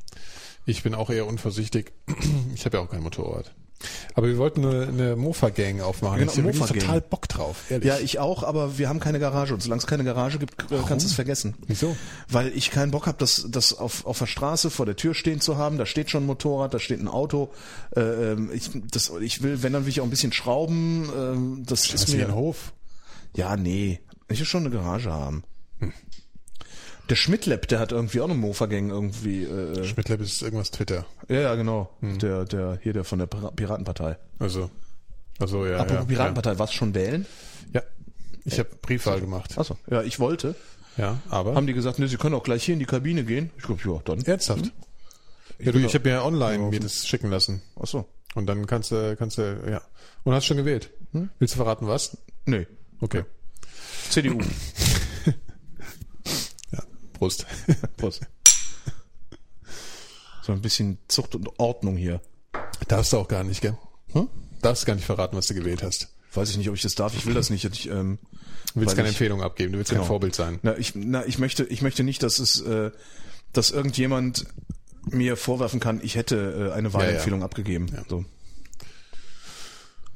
[0.65, 1.91] Ich bin auch eher unvorsichtig.
[2.55, 3.53] Ich habe ja auch kein Motorrad.
[4.13, 6.19] Aber wir wollten eine, eine Mofa-Gang aufmachen.
[6.19, 6.79] Genau, ich habe Mofa-Gang.
[6.79, 7.63] total Bock drauf.
[7.69, 7.87] Ehrlich.
[7.87, 9.53] ja, ich auch, aber wir haben keine Garage.
[9.53, 11.55] Und solange es keine Garage gibt, äh, kannst du es vergessen.
[11.67, 11.95] Wieso?
[12.29, 15.41] Weil ich keinen Bock habe, das, das auf, auf der Straße vor der Tür stehen
[15.41, 15.77] zu haben.
[15.77, 17.51] Da steht schon ein Motorrad, da steht ein Auto.
[17.95, 21.09] Äh, ähm, ich, das, ich will, wenn dann will ich auch ein bisschen schrauben.
[21.15, 22.27] Ähm, das ist mir.
[22.27, 22.73] ein Hof.
[23.35, 23.99] Ja, nee.
[24.29, 25.43] Ich will schon eine Garage haben.
[27.11, 29.43] Der Schmidtlab, der hat irgendwie auch eine Mofa-Gang irgendwie.
[29.43, 31.05] Äh, Schmidtlab ist irgendwas Twitter.
[31.27, 31.89] ja, ja, genau.
[32.01, 34.17] Der, der, hier der von der Pira- Piratenpartei.
[34.39, 34.71] Also,
[35.37, 35.75] also ja.
[35.79, 37.25] Apropos ja, Piratenpartei, was schon wählen?
[37.73, 37.81] Ja.
[37.81, 37.87] ja.
[38.45, 39.57] Ich habe Briefwahl gemacht.
[39.57, 40.55] Achso, ja, ich wollte.
[40.95, 41.53] Ja, aber.
[41.53, 43.49] Haben die gesagt, ne, sie können auch gleich hier in die Kabine gehen?
[43.57, 44.21] Ich glaube, ja, dann.
[44.23, 44.71] Ernsthaft?
[45.59, 47.61] Ja, du, ich habe ja online mir das schicken lassen.
[47.77, 48.07] Achso.
[48.35, 49.81] Und dann kannst du, kannst du, ja.
[50.23, 50.89] Und hast schon gewählt.
[51.39, 52.17] Willst du verraten, was?
[52.45, 52.67] Nee.
[53.01, 53.25] Okay.
[54.09, 54.39] CDU.
[57.21, 57.27] Ja.
[57.27, 57.45] Prost.
[57.97, 58.21] Prost.
[60.43, 62.19] So ein bisschen Zucht und Ordnung hier.
[62.87, 63.77] Darfst du auch gar nicht, gell?
[64.13, 64.27] Hm?
[64.61, 66.09] Darfst gar nicht verraten, was du gewählt hast.
[66.33, 67.13] Weiß ich nicht, ob ich das darf.
[67.15, 67.65] Ich will das nicht.
[67.65, 68.17] Ich, ähm,
[68.73, 70.01] Du willst keine ich- Empfehlung abgeben, du willst Genau.
[70.03, 70.59] kein Vorbild sein.
[70.63, 72.91] Na, ich, na, ich möchte, ich möchte nicht, dass es, äh,
[73.53, 74.45] dass irgendjemand
[75.09, 77.87] mir vorwerfen kann, ich hätte äh, eine Wahlempfehlung abgegeben.
[78.07, 78.23] So,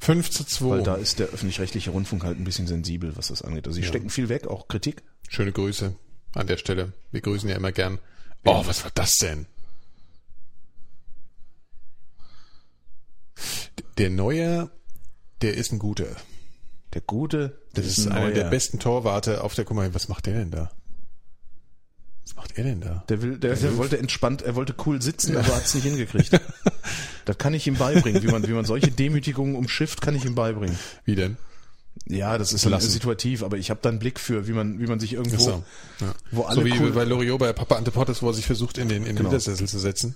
[0.00, 0.70] 5 zu 2.
[0.70, 3.66] weil da ist der öffentlich-rechtliche Rundfunk halt ein bisschen sensibel, was das angeht.
[3.66, 5.02] Also sie stecken viel weg, auch Kritik.
[5.28, 5.94] Schöne Grüße
[6.36, 6.92] an der Stelle.
[7.12, 7.98] Wir grüßen ja immer gern.
[8.44, 9.46] Oh, was war das denn?
[13.98, 14.70] Der Neuer,
[15.42, 16.06] der ist ein guter.
[16.94, 20.26] Der Gute, Das ist ein einer der besten Torwarte auf der, guck mal, was macht
[20.26, 20.70] der denn da?
[22.24, 23.04] Was macht er denn da?
[23.08, 26.40] Der will, der, der wollte entspannt, er wollte cool sitzen, aber hat es nicht hingekriegt.
[27.24, 30.34] das kann ich ihm beibringen, wie man, wie man solche Demütigungen umschifft, kann ich ihm
[30.34, 30.78] beibringen.
[31.04, 31.36] Wie denn?
[32.08, 32.88] Ja, das ist Lassen.
[32.90, 35.64] situativ, aber ich habe da einen Blick für, wie man, wie man sich irgendwo, so.
[36.00, 36.14] Ja.
[36.30, 38.88] wo alle So wie cool, bei Loriot bei Papa Antepottes, wo er sich versucht, in
[38.88, 39.30] den, in den Genau.
[39.30, 40.14] Ledersessel zu setzen.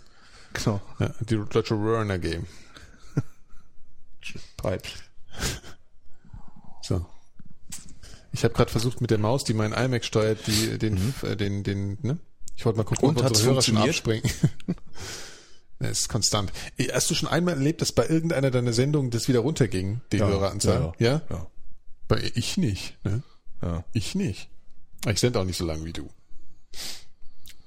[0.52, 2.46] genau, Ja, die deutsche Runner Game.
[4.56, 4.88] Pipe.
[6.82, 7.04] So.
[8.32, 11.64] Ich habe gerade versucht mit der Maus, die mein iMac steuert, die den äh, den
[11.64, 12.18] den ne?
[12.56, 14.30] Ich wollte mal gucken, Und ob unsere Hörer schon abspringen.
[15.82, 16.52] Das ist konstant.
[16.92, 20.26] Hast du schon einmal erlebt, dass bei irgendeiner deiner Sendungen das wieder runterging, die Ja,
[20.28, 20.92] Höreranzahl?
[20.98, 21.46] ja, Ja, ja.
[22.10, 23.22] Bei ich nicht, ne?
[23.62, 23.84] Ja.
[23.92, 24.48] Ich nicht.
[25.06, 26.10] Ich sende auch nicht so lange wie du.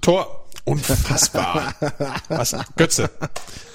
[0.01, 0.49] Tor.
[0.65, 1.73] Unfassbar.
[2.27, 3.09] Was, Götze.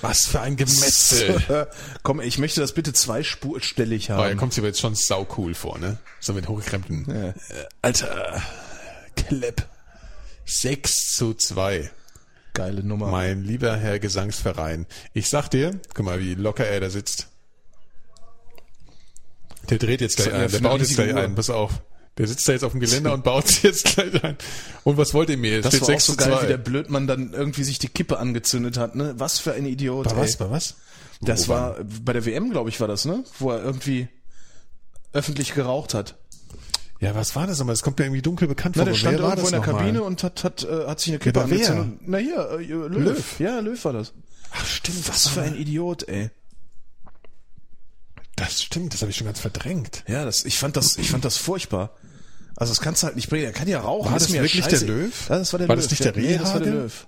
[0.03, 1.69] Was für ein Gemetzel.
[2.03, 4.36] Komm, ich möchte das bitte zweispurstellig Aber er haben.
[4.39, 5.99] kommt sich aber jetzt schon sau cool vor, ne?
[6.20, 7.11] So mit hochgekrempten.
[7.11, 7.32] Äh,
[7.81, 8.43] Alter.
[9.16, 9.66] Klepp.
[10.45, 11.90] 6 zu 2.
[12.53, 13.09] Geile Nummer.
[13.09, 14.86] Mein lieber Herr Gesangsverein.
[15.15, 17.28] Ich sag dir, guck mal, wie locker er da sitzt.
[19.70, 21.20] Der dreht jetzt gleich ein, der baut jetzt gleich Uhr.
[21.20, 21.82] ein, pass auf.
[22.16, 24.36] Der sitzt da jetzt auf dem Geländer und baut sich jetzt gleich ein.
[24.85, 25.59] Und was wollt ihr mir?
[25.59, 26.43] Es das steht war auch 6 so geil, 2.
[26.43, 29.15] wie der Blödmann dann irgendwie sich die Kippe angezündet hat, ne?
[29.19, 30.16] Was für ein Idiot, Bei ey.
[30.19, 30.74] was, bei was?
[31.20, 33.24] Das Wo war, bei der WM, glaube ich, war das, ne?
[33.39, 34.09] Wo er irgendwie
[35.12, 36.16] öffentlich geraucht hat.
[37.01, 37.74] Ja, was war das nochmal?
[37.74, 38.93] Das kommt mir irgendwie dunkel bekannt Na, vor.
[38.93, 39.61] der aber stand wer irgendwo in der?
[39.61, 42.01] Kabine und hat, hat, äh, hat sich eine Kippe Ja, angezündet.
[42.07, 42.89] Na hier, äh, Löw.
[42.90, 43.40] Löw.
[43.40, 44.12] Ja, Löw war das.
[44.51, 45.09] Ach, stimmt.
[45.09, 46.31] Was für ein Idiot, ey.
[48.39, 50.05] Das stimmt, das habe ich schon ganz verdrängt.
[50.06, 51.90] Ja, das, ich fand das, ich fand das furchtbar.
[52.56, 53.44] Also das kannst du halt nicht bringen.
[53.44, 54.10] Er kann ja rauchen.
[54.10, 54.86] War ist das mir wirklich scheiße.
[54.86, 55.28] der Löw?
[55.28, 55.85] Ja, das war der War Löw.
[55.85, 56.73] das nicht der Nee, das war der?
[56.73, 57.06] Löw.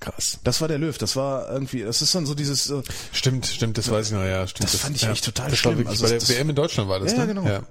[0.00, 0.38] Krass.
[0.44, 0.96] Das war der Löw.
[0.98, 4.24] Das war irgendwie, das ist dann so dieses, äh, Stimmt, stimmt, das weiß ich noch,
[4.24, 4.72] ja, stimmt.
[4.72, 5.72] Das fand ich echt total das schlimm.
[5.74, 7.26] War wirklich, Also bei der das- WM in Deutschland war das, Ja, ne?
[7.28, 7.46] genau.
[7.46, 7.62] Ja,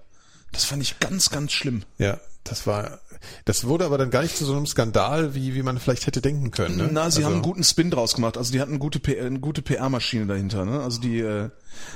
[0.52, 1.84] das fand ich ganz, ganz schlimm.
[1.98, 3.00] ja, das war,
[3.46, 6.22] das wurde aber dann gar nicht zu so einem Skandal, wie, wie man vielleicht hätte
[6.22, 6.90] denken können, ne?
[6.92, 8.38] Na, sie Also- haben einen guten Spin draus gemacht.
[8.38, 10.66] Also die hatten eine gute, PR eine gute PR-Maschine dahinter.
[10.66, 10.82] Ne?
[10.82, 11.50] Also die, äh,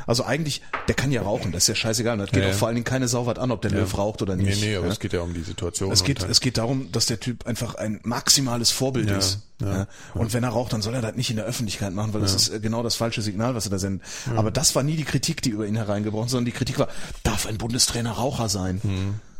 [0.07, 1.51] also eigentlich, der kann ja rauchen.
[1.51, 2.17] Das ist ja scheißegal.
[2.17, 2.57] Das geht Ja, auch ja.
[2.57, 4.61] vor allen Dingen keine Sau was an, ob der Löw raucht oder Nee, nicht.
[4.61, 4.91] nee, aber ja?
[4.91, 5.91] es geht ja um die Situation.
[5.91, 9.39] Es geht, äh, es geht darum, dass der Typ einfach ein maximales Vorbild Ja, ist.
[9.61, 12.13] ja, Ja, Und wenn er raucht, dann soll er das nicht in der Öffentlichkeit machen,
[12.13, 14.05] weil das ist äh, genau das falsche Signal, was er da sendet.
[14.35, 16.87] Aber das war nie die Kritik, die über ihn hereingebrochen, sondern die Kritik war,
[17.23, 18.81] darf ein Bundestrainer Raucher sein?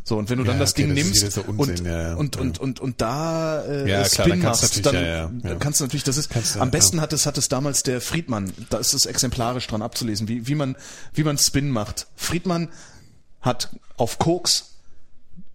[0.08, 2.10] So, und wenn du dann Ja, das okay, Ding das nimmst so und, Unsinn, ja,
[2.10, 2.14] ja.
[2.16, 5.42] und, und, und, und da äh, Ja, klar, Spin dann kannst du machst, natürlich- dann
[5.44, 5.56] ja, ja, ja.
[5.60, 7.02] kannst du natürlich, das ist, Kannst am besten ja.
[7.02, 10.54] hat es, hat es damals der Friedmann, da ist es exemplarisch dran abzulesen, wie, wie
[10.54, 10.76] man,
[11.14, 12.06] wie man Spin macht.
[12.16, 12.70] Friedmann
[13.42, 14.76] hat auf Koks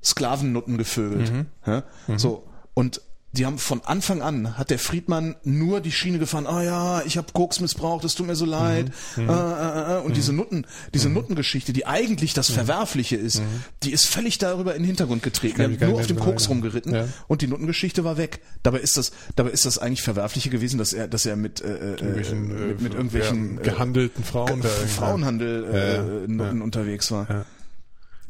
[0.02, 1.32] Sklavennutten gevögelt.
[1.32, 1.46] Mhm.
[1.66, 1.84] Ja?
[2.16, 2.44] So.
[2.74, 7.02] Und die haben von Anfang an, hat der Friedmann nur die Schiene gefahren, ah ja,
[7.02, 8.90] ich habe Koks missbraucht, es tut mir so leid.
[9.16, 9.28] Mhm.
[9.28, 10.00] Äh, äh, äh.
[10.00, 13.40] Und diese Nutten, diese Nuttengeschichte, die eigentlich das Verwerfliche ist,
[13.84, 15.60] die ist völlig darüber in den Hintergrund getreten.
[15.72, 16.54] Ich haben nur auf dem Koks sagen.
[16.54, 17.06] rumgeritten Ja.
[17.28, 18.40] und die Nuttengeschichte war weg.
[18.64, 21.66] Dabei ist das, dabei ist das eigentlich Verwerfliche gewesen, dass er, dass er mit, äh,
[21.68, 24.62] äh, irgendwelchen, äh, mit, mit irgendwelchen ja, äh, gehandelten Frauen.
[24.62, 27.30] Frauenhandel Ja, äh, Nutten unterwegs war.
[27.30, 27.44] Ja.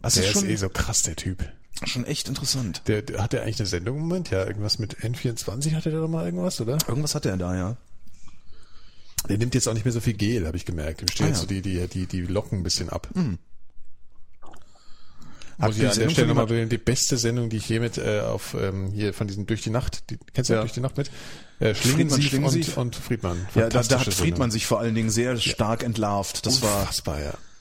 [0.02, 1.44] Das Der ist ist, schon, eh so krass, der Typ.
[1.84, 2.82] Schon echt interessant.
[2.86, 4.30] Der, der hat der eigentlich eine Sendung im Moment?
[4.30, 6.78] Ja, irgendwas mit N24 hatte der doch mal irgendwas, oder?
[6.86, 7.76] Irgendwas hat er da, ja.
[9.28, 11.00] Der nimmt jetzt auch nicht mehr so viel Gel, habe ich gemerkt.
[11.02, 11.34] Dem stehen Ah, ja.
[11.34, 13.08] so die, die, die, die Locken ein bisschen ab.
[15.58, 17.98] Hat Muss die ich an der Stelle nochmal die beste Sendung, die ich je mit
[17.98, 20.60] äh, auf ähm, hier von diesen Durch die Nacht, die, kennst du Ja.
[20.60, 21.10] Durch die Nacht mit?
[21.58, 22.78] Äh, Schlingensief Schlingensief.
[22.78, 23.46] und, und Friedmann.
[23.54, 24.50] Ja, da, da hat Friedmann Sendung.
[24.52, 26.46] sich vor allen Dingen sehr stark entlarvt.
[26.46, 26.88] Das war,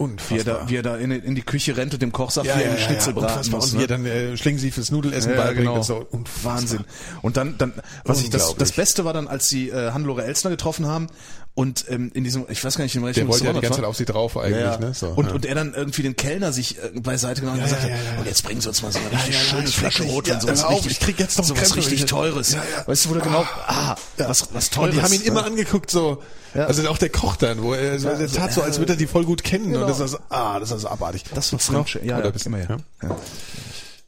[0.02, 2.32] Unfassbar, wie er da, wie er da in, in die Küche rennt und dem Koch
[2.32, 3.74] sagt, ja, wie er ja, Schnitzel ja, braten muss.
[3.74, 3.88] Und Ne?
[3.88, 5.76] dann äh, Schlingensief ins Nudelessen Ja, beibringt genau.
[5.76, 6.08] und so.
[6.44, 6.86] Wahnsinn.
[7.22, 7.74] Und dann, dann,
[8.06, 8.72] was ich das, das.
[8.72, 11.08] Beste war dann, als sie äh, Hannelore Elsner getroffen haben
[11.56, 13.80] und ähm, in diesem, ich weiß gar nicht, in welchem Der wollte ja die ganze
[13.80, 14.78] Zeit auf sie drauf eigentlich, ja, ja.
[14.80, 14.94] ne?
[14.94, 17.92] So, und, und er dann irgendwie den Kellner sich äh, beiseite genommen und gesagt hat,
[18.18, 20.72] und jetzt bringen Sie uns mal so eine richtig schöne Flasche Rotwein, ja, sowas auf,
[20.78, 22.56] richtig, ich krieg jetzt noch sowas Krämpfe, richtig Teures.
[22.86, 24.90] Weißt du, wo du genau, ah, was, was Teures.
[24.92, 26.24] Und die haben ihn immer angeguckt, so,
[26.54, 29.08] also auch der Koch dann, wo er so, der tat so, als würde er die
[29.08, 29.82] voll gut kennen Genau.
[29.82, 31.24] und das so, ah, das so abartig.
[31.34, 31.88] Das war noch?
[31.96, 32.78] Ja, ja, immer ja.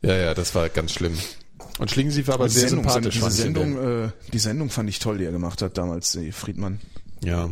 [0.01, 0.15] ja.
[0.15, 1.17] Ja, das war ganz schlimm.
[1.79, 3.15] Und Schlingensief war aber sehr Sendung, sympathisch.
[3.15, 6.79] diese Sendung, äh, die Sendung fand ich toll, die er gemacht hat damals, Friedmann.
[7.23, 7.49] Ja.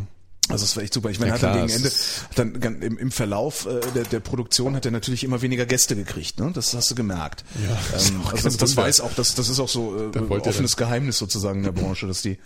[0.52, 1.12] Also es war echt super.
[1.12, 2.26] Ich meine, Ja, er hat dann klar, gegen Ende, es
[2.74, 6.40] dann im, im Verlauf äh, der, der Produktion hat er natürlich immer weniger Gäste gekriegt.
[6.40, 6.50] Ne?
[6.56, 7.44] Das hast du gemerkt.
[7.64, 10.12] Ja, das ist ähm, auch also das, das weiß auch, das, das ist auch so
[10.12, 12.40] äh, offenes Geheimnis sozusagen in der Branche, dass die,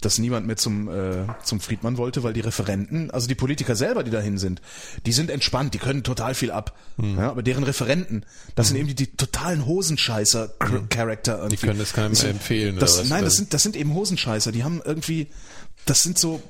[0.00, 4.04] dass niemand mehr zum äh, zum Friedmann wollte, weil die Referenten, also die Politiker selber,
[4.04, 4.62] die dahin sind,
[5.04, 6.78] die sind entspannt, die können total viel ab.
[7.00, 7.18] Hm.
[7.18, 8.24] Ja, aber deren Referenten,
[8.54, 10.50] das sind eben die, die totalen Hosenscheißer
[10.88, 11.48] Charakter.
[11.48, 13.08] Die können das keinem empfehlen oder das, was?
[13.08, 14.52] Nein, das Oder- sind das sind eben Hosenscheißer.
[14.52, 15.26] Die haben irgendwie,
[15.84, 16.40] das sind so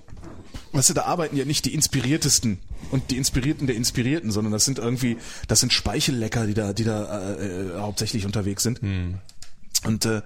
[0.73, 2.59] weißt du, da arbeiten ja nicht die Inspiriertesten
[2.91, 5.17] und die Inspirierten der Inspirierten, sondern das sind irgendwie,
[5.49, 8.81] das sind Speichellecker, die da, die da äh, äh, hauptsächlich unterwegs sind.
[9.87, 10.21] Und äh,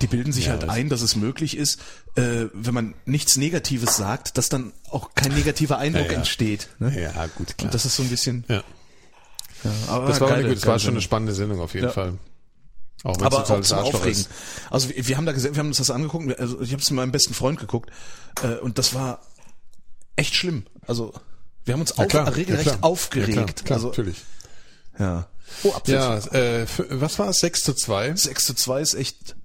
[0.00, 1.80] die bilden sich Ja, halt ein, dass es möglich ist,
[2.14, 6.18] äh, wenn man nichts Negatives sagt, dass dann auch kein negativer Eindruck Ja, ja.
[6.18, 6.68] entsteht.
[6.78, 6.98] Ne?
[6.98, 7.66] Ja, gut, klar.
[7.66, 8.44] Und das ist so ein bisschen.
[8.48, 8.62] ja.
[9.64, 11.90] Ja, aber Das war, geile- gut, das war schon eine spannende Sendung auf jeden.
[11.90, 12.18] Fall.
[13.04, 14.10] Auch aber auch zum Aufregen.
[14.12, 14.28] ist.
[14.70, 16.90] Also wir, wir haben da gesehen, wir haben uns das angeguckt, also ich habe es
[16.90, 17.90] mit meinem besten Freund geguckt
[18.42, 19.20] äh, und das war
[20.16, 20.64] echt schlimm.
[20.86, 21.12] Also
[21.64, 23.28] wir haben uns Ja, auf, klar, regelrecht ja, aufgeregt.
[23.36, 24.16] Ja, klar, klar, also, natürlich.
[24.98, 25.28] ja.
[25.62, 25.94] Oh, Abpfiff.
[25.94, 27.38] Ja, äh, was war es?
[27.38, 28.16] 6 zu 2?
[28.16, 29.36] 6 zu 2 ist echt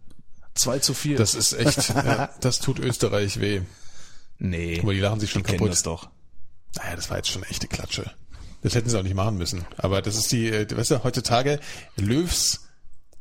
[0.55, 1.17] 2 zu 4.
[1.17, 3.61] Das ist echt, ja, das tut Österreich weh.
[4.39, 4.79] nee.
[4.81, 5.71] Aber die lachen sich schon kennen kaputt.
[5.71, 6.09] das doch.
[6.77, 8.11] Naja, das war jetzt schon eine echte Klatsche.
[8.63, 9.65] Das hätten sie auch nicht machen müssen.
[9.77, 11.59] Aber das ist die, äh, weißt du, heutzutage
[11.97, 12.61] Löws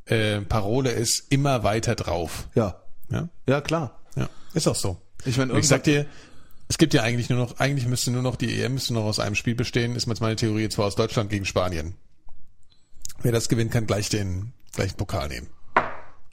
[0.06, 2.48] äh, Parole ist immer weiter drauf.
[2.54, 2.80] Ja.
[3.10, 3.98] Ja, Ja, klar.
[4.16, 5.00] ja, ist auch so.
[5.24, 6.06] Ich meine, ich sag dir,
[6.70, 9.18] es gibt ja eigentlich nur noch, eigentlich müsste nur noch die EM müsste noch aus
[9.18, 11.96] einem Spiel bestehen, ist jetzt meine Theorie, zwar aus Deutschland gegen Spanien.
[13.22, 15.48] Wer das gewinnt, kann gleich den, gleich den Pokal nehmen.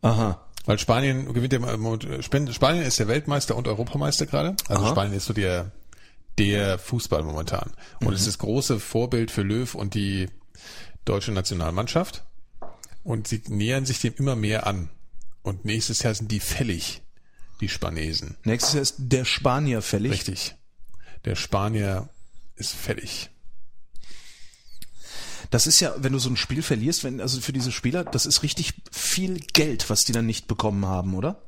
[0.04, 0.48] Aha.
[0.68, 4.56] Weil Spanien gewinnt ja, Spanien ist der Weltmeister und Europameister gerade.
[4.68, 4.92] Also Aha.
[4.92, 5.72] Spanien ist so der,
[6.38, 7.72] der Fußball momentan.
[8.00, 10.30] Und es ist das große Vorbild für Löw und die
[11.04, 12.26] deutsche Nationalmannschaft.
[13.04, 14.90] Und sie nähern sich dem immer mehr an.
[15.42, 17.02] Und nächstes Jahr sind die fällig,
[17.62, 18.38] die Spanesen.
[18.44, 20.12] Nächstes Jahr ist der Spanier fällig.
[20.12, 20.56] Richtig.
[21.26, 22.10] Der Spanier
[22.56, 23.30] ist fällig.
[25.50, 28.26] Das ist ja, wenn du so ein Spiel verlierst, wenn, also für diese Spieler, das
[28.26, 31.42] ist richtig viel Geld, was die dann nicht bekommen haben, oder?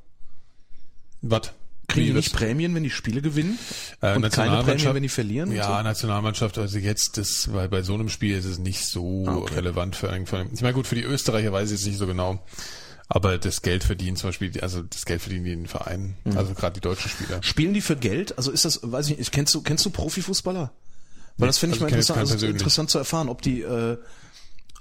[1.22, 1.52] Was?
[1.88, 2.34] Kriegen die nicht?
[2.34, 3.58] Prämien, wenn die Spiele gewinnen?
[4.02, 5.52] Äh, und keine Prämien, wenn die verlieren?
[5.52, 5.84] Ja, so?
[5.84, 9.56] Nationalmannschaft, also jetzt, das, weil bei so einem Spiel ist es nicht so Ah, okay.
[9.56, 11.98] relevant für, einen- für einen- ich meine, gut, für die Österreicher weiß ich es nicht
[11.98, 12.46] so genau.
[13.12, 16.38] Aber das Geld verdienen zum Beispiel, also das Geld verdienen die in den Vereinen, Mhm.
[16.38, 17.42] also gerade die deutschen Spieler.
[17.42, 18.38] Spielen die für Geld?
[18.38, 20.72] Also ist das, weiß ich nicht, kennst du, kennst du Profifußballer?
[21.38, 23.98] Weil das finde ich also mal interessant, also interessant zu erfahren, ob die äh,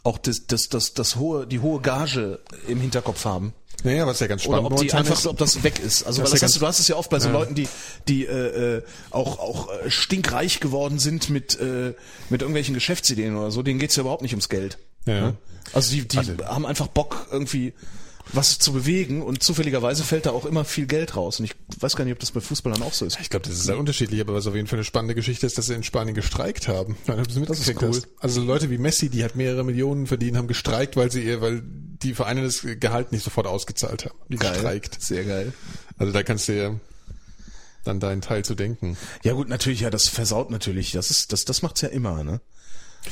[0.03, 3.53] auch das, das, das, das hohe, die hohe Gage im Hinterkopf haben.
[3.85, 5.27] Naja, was ja ganz Oder spannend ob die einfach ist.
[5.27, 6.03] ob das weg ist.
[6.03, 7.55] Also Das weil ist das ja hast du, hast es ja oft bei so Leuten,
[7.55, 7.69] die,
[8.09, 11.95] die äh, äh, auch, auch äh, stinkreich geworden sind mit, äh,
[12.29, 14.79] mit irgendwelchen Geschäftsideen oder so, denen geht's ja überhaupt nicht ums Geld.
[15.07, 15.35] Ja, ja.
[15.75, 17.73] Also die, die Also- haben einfach Bock irgendwie
[18.33, 21.39] was zu bewegen und zufälligerweise fällt da auch immer viel Geld raus.
[21.39, 23.19] Und ich weiß gar nicht, ob das bei Fußballern auch so ist.
[23.21, 25.59] Ich glaube, das ist sehr unterschiedlich, aber was auf jeden Fall eine spannende Geschichte ist,
[25.59, 26.97] dass sie in Spanien gestreikt haben.
[27.09, 27.89] Du das mitgekriegt cool.
[27.89, 28.09] hast.
[28.21, 31.63] Also Leute wie Messi, die hat mehrere Millionen verdient, haben gestreikt, weil sie ihr, weil
[31.65, 34.19] die Vereine das Gehalt nicht sofort ausgezahlt haben.
[34.29, 35.03] Die gestreikt.
[35.03, 35.53] Sehr geil.
[35.97, 36.75] Also da kannst du ja
[37.85, 38.97] dann deinen Teil zu denken.
[39.25, 40.93] Ja gut, natürlich, ja, das versaut natürlich.
[40.93, 42.41] Das ist, das, das macht's ja immer, ne?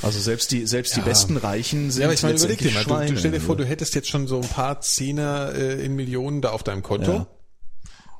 [0.02, 1.06] Also selbst die, selbst die Ja.
[1.06, 3.56] besten Reichen sind Ja, aber ich meine, überleg dir mal, du, du stell dir vor,
[3.56, 7.12] du hättest jetzt schon so ein paar Zehner äh, in Millionen da auf deinem Konto
[7.12, 7.26] Ja.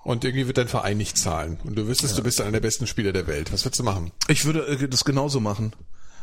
[0.04, 2.86] und irgendwie wird dein Verein nicht zahlen und du wüsstest, du bist einer der besten
[2.86, 3.52] Spieler der Welt.
[3.52, 4.12] Was würdest du machen?
[4.28, 5.72] Ich würde äh, das genauso machen.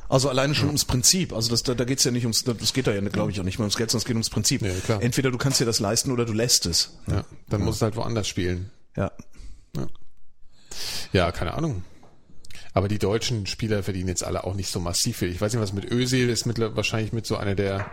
[0.10, 1.34] Also alleine schon ums Prinzip.
[1.34, 3.44] Also das, da, da geht's ja nicht ums, das geht da ja, glaube ich, auch
[3.44, 4.62] nicht mehr ums Geld, sondern es geht ums Prinzip.
[4.62, 5.02] Ja, klar.
[5.02, 6.98] Entweder du kannst dir das leisten oder du lässt es.
[7.08, 8.70] Ja, dann musst du halt woanders spielen.
[8.98, 9.12] Ja.
[11.14, 11.84] Ja, keine Ahnung.
[12.74, 15.30] Aber die deutschen Spieler verdienen jetzt alle auch nicht so massiv viel.
[15.30, 17.90] Ich weiß nicht, was mit Özil ist mittler wahrscheinlich mit so einer der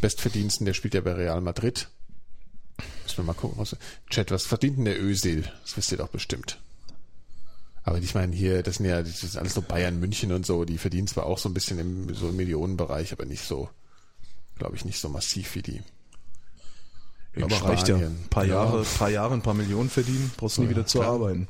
[0.00, 1.88] Bestverdiensten, der spielt ja bei Real Madrid.
[3.04, 3.58] Müssen wir mal gucken.
[3.58, 3.76] Was,
[4.10, 5.50] Chat, was verdient denn der Özil?
[5.62, 6.58] Das wisst ihr doch bestimmt.
[7.84, 10.64] Aber ich meine hier, das sind ja, das ist alles so Bayern, München und so,
[10.64, 13.68] die verdienen zwar auch so ein bisschen im so im Millionenbereich, aber nicht so,
[14.56, 15.82] glaube ich, nicht so massiv wie die.
[17.34, 17.96] in Aber reicht ja.
[17.96, 18.54] Ein paar Ja.
[18.64, 21.14] Jahre, paar Jahre, ein paar Millionen verdienen, brauchst nie Ja, wieder zu klar.
[21.14, 21.48] arbeiten.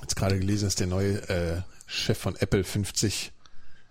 [0.00, 3.32] Jetzt gerade gelesen, dass der neue äh, Chef von Apple 50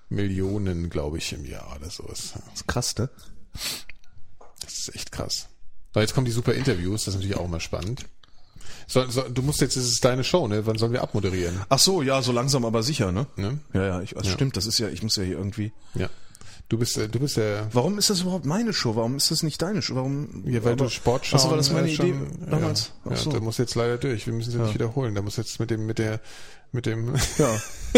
[0.10, 2.34] Millionen, glaube ich, im Jahr oder so ist.
[2.36, 3.10] Das ist krass, ne?
[4.62, 5.48] Das ist echt krass.
[5.94, 8.06] Aber jetzt kommen die super Interviews, das ist natürlich auch immer spannend.
[8.88, 10.66] So, so, du musst jetzt, es ist deine Show, ne?
[10.66, 11.62] Wann sollen wir abmoderieren?
[11.70, 13.26] Ach so, ja, so langsam aber sicher, ne?
[13.38, 13.60] Ne?
[13.74, 14.34] Ja, ja, ich, das Ja.
[14.34, 15.72] stimmt, das ist ja, ich muss ja hier irgendwie.
[15.96, 16.10] Ja.
[16.72, 18.96] Du bist, äh, du bist der, Warum ist das überhaupt meine Show?
[18.96, 19.96] Warum ist das nicht deine Show?
[19.96, 20.42] Warum?
[20.46, 21.40] ja, weil aber- du Sport Ach schauen.
[21.42, 22.86] so, war das meine äh, Idee schon- damals?
[22.86, 23.32] Ja, Ach ja so.
[23.34, 24.26] da muss jetzt leider durch.
[24.26, 25.14] Wir müssen es jetzt nicht wiederholen.
[25.14, 26.22] Da muss jetzt mit dem, mit der,
[26.72, 27.14] mit dem.
[27.38, 27.50] Ja,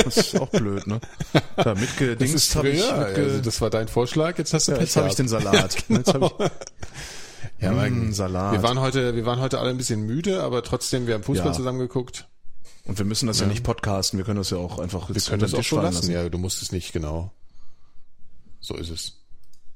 [0.04, 1.00] das ist auch blöd, ne?
[1.34, 4.40] Ja, Das mitgedingst ist habe ich, früher, mitge also das war dein Vorschlag.
[4.40, 5.28] Jetzt hast du ja, Pech jetzt habe ich den.
[5.28, 5.76] Salat.
[5.88, 6.32] Ja, Jetzt hab ich,
[7.62, 8.54] Ja, Mm, Salat.
[8.54, 11.50] Wir waren heute, wir waren heute alle ein bisschen müde, aber trotzdem, wir haben Fußball
[11.50, 11.54] Ja.
[11.54, 12.28] zusammengeguckt.
[12.86, 13.46] und wir müssen das ja.
[13.46, 16.12] nicht podcasten, wir können das ja auch einfach Wir können das auch so fallen lassen.
[16.12, 17.32] Ja, du musst es nicht, genau.
[18.64, 19.20] So ist es.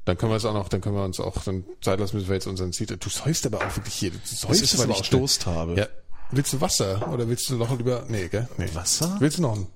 [0.06, 2.36] Dann können wir es auch noch, dann können wir uns auch, dann zeitlos müssen wir
[2.36, 2.88] jetzt unseren Ziel.
[2.88, 4.12] Du säufst aber auch wirklich hier.
[4.12, 5.10] Du säufst ist, aber weil ich.
[5.10, 5.76] Durst habe.
[5.76, 5.88] Ja.
[6.32, 8.48] Willst du Wasser oder willst du noch lieber, nee, gell?
[8.58, 8.70] Nee.
[8.74, 9.18] Wasser?
[9.20, 9.68] Willst du noch ein,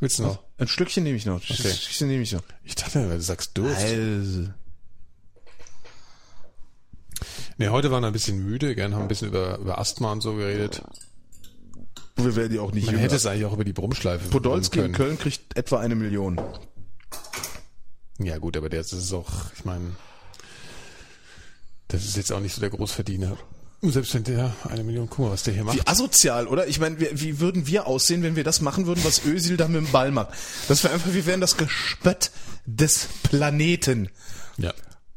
[0.00, 0.38] willst du noch?
[0.56, 1.36] Ein Stückchen nehme ich noch.
[1.36, 2.42] Ein Stückchen nehme ich noch.
[2.64, 3.82] Ich dachte, weil du sagst Durst.
[3.82, 4.48] Also,
[7.58, 10.22] Nee, heute waren wir ein bisschen müde, gern haben ein bisschen über, über Asthma und
[10.22, 10.82] so geredet.
[12.16, 13.04] wir werden ja auch nicht Man jünger.
[13.04, 14.92] hätte es eigentlich auch über die Brummschleife Podolski in.
[14.92, 16.40] Köln kriegt etwa eine Million.
[18.22, 19.96] Ja gut, aber der das ist auch, ich meine,
[21.88, 23.36] das ist jetzt auch nicht so der Großverdiener.
[23.82, 25.76] Selbst wenn der eine Million, guck mal, was der hier macht.
[25.78, 26.66] Wie asozial, oder?
[26.68, 29.68] Ich meine, wie, wie würden wir aussehen, wenn wir das machen würden, was Özil da
[29.68, 30.34] mit dem Ball macht?
[30.68, 32.30] Das wäre einfach, wir wären das Gespött
[32.66, 34.10] des Planeten.
[34.58, 34.74] Ja.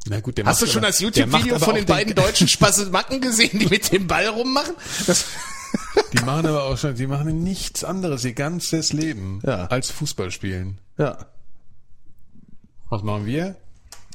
[0.07, 3.19] Na gut, der Hast du schon aber- das YouTube-Video von auch den beiden deutschen Spasselmacken
[3.19, 4.75] gesehen, die mit dem Ball rummachen?
[5.07, 5.25] Das,
[6.13, 9.65] Die machen aber auch schon, die machen nichts anderes ihr ganzes Leben Ja.
[9.67, 10.77] als Fußball spielen.
[10.97, 11.17] ja.
[12.93, 13.55] Was machen wir?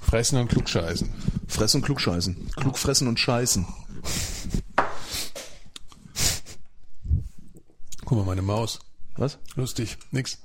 [0.00, 1.12] Fressen und klugscheißen.
[1.48, 2.50] Fressen und klugscheißen.
[2.54, 3.66] Klug fressen und scheißen.
[8.04, 8.78] Guck mal, meine Maus.
[9.16, 9.38] Was?
[9.56, 9.98] Lustig.
[10.12, 10.38] Nix.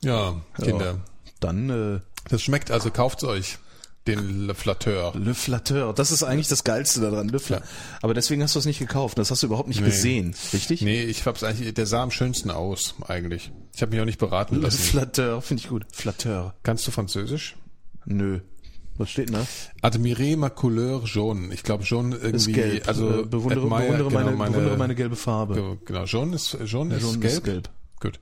[0.00, 1.02] Ja, Kinder.
[1.40, 2.00] Dann, äh,
[2.30, 3.58] Das schmeckt, also kauft's euch.
[4.06, 5.12] Den Le Flatteur.
[5.16, 7.66] Le Flatteur, das ist eigentlich das Geilste daran, Le Flatteur.
[8.02, 9.86] Aber deswegen hast du es nicht gekauft, das hast du überhaupt nicht Nee.
[9.86, 10.82] gesehen, richtig?
[10.82, 13.52] Nee, ich hab's eigentlich, der sah am schönsten aus, eigentlich.
[13.74, 14.78] Ich habe mich auch nicht beraten Le lassen.
[14.78, 15.84] Flatteur, finde ich gut.
[15.92, 16.54] Flatteur.
[16.64, 17.54] Kannst du Französisch?
[18.04, 18.40] Nö.
[18.98, 19.46] Was steht da?
[19.80, 21.54] Admirez ma couleur jaune.
[21.54, 22.88] Ich glaube jaune Ist irgendwie, gelb.
[22.88, 25.54] also Äh, bewundere, admire, bewundere, genau, meine, bewundere meine gelbe Farbe.
[25.54, 27.32] Ge- Genau, jaune ist, jaune ist Jaune gelb.
[27.32, 27.70] ist gelb.
[28.00, 28.20] Gut.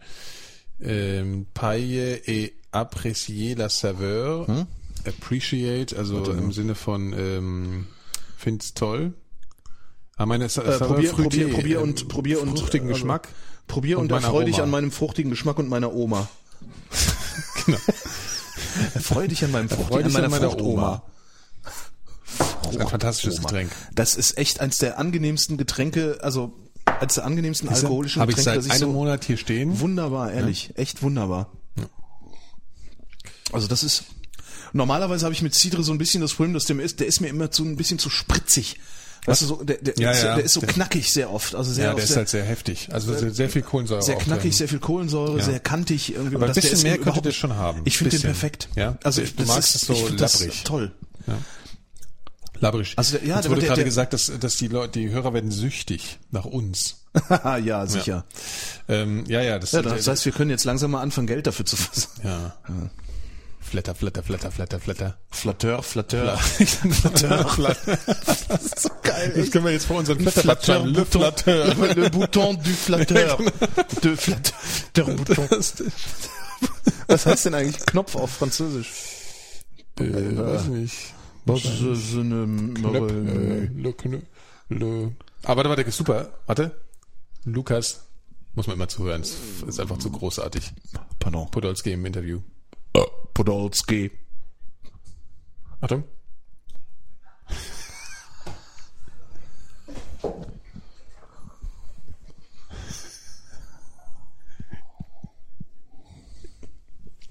[0.81, 4.47] Ähm, paille et apprécier la saveur.
[4.47, 4.67] Hm?
[5.07, 7.87] Appreciate, also im Sinne von ähm,
[8.37, 9.15] find's toll.
[10.17, 13.29] Ah, meine Sa Äh, Saveur probier, probier, probier und probier und fruchtigen also, Geschmack.
[13.67, 16.29] Probier und, Und meiner erfreu dich an meinem fruchtigen Geschmack und meiner Oma.
[17.67, 17.79] Genau.
[18.95, 20.83] Erfreu dich an meinem fruchtigen, dich an an meiner meiner Fruchtoma.
[20.83, 21.03] Oma.
[22.63, 23.49] Das ist ein fantastisches Oma.
[23.49, 23.71] Getränk.
[23.95, 26.53] Das ist echt eins der angenehmsten Getränke, also
[26.85, 29.81] eines der angenehmsten alkoholischen Habe ich Getränke, seit einem so Monat hier stehen.
[29.81, 31.51] wunderbar, ehrlich, echt wunderbar.
[33.53, 34.05] Also das ist
[34.73, 37.21] normalerweise habe ich mit Cidre so ein bisschen das Problem, dass der ist, der ist
[37.21, 38.77] mir immer zu ein bisschen zu spritzig.
[39.27, 40.35] Weißt du, so, der, der, Ja, ist, ja.
[40.37, 41.55] der ist so knackig sehr oft.
[41.55, 42.89] Also sehr Ja, oft der ist sehr, halt sehr heftig.
[42.91, 44.01] Also sehr, sehr viel Kohlensäure.
[44.03, 45.45] sehr knackig, sehr viel Kohlensäure, Ja.
[45.45, 46.37] sehr kantig irgendwie.
[46.37, 47.83] Aber ein bisschen mehr könnte der schon haben.
[47.85, 48.69] Ich finde den perfekt.
[48.77, 48.97] Ja?
[49.05, 50.65] Also Du ich, das magst ist, es so ich find das labbrig.
[50.65, 50.93] toll.
[52.61, 52.93] Labrisch.
[52.97, 55.33] Also der- ja, Jetzt der- wurde der- gerade gesagt, dass, dass die Leute, die Hörer
[55.35, 56.97] werden süchtig nach uns.
[57.65, 58.25] ja, sicher.
[58.89, 61.65] Ähm, ja, ja, das, Ja, das heißt, wir können jetzt langsam mal anfangen, Geld dafür
[61.67, 62.21] zu versorgen.
[62.25, 62.57] ja.
[63.61, 65.19] Flatter, flatter, flatter, flatter, flatter.
[65.31, 66.37] Flatteur, Flatteur.
[66.39, 67.45] Flatter.
[68.49, 69.33] Das ist so geil.
[69.37, 71.75] Das können wir jetzt vor unseren Flatteur, Le Bouton, Flatteur.
[71.95, 73.39] Le, bouton du flatteur.
[74.03, 75.49] De flatteur bouton.
[77.07, 78.91] Was heißt denn eigentlich Knopf auf Französisch?
[80.01, 80.97] Äh, weiß nicht.
[81.45, 84.21] Was ist eine äh, le, Knö,
[84.69, 85.13] le.
[85.45, 86.31] Ah, warte, warte, super.
[86.47, 86.73] Warte.
[87.45, 88.07] Lukas.
[88.55, 89.23] Muss man immer zuhören.
[89.23, 90.73] Ist einfach zu großartig.
[91.19, 91.51] Pardon.
[91.51, 92.41] Podolski im Interview.
[93.41, 94.11] Podolski.
[95.81, 96.05] Achtung.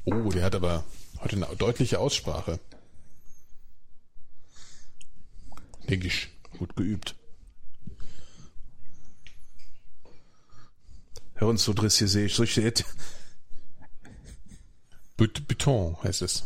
[0.05, 0.83] Oh, der hat aber
[1.19, 2.59] heute eine deutliche Aussprache.
[5.87, 6.29] Denke ich.
[6.57, 7.13] Gut geübt.
[11.35, 12.83] Hör uns so dressier, so steht.
[15.19, 16.45] Beton heißt es.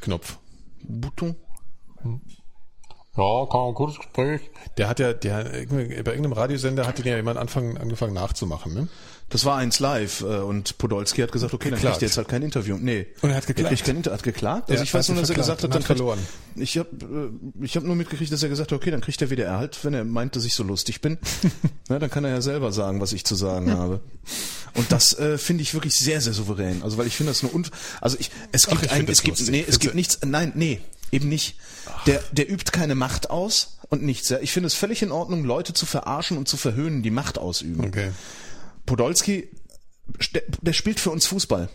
[0.00, 0.38] Knopf.
[0.82, 1.34] Bouton.
[3.16, 4.42] Ja, kann kurzes Gespräch.
[4.76, 8.88] Der hat ja, der, bei irgendeinem Radiosender hat den ja jemand anfangen, angefangen nachzumachen, ne?
[9.28, 12.28] Das war eins live äh, und Podolski hat gesagt, okay, dann kriegt ihr jetzt halt
[12.28, 12.76] kein Interview.
[12.80, 13.08] Nee.
[13.22, 13.72] Und er hat geklagt.
[13.72, 14.70] Ich kein Inter hat geklagt.
[14.70, 16.20] Also Ja, ich weiß nur, dass er gesagt hat, dann hat kriegt- verloren.
[16.54, 19.28] Ich habe äh, ich hab nur mitgekriegt, dass er gesagt hat, okay, dann kriegt er
[19.28, 21.18] WDR halt, wenn er meint, dass ich so lustig bin.
[21.88, 24.00] Na, dann kann er ja selber sagen, was ich zu sagen habe.
[24.74, 26.84] Und das äh, finde ich wirklich sehr, sehr souverän.
[26.84, 27.66] Also weil ich finde das nur un
[28.00, 29.50] also ich es gibt ich ein, es gibt lustig.
[29.50, 30.80] nee, es gibt nichts nein, nee,
[31.10, 31.56] eben nicht.
[32.06, 34.28] Der der übt keine Macht aus und nichts.
[34.28, 34.38] Ja.
[34.40, 37.84] Ich finde es völlig in Ordnung, Leute zu verarschen und zu verhöhnen, die Macht ausüben.
[37.86, 38.10] Okay.
[38.86, 39.48] Podolski,
[40.32, 41.68] der, der spielt für uns Fußball.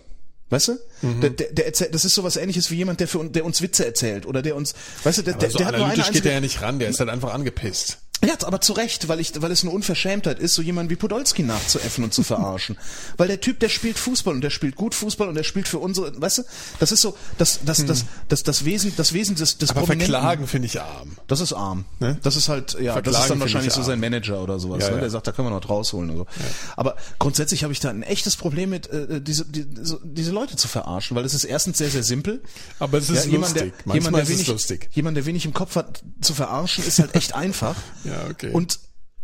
[0.49, 0.77] Weißt du?
[1.01, 1.21] Mhm.
[1.21, 3.61] Der, der, der erzählt, das ist sowas ähnliches wie jemand, der für uns, der uns
[3.61, 4.73] Witze erzählt oder der uns,
[5.03, 6.77] weißt du, der, der, Also der hat nur eine geht einzige, er ja nicht ran,
[6.77, 7.99] der ist halt einfach angepisst.
[8.23, 11.43] Ja, aber zu Recht, weil ich, weil es eine Unverschämtheit ist, so jemanden wie Podolski
[11.43, 12.77] nachzuäffen und zu verarschen.
[13.17, 15.79] weil der Typ, der spielt Fußball und der spielt gut Fußball und der spielt für
[15.79, 16.43] unsere, weißt du,
[16.79, 19.77] das ist so, das, das, das, das, das Wesen, das Wesen des, des Hm.
[19.77, 21.17] Aber verklagen finde ich arm.
[21.27, 21.85] Das ist arm.
[21.99, 22.17] Ne?
[22.23, 24.83] Das ist halt, ja, das Verklagen ist dann wahrscheinlich ich so sein Manager oder sowas.
[24.83, 24.95] Ja, ne?
[24.95, 25.01] ja.
[25.01, 26.11] Der sagt, da können wir noch rausholen.
[26.11, 26.27] Also.
[26.75, 30.55] Aber grundsätzlich habe ich da ein echtes Problem mit, äh, diese, die, so, diese Leute
[30.55, 32.41] zu verarschen, weil es ist erstens sehr, sehr simpel.
[32.79, 33.73] Aber es ist jemand, lustig.
[33.77, 34.89] Der, Manchmal jemand, der wenig, lustig.
[34.93, 37.75] Jemand, der wenig im Kopf hat, zu verarschen, ist halt echt einfach.
[38.11, 38.51] Ja, okay.
[38.51, 38.79] Und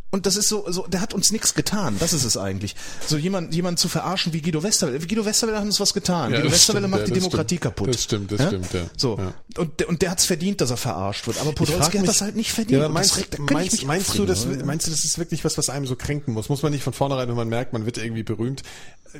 [0.10, 1.98] und das ist so, so, der hat uns nichts getan.
[2.00, 2.78] Das ist es eigentlich.
[3.06, 5.00] So jemand, jemand zu verarschen wie Guido Westerwelle.
[5.06, 6.32] Guido Westerwelle hat uns was getan.
[6.32, 7.62] Ja, Guido Westerwelle stimmt, macht ja, die Demokratie stimmt.
[7.62, 7.90] kaputt.
[7.94, 8.86] Das stimmt, das stimmt, ja.
[8.96, 9.18] So.
[9.18, 9.34] Ja.
[9.62, 11.42] Und, der- und der hat's verdient, dass er verarscht wird.
[11.42, 12.82] Aber Podolski hat mich- das halt nicht verdient.
[12.84, 15.86] Ja, meinst, das meinst, meinst, du, das, meinst du, das ist wirklich was, was einem
[15.86, 16.48] so kränken muss?
[16.48, 18.64] Muss man nicht von vornherein, wenn man merkt, man wird irgendwie berühmt,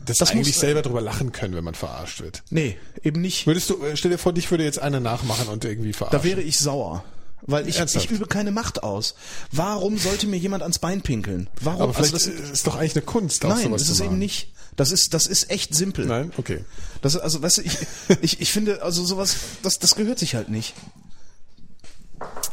[0.06, 2.44] das, Das eigentlich muss- selber drüber lachen können, wenn man verarscht wird?
[2.50, 3.46] Nee, eben nicht.
[3.46, 6.18] Würdest du, äh, stell dir vor, dich würde jetzt einer nachmachen und irgendwie verarschen.
[6.18, 7.04] Da wäre ich sauer.
[7.42, 8.06] Weil ich, Ernsthaft?
[8.06, 9.16] ich übe keine Macht aus.
[9.52, 11.50] Warum sollte mir jemand ans Bein pinkeln?
[11.62, 11.82] Warum?
[11.82, 14.52] aber vielleicht also ist doch eigentlich eine Kunst, auch nein, das ist eben nicht.
[14.76, 16.06] Das ist, das ist echt simpel.
[16.06, 16.32] Nein?
[16.38, 16.64] Okay.
[17.02, 17.78] Das ist, also, weißt du, ich,
[18.22, 20.76] ich, ich finde, also sowas, das, das gehört sich halt nicht.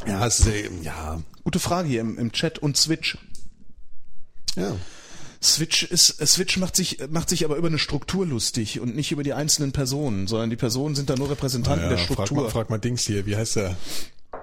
[0.07, 1.21] Ja, es ist, eben- ja.
[1.45, 3.19] Gute Frage hier im, im Chat und Switch.
[4.57, 4.77] Ja.
[5.43, 9.23] Switch ist, Switch macht sich, macht sich aber über eine Struktur lustig und nicht über
[9.23, 12.45] die einzelnen Personen, sondern die Personen sind da nur Repräsentanten der frag, Struktur.
[12.45, 13.77] mal, frag mal Dings hier, wie heißt der?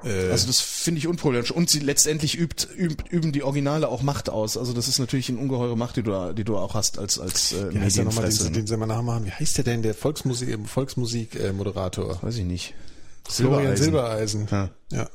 [0.04, 1.52] Äh, Also das finde ich unproblematisch.
[1.52, 4.58] Und sie letztendlich übt, übt, üben die Originale auch Macht aus.
[4.58, 7.20] Also das ist natürlich eine ungeheure Macht, die du, da- die du auch hast als
[7.20, 8.44] als äh, wie heißt der nochmal, Medienfresse.
[8.52, 9.26] den, den soll man nachmachen?
[9.26, 12.22] Wie heißt der denn, der Volksmusik, Volksmusik äh, Moderator?
[12.22, 12.74] Weiß ich nicht.
[13.30, 14.48] Florian Silbereisen.
[14.48, 14.70] Silbereisen.
[14.92, 14.98] Ja.
[15.04, 15.10] ja.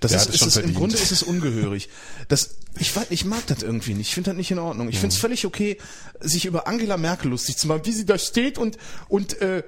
[0.00, 0.74] Das Der ist, ist schon es, im.
[0.74, 1.88] Grunde ist es ungehörig.
[2.26, 4.08] Das, ich, weiß- ich mag das irgendwie nicht.
[4.08, 4.88] Ich finde das nicht in Ordnung.
[4.88, 5.78] Ich finde es völlig okay,
[6.20, 9.62] sich über Angela Merkel lustig zu machen, wie sie da steht und, und, äh,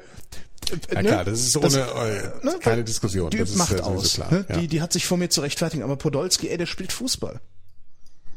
[0.92, 1.08] Ja ne?
[1.08, 2.58] klar, das ist ohne äh, ne?
[2.60, 3.30] keine Diskussion.
[3.30, 4.14] Die das ist macht sowieso aus.
[4.14, 4.32] klar.
[4.32, 4.46] Ne?
[4.48, 4.58] Ja.
[4.58, 5.82] Die, die hat sich vor mir zu rechtfertigen.
[5.82, 7.40] Aber Podolski, ey, der spielt Fußball.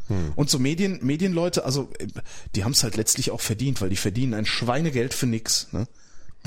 [0.07, 0.33] Hm.
[0.35, 2.07] Und so Medien, Medienleute, also äh,
[2.55, 5.67] die haben es halt letztlich auch verdient, weil die verdienen ein Schweinegeld für nix.
[5.71, 5.87] Ne?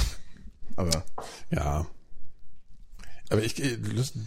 [0.76, 1.04] Aber
[1.50, 1.86] Ja.
[3.30, 3.78] Aber ich, äh,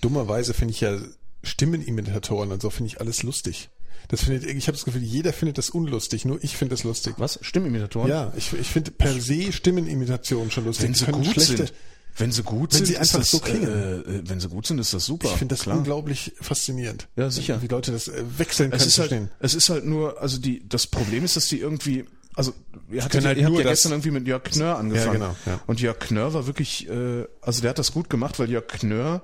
[0.02, 0.98] dummerweise finde ich ja
[1.44, 3.70] Stimmenimitatoren und so finde ich alles lustig.
[4.08, 7.16] Das findet, ich habe das Gefühl, jeder findet das unlustig, nur ich finde das lustig.
[7.18, 7.40] was?
[7.42, 8.10] Stimmimitatoren?
[8.10, 10.88] Ja, ich, ich finde per se Stimmenimitationen schon lustig.
[10.88, 11.74] Wenn sie gut schlechte, sind.
[12.16, 13.68] Wenn sie gut Wenn sind, sie ist einfach das, so klingen.
[13.68, 15.30] Äh, äh, wenn sie gut sind, ist das super.
[15.30, 15.78] Ich finde das Klar.
[15.78, 17.08] unglaublich faszinierend.
[17.16, 17.62] Ja, sicher.
[17.62, 20.38] Wie Leute das äh, wechseln Es können ist, zu halt, es ist halt nur, also
[20.38, 22.06] die, das Problem ist, dass die irgendwie,
[22.36, 22.54] also
[22.92, 25.14] ihr, hattet, halt ihr habt ja gestern irgendwie mit Jörg Knör angefangen.
[25.14, 25.60] genau, ja.
[25.66, 29.24] Und Jörg Knör war wirklich, äh, also der hat das gut gemacht, weil Jörg Knör,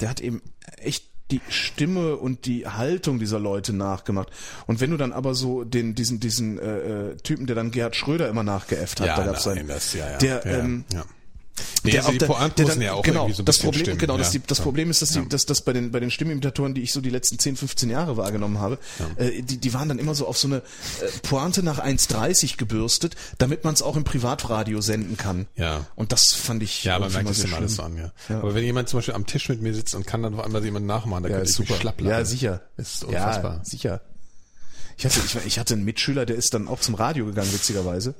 [0.00, 0.40] der hat eben
[0.78, 4.30] echt die Stimme und die Haltung dieser Leute nachgemacht.
[4.66, 7.96] Und wenn du dann aber so den diesen diesen äh, äh, Typen, der dann Gerhard
[7.96, 10.18] Schröder immer nachgeäfft hat, da gab's einen, das, ja, ja.
[10.18, 11.04] der ja, ähm, ja.
[11.84, 13.98] Nee, der also die Pointen müssen ja auch genau, irgendwie so ein das Problem, stimmen.
[13.98, 14.40] Genau, das, ja.
[14.40, 16.92] die, das Problem ist, dass, die, dass, dass bei den bei den Stimmimitatoren, die ich
[16.92, 18.78] so die letzten 10, 15 Jahre wahrgenommen habe,
[19.16, 20.60] äh, die, die waren dann immer so auf so eine äh,
[21.22, 25.46] Pointe nach 1,30 gebürstet, damit man es auch im Privatradio senden kann.
[25.56, 25.86] Ja.
[25.94, 28.12] Und das fand ich Ja, man merkt das immer alles so an, ja.
[28.30, 30.64] Aber wenn jemand zum Beispiel am Tisch mit mir sitzt und kann dann auf einmal
[30.64, 31.80] jemand nachmachen, dann Ja, könnte ist ich super.
[31.80, 32.10] schlapp lachen.
[32.18, 32.62] Ja, sicher.
[32.76, 33.56] Ist unfassbar.
[33.58, 34.00] Ja, sicher.
[35.02, 38.14] Ich hatte, ich, ich hatte einen Mitschüler, der ist dann auch zum Radio gegangen, witzigerweise.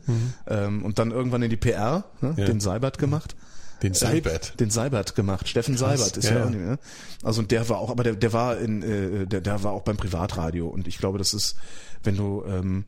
[0.49, 2.39] Ähm, und dann irgendwann in die PR, ne, Mhm.
[2.39, 2.45] Ja.
[2.47, 3.37] den Seibert gemacht.
[3.83, 4.59] Den Seibert.
[4.61, 5.49] Den Seibert gemacht.
[5.49, 6.45] Steffen Seibert ist ja, ja, ja.
[6.47, 6.79] auch nicht mehr.
[7.23, 9.83] Also und der war auch, aber der, der war in, äh, der, der war auch
[9.83, 11.57] beim Privatradio und ich glaube, das ist,
[12.03, 12.85] wenn du, ähm,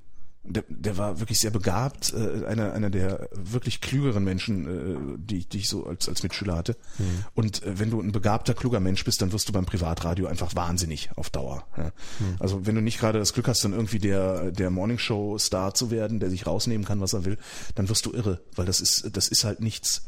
[0.47, 5.39] der, der war wirklich sehr begabt, äh, einer, einer der wirklich klügeren Menschen, äh, die,
[5.39, 6.77] ich- die ich so als, als Mitschüler hatte.
[6.99, 7.25] Mhm.
[7.35, 10.55] Und äh, wenn du ein begabter, kluger Mensch bist, dann wirst du beim Privatradio einfach
[10.55, 11.67] wahnsinnig auf Dauer.
[11.79, 11.85] Ja.
[11.85, 12.37] Mhm.
[12.41, 16.21] Also wenn du nicht gerade das Glück hast, dann irgendwie der, der Morningshow-Star zu werden,
[16.21, 17.39] der sich rausnehmen kann, was er will,
[17.75, 20.03] dann wirst du irre, weil das ist, das ist halt nichts.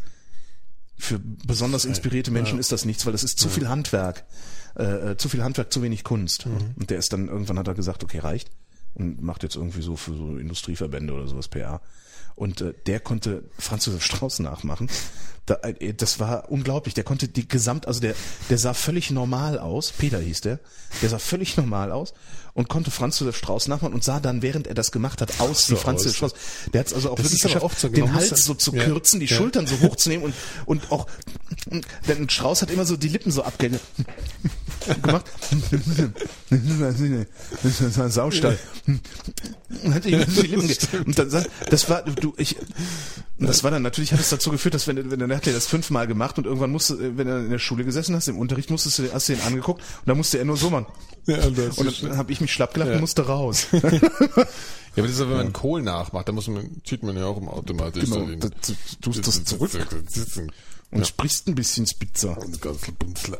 [0.99, 4.25] Für besonders inspirierte Menschen ist das nichts, weil das ist zu viel Handwerk.
[4.79, 6.47] Äh, äh, zu viel Handwerk, zu wenig Kunst.
[6.79, 8.51] Und der ist dann, irgendwann hat er gesagt, okay, reicht.
[8.97, 11.81] Und macht jetzt irgendwie so für so Industrieverbände oder sowas PR.
[12.35, 14.89] Und äh, der konnte Franz Josef Strauß nachmachen.
[15.47, 16.95] Da, äh, das war unglaublich.
[16.95, 18.15] Der konnte die Gesamt, also der,
[18.51, 19.93] der sah völlig normal aus.
[19.93, 20.61] Peter hieß der.
[21.03, 22.15] Der sah völlig normal aus
[22.57, 25.71] und konnte Franz Josef Strauß nachmachen und sah dann, während er das gemacht hat, aus
[25.71, 26.05] wie Franz.
[26.05, 26.35] Josef Strauß.
[26.73, 28.75] Der hat es also auch Das wirklich geschafft, oft so, den genau, Hals so zu
[28.75, 29.37] ja, kürzen, die ja.
[29.37, 31.07] Schultern so hochzunehmen und, und auch,
[32.09, 33.79] denn Strauß hat immer so die Lippen so abge
[35.03, 35.27] gemacht.
[36.51, 38.59] Das ist ein Saustall.
[38.87, 42.57] Und hat immer so die Lippen und dann, das war, du, ich,
[43.39, 45.67] das war dann, natürlich hat es dazu geführt, dass wenn, wenn dann hat er das
[45.67, 48.99] fünfmal gemacht und irgendwann musste, wenn er in der Schule gesessen hast, im Unterricht musstest
[48.99, 50.87] du, hast du ihn angeguckt und dann musste er nur so machen.
[51.27, 52.95] Ja, und dann habe ich mich schlapp gelacht Ja.
[52.95, 53.67] und musste raus.
[54.97, 57.27] Ja, aber das ist ja, wenn man Kohl nachmacht, dann muss man, zieht man ja
[57.27, 58.51] auch im automatisch Genau, so den- du
[59.03, 59.71] tust das zurück.
[60.91, 62.39] Und sprichst ein bisschen spitzer.
[62.39, 63.37] Und ganz bunzler.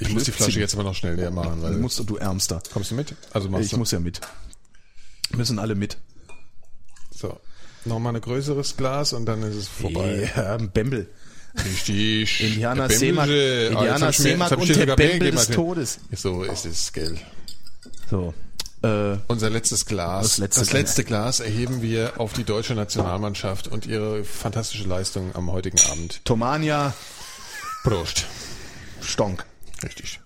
[0.00, 2.62] Ich muss die Flasche jetzt aber noch schnell leer machen, weil Du musst, du Ärmster.
[2.72, 3.14] kommst du mit?
[3.32, 3.76] Also machst Ich du.
[3.78, 4.20] muss ja mit.
[5.36, 5.98] Müssen alle mit.
[7.14, 7.38] So.
[7.84, 10.30] Nochmal ein größeres Glas und dann ist es vorbei.
[10.36, 11.08] Ja, ein Bembel.
[11.64, 12.40] Richtig.
[12.42, 13.28] Indianer Der Seemark.
[13.28, 15.98] Ah, Indianer Seemark und der Bembel gegeben, des Todes.
[16.12, 17.16] So ist es, gell.
[18.10, 18.34] So.
[18.82, 20.22] Äh, Unser letztes Glas.
[20.22, 25.34] Das letzte das letzte Glas erheben wir auf die deutsche Nationalmannschaft und ihre fantastische Leistung
[25.34, 26.24] am heutigen Abend.
[26.24, 26.94] Tomania
[27.82, 28.26] Prost.
[29.00, 29.44] Stonk.
[29.82, 30.20] Richtig.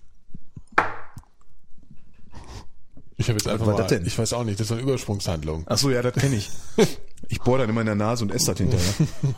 [3.16, 4.04] Ich habe jetzt einfach war mal, das denn?
[4.06, 5.64] ich weiß auch nicht, das ist eine Übersprungshandlung.
[5.68, 6.50] Ach so, ja, das kenne ich.
[7.28, 8.92] Ich bohr dann immer in der Nase und esse das hinterher.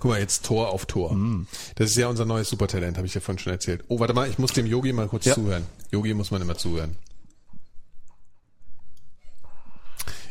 [0.00, 1.14] Guck mal, jetzt Tor auf Tor.
[1.14, 1.46] Mm.
[1.76, 3.84] Das ist ja unser neues Supertalent, habe ich ja vorhin schon erzählt.
[3.86, 5.34] Oh, warte mal, ich muss dem Yogi mal kurz Ja.
[5.34, 5.64] zuhören.
[5.92, 6.96] Yogi muss man immer zuhören.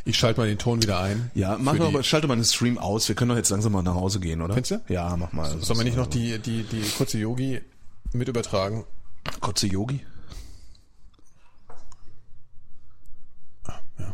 [0.03, 1.29] Ich schalte mal den Ton wieder ein.
[1.35, 3.07] Ja, mach mal, aber schalte mal den Stream aus.
[3.07, 4.55] Wir können doch jetzt langsam mal nach Hause gehen, oder?
[4.55, 4.93] Findest du?
[4.93, 5.49] Ja, mach mal.
[5.59, 7.61] Sollen wir nicht noch die, die, die kurze Yogi
[8.13, 8.85] mit übertragen?
[9.39, 10.03] Kotze Yogi?
[13.99, 14.13] Ja.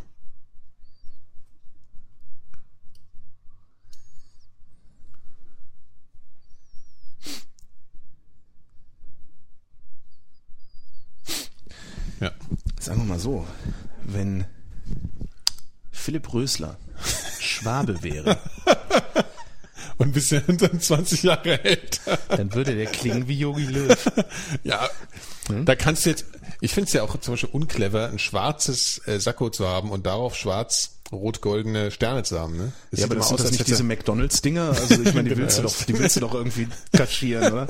[12.20, 12.32] Ja.
[12.80, 13.46] Sagen wir mal so,
[14.04, 14.46] wenn
[16.08, 16.78] Philipp Rösler
[17.42, 18.38] Schwabe wäre,
[19.98, 22.18] Und bis er dann 20 Jahre älter.
[22.30, 24.12] dann würde der klingen wie Yogi Löw.
[24.64, 24.90] Ja,
[25.48, 25.66] Hm?
[25.66, 26.26] da kannst du jetzt,
[26.62, 30.06] ich finde es ja auch zum Beispiel unclever, ein schwarzes äh, Sakko zu haben und
[30.06, 32.72] darauf schwarz rot-goldene Sterne zu haben, ne?
[32.92, 34.70] Das Ja, aber das sind das als nicht diese McDonalds-Dinger?
[34.70, 37.68] Also ich meine, die willst du doch, die willst du doch irgendwie kaschieren, oder?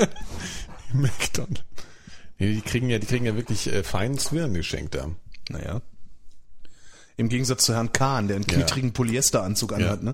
[0.94, 1.64] McDonald's.
[2.38, 5.10] Nee, die kriegen ja, die kriegen ja wirklich äh, feinen Zwirn geschenkt da.
[5.50, 5.82] Naja.
[7.18, 10.14] Im Gegensatz zu Herrn Kahn, der einen knitrigen Polyesteranzug anhat, ne?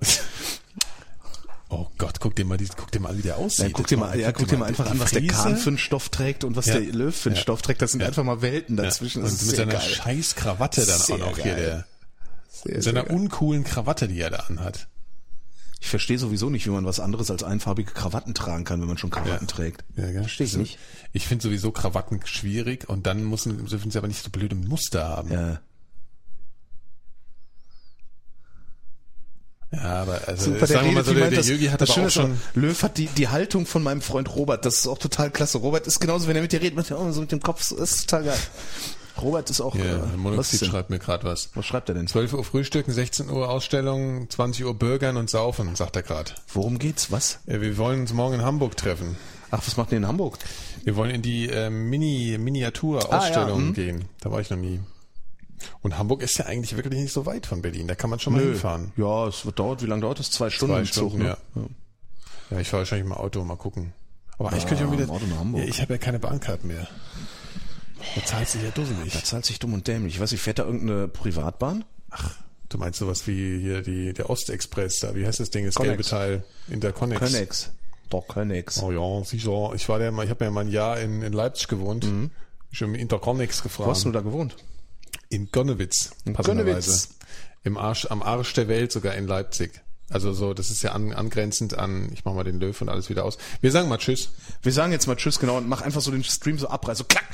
[1.70, 3.66] Oh Gott, guck dir mal, die, guck dir mal an, wie der aussieht.
[3.66, 5.26] Ja, guck dir mal, ja, guck dir mal einfach an, was der.
[5.26, 6.78] Kahn für einen Stoff trägt und was Ja.
[6.78, 7.42] der Löw für einen Ja.
[7.42, 7.82] Stoff trägt.
[7.82, 8.06] Das sind Ja.
[8.06, 8.84] einfach mal Welten Ja.
[8.84, 9.22] dazwischen.
[9.22, 9.80] Und mit seiner geil.
[9.80, 11.56] scheiß Krawatte dann Sehr auch noch hier, geil.
[11.56, 11.86] der,
[12.62, 14.86] Sehr, mit seiner uncoolen Krawatte, die er da anhat.
[15.80, 18.96] Ich verstehe sowieso nicht, wie man was anderes als einfarbige Krawatten tragen kann, wenn man
[18.96, 19.54] schon Krawatten Ja.
[19.54, 19.84] trägt.
[19.96, 20.20] Ja, gell?
[20.22, 20.78] Verstehe ich nicht.
[21.12, 25.06] Ich finde sowieso Krawatten schwierig und dann müssen, dürfen sie aber nicht so blöde Muster
[25.08, 25.30] haben.
[25.32, 25.60] Ja.
[29.74, 32.40] Ja, aber also Super, der mal so, der, der Jögi hat das aber auch schon...
[32.54, 35.58] Löw hat die, die Haltung von meinem Freund Robert, das ist auch total klasse.
[35.58, 37.68] Robert ist genauso, wenn er mit dir redet, macht er auch so mit dem Kopf,
[37.70, 38.38] das ist total geil.
[39.20, 41.50] Robert ist auch, Ja, äh, Herr was, Monoxid schreibt mir gerade was.
[41.54, 42.08] was schreibt er denn?
[42.08, 46.32] 12 Uhr Frühstücken, 16 Uhr Ausstellung, 20 Uhr Bürgern und Saufen, sagt er gerade.
[46.52, 47.12] Worum geht's?
[47.12, 47.38] Was?
[47.46, 49.16] Ja, wir wollen uns morgen in Hamburg treffen.
[49.52, 50.38] Ach, was macht ihr in Hamburg?
[50.82, 53.74] Wir wollen in die äh, Mini Miniatur-Ausstellung Ah, ja, hm.
[53.74, 54.04] gehen.
[54.20, 54.80] Da war ich noch nie.
[55.82, 57.86] Und Hamburg ist ja eigentlich wirklich nicht so weit von Berlin.
[57.88, 58.92] Da kann man schon mal hinfahren.
[58.96, 60.30] Ja, es wird dauert, wie lange dauert das?
[60.30, 61.36] Zwei Stunden Zwei im Zug, Stunden, ne?
[61.54, 61.62] ja.
[62.50, 63.92] Ja, ich fahre wahrscheinlich mal Auto, mal gucken.
[64.38, 65.08] Aber eigentlich könnte ich auch wieder.
[65.08, 65.62] Auto nach Hamburg.
[65.62, 66.86] Ja, ich habe ja keine Bahnkarten mehr.
[68.14, 69.12] Da zahlt sich ja dusselig.
[69.12, 70.14] Da zahlt sich dumm und dämlich.
[70.14, 71.84] Ich weiß nicht, fährt da irgendeine Privatbahn?
[72.68, 75.14] Du meinst sowas wie hier die, der Ostexpress da.
[75.14, 75.64] Wie heißt das Ding?
[75.64, 75.90] Das Connex.
[75.90, 76.44] gelbe Teil.
[76.68, 77.20] Interconnex.
[77.20, 77.70] Connex.
[78.10, 78.82] Doch, Connex.
[78.82, 79.72] Oh ja, sicher.
[79.74, 82.04] Ich war der mal, ich habe ja mal ein Jahr in, in Leipzig gewohnt.
[82.72, 83.90] Schon im Interconnex Wo gefahren.
[83.90, 84.56] hast du da gewohnt?
[85.28, 86.12] In Gonnewitz.
[86.24, 86.34] In.
[86.34, 87.10] Gonnewitz.
[87.62, 89.80] Im Arsch, am Arsch der Welt sogar in Leipzig.
[90.10, 93.08] Also so, das ist ja an, angrenzend an, ich mach mal den Löw und alles
[93.08, 93.38] wieder aus.
[93.62, 94.30] Wir sagen mal Tschüss.
[94.62, 97.04] Wir sagen jetzt mal Tschüss, genau, und mach einfach so den Stream so abreißen, so
[97.04, 97.24] klack.